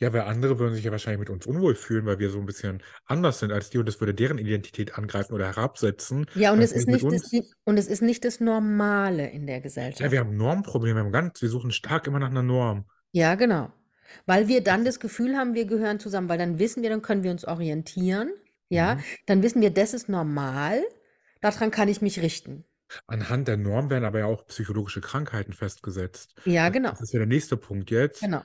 ja, 0.00 0.12
weil 0.12 0.22
andere 0.22 0.58
würden 0.58 0.74
sich 0.74 0.84
ja 0.84 0.90
wahrscheinlich 0.92 1.20
mit 1.20 1.30
uns 1.30 1.46
unwohl 1.46 1.74
fühlen, 1.74 2.06
weil 2.06 2.18
wir 2.18 2.30
so 2.30 2.38
ein 2.38 2.46
bisschen 2.46 2.82
anders 3.04 3.38
sind 3.40 3.52
als 3.52 3.70
die 3.70 3.78
und 3.78 3.86
das 3.86 4.00
würde 4.00 4.14
deren 4.14 4.38
Identität 4.38 4.96
angreifen 4.96 5.34
oder 5.34 5.46
herabsetzen. 5.46 6.26
Ja, 6.34 6.52
und 6.52 6.62
es 6.62 6.72
ist 6.72 6.88
nicht 6.88 7.10
das, 7.12 7.30
und 7.64 7.76
es 7.78 7.86
ist 7.88 8.00
nicht 8.02 8.24
das 8.24 8.40
Normale 8.40 9.28
in 9.30 9.46
der 9.46 9.60
Ja, 9.98 10.08
Gesellschaft. 10.10 10.10
wir 10.10 10.20
haben 10.20 10.36
Normprobleme, 10.36 11.00
wir 11.00 11.04
haben 11.04 11.12
ganz, 11.12 11.40
wir 11.42 11.48
suchen 11.50 11.70
stark 11.72 12.06
immer 12.06 12.18
nach 12.18 12.30
einer 12.30 12.42
Norm. 12.42 12.86
Ja, 13.12 13.34
genau. 13.34 13.72
Weil 14.26 14.48
wir 14.48 14.62
dann 14.62 14.84
das 14.84 15.00
Gefühl 15.00 15.36
haben, 15.36 15.54
wir 15.54 15.66
gehören 15.66 16.00
zusammen, 16.00 16.28
weil 16.28 16.38
dann 16.38 16.58
wissen 16.58 16.82
wir, 16.82 16.90
dann 16.90 17.02
können 17.02 17.22
wir 17.22 17.30
uns 17.30 17.44
orientieren. 17.46 18.30
Ja, 18.70 18.96
Mhm. 18.96 19.04
dann 19.26 19.42
wissen 19.42 19.60
wir, 19.62 19.70
das 19.70 19.94
ist 19.94 20.08
normal, 20.08 20.82
daran 21.40 21.70
kann 21.70 21.88
ich 21.88 22.02
mich 22.02 22.20
richten. 22.20 22.64
Anhand 23.06 23.48
der 23.48 23.56
Norm 23.56 23.90
werden 23.90 24.04
aber 24.04 24.20
ja 24.20 24.26
auch 24.26 24.46
psychologische 24.46 25.00
Krankheiten 25.00 25.52
festgesetzt. 25.52 26.34
Ja, 26.44 26.68
Das, 26.68 26.72
genau. 26.72 26.90
das 26.90 27.00
ist 27.02 27.12
ja 27.12 27.18
der 27.18 27.26
nächste 27.26 27.56
Punkt 27.56 27.90
jetzt. 27.90 28.20
Genau. 28.20 28.42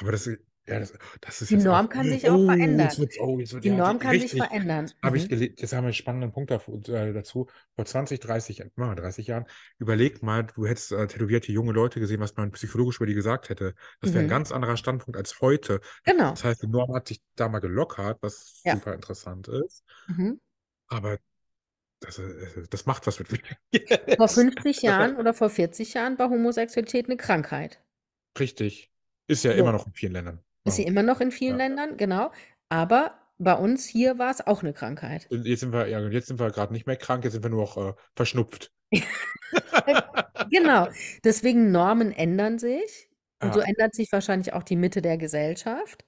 Aber 0.00 0.12
das, 0.12 0.26
ist- 0.26 0.40
ja, 0.68 0.80
das, 0.80 0.92
das 1.20 1.42
ist 1.42 1.50
Die 1.50 1.54
jetzt 1.54 1.66
auch. 1.68 1.72
Norm 1.74 1.88
kann 1.88 2.08
sich 2.08 2.28
auch 2.28 2.34
Oh, 2.34 2.38
jetzt 2.40 2.46
verändern. 2.46 2.98
wird's, 2.98 3.20
oh, 3.20 3.38
jetzt 3.38 3.52
wird 3.52 3.64
Die 3.64 3.68
ja 3.68 3.76
Norm 3.76 3.98
kann 4.00 4.12
sich 4.14 4.24
richtig. 4.24 4.42
verändern. 4.42 4.90
Habe 5.00 5.16
ich 5.16 5.24
Mhm. 5.24 5.28
gelesen, 5.28 5.54
jetzt 5.58 5.72
haben 5.72 5.84
wir 5.84 5.86
einen 5.88 5.94
spannenden 5.94 6.32
Punkt 6.32 6.50
dazu, 6.50 6.82
äh, 6.88 7.12
dazu. 7.12 7.46
Vor 7.76 7.84
20, 7.84 8.18
30, 8.18 8.60
äh, 8.62 8.70
30 8.76 9.28
Jahren, 9.28 9.46
überleg 9.78 10.24
mal, 10.24 10.42
du 10.44 10.66
hättest 10.66 10.90
äh, 10.90 11.06
tätowierte 11.06 11.52
junge 11.52 11.72
Leute 11.72 12.00
gesehen, 12.00 12.18
was 12.20 12.34
man 12.36 12.50
psychologisch 12.50 12.96
über 12.96 13.06
die 13.06 13.14
gesagt 13.14 13.48
hätte. 13.48 13.74
Das 14.00 14.10
wäre 14.12 14.24
ein 14.24 14.26
Mhm. 14.26 14.30
ganz 14.30 14.50
anderer 14.50 14.76
Standpunkt 14.76 15.16
als 15.16 15.40
heute. 15.40 15.80
Genau. 16.04 16.30
Das 16.30 16.42
heißt, 16.42 16.62
die 16.64 16.66
Norm 16.66 16.92
hat 16.94 17.06
sich 17.06 17.22
da 17.36 17.48
mal 17.48 17.60
gelockert, 17.60 18.18
was 18.20 18.60
Ja. 18.64 18.74
super 18.74 18.92
interessant 18.92 19.46
ist. 19.46 19.84
Mhm. 20.08 20.40
Aber 20.88 21.18
das, 22.00 22.18
äh, 22.18 22.64
das 22.68 22.86
macht 22.86 23.06
was 23.06 23.20
mit 23.20 23.30
mir. 23.30 23.40
Vor 24.16 24.28
50 24.28 24.82
Jahren 24.82 25.16
oder 25.16 25.32
vor 25.32 25.48
40 25.48 25.94
Jahren 25.94 26.18
war 26.18 26.28
Homosexualität 26.28 27.06
eine 27.06 27.16
Krankheit. 27.16 27.80
Richtig. 28.38 28.90
Ist 29.28 29.44
ja 29.44 29.52
So. 29.52 29.58
immer 29.58 29.72
noch 29.72 29.86
in 29.86 29.92
vielen 29.92 30.12
Ländern. 30.12 30.40
Ist 30.64 30.76
sie 30.76 30.82
Ja. 30.82 30.88
immer 30.88 31.02
noch 31.02 31.20
in 31.20 31.30
vielen 31.30 31.58
Ja. 31.58 31.66
Ländern, 31.66 31.96
genau. 31.96 32.30
Aber 32.68 33.18
bei 33.38 33.54
uns 33.54 33.86
hier 33.86 34.18
war 34.18 34.30
es 34.30 34.46
auch 34.46 34.62
eine 34.62 34.72
Krankheit. 34.72 35.26
Und 35.30 35.46
Jetzt 35.46 35.60
sind 35.60 35.72
wir, 35.72 35.86
ja, 35.88 36.00
jetzt 36.08 36.28
sind 36.28 36.40
wir 36.40 36.50
gerade 36.50 36.72
nicht 36.72 36.86
mehr 36.86 36.96
krank, 36.96 37.24
jetzt 37.24 37.34
sind 37.34 37.42
wir 37.44 37.50
nur 37.50 37.62
noch 37.62 37.76
äh, 37.76 37.94
verschnupft. 38.14 38.72
Genau. 40.50 40.88
Deswegen 41.24 41.70
Normen 41.72 42.12
ändern 42.12 42.58
sich. 42.58 43.08
Und 43.42 43.52
so 43.54 43.60
Ja. 43.60 43.66
ändert 43.66 43.94
sich 43.94 44.10
wahrscheinlich 44.12 44.52
auch 44.52 44.62
die 44.62 44.76
Mitte 44.76 45.02
der 45.02 45.18
Gesellschaft. 45.18 46.04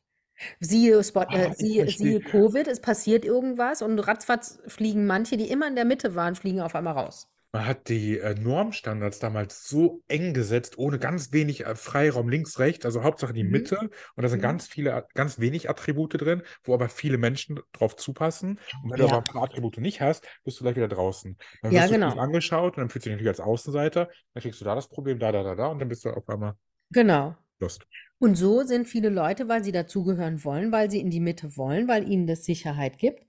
Siehe, 0.60 1.02
Spot, 1.04 1.26
Ah, 1.28 1.34
äh, 1.34 1.48
ich 1.48 1.56
siehe, 1.56 1.82
verstehe. 1.82 2.06
siehe 2.06 2.20
Covid, 2.20 2.68
es 2.68 2.80
passiert 2.80 3.24
irgendwas 3.24 3.82
und 3.82 3.98
ratzfatz 4.00 4.60
fliegen 4.68 5.06
manche, 5.06 5.36
die 5.36 5.50
immer 5.50 5.66
in 5.68 5.74
der 5.76 5.84
Mitte 5.84 6.14
waren, 6.14 6.36
fliegen 6.36 6.60
auf 6.60 6.74
einmal 6.76 6.94
raus. 6.94 7.28
Man 7.52 7.64
hat 7.66 7.88
die 7.88 8.18
äh, 8.18 8.34
Normstandards 8.34 9.20
damals 9.20 9.66
so 9.66 10.02
eng 10.06 10.34
gesetzt, 10.34 10.76
ohne 10.76 10.98
ganz 10.98 11.32
wenig 11.32 11.64
äh, 11.64 11.74
Freiraum 11.76 12.28
links, 12.28 12.58
rechts, 12.58 12.84
also 12.84 13.02
Hauptsache 13.02 13.32
die 13.32 13.42
Mhm. 13.42 13.48
Mitte. 13.50 13.78
Und 14.16 14.22
da 14.22 14.28
sind 14.28 14.40
Mhm. 14.40 14.42
ganz 14.42 14.66
viele, 14.68 15.06
ganz 15.14 15.38
wenig 15.38 15.70
Attribute 15.70 16.20
drin, 16.20 16.42
wo 16.62 16.74
aber 16.74 16.90
viele 16.90 17.16
Menschen 17.16 17.58
drauf 17.72 17.96
zupassen. 17.96 18.60
Und 18.82 18.90
wenn 18.90 18.98
du 18.98 19.04
Ja. 19.04 19.06
aber 19.06 19.18
ein 19.18 19.24
paar 19.26 19.44
Attribute 19.44 19.78
nicht 19.78 20.02
hast, 20.02 20.26
bist 20.44 20.60
du 20.60 20.64
gleich 20.64 20.76
wieder 20.76 20.88
draußen. 20.88 21.38
Dann 21.62 21.74
Ja, 21.74 21.86
wirst 21.86 21.90
du 21.90 21.94
genau. 21.94 22.10
schief 22.10 22.18
angeschaut 22.18 22.76
und 22.76 22.82
dann 22.82 22.90
fühlst 22.90 23.06
du 23.06 23.10
dich 23.10 23.14
natürlich 23.16 23.30
als 23.30 23.40
Außenseiter. 23.40 24.10
Dann 24.34 24.42
kriegst 24.42 24.60
du 24.60 24.64
da 24.66 24.74
das 24.74 24.88
Problem, 24.88 25.18
da, 25.18 25.32
da, 25.32 25.42
da, 25.42 25.54
da 25.54 25.66
und 25.68 25.78
dann 25.78 25.88
bist 25.88 26.04
du 26.04 26.10
auf 26.10 26.28
einmal 26.28 26.54
Genau. 26.90 27.36
lost. 27.60 27.86
Und 28.20 28.36
so 28.36 28.62
sind 28.64 28.88
viele 28.88 29.10
Leute, 29.10 29.48
weil 29.48 29.64
sie 29.64 29.72
dazugehören 29.72 30.44
wollen, 30.44 30.72
weil 30.72 30.90
sie 30.90 31.00
in 31.00 31.10
die 31.10 31.20
Mitte 31.20 31.56
wollen, 31.58 31.88
weil 31.88 32.08
ihnen 32.10 32.26
das 32.28 32.44
Sicherheit 32.46 32.98
gibt, 32.98 33.26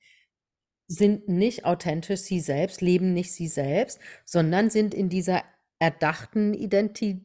sind 0.90 1.30
nicht 1.30 1.66
authentisch 1.66 2.22
sie 2.22 2.42
selbst, 2.42 2.82
leben 2.82 3.14
nicht 3.14 3.32
sie 3.32 3.48
selbst, 3.48 4.00
sondern 4.26 4.70
sind 4.70 4.94
in 4.94 5.08
dieser 5.08 5.44
erdachten 5.78 6.54
Identi 6.54 7.24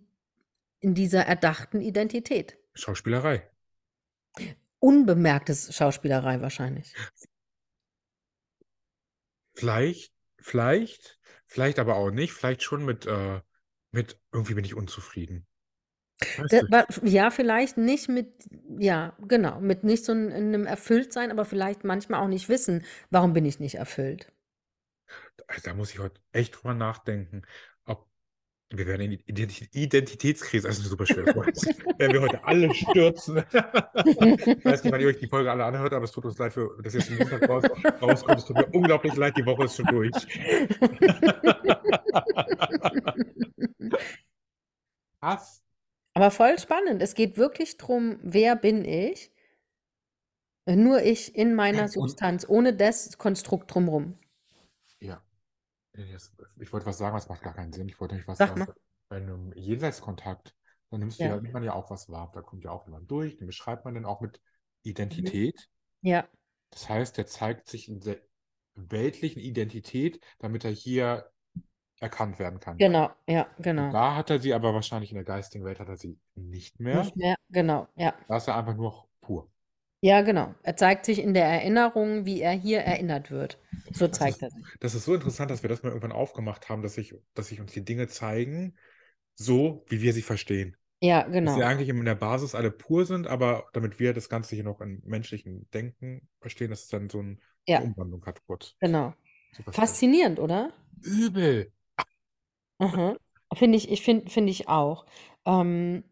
in 0.81 0.95
dieser 0.95 1.23
erdachten 1.23 1.81
Identität. 1.81 2.59
Schauspielerei. 2.75 3.51
Unbemerktes 4.81 5.75
Schauspielerei 5.75 6.43
wahrscheinlich. 6.43 6.95
Vielleicht, 9.55 10.13
vielleicht, 10.37 11.19
vielleicht 11.47 11.79
aber 11.79 11.97
auch 11.97 12.11
nicht. 12.11 12.35
Vielleicht 12.35 12.63
schon 12.63 12.85
mit, 12.85 13.07
äh, 13.07 13.41
mit 13.93 14.21
irgendwie 14.31 14.53
bin 14.53 14.67
ich 14.67 14.75
unzufrieden. 14.75 15.47
Weißt 16.37 16.53
Da, 16.53 16.61
du? 16.63 16.71
wa- 16.71 16.87
ja, 17.03 17.31
vielleicht 17.31 17.77
nicht 17.77 18.09
mit, 18.09 18.29
ja, 18.79 19.15
genau, 19.27 19.61
mit 19.61 19.85
nicht 19.85 20.05
so 20.05 20.13
ein- 20.13 20.33
einem 20.33 20.67
Erfülltsein, 20.67 21.31
aber 21.31 21.45
vielleicht 21.45 21.85
manchmal 21.85 22.21
auch 22.21 22.29
nicht 22.29 22.49
wissen, 22.49 22.85
warum 23.11 23.33
bin 23.33 23.45
ich 23.45 23.61
nicht 23.61 23.77
erfüllt. 23.77 24.33
also 25.47 25.63
da 25.65 25.75
muss 25.75 25.93
ich 25.93 25.99
heute 25.99 26.21
echt 26.33 26.57
drüber 26.57 26.75
nachdenken, 26.75 27.43
ob 27.85 28.09
wir 28.71 28.87
werden 28.87 29.03
in 29.03 29.11
die 29.13 29.23
Ident 29.27 29.75
Identitätskrise, 29.75 30.67
also 30.69 30.83
ein 30.83 30.89
super 30.89 31.07
schweres 31.07 31.35
Wort, 31.37 31.55
werden 31.99 32.13
wir 32.15 32.21
heute 32.23 32.45
alle 32.45 32.73
stürzen. 32.75 33.39
ich 33.39 34.65
weiß 34.65 34.83
nicht, 34.85 34.93
wann 34.93 35.01
ihr 35.01 35.09
euch 35.09 35.19
die 35.19 35.29
Folge 35.29 35.51
alle 35.53 35.65
anhört, 35.65 35.93
aber 35.93 36.05
es 36.05 36.13
tut 36.13 36.25
uns 36.25 36.39
leid, 36.39 36.53
für, 36.55 36.77
dass 36.83 36.95
jetzt 36.95 37.11
im 37.11 37.19
Montag 37.19 37.49
raus, 37.49 37.65
rauskommt. 38.03 38.39
Es 38.41 38.47
tut 38.47 38.57
mir 38.57 38.67
unglaublich 38.69 39.15
leid, 39.17 39.37
die 39.37 39.45
Woche 39.47 39.65
ist 39.65 39.77
schon 39.77 39.87
durch. 39.87 40.13
Was? 45.21 45.64
Aber 46.15 46.31
voll 46.31 46.59
spannend. 46.59 47.03
Es 47.03 47.15
geht 47.15 47.37
wirklich 47.37 47.77
darum, 47.77 48.19
wer 48.23 48.57
bin 48.57 48.85
ich? 48.85 49.31
Nur 50.67 51.03
ich 51.03 51.35
in 51.37 51.55
meiner 51.55 51.83
und 51.83 51.89
Substanz, 51.91 52.47
ohne 52.49 52.75
das 52.75 53.19
Konstrukt 53.19 53.75
drumrum. 53.75 54.19
ja, 55.01 55.23
ich 56.61 56.73
wollte 56.73 56.87
was 56.87 56.99
sagen, 56.99 57.15
das 57.17 57.29
macht 57.29 57.43
gar 57.43 57.55
keinen 57.55 57.73
Sinn. 57.73 57.89
Ich 57.89 58.01
wollte 58.01 58.15
nicht 58.17 58.27
was 58.29 58.39
Sag 58.39 58.49
sagen. 58.51 58.61
mal. 58.61 58.75
Bei 59.09 59.17
einem 59.17 59.53
Jenseitskontakt, 59.55 60.55
dann 60.91 61.01
nimmst 61.01 61.19
du 61.19 61.25
Ja. 61.25 61.31
ja, 61.31 61.41
nimmt 61.41 61.53
man 61.55 61.63
ja 61.63 61.75
auch 61.75 61.91
was 61.91 62.09
wahr. 62.09 62.31
Da 62.35 62.43
kommt 62.43 62.65
ja 62.65 62.71
auch 62.71 62.85
jemand 62.87 63.11
durch, 63.11 63.37
den 63.37 63.47
beschreibt 63.47 63.85
man 63.85 63.95
dann 63.95 64.05
auch 64.05 64.21
mit 64.21 64.41
Mhm. 64.83 64.91
Identität. 64.91 65.69
Ja, 66.03 66.29
Das 66.71 66.89
heißt, 66.89 67.17
der 67.17 67.27
zeigt 67.27 67.69
sich 67.69 67.89
in 67.89 68.01
der 68.01 68.19
weltlichen 68.75 69.41
Identität, 69.41 70.21
damit 70.39 70.65
er 70.65 70.71
hier 70.73 71.31
erkannt 72.01 72.39
werden 72.39 72.61
kann. 72.61 72.77
genau, 72.79 73.11
ja, 73.27 73.47
Und 73.57 73.63
genau. 73.65 73.93
da 73.93 74.15
hat 74.17 74.31
er 74.31 74.39
sie 74.41 74.53
aber 74.55 74.75
wahrscheinlich 74.75 75.11
in 75.11 75.17
der 75.17 75.25
geistigen 75.25 75.65
Welt 75.65 75.81
hat 75.81 75.89
er 75.89 75.97
sie 75.97 76.19
nicht 76.35 76.81
mehr. 76.81 77.03
Nicht 77.03 77.17
mehr, 77.17 77.37
genau, 77.51 77.89
ja. 77.97 78.15
Da 78.27 78.37
ist 78.37 78.49
er 78.49 78.57
einfach 78.57 78.75
nur 78.77 79.09
pur. 79.21 79.51
Ja, 80.01 80.21
genau. 80.21 80.55
Er 80.63 80.77
zeigt 80.77 81.07
sich 81.07 81.19
in 81.19 81.33
der 81.35 81.47
Erinnerung, 81.47 82.27
wie 82.27 82.41
er 82.43 82.53
hier 82.53 82.81
erinnert 82.81 83.31
wird. 83.31 83.59
So 83.91 84.07
Das 84.07 84.19
zeigt 84.19 84.37
ist, 84.37 84.43
er 84.43 84.51
sich. 84.51 84.67
das 84.81 84.95
ist 84.95 85.05
so 85.05 85.15
interessant, 85.15 85.51
dass 85.51 85.63
wir 85.63 85.69
das 85.71 85.83
mal 85.83 85.89
irgendwann 85.91 86.13
aufgemacht 86.13 86.69
haben, 86.69 86.83
dass 86.83 86.95
sich, 86.95 87.15
dass 87.35 87.49
sich 87.49 87.61
uns 87.61 87.73
die 87.73 87.85
Dinge 87.85 88.09
zeigen, 88.09 88.77
so 89.35 89.85
wie 89.89 90.03
wir 90.03 90.13
sie 90.13 90.23
verstehen. 90.23 90.77
Ja, 91.01 91.25
Dass 91.25 91.33
genau. 91.33 91.55
sie 91.55 91.65
eigentlich 91.65 91.89
in 91.89 92.05
der 92.05 92.15
Basis 92.15 92.55
alle 92.55 92.71
pur 92.71 93.07
sind, 93.07 93.27
aber 93.27 93.69
damit 93.73 93.99
wir 93.99 94.15
das 94.15 94.29
Ganze 94.29 94.55
hier 94.55 94.65
noch 94.65 94.81
im 94.81 95.03
menschlichen 95.05 95.69
Denken 95.73 96.29
verstehen, 96.41 96.71
dass 96.71 96.83
es 96.85 96.89
dann 96.89 97.11
so 97.11 97.21
ein, 97.21 97.41
eine 97.69 97.77
Ja, 97.77 97.81
Umwandlung 97.81 98.25
hat 98.27 98.45
kurz. 98.47 98.77
genau. 98.81 99.15
Faszinierend, 99.71 100.39
oder? 100.41 100.73
Übel. 101.03 101.73
Aha. 102.85 103.17
Finde 103.55 103.79
ich, 103.79 103.91
ich 103.91 104.03
finde, 104.03 104.31
finde 104.31 104.51
ich 104.51 104.69
auch. 104.69 105.07
Ähm, 105.47 106.05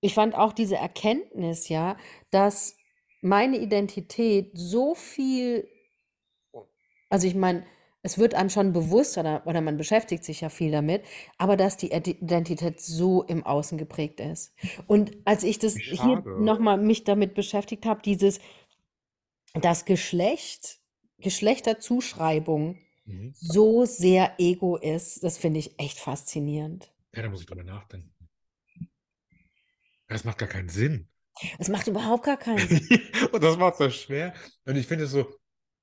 ich 0.00 0.14
fand 0.14 0.34
auch 0.34 0.52
diese 0.52 0.76
Erkenntnis, 0.76 1.68
ja, 1.68 1.96
dass 2.30 2.76
meine 3.22 3.58
Identität 3.58 4.50
so 4.54 4.94
viel, 4.94 5.68
also 7.10 7.26
ich 7.26 7.34
meine, 7.34 7.64
es 8.04 8.18
wird 8.18 8.34
einem 8.34 8.50
schon 8.50 8.72
bewusst 8.72 9.16
oder, 9.16 9.42
oder 9.46 9.60
man 9.60 9.76
beschäftigt 9.76 10.24
sich 10.24 10.40
ja 10.40 10.48
viel 10.48 10.72
damit, 10.72 11.04
aber 11.38 11.56
dass 11.56 11.76
die 11.76 11.92
Ide- 11.92 12.10
Identität 12.20 12.80
so 12.80 13.22
im 13.22 13.46
Außen 13.46 13.78
geprägt 13.78 14.18
ist. 14.18 14.52
Und 14.88 15.12
als 15.24 15.44
ich 15.44 15.58
das 15.60 15.74
Wie 15.76 15.96
hier 15.96 16.24
schade. 16.24 16.30
nochmal 16.34 16.78
mich 16.78 17.04
damit 17.04 17.34
beschäftigt 17.34 17.86
habe, 17.86 18.02
dieses, 18.02 18.40
das 19.54 19.84
Geschlecht, 19.84 20.78
Geschlechterzuschreibung 21.18 22.78
Mhm. 23.06 23.32
so 23.34 23.84
sehr 23.84 24.34
Ego 24.38 24.76
ist, 24.76 25.22
das 25.24 25.38
finde 25.38 25.58
ich 25.60 25.78
echt 25.78 25.98
faszinierend. 25.98 26.92
Ja, 27.14 27.22
da 27.22 27.28
muss 27.28 27.40
ich 27.40 27.46
drüber 27.46 27.64
nachdenken. 27.64 28.12
Das 30.08 30.24
macht 30.24 30.38
gar 30.38 30.48
keinen 30.48 30.68
Sinn. 30.68 31.08
Es 31.58 31.68
macht 31.68 31.86
überhaupt 31.86 32.24
gar 32.24 32.36
keinen 32.36 32.68
Sinn. 32.68 32.88
Und 33.32 33.42
das 33.42 33.56
macht 33.56 33.74
es 33.74 33.78
so 33.78 33.90
schwer. 33.90 34.34
Und 34.66 34.76
ich 34.76 34.86
finde 34.86 35.04
es 35.04 35.10
so 35.10 35.34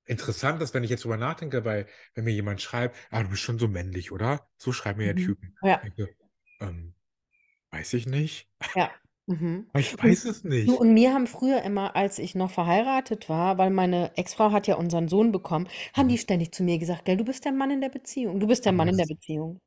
interessant, 0.06 0.62
dass 0.62 0.74
wenn 0.74 0.84
ich 0.84 0.90
jetzt 0.90 1.04
drüber 1.04 1.18
nachdenke, 1.18 1.62
bei, 1.62 1.88
wenn 2.14 2.24
mir 2.24 2.34
jemand 2.34 2.62
schreibt, 2.62 2.96
ah, 3.10 3.24
du 3.24 3.30
bist 3.30 3.42
schon 3.42 3.60
so 3.60 3.68
männlich, 3.68 4.12
oder? 4.12 4.48
So 4.58 4.72
schreiben 4.72 5.00
mir 5.00 5.08
ja 5.08 5.14
Mhm. 5.14 5.18
Typen. 5.26 5.58
Ja, 5.64 5.82
Ich 5.84 5.96
denke, 5.96 6.16
ähm, 6.62 6.94
weiß 7.72 7.94
ich 7.94 8.06
nicht. 8.08 8.50
ja. 8.76 8.92
Mhm. 9.30 9.68
Aber 9.74 9.80
ich 9.82 9.98
Und, 10.02 10.02
weiß 10.04 10.26
es 10.26 10.44
du, 10.66 10.74
nicht. 10.74 10.76
und 10.76 10.94
mir 10.94 11.14
haben 11.14 11.28
früher 11.28 11.62
immer, 11.64 11.96
als 11.96 12.20
ich 12.20 12.36
noch 12.36 12.52
verheiratet 12.52 13.30
war, 13.30 13.58
weil 13.58 13.70
meine 13.72 14.18
Ex-Frau 14.18 14.52
hat 14.52 14.68
ja 14.68 14.76
unseren 14.76 15.08
Sohn 15.08 15.32
bekommen, 15.32 15.68
haben 15.94 16.10
die 16.10 16.18
Mhm. 16.18 16.20
ständig 16.20 16.54
zu 16.54 16.64
mir 16.64 16.80
gesagt, 16.80 17.06
gell, 17.06 17.18
du 17.18 17.26
bist 17.26 17.46
der 17.46 17.52
Mann 17.54 17.72
in 17.72 17.82
der 17.82 17.90
Beziehung, 17.90 18.40
du 18.40 18.48
bist 18.48 18.66
der 18.66 18.74
Mann 18.74 18.88
in 18.90 18.98
der 18.98 19.06
Beziehung. 19.08 19.60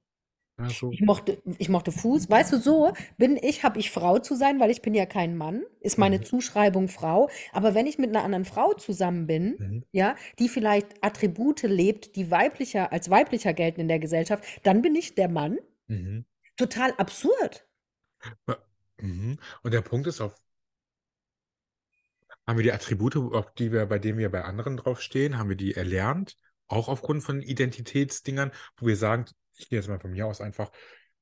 ja, 0.59 0.73
so. 0.73 0.95
Ich 0.95 1.01
mochte, 1.01 1.43
ich 1.59 1.69
mochte 1.71 1.93
Fuß. 1.93 2.29
Weißt 2.31 2.53
du, 2.53 2.59
so 2.59 2.93
bin 3.19 3.39
ich, 3.41 3.65
habe 3.65 3.81
ich 3.81 3.91
Frau 3.91 4.19
zu 4.19 4.35
sein, 4.37 4.61
weil 4.61 4.71
ich 4.71 4.83
bin 4.83 4.95
ja 4.95 5.07
kein 5.07 5.37
Mann, 5.37 5.63
ist 5.81 5.99
meine 5.99 6.19
Mhm. 6.19 6.23
Zuschreibung 6.23 6.89
Frau. 6.89 7.31
Aber 7.53 7.75
wenn 7.75 7.87
ich 7.87 7.99
mit 7.99 8.11
einer 8.11 8.25
anderen 8.25 8.45
Frau 8.45 8.75
zusammen 8.75 9.27
bin, 9.27 9.59
Mhm. 9.59 9.85
ja, 9.93 10.17
die 10.39 10.49
vielleicht 10.49 11.03
Attribute 11.05 11.63
lebt, 11.63 12.17
die 12.17 12.31
weiblicher, 12.31 12.93
als 12.93 13.11
weiblicher 13.11 13.55
gelten 13.55 13.81
in 13.81 13.89
der 13.89 13.99
Gesellschaft, 14.01 14.45
dann 14.65 14.83
bin 14.83 14.95
ich 14.95 15.15
der 15.15 15.29
Mann. 15.29 15.59
Mhm. 15.89 16.25
Total 16.57 16.93
absurd. 16.99 17.67
Ja, 18.49 18.57
Mhm. 19.03 19.39
Und 19.63 19.75
der 19.75 19.83
Punkt 19.83 20.07
ist 20.07 20.21
auch, 20.23 20.35
haben 22.47 22.59
wir 22.59 22.63
die 22.65 22.73
Attribute, 22.73 23.17
auf 23.17 23.55
die 23.55 23.73
wir, 23.73 23.87
bei 23.87 23.99
denen 23.99 24.19
wir 24.19 24.31
bei 24.31 24.45
anderen 24.45 24.77
draufstehen, 24.77 25.39
haben 25.39 25.49
wir 25.49 25.57
die 25.57 25.75
erlernt, 25.75 26.37
auch 26.67 26.89
aufgrund 26.89 27.23
von 27.23 27.41
Identitätsdingern, 27.43 28.53
wo 28.77 28.87
wir 28.87 28.97
sagen, 28.97 29.27
ich 29.57 29.69
gehe 29.69 29.79
jetzt 29.79 29.89
mal 29.89 30.01
von 30.01 30.11
mir 30.11 30.27
aus 30.27 30.41
einfach, 30.41 30.71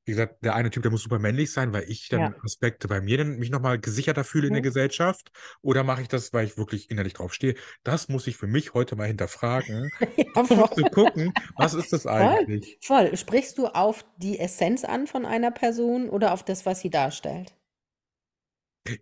wie 0.05 0.13
gesagt, 0.13 0.45
der 0.45 0.55
eine 0.55 0.71
Typ, 0.71 0.83
der 0.83 0.91
muss 0.93 1.03
super 1.03 1.19
männlich 1.19 1.53
sein, 1.53 1.73
weil 1.73 1.85
ich 1.91 2.09
dann 2.09 2.33
Ja. 2.33 2.35
Aspekte 2.43 2.89
bei 2.89 3.01
mir 3.01 3.19
dann 3.19 3.39
mich 3.39 3.51
nochmal 3.51 3.79
gesicherter 3.79 4.25
fühle 4.25 4.47
in 4.49 4.53
der 4.55 4.63
Mhm. 4.63 4.63
Gesellschaft, 4.63 5.31
oder 5.63 5.85
mache 5.85 6.03
ich 6.03 6.09
das, 6.09 6.33
weil 6.33 6.47
ich 6.47 6.57
wirklich 6.57 6.91
innerlich 6.91 7.15
draufstehe? 7.15 7.55
Das 7.83 8.09
muss 8.09 8.27
ich 8.27 8.37
für 8.37 8.47
mich 8.47 8.73
heute 8.75 8.97
mal 8.97 9.07
hinterfragen, 9.07 9.93
Ja, 10.35 10.45
um 10.47 10.47
voll. 10.47 10.69
zu 10.75 10.87
gucken, 10.87 11.35
was 11.57 11.75
ist 11.75 11.93
das 11.93 12.07
Voll, 12.17 12.47
eigentlich? 12.47 12.81
voll. 12.81 13.17
Sprichst 13.17 13.59
du 13.59 13.67
auf 13.67 14.05
die 14.19 14.39
Essenz 14.39 14.85
an 14.85 15.07
von 15.09 15.27
einer 15.27 15.51
Person 15.51 16.09
oder 16.09 16.33
auf 16.33 16.45
das, 16.45 16.67
was 16.67 16.81
sie 16.81 16.91
darstellt? 16.91 17.55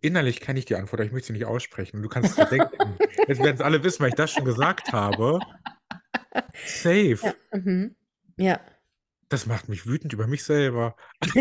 Innerlich 0.01 0.41
kenne 0.41 0.59
ich 0.59 0.65
die 0.65 0.75
Antwort, 0.75 0.95
aber 1.01 1.07
ich 1.07 1.13
möchte 1.13 1.29
sie 1.29 1.33
nicht 1.35 1.45
aussprechen. 1.47 2.03
Du 2.03 2.09
kannst 2.09 2.39
es 2.39 2.49
denken. 2.51 2.97
Jetzt 3.27 3.39
werden 3.43 3.55
es 3.57 3.61
alle 3.61 3.83
wissen, 3.85 4.01
weil 4.01 4.09
ich 4.09 4.15
das 4.15 4.33
schon 4.33 4.45
gesagt 4.45 4.93
habe. 4.93 5.39
Ja. 6.35 6.43
Safe. 6.65 7.35
Mhm. 7.53 7.97
Ja. 8.37 8.61
Das 9.29 9.47
macht 9.47 9.69
mich 9.69 9.87
wütend 9.87 10.13
über 10.13 10.27
mich 10.27 10.43
selber. 10.45 10.97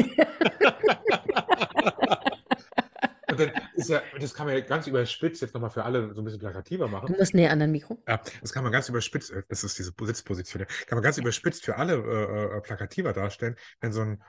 Und 3.30 3.40
dann 3.42 3.52
ist 3.76 3.90
ja, 3.90 4.02
das 4.20 4.34
kann 4.34 4.46
man 4.48 4.56
ja 4.56 4.62
ganz 4.62 4.88
überspitzt 4.88 5.42
jetzt 5.42 5.54
nochmal 5.54 5.70
für 5.70 5.84
alle 5.84 6.14
so 6.14 6.22
ein 6.22 6.24
bisschen 6.26 6.40
plakativer 6.40 6.86
Du 6.86 6.92
machen. 6.92 7.16
musst 7.18 7.34
näher 7.34 7.52
an 7.52 7.60
dein 7.60 7.72
Mikro. 7.72 8.02
Ja, 8.08 8.22
das 8.42 8.54
kann 8.54 8.64
man 8.64 8.72
ganz 8.72 8.88
überspitzt, 8.88 9.32
äh, 9.32 9.44
das 9.50 9.64
ist 9.66 9.78
diese 9.78 9.94
Sitzposition, 10.00 10.66
kann 10.88 10.96
man 10.96 11.04
ganz 11.04 11.18
überspitzt 11.18 11.66
für 11.66 11.76
alle 11.76 11.96
äh, 11.96 12.58
äh, 12.58 12.62
plakativer 12.62 13.12
darstellen, 13.12 13.56
wenn 13.82 13.92
so 13.92 14.02
ein 14.02 14.24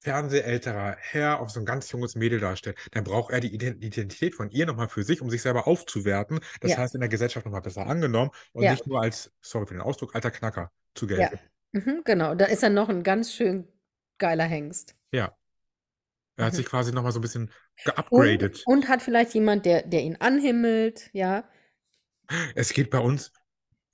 fernsehälterer 0.00 0.96
Herr 0.98 1.40
auf 1.40 1.50
so 1.50 1.60
ein 1.60 1.66
ganz 1.66 1.90
junges 1.90 2.14
Mädel 2.14 2.40
darstellt, 2.40 2.78
dann 2.92 3.04
braucht 3.04 3.32
er 3.32 3.40
die 3.40 3.50
Ident- 3.56 3.82
Identität 3.84 4.34
von 4.34 4.50
ihr 4.50 4.66
nochmal 4.66 4.88
für 4.88 5.02
sich, 5.02 5.20
um 5.20 5.28
sich 5.30 5.42
selber 5.42 5.66
aufzuwerten. 5.66 6.40
Das 6.60 6.72
Ja. 6.72 6.78
heißt, 6.78 6.94
in 6.94 7.00
der 7.00 7.08
Gesellschaft 7.08 7.44
nochmal 7.46 7.62
besser 7.62 7.86
angenommen 7.86 8.30
und 8.52 8.62
Ja. 8.64 8.70
nicht 8.72 8.86
nur 8.86 9.00
als, 9.02 9.32
sorry 9.40 9.66
für 9.66 9.74
den 9.74 9.80
Ausdruck, 9.82 10.14
alter 10.14 10.30
Knacker 10.30 10.70
zu 10.94 11.06
Ja. 11.08 11.28
gelten. 11.28 11.38
Mhm, 11.72 12.02
genau. 12.04 12.34
Da 12.34 12.46
ist 12.46 12.62
er 12.62 12.70
noch 12.70 12.88
ein 12.88 13.02
ganz 13.02 13.32
schön 13.32 13.68
geiler 14.18 14.44
Hengst. 14.44 14.96
Ja. 15.12 15.36
Er 16.36 16.46
hat 16.46 16.52
Mhm. 16.52 16.56
sich 16.58 16.66
quasi 16.66 16.92
nochmal 16.92 17.12
so 17.12 17.18
ein 17.18 17.22
bisschen 17.22 17.50
Und, 17.86 17.96
geupgradet. 17.96 18.62
und 18.66 18.88
hat 18.88 19.02
vielleicht 19.02 19.34
jemand, 19.34 19.66
der, 19.66 19.82
der 19.82 20.02
ihn 20.02 20.16
anhimmelt, 20.16 21.10
ja. 21.12 21.48
Es 22.54 22.72
geht 22.72 22.90
bei 22.90 22.98
uns 22.98 23.32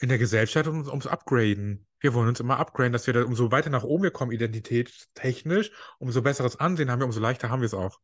in 0.01 0.09
der 0.09 0.19
Gesellschaft 0.19 0.67
ums, 0.69 0.89
ums 0.89 1.07
Upgraden. 1.07 1.87
Wir 2.01 2.13
wollen 2.15 2.29
uns 2.29 2.41
immer 2.41 2.59
upgraden, 2.59 2.93
dass 2.93 3.07
wir 3.07 3.15
da, 3.15 3.25
umso 3.25 3.51
weiter 3.51 3.71
nach 3.71 3.85
oben 3.85 4.03
wir 4.05 4.11
kommen, 4.11 4.33
identitätstechnisch, 4.33 5.71
umso 5.99 6.23
besseres 6.23 6.61
Ansehen 6.61 6.91
haben 6.91 7.01
wir, 7.01 7.07
umso 7.07 7.21
leichter 7.21 7.51
haben 7.51 7.61
wir 7.63 7.67
es 7.67 7.75
auch. 7.75 8.01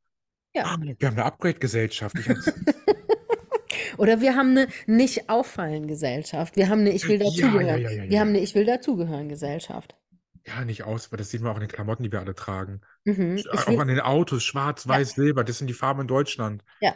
Ja. 0.55 0.65
Ah, 0.65 0.77
Wir 0.81 1.09
haben 1.09 1.17
eine 1.17 1.25
Upgrade-Gesellschaft. 1.27 2.17
Oder 3.99 4.21
wir 4.21 4.35
haben 4.35 4.51
eine 4.51 4.69
Nicht-Auffallen-Gesellschaft. 4.87 6.57
Wir 6.57 6.69
haben 6.69 6.81
eine 6.81 6.93
Ich 6.93 7.07
will 7.07 7.21
ja, 7.21 7.25
ja, 7.25 7.31
dazugehören. 7.31 7.81
ja, 7.83 7.91
ja, 7.91 8.11
Wir 8.11 8.21
haben 8.21 8.29
eine 8.31 8.41
Ich 8.41 8.55
will 8.55 8.65
dazugehören-Gesellschaft. 8.65 9.95
Ja, 10.47 10.65
nicht 10.65 10.85
aus, 10.85 11.13
weil 11.13 11.19
das 11.19 11.31
sieht 11.31 11.43
man 11.43 11.53
auch 11.53 11.57
in 11.57 11.61
den 11.61 11.69
Klamotten, 11.69 12.03
die 12.03 12.11
wir 12.11 12.21
alle 12.21 12.35
tragen. 12.35 12.81
Mhm. 13.05 13.37
Ich 13.37 13.51
Auch 13.51 13.69
will, 13.69 13.79
an 13.81 13.89
den 13.89 14.01
Autos, 14.01 14.43
schwarz, 14.43 14.89
weiß, 14.89 15.13
silber, 15.13 15.45
das 15.45 15.59
sind 15.59 15.67
die 15.67 15.75
Farben 15.75 16.01
in 16.03 16.07
Deutschland. 16.09 16.65
ja, 16.81 16.95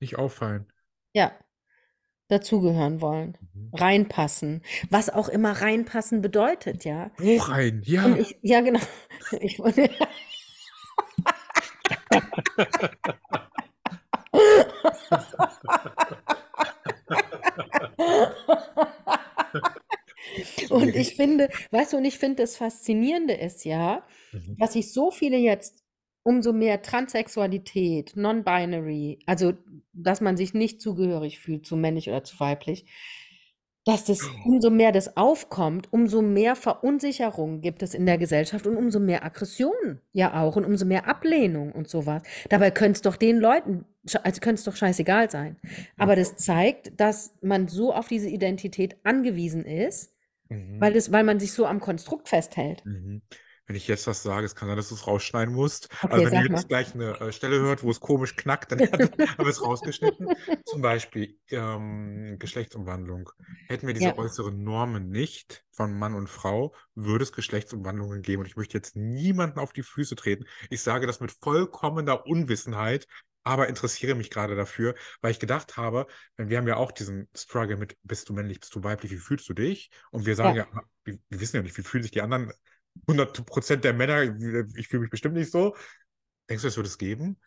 Nicht 0.00 0.16
auffallen. 0.16 0.70
ja. 1.14 1.32
Dazugehören 2.28 3.00
wollen. 3.00 3.36
Mhm. 3.54 3.70
Reinpassen. 3.74 4.62
Was 4.90 5.10
auch 5.10 5.28
immer 5.28 5.52
reinpassen 5.52 6.20
bedeutet, 6.22 6.84
ja. 6.84 7.10
Wo 7.18 7.36
rein? 7.38 7.82
Ja. 7.84 8.14
ich, 8.16 8.36
ja, 8.42 8.60
genau. 8.60 8.80
Ich. 9.40 9.58
Und 20.70 20.94
ich 20.94 21.14
finde, 21.16 21.48
weißt 21.70 21.92
du, 21.92 21.96
und 21.98 22.04
ich 22.04 22.18
finde 22.18 22.42
das 22.42 22.56
Faszinierende 22.56 23.34
ist 23.34 23.64
ja, 23.64 24.02
Mhm. 24.32 24.56
dass 24.58 24.74
sich 24.74 24.92
so 24.92 25.10
viele 25.10 25.38
jetzt 25.38 25.82
umso 26.22 26.52
mehr 26.52 26.82
Transsexualität, 26.82 28.12
Non-Binary, 28.14 29.20
also 29.26 29.52
dass 30.02 30.20
man 30.20 30.36
sich 30.36 30.54
nicht 30.54 30.80
zugehörig 30.80 31.38
fühlt 31.38 31.66
zu 31.66 31.76
männlich 31.76 32.08
oder 32.08 32.24
zu 32.24 32.38
weiblich, 32.40 32.86
dass 33.84 34.04
das 34.04 34.20
umso 34.44 34.68
mehr 34.68 34.92
das 34.92 35.16
aufkommt, 35.16 35.90
umso 35.92 36.20
mehr 36.20 36.56
Verunsicherung 36.56 37.62
gibt 37.62 37.82
es 37.82 37.94
in 37.94 38.04
der 38.04 38.18
Gesellschaft 38.18 38.66
und 38.66 38.76
umso 38.76 39.00
mehr 39.00 39.24
Aggression 39.24 40.00
ja 40.12 40.42
auch 40.42 40.56
und 40.56 40.66
umso 40.66 40.84
mehr 40.84 41.08
Ablehnung 41.08 41.72
und 41.72 41.88
sowas. 41.88 42.22
Dabei 42.50 42.70
könnte 42.70 42.98
es 42.98 43.02
doch 43.02 43.16
den 43.16 43.38
Leuten, 43.38 43.86
also 44.22 44.40
könnte 44.40 44.58
es 44.58 44.64
doch 44.64 44.76
scheißegal 44.76 45.30
sein. 45.30 45.56
Aber 45.96 46.16
das 46.16 46.36
zeigt, 46.36 47.00
dass 47.00 47.34
man 47.40 47.68
so 47.68 47.94
auf 47.94 48.08
diese 48.08 48.28
Identität 48.28 48.96
angewiesen 49.04 49.64
ist, 49.64 50.12
Mhm. 50.50 50.80
weil, 50.80 50.92
das, 50.94 51.12
weil 51.12 51.24
man 51.24 51.38
sich 51.40 51.52
so 51.52 51.66
am 51.66 51.80
Konstrukt 51.80 52.28
festhält. 52.28 52.84
Mhm. 52.86 53.22
Wenn 53.68 53.76
ich 53.76 53.86
jetzt 53.86 54.06
was 54.06 54.22
sage, 54.22 54.46
es 54.46 54.54
kann 54.54 54.66
sein, 54.68 54.78
dass 54.78 54.88
du 54.88 54.94
es 54.94 55.06
rausschneiden 55.06 55.54
musst. 55.54 55.88
Okay, 56.02 56.08
also 56.10 56.24
wenn 56.24 56.34
ihr 56.34 56.46
jetzt 56.48 56.68
gleich 56.68 56.94
eine 56.94 57.20
äh, 57.20 57.32
Stelle 57.32 57.60
hört, 57.60 57.82
wo 57.82 57.90
es 57.90 58.00
komisch 58.00 58.34
knackt, 58.34 58.72
dann 58.72 58.80
haben 58.90 59.44
wir 59.44 59.46
es 59.46 59.62
rausgeschnitten. 59.62 60.32
Zum 60.64 60.80
Beispiel 60.80 61.38
ähm, 61.50 62.36
Geschlechtsumwandlung. 62.38 63.28
Hätten 63.68 63.86
wir 63.86 63.92
diese 63.94 64.08
Ja. 64.08 64.18
äußeren 64.18 64.62
Normen 64.64 65.10
nicht 65.10 65.64
von 65.70 65.92
Mann 65.98 66.14
und 66.14 66.28
Frau, 66.30 66.74
würde 66.94 67.24
es 67.24 67.32
Geschlechtsumwandlungen 67.32 68.22
geben. 68.22 68.40
Und 68.40 68.46
ich 68.46 68.56
möchte 68.56 68.78
jetzt 68.78 68.96
niemanden 68.96 69.58
auf 69.58 69.74
die 69.74 69.82
Füße 69.82 70.16
treten. 70.16 70.46
Ich 70.70 70.82
sage 70.82 71.06
das 71.06 71.20
mit 71.20 71.30
vollkommener 71.30 72.26
Unwissenheit, 72.26 73.06
aber 73.44 73.68
interessiere 73.68 74.14
mich 74.14 74.30
gerade 74.30 74.56
dafür, 74.56 74.94
weil 75.20 75.30
ich 75.30 75.40
gedacht 75.40 75.76
habe, 75.76 76.06
wir 76.36 76.56
haben 76.58 76.68
ja 76.68 76.76
auch 76.76 76.92
diesen 76.92 77.28
Struggle 77.34 77.76
mit, 77.76 77.96
bist 78.02 78.28
du 78.28 78.32
männlich, 78.32 78.60
bist 78.60 78.74
du 78.74 78.82
weiblich, 78.84 79.12
wie 79.12 79.16
fühlst 79.18 79.48
du 79.48 79.54
dich? 79.54 79.90
Und 80.10 80.26
wir 80.26 80.36
sagen 80.36 80.54
ja, 80.54 80.66
wir, 81.04 81.18
wir 81.28 81.40
wissen 81.40 81.56
ja 81.56 81.62
nicht, 81.62 81.76
wie 81.78 81.82
fühlen 81.82 82.02
sich 82.02 82.12
die 82.12 82.22
anderen 82.22 82.52
100% 83.06 83.82
der 83.84 83.92
Männer, 83.94 84.22
ich 84.76 84.88
fühle 84.88 85.02
mich 85.02 85.10
bestimmt 85.10 85.34
nicht 85.34 85.50
so. 85.50 85.74
Denkst 86.50 86.62
du, 86.62 86.68
es 86.68 86.76
wird 86.76 86.86
es 86.88 86.98
geben? 86.98 87.38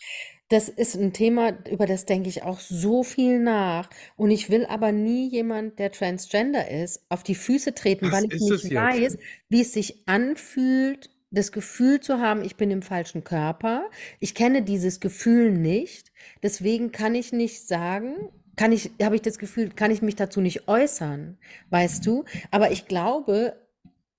Das 0.50 0.68
ist 0.70 0.96
ein 0.96 1.14
Thema, 1.14 1.54
über 1.70 1.86
das 1.86 2.06
denke 2.06 2.28
ich 2.30 2.44
auch 2.44 2.60
so 2.60 3.04
viel 3.04 3.40
nach. 3.40 3.90
Und 4.18 4.32
ich 4.32 4.50
will 4.50 4.66
aber 4.66 4.92
nie 4.92 5.30
jemand, 5.30 5.80
der 5.80 5.92
transgender 5.92 6.70
ist, 6.70 7.06
auf 7.10 7.24
die 7.24 7.36
Füße 7.36 7.74
treten, 7.74 8.12
Das 8.12 8.12
weil 8.12 8.26
ich 8.26 8.34
ist 8.34 8.52
es 8.52 8.64
nicht 8.64 8.90
jetzt. 8.90 9.16
weiß, 9.16 9.18
wie 9.50 9.62
es 9.62 9.72
sich 9.74 10.08
anfühlt, 10.08 11.10
das 11.34 11.54
Gefühl 11.54 12.02
zu 12.02 12.20
haben, 12.20 12.44
ich 12.44 12.58
bin 12.58 12.70
im 12.72 12.82
falschen 12.82 13.24
Körper. 13.24 13.90
Ich 14.20 14.36
kenne 14.36 14.62
dieses 14.64 15.00
Gefühl 15.00 15.52
nicht. 15.52 16.12
Deswegen 16.44 16.92
kann 16.92 17.16
ich 17.16 17.32
nicht 17.32 17.66
sagen, 17.68 18.16
kann 18.58 18.74
ich, 18.74 18.92
habe 19.02 19.16
ich 19.16 19.22
das 19.22 19.38
Gefühl, 19.40 19.70
kann 19.70 19.92
ich 19.92 20.02
mich 20.02 20.18
dazu 20.18 20.42
nicht 20.42 20.68
äußern, 20.68 21.38
weißt 21.70 22.06
du? 22.06 22.26
Aber 22.52 22.72
ich 22.72 22.88
glaube, 22.88 23.56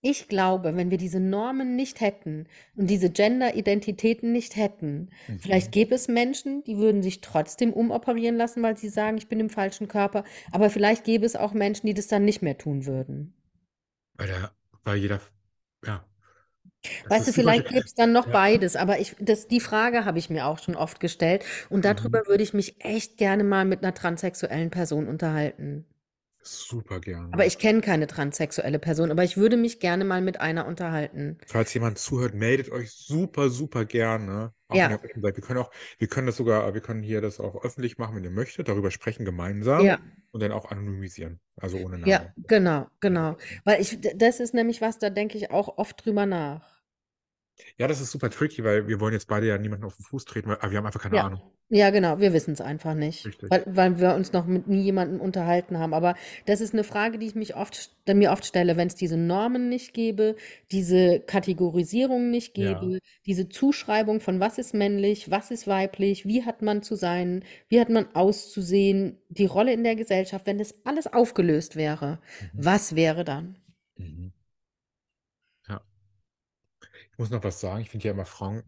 ich 0.02 0.28
glaube, 0.28 0.76
wenn 0.76 0.90
wir 0.90 0.98
diese 0.98 1.20
Normen 1.20 1.76
nicht 1.76 2.00
hätten 2.02 2.46
und 2.76 2.88
diese 2.90 3.08
Gender-Identitäten 3.10 4.32
nicht 4.32 4.56
hätten, 4.56 5.08
Mhm. 5.28 5.38
vielleicht 5.38 5.72
gäbe 5.72 5.94
es 5.94 6.08
Menschen, 6.08 6.62
die 6.64 6.76
würden 6.78 7.02
sich 7.02 7.20
trotzdem 7.22 7.72
umoperieren 7.72 8.36
lassen, 8.36 8.62
weil 8.62 8.76
sie 8.76 8.88
sagen, 8.90 9.16
ich 9.16 9.28
bin 9.28 9.40
im 9.40 9.48
falschen 9.50 9.88
Körper. 9.88 10.24
Aber 10.50 10.68
vielleicht 10.70 11.04
gäbe 11.04 11.24
es 11.26 11.36
auch 11.36 11.52
Menschen, 11.54 11.86
die 11.86 11.94
das 11.94 12.08
dann 12.08 12.24
nicht 12.26 12.42
mehr 12.42 12.58
tun 12.58 12.84
würden. 12.86 13.32
Weil, 14.14 14.28
der, 14.28 14.54
weil 14.84 14.96
jeder, 14.98 15.20
ja. 15.84 16.04
Das 17.04 17.08
Weißt 17.08 17.28
du, 17.28 17.32
vielleicht 17.32 17.68
gäbe 17.68 17.84
es 17.86 17.94
dann 17.94 18.12
noch 18.12 18.26
Ja. 18.26 18.32
beides, 18.32 18.74
aber 18.76 18.98
ich, 18.98 19.14
das, 19.20 19.46
die 19.48 19.60
Frage 19.60 20.04
habe 20.04 20.18
ich 20.18 20.30
mir 20.30 20.46
auch 20.46 20.58
schon 20.58 20.74
oft 20.76 20.98
gestellt 21.00 21.44
und 21.70 21.84
darüber 21.84 22.20
Mhm. 22.20 22.26
würde 22.26 22.42
ich 22.42 22.54
mich 22.54 22.84
echt 22.84 23.16
gerne 23.18 23.44
mal 23.44 23.64
mit 23.64 23.82
einer 23.84 23.94
transsexuellen 23.94 24.70
Person 24.70 25.06
unterhalten. 25.08 25.86
Super 26.44 27.00
gerne. 27.00 27.28
Aber 27.32 27.46
ich 27.46 27.58
kenne 27.58 27.80
keine 27.80 28.06
transsexuelle 28.06 28.78
Person, 28.78 29.10
aber 29.10 29.22
ich 29.22 29.36
würde 29.36 29.56
mich 29.56 29.78
gerne 29.78 30.04
mal 30.04 30.20
mit 30.20 30.40
einer 30.40 30.66
unterhalten. 30.66 31.38
Falls 31.46 31.72
jemand 31.72 31.98
zuhört, 31.98 32.34
meldet 32.34 32.70
euch 32.70 32.90
super, 32.90 33.48
super 33.48 33.84
gerne. 33.84 34.52
Auch 34.68 34.74
Ja. 34.76 34.90
Wir 34.90 35.32
können 35.32 35.58
auch, 35.58 35.70
wir 35.98 36.08
können 36.08 36.26
das 36.26 36.36
sogar, 36.36 36.74
wir 36.74 36.80
können 36.80 37.02
hier 37.02 37.20
das 37.20 37.38
auch 37.38 37.62
öffentlich 37.64 37.98
machen, 37.98 38.16
wenn 38.16 38.24
ihr 38.24 38.30
möchtet, 38.30 38.68
darüber 38.68 38.90
sprechen 38.90 39.24
gemeinsam 39.24 39.84
Ja. 39.84 39.98
und 40.32 40.42
dann 40.42 40.50
auch 40.52 40.70
anonymisieren. 40.70 41.40
Also 41.56 41.78
ohne 41.78 41.98
Name. 41.98 42.10
Ja, 42.10 42.32
genau, 42.48 42.86
genau. 43.00 43.36
Weil 43.64 43.80
ich, 43.80 44.00
das 44.16 44.40
ist 44.40 44.52
nämlich 44.52 44.80
was, 44.80 44.98
da 44.98 45.10
denke 45.10 45.38
ich 45.38 45.50
auch 45.50 45.78
oft 45.78 46.04
drüber 46.04 46.26
nach. 46.26 46.71
Ja, 47.78 47.88
das 47.88 48.00
ist 48.00 48.10
super 48.10 48.30
tricky, 48.30 48.64
weil 48.64 48.88
wir 48.88 49.00
wollen 49.00 49.12
jetzt 49.14 49.28
beide 49.28 49.46
ja 49.46 49.58
niemanden 49.58 49.84
auf 49.84 49.96
den 49.96 50.04
Fuß 50.04 50.24
treten, 50.24 50.48
weil, 50.50 50.58
aber 50.60 50.70
wir 50.70 50.78
haben 50.78 50.86
einfach 50.86 51.02
keine 51.02 51.16
Ja, 51.16 51.20
Ahnung. 51.20 51.42
ja, 51.68 51.90
genau, 51.90 52.18
wir 52.20 52.32
wissen 52.32 52.52
es 52.52 52.60
einfach 52.62 52.94
nicht, 52.94 53.26
Richtig. 53.26 53.48
weil, 53.48 53.64
weil 53.66 53.98
wir 54.00 54.14
uns 54.14 54.32
noch 54.32 54.46
mit 54.46 54.66
nie 54.66 54.82
jemandem 54.82 55.20
unterhalten 55.20 55.78
haben. 55.78 55.92
Aber 55.94 56.14
das 56.46 56.60
ist 56.62 56.72
eine 56.74 56.84
Frage, 56.84 57.18
die 57.18 57.26
ich 57.26 57.34
mich 57.34 57.54
oft, 57.54 57.90
mir 58.06 58.30
oft 58.32 58.44
stelle, 58.46 58.76
wenn 58.76 58.88
es 58.88 58.94
diese 58.94 59.16
Normen 59.18 59.68
nicht 59.68 59.92
gäbe, 59.94 60.36
diese 60.70 61.20
Kategorisierung 61.20 62.30
nicht 62.30 62.54
Ja. 62.56 62.72
gäbe, 62.80 62.98
diese 63.26 63.48
Zuschreibung 63.48 64.20
von 64.20 64.40
was 64.40 64.58
ist 64.58 64.74
männlich, 64.74 65.30
was 65.30 65.50
ist 65.50 65.66
weiblich, 65.66 66.26
wie 66.26 66.44
hat 66.44 66.62
man 66.62 66.82
zu 66.82 66.94
sein, 66.94 67.44
wie 67.68 67.80
hat 67.80 67.90
man 67.90 68.06
auszusehen, 68.14 69.18
die 69.28 69.46
Rolle 69.46 69.72
in 69.72 69.84
der 69.84 69.96
Gesellschaft, 69.96 70.46
wenn 70.46 70.58
das 70.58 70.74
alles 70.84 71.06
aufgelöst 71.12 71.76
wäre, 71.76 72.20
Mhm. 72.40 72.64
was 72.64 72.96
wäre 72.96 73.24
dann? 73.24 73.56
Mhm. 73.98 74.32
Muss 77.22 77.30
noch 77.30 77.44
was 77.44 77.60
sagen. 77.60 77.82
Ich 77.82 77.90
finde 77.90 78.06
ja 78.08 78.12
immer 78.14 78.24
Frauen 78.26 78.64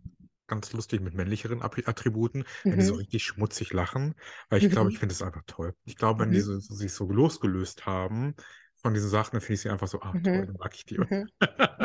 ganz 0.47 0.73
lustig 0.73 1.01
mit 1.01 1.13
männlicheren 1.15 1.61
Attributen, 1.61 2.45
wenn 2.69 2.79
die 2.79 2.85
so 2.85 2.95
Mhm. 2.95 3.01
richtig 3.01 3.25
schmutzig 3.25 3.73
lachen, 3.73 4.15
weil 4.49 4.61
ich 4.61 4.71
glaube, 4.71 4.91
ich 4.91 4.95
Mhm. 4.95 5.01
finde 5.01 5.13
das 5.13 5.23
einfach 5.23 5.43
toll. 5.49 5.75
Ich 5.85 5.97
glaube, 5.97 6.21
wenn 6.21 6.31
die 6.31 6.39
Mhm. 6.39 6.43
so, 6.43 6.59
so, 6.61 6.75
sich 6.75 6.93
so 6.93 7.11
losgelöst 7.11 7.85
haben 7.85 8.35
von 8.77 8.95
diesen 8.95 9.11
Sachen, 9.11 9.33
dann 9.33 9.41
finde 9.41 9.55
ich 9.55 9.61
sie 9.63 9.71
einfach 9.71 9.89
so, 9.89 10.01
ah, 10.03 10.13
toll, 10.13 10.21
Mhm. 10.23 10.47
dann 10.47 10.57
mag 10.57 10.73
ich 10.77 10.85
die. 10.85 10.99
Mhm. 10.99 11.27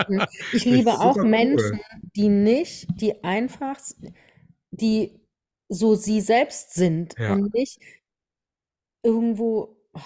Mhm. 0.07 0.25
Ich 0.51 0.65
liebe 0.65 0.99
auch 0.99 1.15
Menschen, 1.23 1.79
cool. 1.79 2.01
die 2.15 2.29
nicht, 2.29 2.87
die 3.01 3.23
einfach, 3.23 3.79
die 4.71 5.19
so 5.69 5.95
sie 5.95 6.21
selbst 6.21 6.75
sind 6.75 7.15
Ja. 7.17 7.33
und 7.33 7.51
nicht 7.53 7.79
irgendwo. 9.03 9.77
oh. 9.93 9.99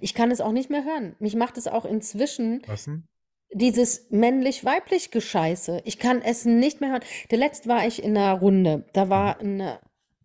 Ich 0.00 0.14
kann 0.14 0.30
es 0.30 0.40
auch 0.40 0.52
nicht 0.52 0.70
mehr 0.70 0.84
hören. 0.84 1.16
Mich 1.20 1.36
macht 1.36 1.58
es 1.58 1.66
auch 1.68 1.84
inzwischen 1.84 2.62
Was 2.66 2.84
denn? 2.84 3.08
Dieses 3.52 4.10
männlich-weiblich 4.10 5.10
Gescheiße. 5.10 5.82
Ich 5.84 5.98
kann 5.98 6.22
es 6.22 6.44
nicht 6.44 6.80
mehr 6.80 6.90
hören. 6.90 7.04
Der 7.30 7.38
letzte 7.38 7.68
war 7.68 7.86
ich 7.86 8.02
in 8.02 8.16
einer 8.16 8.34
Runde. 8.34 8.84
Da 8.92 9.08
war 9.08 9.40
eine, 9.40 9.80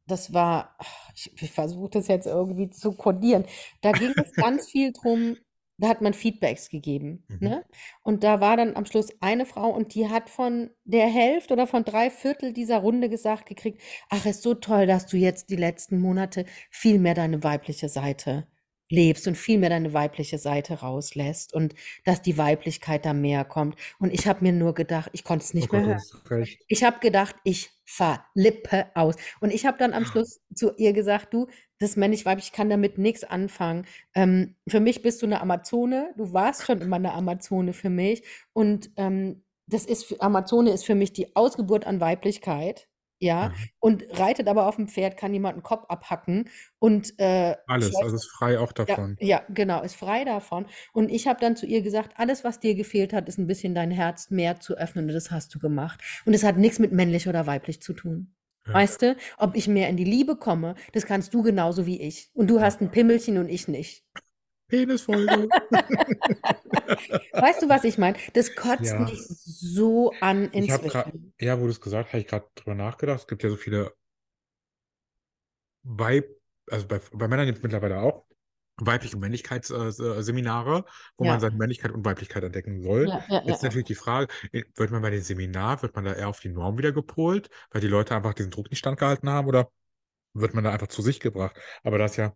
das 0.08 0.34
war, 0.34 0.78
ich, 1.16 1.32
ich 1.42 1.52
versuche 1.52 1.90
das 1.92 2.08
jetzt 2.08 2.28
irgendwie 2.28 2.70
zu 2.70 2.94
kodieren. 2.94 3.46
Da 3.82 3.92
ging 3.92 4.14
es 4.18 4.34
ganz 4.34 4.70
viel 4.70 4.92
drum, 4.92 5.38
da 5.78 5.88
hat 5.88 6.02
man 6.02 6.14
Feedbacks 6.14 6.70
gegeben. 6.70 7.26
Mhm. 7.28 7.38
Ne? 7.40 7.66
Und 8.04 8.24
da 8.24 8.40
war 8.40 8.56
dann 8.56 8.76
am 8.76 8.86
Schluss 8.86 9.10
eine 9.20 9.46
Frau 9.46 9.70
und 9.70 9.96
die 9.96 10.10
hat 10.10 10.30
von 10.30 10.70
der 10.84 11.08
Hälfte 11.08 11.54
oder 11.54 11.68
von 11.68 11.84
drei 11.84 12.10
Viertel 12.10 12.54
dieser 12.54 12.78
Runde 12.78 13.10
gesagt 13.10 13.48
gekriegt, 13.48 13.82
ach, 14.10 14.26
ist 14.26 14.44
so 14.44 14.54
toll, 14.54 14.86
dass 14.86 15.08
du 15.08 15.18
jetzt 15.18 15.50
die 15.50 15.56
letzten 15.56 16.00
Monate 16.00 16.46
viel 16.70 17.00
mehr 17.00 17.16
deine 17.16 17.44
weibliche 17.44 17.90
Seite 17.90 18.48
lebst 18.92 19.28
und 19.28 19.36
viel 19.36 19.58
mehr 19.58 19.70
deine 19.70 19.94
weibliche 19.94 20.38
Seite 20.38 20.76
rauslässt 20.82 21.54
und 21.54 21.74
dass 22.06 22.22
die 22.22 22.38
Weiblichkeit 22.38 23.06
da 23.06 23.14
mehr 23.14 23.46
kommt. 23.46 23.76
Und 24.00 24.14
ich 24.14 24.28
habe 24.28 24.44
mir 24.44 24.52
nur 24.52 24.74
gedacht, 24.76 25.10
ich 25.14 25.24
konnte 25.24 25.46
es 25.46 25.54
Oh 25.54 25.58
nicht 25.58 25.70
Gott, 25.70 25.80
mehr 25.86 25.98
du 25.98 26.30
hören. 26.30 26.48
Ich 26.68 26.84
habe 26.84 27.00
gedacht, 27.00 27.36
ich 27.44 27.72
verlippe 27.86 28.88
aus. 28.96 29.16
Und 29.40 29.52
ich 29.54 29.66
habe 29.66 29.78
dann 29.78 29.94
am 29.94 30.06
Schluss 30.06 30.40
zu 30.54 30.74
ihr 30.78 30.94
gesagt, 30.94 31.34
du, 31.34 31.48
das 31.80 31.96
männlich-weiblich, 31.96 32.48
ich 32.48 32.52
kann 32.52 32.70
damit 32.70 32.98
nichts 32.98 33.24
anfangen. 33.24 33.86
Ähm, 34.14 34.56
für 34.68 34.80
mich 34.80 35.02
bist 35.02 35.22
du 35.22 35.26
eine 35.26 35.42
Amazone. 35.42 36.14
Du 36.18 36.32
warst 36.34 36.66
schon 36.66 36.80
immer 36.82 36.98
eine 36.98 37.14
Amazone 37.14 37.74
für 37.74 37.90
mich. 37.90 38.24
Und 38.54 38.92
ähm, 38.98 39.44
das 39.68 39.86
ist, 39.86 40.06
für- 40.06 40.22
Amazone 40.22 40.72
ist 40.72 40.86
für 40.86 40.96
mich 40.96 41.14
die 41.14 41.36
Ausgeburt 41.36 41.88
an 41.88 42.00
Weiblichkeit. 42.02 42.88
Ja, 43.24 43.50
Mhm. 43.50 43.54
und 43.80 44.20
reitet 44.20 44.48
aber 44.48 44.66
auf 44.68 44.78
dem 44.78 44.88
Pferd, 44.88 45.16
kann 45.16 45.32
jemand 45.32 45.54
einen 45.54 45.62
Kopf 45.64 45.86
abhacken 45.90 46.50
und 46.80 47.14
äh, 47.20 47.56
Alles, 47.68 47.96
also 47.96 48.16
ist 48.16 48.26
frei 48.32 48.58
auch 48.58 48.74
ja, 48.76 48.84
davon. 48.86 49.16
ja, 49.20 49.44
genau, 49.50 49.84
ist 49.84 49.96
frei 49.96 50.26
davon. 50.26 50.66
Und 50.92 51.10
ich 51.10 51.28
habe 51.28 51.40
dann 51.40 51.56
zu 51.56 51.68
ihr 51.68 51.84
gesagt, 51.84 52.14
alles, 52.18 52.44
was 52.44 52.60
dir 52.60 52.74
gefehlt 52.74 53.14
hat, 53.14 53.28
ist 53.30 53.38
ein 53.38 53.46
bisschen 53.46 53.76
dein 53.76 53.92
Herz 53.92 54.32
mehr 54.32 54.60
zu 54.60 54.76
öffnen. 54.76 55.06
Und 55.06 55.14
das 55.14 55.30
hast 55.30 55.54
du 55.54 55.60
gemacht. 55.60 56.02
Und 56.26 56.34
es 56.34 56.44
hat 56.44 56.58
nichts 56.58 56.80
mit 56.80 56.92
männlich 56.94 57.28
oder 57.30 57.46
weiblich 57.46 57.80
zu 57.82 57.94
tun. 57.94 58.34
Ja. 58.66 58.74
Weißt 58.74 59.02
du, 59.04 59.16
ob 59.38 59.56
ich 59.56 59.68
mehr 59.68 59.88
in 59.90 59.98
die 59.98 60.04
Liebe 60.04 60.36
komme, 60.36 60.74
das 60.94 61.06
kannst 61.06 61.32
du 61.36 61.44
genauso 61.44 61.86
wie 61.86 62.02
ich. 62.02 62.32
Und 62.34 62.48
du 62.50 62.56
Ja. 62.58 62.64
hast 62.64 62.82
ein 62.82 62.90
Pimmelchen 62.90 63.38
und 63.38 63.50
ich 63.50 63.68
nicht. 63.68 64.04
Penisfolge. 64.72 65.50
Weißt 67.34 67.62
du, 67.62 67.70
was 67.70 67.84
ich 67.84 67.98
meine? 67.98 68.18
Das 68.34 68.56
kotzt 68.56 68.86
Ja. 68.86 69.06
mich 69.06 69.28
so 69.28 70.14
an 70.22 70.50
inzwischen. 70.52 71.34
ja, 71.40 71.60
wo 71.60 71.66
du 71.66 71.70
es 71.72 71.82
gesagt 71.82 72.08
hast, 72.08 72.14
habe 72.14 72.22
ich 72.22 72.28
gerade 72.28 72.46
drüber 72.56 72.76
nachgedacht. 72.76 73.22
Es 73.22 73.28
gibt 73.28 73.44
ja 73.44 73.50
so 73.50 73.56
viele 73.58 73.94
Weib, 75.84 76.28
also 76.70 76.88
bei, 76.88 77.00
bei 77.12 77.28
Männern 77.28 77.46
gibt 77.48 77.58
es 77.58 77.64
mittlerweile 77.64 78.00
auch 78.02 78.26
weibliche 78.84 79.18
Männlichkeitsseminare, 79.18 80.86
wo 81.18 81.24
man 81.26 81.36
Ja, 81.36 81.40
seine 81.40 81.56
Männlichkeit 81.56 81.92
und 81.92 82.04
Weiblichkeit 82.06 82.44
entdecken 82.44 82.82
soll. 82.82 83.08
ja, 83.08 83.24
ja, 83.30 83.44
Jetzt 83.46 83.62
natürlich 83.64 83.86
die 83.86 83.96
Frage, 83.96 84.28
äh, 84.52 84.64
wird 84.76 84.92
man 84.92 85.02
bei 85.02 85.12
den 85.12 85.22
Seminaren, 85.22 85.82
wird 85.82 85.96
man 85.96 86.06
da 86.06 86.14
eher 86.14 86.30
auf 86.30 86.40
die 86.40 86.50
Norm 86.50 86.78
wieder 86.78 86.92
gepolt, 86.92 87.50
weil 87.72 87.82
die 87.82 87.88
Leute 87.88 88.16
einfach 88.16 88.34
diesen 88.34 88.50
Druck 88.52 88.70
nicht 88.72 88.80
standgehalten 88.80 89.30
haben, 89.30 89.48
oder 89.48 89.72
wird 90.34 90.54
man 90.54 90.64
da 90.64 90.72
einfach 90.72 90.88
zu 90.88 91.02
sich 91.02 91.20
gebracht? 91.20 91.56
Aber 91.84 91.98
das 91.98 92.18
ja 92.18 92.34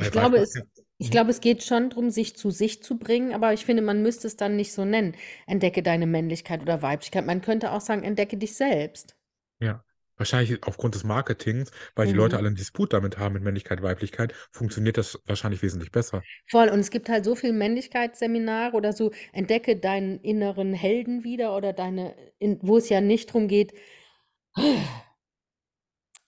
Ich 0.00 0.10
glaube, 0.10 0.38
es. 0.38 0.54
Ich 0.98 1.10
Mhm. 1.10 1.10
glaube, 1.10 1.30
es 1.30 1.40
geht 1.40 1.62
schon 1.64 1.90
darum, 1.90 2.10
sich 2.10 2.36
zu 2.36 2.50
sich 2.50 2.82
zu 2.82 2.98
bringen, 2.98 3.32
aber 3.34 3.52
ich 3.52 3.64
finde, 3.64 3.82
man 3.82 4.02
müsste 4.02 4.26
es 4.26 4.36
dann 4.36 4.56
nicht 4.56 4.72
so 4.72 4.84
nennen. 4.84 5.14
Entdecke 5.46 5.82
deine 5.82 6.06
Männlichkeit 6.06 6.62
oder 6.62 6.82
Weiblichkeit. 6.82 7.26
Man 7.26 7.40
könnte 7.42 7.72
auch 7.72 7.80
sagen, 7.80 8.02
entdecke 8.04 8.36
dich 8.38 8.54
selbst. 8.56 9.16
Ja. 9.60 9.84
Wahrscheinlich 10.18 10.62
aufgrund 10.66 10.94
des 10.94 11.04
Marketings, 11.04 11.70
weil 11.94 12.06
die 12.06 12.14
Leute 12.14 12.36
Mhm. 12.36 12.38
alle 12.38 12.46
einen 12.48 12.56
Disput 12.56 12.94
damit 12.94 13.18
haben 13.18 13.34
mit 13.34 13.42
Männlichkeit, 13.42 13.82
Weiblichkeit, 13.82 14.32
funktioniert 14.50 14.96
das 14.96 15.20
wahrscheinlich 15.26 15.62
wesentlich 15.62 15.92
besser. 15.92 16.26
Voll. 16.46 16.68
Und 16.70 16.80
es 16.80 16.90
gibt 16.90 17.08
halt 17.08 17.24
so 17.24 17.34
viel 17.34 17.52
Männlichkeitsseminare 17.52 18.76
oder 18.76 18.92
so, 18.92 19.12
entdecke 19.32 19.76
deinen 19.76 20.20
inneren 20.20 20.72
Helden 20.74 21.24
wieder 21.24 21.56
oder 21.56 21.72
deine, 21.72 22.14
in, 22.38 22.58
wo 22.62 22.78
es 22.78 22.88
ja 22.88 23.00
nicht 23.00 23.32
drum 23.32 23.48
geht, 23.48 23.74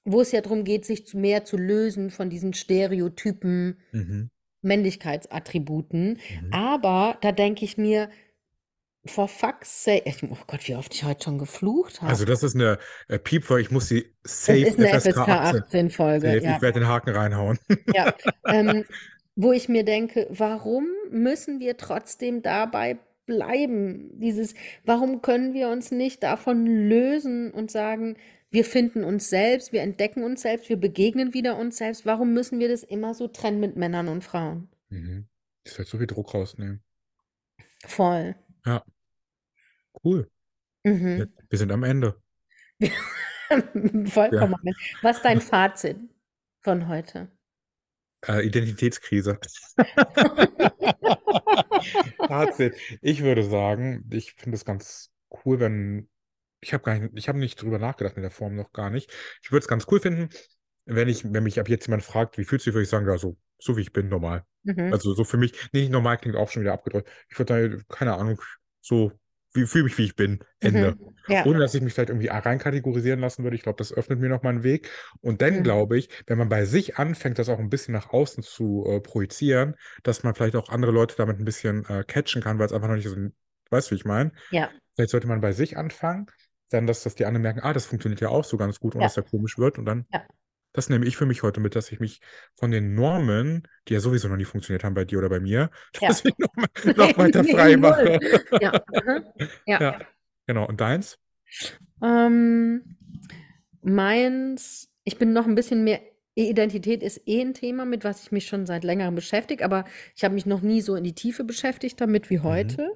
wo 0.05 0.21
es 0.21 0.33
ja 0.33 0.41
darum 0.41 0.65
geht, 0.65 0.85
sich 0.85 1.07
zu, 1.07 1.19
mehr 1.19 1.45
zu 1.45 1.57
lösen 1.57 2.11
von 2.11 2.31
diesen 2.31 2.55
Stereotypen, 2.55 3.79
Mhm. 3.93 4.31
Männlichkeitsattributen. 4.63 6.19
Mhm. 6.43 6.53
Aber 6.53 7.17
da 7.21 7.33
denke 7.33 7.65
ich 7.65 7.77
mir, 7.79 8.11
for 9.07 9.29
fuck's 9.29 9.85
sake, 9.85 10.03
ich- 10.07 10.23
oh 10.23 10.37
Gott, 10.47 10.67
wie 10.69 10.75
oft 10.75 10.95
ich 10.95 11.05
heute 11.05 11.25
schon 11.25 11.39
geflucht 11.39 12.01
habe. 12.03 12.11
Also 12.11 12.25
das 12.25 12.43
ist 12.43 12.55
eine 12.55 12.79
äh, 13.09 13.19
Piepfolge, 13.19 13.63
ich 13.63 13.71
muss 13.71 13.89
sie 13.89 14.07
safe 14.25 14.59
ist 14.61 14.79
eine 14.79 14.89
FSK 14.89 15.11
FSK 15.13 15.29
18. 15.29 15.63
18 15.63 15.91
Folge, 15.91 16.27
Safe. 16.33 16.45
ja. 16.45 16.57
Ich 16.57 16.63
werde 16.63 16.81
den 16.81 16.89
Haken 16.89 17.11
reinhauen. 17.11 17.59
Ja, 17.95 18.13
ähm, 18.47 18.85
wo 19.37 19.53
ich 19.53 19.69
mir 19.69 19.85
denke, 19.85 20.27
warum 20.31 20.89
müssen 21.11 21.61
wir 21.61 21.77
trotzdem 21.77 22.43
dabei 22.43 22.99
bleiben? 23.25 24.11
Dieses, 24.21 24.55
warum 24.85 25.23
können 25.23 25.55
wir 25.55 25.69
uns 25.69 25.91
nicht 25.93 26.23
davon 26.25 26.67
lösen 26.67 27.53
und 27.53 27.71
sagen, 27.71 28.17
wir 28.51 28.65
finden 28.65 29.05
uns 29.05 29.29
selbst, 29.29 29.73
wir 29.73 29.83
entdecken 29.83 30.25
uns 30.25 30.43
selbst, 30.43 30.69
wir 30.69 30.77
begegnen 30.77 31.35
wieder 31.35 31.57
uns 31.57 31.77
selbst. 31.77 32.07
Warum 32.07 32.33
müssen 32.33 32.59
wir 32.59 32.69
das 32.69 32.83
immer 32.83 33.15
so 33.15 33.29
trennen 33.29 33.61
mit 33.61 33.77
Männern 33.77 34.09
und 34.09 34.25
Frauen? 34.25 34.69
Mhm. 34.89 35.29
Das 35.65 35.79
wird 35.79 35.89
so 35.89 35.99
viel 35.99 36.07
Druck 36.07 36.33
rausnehmen. 36.35 36.83
Voll. 37.85 38.35
Ja. 38.65 38.83
Cool. 40.03 40.31
Mhm. 40.85 41.31
Wir, 41.49 41.59
sind 41.59 41.73
am 41.73 41.85
Ende. 41.85 42.21
Vollkommen. 44.07 44.57
Was 45.03 45.17
ist 45.17 45.25
dein 45.25 45.41
Fazit 45.41 45.99
von 46.61 46.89
heute? 46.89 47.31
Äh, 48.27 48.47
Identitätskrise. 48.47 49.39
Fazit. 52.27 52.77
Ich 53.01 53.23
würde 53.23 53.43
sagen, 53.43 54.09
ich 54.11 54.35
finde 54.35 54.57
es 54.57 54.65
ganz 54.65 55.11
cool, 55.45 55.61
wenn. 55.61 56.09
Ich 56.61 56.73
habe 56.73 56.85
gar 56.85 56.99
nicht, 56.99 57.13
ich 57.17 57.29
habe 57.29 57.39
nicht 57.39 57.61
drüber 57.61 57.79
nachgedacht 57.79 58.17
in 58.17 58.23
der 58.23 58.31
Form 58.31 58.57
noch 58.57 58.73
gar 58.73 58.91
nicht. 58.91 59.13
Ich 59.43 59.53
würde 59.53 59.63
es 59.63 59.69
ganz 59.69 59.87
cool 59.91 60.01
finden, 60.01 60.29
wenn 60.87 61.09
ich, 61.09 61.31
wenn 61.33 61.43
mich 61.45 61.61
ab 61.61 61.69
jetzt 61.69 61.87
jemand 61.87 62.03
fragt, 62.03 62.39
wie 62.39 62.45
fühlst 62.45 62.67
du 62.67 62.71
dich, 62.71 62.75
würde 62.75 62.85
ich 62.85 62.89
sagen, 62.89 63.07
ja, 63.07 63.19
so, 63.19 63.37
so 63.59 63.77
wie 63.77 63.83
ich 63.83 63.93
bin, 63.93 64.09
normal. 64.09 64.45
Mhm. 64.65 64.93
Also 64.93 65.15
so 65.15 65.25
für 65.25 65.37
mich, 65.37 65.53
nee, 65.73 65.81
nicht 65.81 65.93
normal 65.93 66.19
klingt 66.19 66.37
auch 66.37 66.51
schon 66.51 66.63
wieder 66.63 66.73
abgedrückt. 66.73 67.09
Ich 67.29 67.39
würde 67.39 67.55
sagen, 67.55 67.85
keine 67.89 68.15
Ahnung, 68.15 68.41
so, 68.81 69.13
wie 69.53 69.67
fühle 69.67 69.85
mich, 69.85 69.97
wie 69.99 70.05
ich 70.05 70.17
bin. 70.17 70.41
Ende. 70.61 70.93
Mhm. 70.93 71.15
Ja. 71.29 71.45
Ohne 71.47 71.59
dass 71.59 71.75
ich 71.75 71.83
mich 71.83 71.95
vielleicht 71.95 72.11
irgendwie 72.11 72.29
reinkategorisieren 72.29 73.21
lassen 73.21 73.45
würde. 73.45 73.57
Ich 73.57 73.63
glaube, 73.63 73.77
das 73.77 73.93
öffnet 73.93 74.19
mir 74.19 74.29
nochmal 74.29 74.55
einen 74.55 74.63
Weg. 74.63 74.91
Und 75.21 75.43
dann 75.43 75.59
Mhm. 75.59 75.63
glaube 75.63 75.99
ich, 75.99 76.09
wenn 76.27 76.39
man 76.39 76.49
bei 76.49 76.65
sich 76.65 76.97
anfängt, 76.97 77.39
das 77.39 77.49
auch 77.49 77.59
ein 77.59 77.71
bisschen 77.71 77.93
nach 77.93 78.11
außen 78.11 78.43
zu 78.43 78.85
äh, 78.89 79.01
projizieren, 79.01 79.75
dass 80.03 80.23
man 80.23 80.35
vielleicht 80.35 80.57
auch 80.57 80.69
andere 80.69 80.93
Leute 80.93 81.17
damit 81.17 81.39
ein 81.39 81.45
bisschen 81.45 81.85
äh, 81.87 82.05
catchen 82.07 82.43
kann, 82.43 82.59
weil 82.59 82.67
es 82.67 82.73
einfach 82.73 82.89
noch 82.89 82.97
nicht 82.97 83.09
so, 83.09 83.17
weißt 83.71 83.91
du, 83.91 83.95
wie 83.95 83.99
ich 83.99 84.05
meine? 84.05 84.33
Ja. 84.51 84.71
Vielleicht 84.95 85.11
sollte 85.11 85.29
man 85.29 85.41
bei 85.41 85.53
sich 85.53 85.77
anfangen, 85.77 86.27
dann, 86.69 86.87
dass, 86.87 87.03
dass 87.03 87.15
die 87.15 87.25
anderen 87.27 87.43
merken, 87.43 87.61
ah, 87.61 87.73
das 87.73 87.87
funktioniert 87.87 88.21
ja 88.21 88.29
auch 88.29 88.45
so 88.45 88.57
ganz 88.57 88.81
gut, 88.81 88.95
ohne 88.95 89.05
Ja. 89.05 89.09
dass 89.09 89.17
er 89.17 89.23
komisch 89.25 89.59
wird. 89.59 89.79
Und 89.79 89.85
dann, 89.87 90.07
Ja. 90.13 90.23
das 90.73 90.89
nehme 90.91 91.07
ich 91.07 91.17
für 91.17 91.27
mich 91.27 91.43
heute 91.43 91.61
mit, 91.61 91.75
dass 91.77 91.91
ich 91.93 92.01
mich 92.01 92.21
von 92.55 92.71
den 92.71 92.95
Normen, 92.95 93.67
die 93.89 93.95
ja 93.95 94.01
sowieso 94.01 94.29
noch 94.29 94.37
nie 94.37 94.45
funktioniert 94.45 94.85
haben 94.85 94.95
bei 94.95 95.05
dir 95.05 95.19
oder 95.19 95.29
bei 95.29 95.41
mir, 95.41 95.71
Ja. 96.01 96.09
dass 96.09 96.25
ich 96.25 96.35
noch, 96.39 96.97
noch 96.97 97.19
weiter 97.19 97.43
frei 97.45 97.77
mache. 97.77 98.19
Ja. 98.61 98.73
Mhm. 99.05 99.25
Ja. 99.67 99.99
Genau. 100.47 100.67
Und 100.67 100.81
deins? 100.81 101.19
Ähm, 102.03 102.97
meins, 103.83 104.89
ich 105.05 105.19
bin 105.19 105.33
noch 105.33 105.47
ein 105.47 105.55
bisschen 105.55 105.85
mehr, 105.85 106.01
Identität 106.35 107.03
ist 107.03 107.23
eh 107.27 107.41
ein 107.41 107.53
Thema, 107.53 107.85
mit 107.85 108.05
was 108.05 108.23
ich 108.23 108.31
mich 108.33 108.47
schon 108.47 108.65
seit 108.65 108.85
längerem 108.85 109.17
beschäftige, 109.17 109.65
aber 109.65 109.85
ich 110.15 110.23
habe 110.23 110.35
mich 110.35 110.47
noch 110.47 110.61
nie 110.61 110.81
so 110.83 110.95
in 110.95 111.03
die 111.03 111.15
Tiefe 111.15 111.43
beschäftigt 111.43 112.01
damit 112.01 112.31
wie 112.31 112.39
heute. 112.39 112.91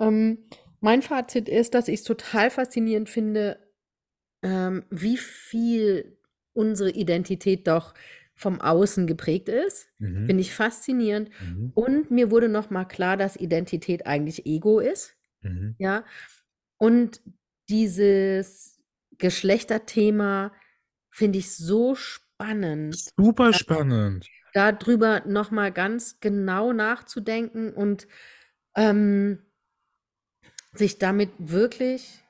Ähm, 0.00 0.38
mein 0.84 1.00
Fazit 1.00 1.48
ist, 1.48 1.72
dass 1.72 1.88
ich 1.88 2.00
es 2.00 2.04
total 2.04 2.50
faszinierend 2.50 3.08
finde, 3.08 3.58
ähm, 4.42 4.84
wie 4.90 5.16
viel 5.16 6.18
unsere 6.52 6.90
Identität 6.90 7.66
doch 7.66 7.94
vom 8.34 8.60
Außen 8.60 9.06
geprägt 9.06 9.48
ist. 9.48 9.88
Mhm. 9.98 10.26
Finde 10.26 10.42
ich 10.42 10.52
faszinierend. 10.52 11.30
Mhm. 11.40 11.72
Und 11.74 12.10
mir 12.10 12.30
wurde 12.30 12.50
noch 12.50 12.68
mal 12.68 12.84
klar, 12.84 13.16
dass 13.16 13.36
Identität 13.36 14.06
eigentlich 14.06 14.44
Ego 14.44 14.78
ist. 14.78 15.16
Mhm. 15.40 15.74
Ja. 15.78 16.04
Und 16.76 17.22
dieses 17.70 18.78
Geschlechterthema 19.16 20.52
finde 21.10 21.38
ich 21.38 21.56
so 21.56 21.94
spannend, 21.94 22.96
Super 23.16 23.54
spannend. 23.54 24.26
darüber 24.52 25.22
noch 25.26 25.50
mal 25.50 25.72
ganz 25.72 26.20
genau 26.20 26.74
nachzudenken 26.74 27.72
und 27.72 28.06
ähm, 28.76 29.43
sich 30.74 30.98
damit 30.98 31.30
wirklich 31.38 32.22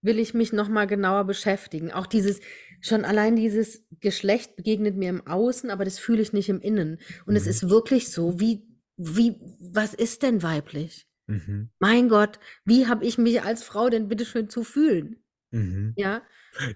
will 0.00 0.18
ich 0.18 0.34
mich 0.34 0.52
noch 0.52 0.68
mal 0.68 0.86
genauer 0.86 1.24
beschäftigen. 1.24 1.92
Auch 1.92 2.06
dieses 2.06 2.40
schon 2.80 3.04
allein 3.04 3.36
dieses 3.36 3.84
Geschlecht 4.00 4.56
begegnet 4.56 4.96
mir 4.96 5.08
im 5.10 5.26
Außen, 5.26 5.70
aber 5.70 5.84
das 5.84 5.98
fühle 5.98 6.22
ich 6.22 6.32
nicht 6.32 6.48
im 6.48 6.60
Innen. 6.60 6.98
Und 7.26 7.36
es 7.36 7.46
Mhm. 7.46 7.50
ist 7.50 7.68
wirklich 7.68 8.10
so, 8.10 8.40
wie 8.40 8.66
wie 8.96 9.36
was 9.60 9.94
ist 9.94 10.22
denn 10.22 10.42
weiblich? 10.42 11.06
Mhm. 11.28 11.70
Mein 11.80 12.08
Gott, 12.08 12.40
wie 12.64 12.86
habe 12.88 13.04
ich 13.06 13.18
mich 13.18 13.42
als 13.42 13.62
Frau 13.64 13.90
denn 13.90 14.08
bitte 14.08 14.26
schön 14.26 14.50
zu 14.50 14.64
fühlen? 14.64 15.24
Mhm. 15.50 15.96
Ja, 15.96 16.22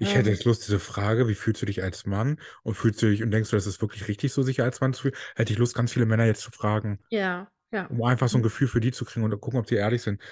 Ich 0.01 0.15
hätte 0.15 0.31
ähm, 0.31 0.31
jetzt 0.31 0.45
Lust, 0.45 0.67
diese 0.67 0.81
Frage, 0.81 1.29
wie 1.29 1.35
fühlst 1.35 1.63
du 1.63 1.67
dich 1.67 1.83
als 1.83 2.07
Mann? 2.07 2.41
Und 2.63 2.75
fühlst 2.77 3.03
du 3.03 3.09
dich 3.11 3.23
und 3.23 3.31
denkst 3.31 3.51
du, 3.51 3.57
das 3.57 3.67
ist 3.67 3.81
wirklich 3.83 4.09
richtig, 4.09 4.33
so 4.33 4.43
sich 4.43 4.63
als 4.63 4.81
Mann 4.81 4.95
zu 4.95 5.03
fühlen? 5.03 5.17
Hätte 5.37 5.53
ich 5.53 5.59
Lust, 5.59 5.75
ganz 5.75 5.93
viele 5.93 6.07
Männer 6.07 6.27
jetzt 6.27 6.43
zu 6.43 6.51
fragen, 6.51 7.01
ja, 7.11 7.51
ja. 7.73 7.91
um 7.91 8.03
einfach 8.05 8.29
so 8.29 8.39
ein 8.39 8.43
Gefühl 8.43 8.69
für 8.69 8.81
die 8.81 8.93
zu 8.93 9.05
kriegen 9.05 9.25
und 9.25 9.33
zu 9.33 9.39
gucken, 9.39 9.61
ob 9.61 9.67
die 9.67 9.77
ehrlich 9.77 10.03
sind. 10.03 10.23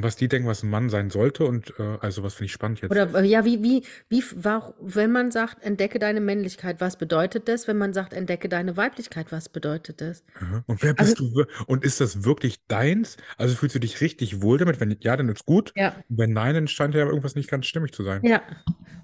Was 0.00 0.16
die 0.16 0.28
denken, 0.28 0.48
was 0.48 0.62
ein 0.62 0.70
Mann 0.70 0.90
sein 0.90 1.10
sollte. 1.10 1.44
Und 1.44 1.74
äh, 1.78 1.98
also, 2.00 2.22
was 2.22 2.34
finde 2.34 2.46
ich 2.46 2.52
spannend 2.52 2.80
jetzt. 2.80 2.90
Oder 2.90 3.14
äh, 3.14 3.24
ja, 3.24 3.44
wie, 3.44 3.62
wie, 3.62 3.82
wie, 4.08 4.22
warum, 4.36 4.74
wenn 4.80 5.10
man 5.10 5.30
sagt, 5.30 5.62
entdecke 5.64 5.98
deine 5.98 6.20
Männlichkeit, 6.20 6.80
was 6.80 6.96
bedeutet 6.96 7.48
das? 7.48 7.66
Wenn 7.68 7.78
man 7.78 7.92
sagt, 7.92 8.12
entdecke 8.12 8.48
deine 8.48 8.76
Weiblichkeit, 8.76 9.32
was 9.32 9.48
bedeutet 9.48 10.00
das? 10.00 10.22
Aha. 10.40 10.62
Und 10.66 10.82
wer 10.82 10.94
Also- 10.98 11.14
bist 11.14 11.18
du? 11.20 11.34
wir- 11.36 11.46
Und 11.66 11.84
ist 11.84 12.00
das 12.00 12.24
wirklich 12.24 12.64
deins? 12.68 13.16
Also 13.36 13.54
fühlst 13.56 13.74
du 13.74 13.80
dich 13.80 14.00
richtig 14.00 14.42
wohl 14.42 14.58
damit? 14.58 14.80
Wenn 14.80 14.96
ja, 15.00 15.16
dann 15.16 15.28
ist 15.28 15.44
gut. 15.46 15.72
Ja, 15.76 15.94
Und 16.08 16.18
wenn 16.18 16.32
nein, 16.32 16.54
dann 16.54 16.68
scheint 16.68 16.94
ja 16.94 17.06
irgendwas 17.06 17.34
nicht 17.34 17.50
ganz 17.50 17.66
stimmig 17.66 17.92
zu 17.92 18.04
sein. 18.04 18.20
ja. 18.24 18.42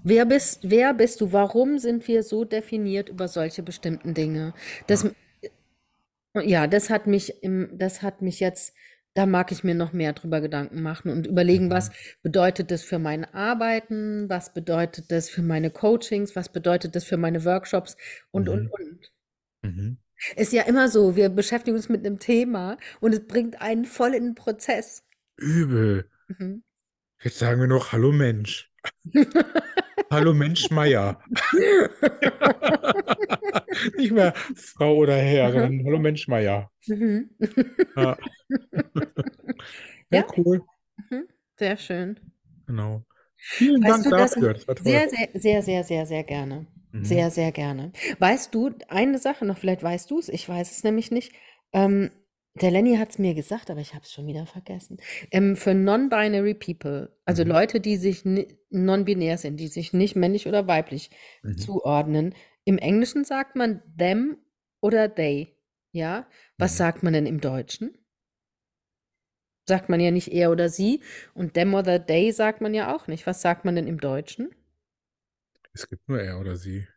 Wer 0.07 0.25
bist, 0.27 0.59
wer 0.61 0.93
bist 0.93 1.19
du? 1.19 1.31
Warum 1.33 1.79
sind 1.79 2.07
wir 2.07 2.21
so 2.21 2.45
definiert 2.45 3.09
über 3.09 3.27
solche 3.27 3.63
bestimmten 3.63 4.13
Dinge? 4.13 4.53
Das, 4.85 5.03
ja, 6.43 6.67
das 6.67 6.89
hat 6.89 7.07
mich 7.07 7.41
im, 7.43 7.69
das 7.77 8.01
hat 8.01 8.21
mich 8.21 8.39
jetzt, 8.39 8.73
da 9.15 9.25
mag 9.25 9.51
ich 9.51 9.63
mir 9.63 9.75
noch 9.75 9.93
mehr 9.93 10.13
drüber 10.13 10.41
Gedanken 10.41 10.81
machen 10.83 11.11
und 11.11 11.27
überlegen, 11.27 11.67
Mhm. 11.67 11.71
was 11.71 11.91
bedeutet 12.21 12.71
das 12.71 12.83
für 12.83 12.99
mein 12.99 13.25
Arbeiten, 13.33 14.29
was 14.29 14.53
bedeutet 14.53 15.11
das 15.11 15.29
für 15.29 15.41
meine 15.41 15.71
Coachings, 15.71 16.35
was 16.35 16.49
bedeutet 16.49 16.95
das 16.95 17.05
für 17.05 17.17
meine 17.17 17.45
Workshops 17.45 17.97
und, 18.31 18.49
und, 18.49 18.63
Mhm. 18.65 18.71
und. 18.71 19.11
Mhm. 19.63 19.97
Ist 20.35 20.53
ja 20.53 20.63
immer 20.63 20.89
so, 20.89 21.15
wir 21.15 21.29
beschäftigen 21.29 21.75
uns 21.77 21.89
mit 21.89 22.05
einem 22.05 22.19
Thema 22.19 22.77
und 23.01 23.13
es 23.13 23.25
bringt 23.27 23.61
einen 23.61 23.85
voll 23.85 24.13
in 24.15 24.23
den 24.25 24.35
Prozess. 24.35 25.03
Übel. 25.37 26.09
Mhm. 26.27 26.63
Jetzt 27.23 27.39
sagen 27.39 27.59
wir 27.59 27.67
noch 27.67 27.91
Hallo 27.91 28.11
Mensch. 28.11 28.71
Hallo 30.11 30.33
Mensch 30.33 30.69
Meier. 30.71 31.21
Nicht 33.97 34.11
mehr 34.11 34.33
Frau 34.55 34.95
oder 34.95 35.15
Herr, 35.15 35.51
sondern 35.51 35.85
Hallo 35.85 35.99
Mensch 35.99 36.27
Meier. 36.27 36.71
Mhm. 36.87 37.29
Ja. 37.95 38.17
Ja. 40.11 40.25
cool. 40.37 40.61
Mhm. 41.09 41.27
Sehr 41.57 41.77
schön. 41.77 42.19
Genau. 42.67 43.03
Vielen 43.35 43.83
Weißt 43.83 43.91
Dank 43.91 44.03
du, 44.03 44.09
dafür. 44.11 44.53
Das 44.53 44.67
war 44.67 44.75
toll. 44.75 44.85
Sehr, 44.85 45.09
sehr, 45.09 45.29
sehr, 45.33 45.61
sehr, 45.63 45.83
sehr, 45.83 46.05
sehr 46.05 46.23
gerne. 46.23 46.67
Mhm. 46.91 47.03
Sehr, 47.03 47.31
sehr 47.31 47.51
gerne. 47.51 47.91
Weißt 48.19 48.53
du, 48.53 48.71
eine 48.87 49.17
Sache 49.17 49.45
noch, 49.45 49.57
vielleicht 49.57 49.83
weißt 49.83 50.09
du 50.09 50.19
es, 50.19 50.29
ich 50.29 50.47
weiß 50.47 50.71
es 50.71 50.83
nämlich 50.83 51.11
nicht. 51.11 51.33
Ähm, 51.73 52.11
der 52.61 52.71
Lenny 52.71 52.95
hat 52.97 53.09
es 53.11 53.19
mir 53.19 53.33
gesagt, 53.35 53.69
aber 53.69 53.81
ich 53.81 53.93
habe 53.93 54.03
es 54.03 54.11
schon 54.13 54.27
wieder 54.27 54.45
vergessen. 54.45 54.97
Ähm, 55.31 55.55
für 55.55 55.73
non-binary 55.73 56.53
people, 56.53 57.11
also 57.25 57.43
Mhm. 57.43 57.49
Leute, 57.49 57.79
die 57.81 57.97
sich 57.97 58.23
non-binär 58.69 59.37
sind, 59.37 59.59
die 59.59 59.67
sich 59.67 59.93
nicht 59.93 60.15
männlich 60.15 60.47
oder 60.47 60.67
weiblich 60.67 61.09
Mhm. 61.43 61.65
zuordnen, 61.65 62.33
im 62.63 62.77
Englischen 62.77 63.25
sagt 63.25 63.55
man 63.55 63.81
them 63.99 64.37
oder 64.81 65.13
they. 65.13 65.57
Ja? 65.91 66.27
Was 66.57 66.77
Mhm. 66.77 66.77
sagt 66.77 67.03
man 67.03 67.13
denn 67.13 67.25
im 67.25 67.41
Deutschen? 67.41 67.97
Sagt 69.67 69.89
man 69.89 69.99
ja 69.99 70.09
nicht 70.09 70.29
er 70.29 70.49
oder 70.51 70.69
sie. 70.69 71.01
Und 71.35 71.53
them 71.53 71.75
oder 71.75 72.03
they 72.03 72.31
sagt 72.31 72.61
man 72.61 72.73
ja 72.73 72.95
auch 72.95 73.05
nicht. 73.07 73.27
Was 73.27 73.41
sagt 73.43 73.63
man 73.63 73.75
denn 73.75 73.85
im 73.87 73.99
Deutschen? 73.99 74.49
Es 75.73 75.87
gibt 75.87 76.07
nur 76.09 76.19
er 76.21 76.39
oder 76.39 76.55
sie. 76.55 76.87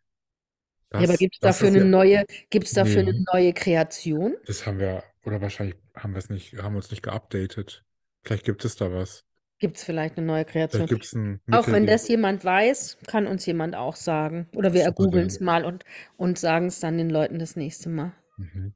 Ja, 0.92 0.98
aber 0.98 1.06
Das- 1.08 1.18
gibt 1.18 1.34
es 1.34 1.40
das 1.40 1.56
dafür 1.58 1.68
eine 1.68 1.78
ja- 1.78 1.84
neue, 1.84 2.24
gibt's 2.50 2.72
dafür 2.72 3.00
eine 3.00 3.12
Nee. 3.12 3.24
neue 3.32 3.52
Kreation? 3.52 4.36
Das 4.46 4.66
haben 4.66 4.78
wir, 4.78 5.02
oder 5.24 5.40
wahrscheinlich 5.40 5.76
haben 5.94 6.12
wir 6.12 6.18
es 6.18 6.30
nicht, 6.30 6.56
haben 6.62 6.76
uns 6.76 6.90
nicht 6.90 7.02
geupdatet. 7.02 7.84
Vielleicht 8.24 8.44
gibt 8.44 8.64
es 8.64 8.76
da 8.76 8.92
was. 8.92 9.24
gibt 9.60 9.76
es 9.76 9.82
vielleicht 9.82 10.16
eine 10.16 10.24
neue 10.26 10.44
Kreation. 10.44 10.82
Ein 10.82 11.40
Auch 11.52 11.66
Mittel, 11.66 11.72
wenn 11.72 11.86
das 11.88 12.06
jemand 12.06 12.44
weiß, 12.44 12.98
kann 13.08 13.26
uns 13.26 13.44
jemand 13.44 13.74
auch 13.74 13.96
sagen. 13.96 14.48
Oder 14.54 14.72
wir 14.72 14.88
googeln 14.92 15.26
es 15.26 15.40
mal 15.40 15.64
und, 15.64 15.84
und 16.16 16.38
sagen 16.38 16.66
es 16.66 16.78
dann 16.78 16.96
den 16.96 17.10
Leuten 17.10 17.40
das 17.40 17.56
nächste 17.56 17.88
Mal. 17.88 18.12
Mhm. 18.36 18.74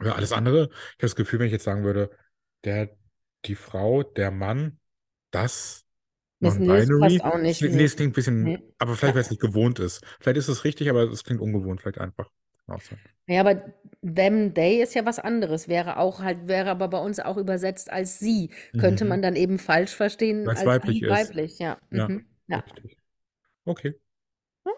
Oder 0.00 0.16
alles 0.16 0.32
andere. 0.32 0.64
Ich 0.64 0.70
habe 0.70 0.98
das 0.98 1.14
Gefühl, 1.14 1.38
wenn 1.38 1.46
ich 1.46 1.52
jetzt 1.52 1.62
sagen 1.64 1.84
würde, 1.84 2.10
der, 2.64 2.90
die 3.44 3.54
Frau, 3.54 4.02
der 4.02 4.32
Mann, 4.32 4.80
das 5.30 5.83
Das 6.40 6.58
nee, 6.58 6.66
das 6.66 6.88
Non-binary. 6.88 7.18
passt 7.18 7.34
auch 7.34 7.38
nicht. 7.38 7.62
Nee, 7.62 7.68
Nee. 7.68 7.84
es 7.84 7.96
klingt 7.96 8.10
ein 8.10 8.14
bisschen, 8.14 8.42
Nee. 8.42 8.58
aber 8.78 8.96
vielleicht, 8.96 9.14
weil 9.14 9.22
es 9.22 9.30
nicht 9.30 9.40
gewohnt 9.40 9.78
ist. 9.78 10.04
Vielleicht 10.20 10.36
ist 10.38 10.48
es 10.48 10.64
richtig, 10.64 10.90
aber 10.90 11.02
es 11.10 11.24
klingt 11.24 11.40
ungewohnt, 11.40 11.80
vielleicht 11.80 11.98
einfach. 11.98 12.30
Sein. 12.66 12.98
Ja, 13.26 13.40
aber 13.40 13.62
them, 14.02 14.54
they 14.54 14.80
ist 14.82 14.94
ja 14.94 15.04
was 15.04 15.18
anderes. 15.18 15.68
Wäre 15.68 15.98
auch 15.98 16.20
halt, 16.20 16.48
wäre 16.48 16.70
aber 16.70 16.88
bei 16.88 16.98
uns 16.98 17.20
auch 17.20 17.36
übersetzt 17.36 17.90
als 17.92 18.18
sie. 18.18 18.50
Könnte 18.80 19.04
Mhm. 19.04 19.08
man 19.10 19.22
dann 19.22 19.36
eben 19.36 19.58
falsch 19.58 19.94
verstehen 19.94 20.46
Weil's 20.46 20.60
als 20.60 20.66
weiblich 20.66 21.02
ist. 21.02 21.10
weiblich, 21.10 21.58
ja. 21.58 21.76
Ja. 21.90 22.08
Mhm. 22.08 22.24
Ja. 22.46 22.58
Richtig. 22.60 22.96
Okay, 23.66 23.94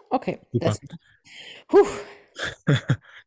Okay. 0.09 0.39
super. 0.51 0.97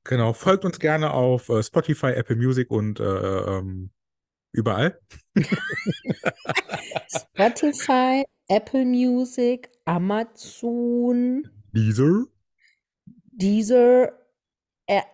Genau, 0.05 0.33
folgt 0.33 0.65
uns 0.65 0.79
gerne 0.79 1.13
auf 1.13 1.49
äh, 1.49 1.63
Spotify, 1.63 2.09
Apple 2.13 2.37
Music 2.37 2.71
und 2.71 3.01
äh, 3.01 3.05
ähm, 3.05 3.91
überall. 4.53 4.99
Spotify, 7.15 8.25
Apple 8.51 8.85
Music, 8.85 9.71
Amazon, 9.87 11.45
Deezer, 11.75 12.25
Deezer, 13.39 14.11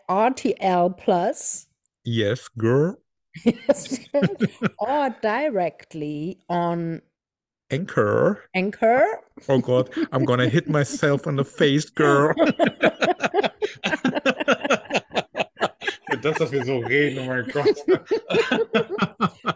RTL 0.09 0.97
Plus. 0.97 1.67
Yes 2.05 2.49
Girl, 2.49 2.99
or 4.79 5.17
directly 5.23 6.39
on 6.49 7.03
Anchor. 7.71 8.45
Anchor. 8.55 9.05
Oh 9.49 9.59
God, 9.59 9.91
I'm 10.13 10.25
gonna 10.25 10.49
hit 10.49 10.69
myself 10.69 11.27
in 11.27 11.37
the 11.37 11.45
face, 11.45 11.91
girl. 11.91 12.35
Das, 16.27 16.39
dass 16.39 16.51
wir 16.53 16.65
so 16.65 16.79
reden, 16.79 17.21
oh 17.21 17.25
mein 17.27 17.47
Gott. 17.53 17.77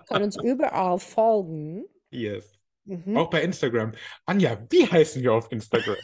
Können 0.08 0.24
uns 0.24 0.36
überall 0.42 0.98
folgen. 1.00 1.84
Yes. 2.10 2.58
Mhm. 2.84 3.16
Auch 3.16 3.28
bei 3.28 3.42
Instagram. 3.42 3.92
Anja, 4.24 4.56
wie 4.70 4.86
heißen 4.86 5.20
wir 5.22 5.32
auf 5.32 5.50
Instagram? 5.50 5.96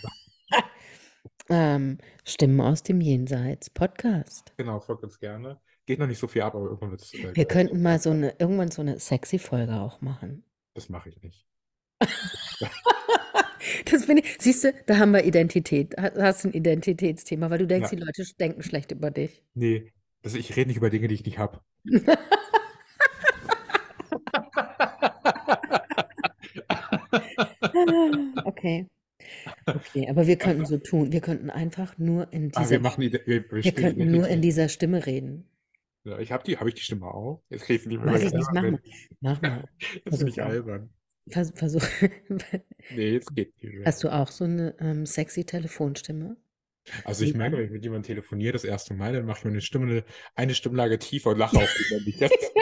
Ähm, 1.49 1.99
Stimmen 2.25 2.61
aus 2.61 2.83
dem 2.83 3.01
Jenseits 3.01 3.71
Podcast. 3.71 4.53
Genau, 4.57 4.81
folgt 4.81 5.05
uns 5.05 5.21
gerne. 5.21 5.61
Geht 5.87 6.01
noch 6.01 6.09
nicht 6.09 6.19
so 6.19 6.27
viel 6.27 6.43
ab, 6.43 6.57
aber 6.57 6.65
irgendwann 6.65 6.91
wird 6.91 7.03
es. 7.03 7.15
Äh, 7.15 7.37
Wir 7.37 7.45
könnten 7.45 7.81
mal 7.83 8.01
so 8.01 8.11
eine, 8.11 8.35
irgendwann 8.41 8.73
so 8.73 8.83
eine 8.83 8.99
sexy 8.99 9.39
Folge 9.39 9.75
auch 9.75 10.01
machen. 10.01 10.43
Das 10.75 10.89
mache 10.89 11.09
ich 11.11 11.23
nicht. 11.23 11.47
Das 13.85 14.05
finde 14.05 14.23
ich, 14.23 14.37
siehst 14.41 14.65
du, 14.65 14.73
da 14.87 14.99
haben 14.99 15.13
wir 15.13 15.25
Identität. 15.25 15.97
Ha- 15.97 16.13
Hast 16.17 16.45
du 16.45 16.49
ein 16.49 16.53
Identitätsthema, 16.55 17.51
weil 17.51 17.59
du 17.59 17.67
denkst, 17.67 17.91
Ja. 17.93 17.97
die 17.99 18.05
Leute 18.05 18.25
denken 18.39 18.63
schlecht 18.63 18.91
über 18.93 19.11
dich. 19.11 19.43
Nee, 19.55 19.93
das, 20.27 20.35
ich 20.35 20.57
rede 20.57 20.67
nicht 20.69 20.77
über 20.77 20.91
Dinge, 20.91 21.07
die 21.07 21.15
ich 21.15 21.25
nicht 21.25 21.39
habe. 21.39 21.61
Okay. 28.45 28.87
Okay, 29.67 30.09
aber 30.09 30.27
wir 30.27 30.37
könnten 30.37 30.65
so 30.67 30.79
tun. 30.79 31.13
Wir 31.13 31.21
könnten 31.21 31.51
einfach 31.51 31.99
nur 31.99 32.33
in 32.33 32.51
Ah, 32.55 32.61
wir 32.61 32.67
dieser, 32.67 32.79
machen 32.81 33.03
wir, 33.03 33.13
wir 33.13 33.45
wir 33.51 33.73
könnten 33.73 34.11
nur 34.11 34.27
in 34.29 34.41
dieser 34.41 34.69
Stimme 34.69 35.05
reden. 35.07 35.45
Ja, 36.05 36.19
ich 36.19 36.33
habe 36.33 36.45
die, 36.45 36.57
habe 36.59 36.69
ich 36.69 36.75
die 36.77 36.83
Stimme 36.83 37.07
auch? 37.07 37.43
Jetzt 37.51 37.65
kriege 37.65 37.81
ich 37.81 37.87
nicht 37.87 38.03
mehr 38.03 38.15
Weiß 38.15 38.23
ich 38.23 38.33
nicht, 38.33 38.51
mach 38.53 38.63
mal. 38.63 38.81
Mach 39.21 39.43
mal. 39.43 39.69
Das 40.05 40.15
ist 40.21 40.25
nicht 40.25 40.41
albern. 40.41 40.91
Vers 41.29 41.53
versuch. 41.55 41.83
Nee, 42.95 43.11
jetzt 43.11 43.35
geht 43.35 43.61
nicht 43.63 43.75
mehr. 43.75 43.85
Hast 43.85 44.05
du 44.05 44.09
auch 44.11 44.31
so 44.31 44.45
eine 44.45 44.75
ähm, 44.81 45.07
sexy 45.07 45.45
Telefonstimme? 45.45 46.37
Also 47.05 47.25
ich 47.25 47.35
Wie 47.35 47.39
merke, 47.39 47.57
wenn 47.57 47.65
ich 47.65 47.71
mit 47.71 47.83
jemandem 47.83 48.07
telefoniere 48.07 48.53
das 48.53 48.65
erste 48.65 48.95
Mal, 48.95 49.13
dann 49.13 49.27
mache 49.27 49.39
ich 49.39 49.45
meine 49.45 49.61
Stimme 49.61 50.05
eine, 50.35 50.55
Stimmlage 50.55 50.99
tiefer 50.99 51.31
und 51.31 51.39
lache 51.39 51.57
auch 51.57 51.69
jetzt. 52.05 52.33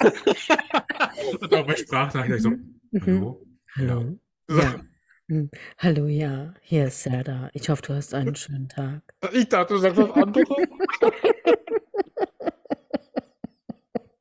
und 1.40 1.54
auch 1.54 1.66
bei 1.66 1.76
Sprachnachrichten 1.76 2.40
so, 2.40 2.50
Mhm. 2.90 3.04
hallo? 3.06 3.46
Hallo? 3.76 4.18
Ja. 4.50 4.80
Hm. 5.28 5.50
Hallo, 5.76 6.06
ja. 6.06 6.54
Hier 6.62 6.86
ist 6.86 7.02
Serda. 7.02 7.50
Ich 7.52 7.68
hoffe, 7.68 7.82
du 7.82 7.94
hast 7.94 8.14
einen 8.14 8.34
schönen 8.34 8.68
Tag. 8.68 9.02
Ich 9.32 9.48
dachte, 9.48 9.74
du 9.74 9.80
sagst 9.80 9.98
was 9.98 10.10
anderes. 10.10 10.48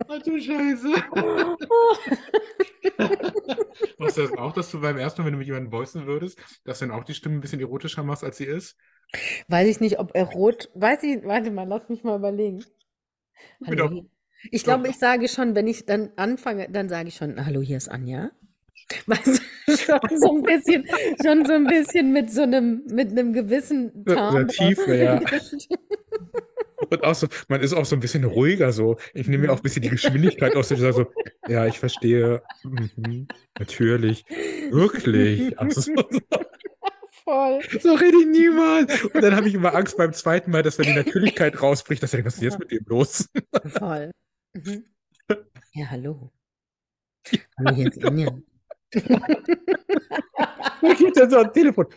Ach 0.10 0.22
du 0.24 0.40
Scheiße. 0.40 0.88
Machst 4.00 4.18
du 4.18 4.22
das 4.22 4.32
auch, 4.38 4.54
dass 4.54 4.72
du 4.72 4.80
beim 4.82 4.98
ersten 4.98 5.22
Mal, 5.22 5.28
wenn 5.28 5.34
du 5.34 5.40
mit 5.40 5.48
jemandem 5.48 5.72
voicen 5.72 6.06
würdest, 6.08 6.40
dass 6.64 6.80
du 6.80 6.88
dann 6.88 6.96
auch 6.96 7.04
die 7.04 7.14
Stimme 7.14 7.36
ein 7.36 7.42
bisschen 7.42 7.60
erotischer 7.60 8.04
machst, 8.04 8.24
als 8.24 8.38
sie 8.38 8.46
ist? 8.46 8.76
Weiß 9.48 9.68
ich 9.68 9.80
nicht, 9.80 10.00
ob 10.00 10.12
er 10.16 10.26
rot. 10.26 10.70
Weiß 10.74 11.04
ich, 11.04 11.24
warte 11.24 11.52
mal, 11.52 11.68
lass 11.68 11.88
mich 11.90 12.04
mal 12.04 12.18
überlegen. 12.18 12.64
Hallo. 13.66 14.10
Ich 14.52 14.64
glaube, 14.64 14.88
ich 14.90 14.98
sage 14.98 15.28
schon, 15.28 15.56
wenn 15.56 15.68
ich 15.68 15.86
dann 15.86 16.12
anfange, 16.16 16.70
dann 16.70 16.90
sage 16.90 17.10
ich 17.10 17.16
schon, 17.16 17.44
hallo, 17.46 17.62
hier 17.62 17.78
ist 17.78 17.90
Anja. 17.90 18.32
Weißt 19.08 19.28
du, 19.28 19.78
schon 19.78 20.00
so 20.16 20.36
ein 20.38 20.44
bisschen, 20.44 20.86
schon 21.24 21.46
so 21.46 21.54
ein 21.54 21.66
bisschen 21.66 22.14
mit 22.14 22.32
so 22.32 22.44
einem, 22.44 22.84
mit 22.86 23.12
einem 23.12 23.34
gewissen 23.34 24.04
So- 24.08 24.16
so 24.16 24.30
Timbre. 24.44 24.48
Tiefe, 24.48 24.96
ja. 24.96 25.20
Und 26.90 27.04
auch 27.04 27.16
so, 27.16 27.28
man 27.48 27.62
ist 27.62 27.74
auch 27.74 27.86
so 27.86 27.96
ein 27.96 28.00
bisschen 28.00 28.24
ruhiger 28.24 28.72
so. 28.72 28.98
Ich 29.14 29.28
nehme 29.28 29.48
mir 29.48 29.54
auch 29.54 29.58
ein 29.58 29.64
bisschen 29.64 29.82
die 29.82 29.90
Geschwindigkeit 29.90 30.56
aus 30.56 30.72
und 30.72 30.78
sage 30.78 30.94
so, 30.94 31.06
ja, 31.48 31.66
ich 31.66 31.80
verstehe. 31.80 32.42
Mhm, 32.64 33.28
natürlich. 33.60 34.26
Wirklich. 34.72 35.58
Also, 35.60 35.82
so, 35.82 35.92
Voll. 37.24 37.60
so 37.82 37.94
rede 37.94 38.18
ich 38.22 38.28
niemals. 38.28 39.04
Und 39.04 39.22
dann 39.22 39.36
habe 39.36 39.50
ich 39.50 39.54
immer 39.54 39.76
Angst 39.76 39.98
beim 39.98 40.14
zweiten 40.14 40.52
Mal, 40.52 40.64
dass 40.64 40.78
dann 40.78 40.86
die 40.86 40.96
Natürlichkeit 40.96 41.62
rausbricht, 41.62 42.02
dass 42.02 42.14
er 42.14 42.18
denkt, 42.18 42.28
was 42.28 42.36
ist 42.36 42.44
jetzt 42.44 42.60
mit 42.60 42.72
dem 42.72 42.86
los? 42.88 43.28
Voll. 43.66 44.12
Mhm. 44.54 44.86
Ja, 45.74 45.88
hallo. 45.90 46.32
Hallo, 47.58 47.76
hier 47.76 47.92
ist 47.92 48.04
Anja. 48.04 48.28
Wo 50.82 50.94
geht 50.94 51.18
denn 51.18 51.30
so 51.30 51.40
ein 51.40 51.52
Telefon? 51.52 51.88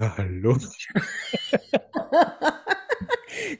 Ja, 0.00 0.16
hallo. 0.16 0.56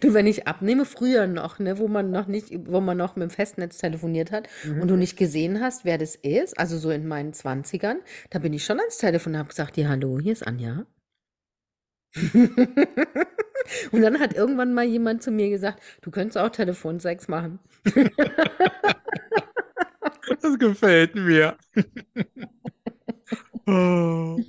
Du, 0.01 0.15
wenn 0.15 0.27
ich 0.27 0.47
abnehme, 0.47 0.85
früher 0.85 1.27
noch, 1.27 1.59
ne, 1.59 1.79
wo 1.79 1.89
man 1.89 2.11
noch 2.11 2.27
nicht, 2.27 2.53
wo 2.67 2.81
man 2.81 2.97
noch 2.97 3.17
mit 3.17 3.31
dem 3.31 3.31
Festnetz 3.31 3.79
telefoniert 3.79 4.31
hat 4.33 4.49
und 4.81 4.89
du 4.89 4.97
nicht 4.97 5.17
gesehen 5.17 5.61
hast, 5.61 5.85
wer 5.85 5.99
das 5.99 6.15
ist, 6.17 6.59
also 6.59 6.79
so 6.79 6.91
in 6.91 7.07
meinen 7.07 7.33
Zwanzigern, 7.33 7.99
da 8.31 8.39
bin 8.39 8.53
ich 8.53 8.65
schon 8.65 8.79
ans 8.79 8.99
Telefon 8.99 9.35
und 9.35 9.39
habe 9.39 9.49
gesagt, 9.49 9.77
ja, 9.77 9.89
hallo, 9.89 10.19
hier 10.21 10.33
ist 10.33 10.47
Anja. 10.47 10.87
Und 13.93 14.03
dann 14.03 14.19
hat 14.21 14.35
irgendwann 14.35 14.75
mal 14.75 14.85
jemand 14.85 15.23
zu 15.23 15.31
mir 15.31 15.49
gesagt, 15.49 15.83
du 16.03 16.11
könntest 16.11 16.37
auch 16.37 16.51
Telefonsex 16.51 17.29
machen. 17.29 17.59
Das 20.41 20.59
gefällt 20.59 21.15
mir. 21.15 21.57
Oh, 23.65 24.41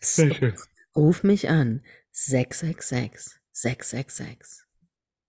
sehr 0.00 0.32
schön. 0.32 0.54
Ruf 0.96 1.22
mich 1.22 1.50
an. 1.50 1.82
666 2.12 3.38
666. 3.56 4.66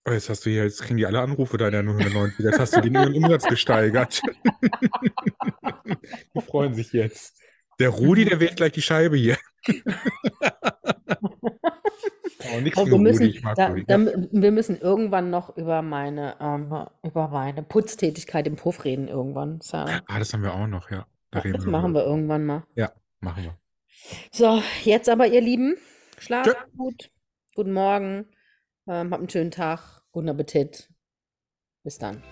Oh, 0.06 0.10
jetzt 0.12 0.28
hast 0.28 0.44
du 0.44 0.50
hier, 0.50 0.64
jetzt 0.64 0.82
kriegen 0.82 0.98
die 0.98 1.06
alle 1.06 1.20
Anrufe 1.20 1.56
deiner 1.56 1.78
190. 1.78 2.44
Jetzt 2.44 2.58
hast 2.58 2.76
du 2.76 2.82
den 2.82 2.94
ihren 2.94 3.14
Umsatz 3.14 3.44
gesteigert. 3.44 4.20
Die 6.34 6.40
freuen 6.42 6.74
sich 6.74 6.92
jetzt. 6.92 7.40
Der 7.80 7.88
Rudi, 7.88 8.26
der 8.26 8.38
wählt 8.40 8.56
gleich 8.56 8.72
die 8.72 8.82
Scheibe 8.82 9.16
hier. 9.16 9.38
Oh, 12.50 12.60
nichts 12.60 12.78
gegen 12.78 12.90
wir, 12.90 12.98
müssen, 12.98 13.32
da, 13.56 13.74
da, 13.74 13.98
wir 13.98 14.52
müssen 14.52 14.78
irgendwann 14.78 15.30
noch 15.30 15.56
über 15.56 15.80
meine, 15.82 16.36
ähm, 16.40 16.86
über 17.02 17.28
meine 17.28 17.62
Putztätigkeit 17.62 18.46
im 18.46 18.56
Puff 18.56 18.84
reden 18.84 19.08
irgendwann. 19.08 19.60
Sarah. 19.62 20.02
Ah, 20.06 20.18
das 20.18 20.34
haben 20.34 20.42
wir 20.42 20.52
auch 20.54 20.66
noch, 20.66 20.90
ja. 20.90 21.06
Da 21.30 21.40
reden 21.40 21.54
Das 21.54 21.64
wir 21.64 21.72
machen 21.72 21.94
wir 21.94 22.04
irgendwann 22.04 22.44
mal. 22.44 22.64
Ja, 22.74 22.92
machen 23.20 23.44
wir. 23.44 23.58
So, 24.30 24.62
jetzt 24.84 25.08
aber, 25.08 25.26
ihr 25.28 25.40
Lieben, 25.40 25.76
schlaft 26.18 26.50
Tschö. 26.50 26.56
gut. 26.76 27.10
Guten 27.58 27.72
Morgen. 27.72 28.28
Ähm, 28.86 29.10
habt 29.10 29.14
einen 29.14 29.30
schönen 29.30 29.50
Tag. 29.50 30.02
Guten 30.12 30.28
Appetit. 30.28 30.88
Bis 31.82 31.98
dann. 31.98 32.22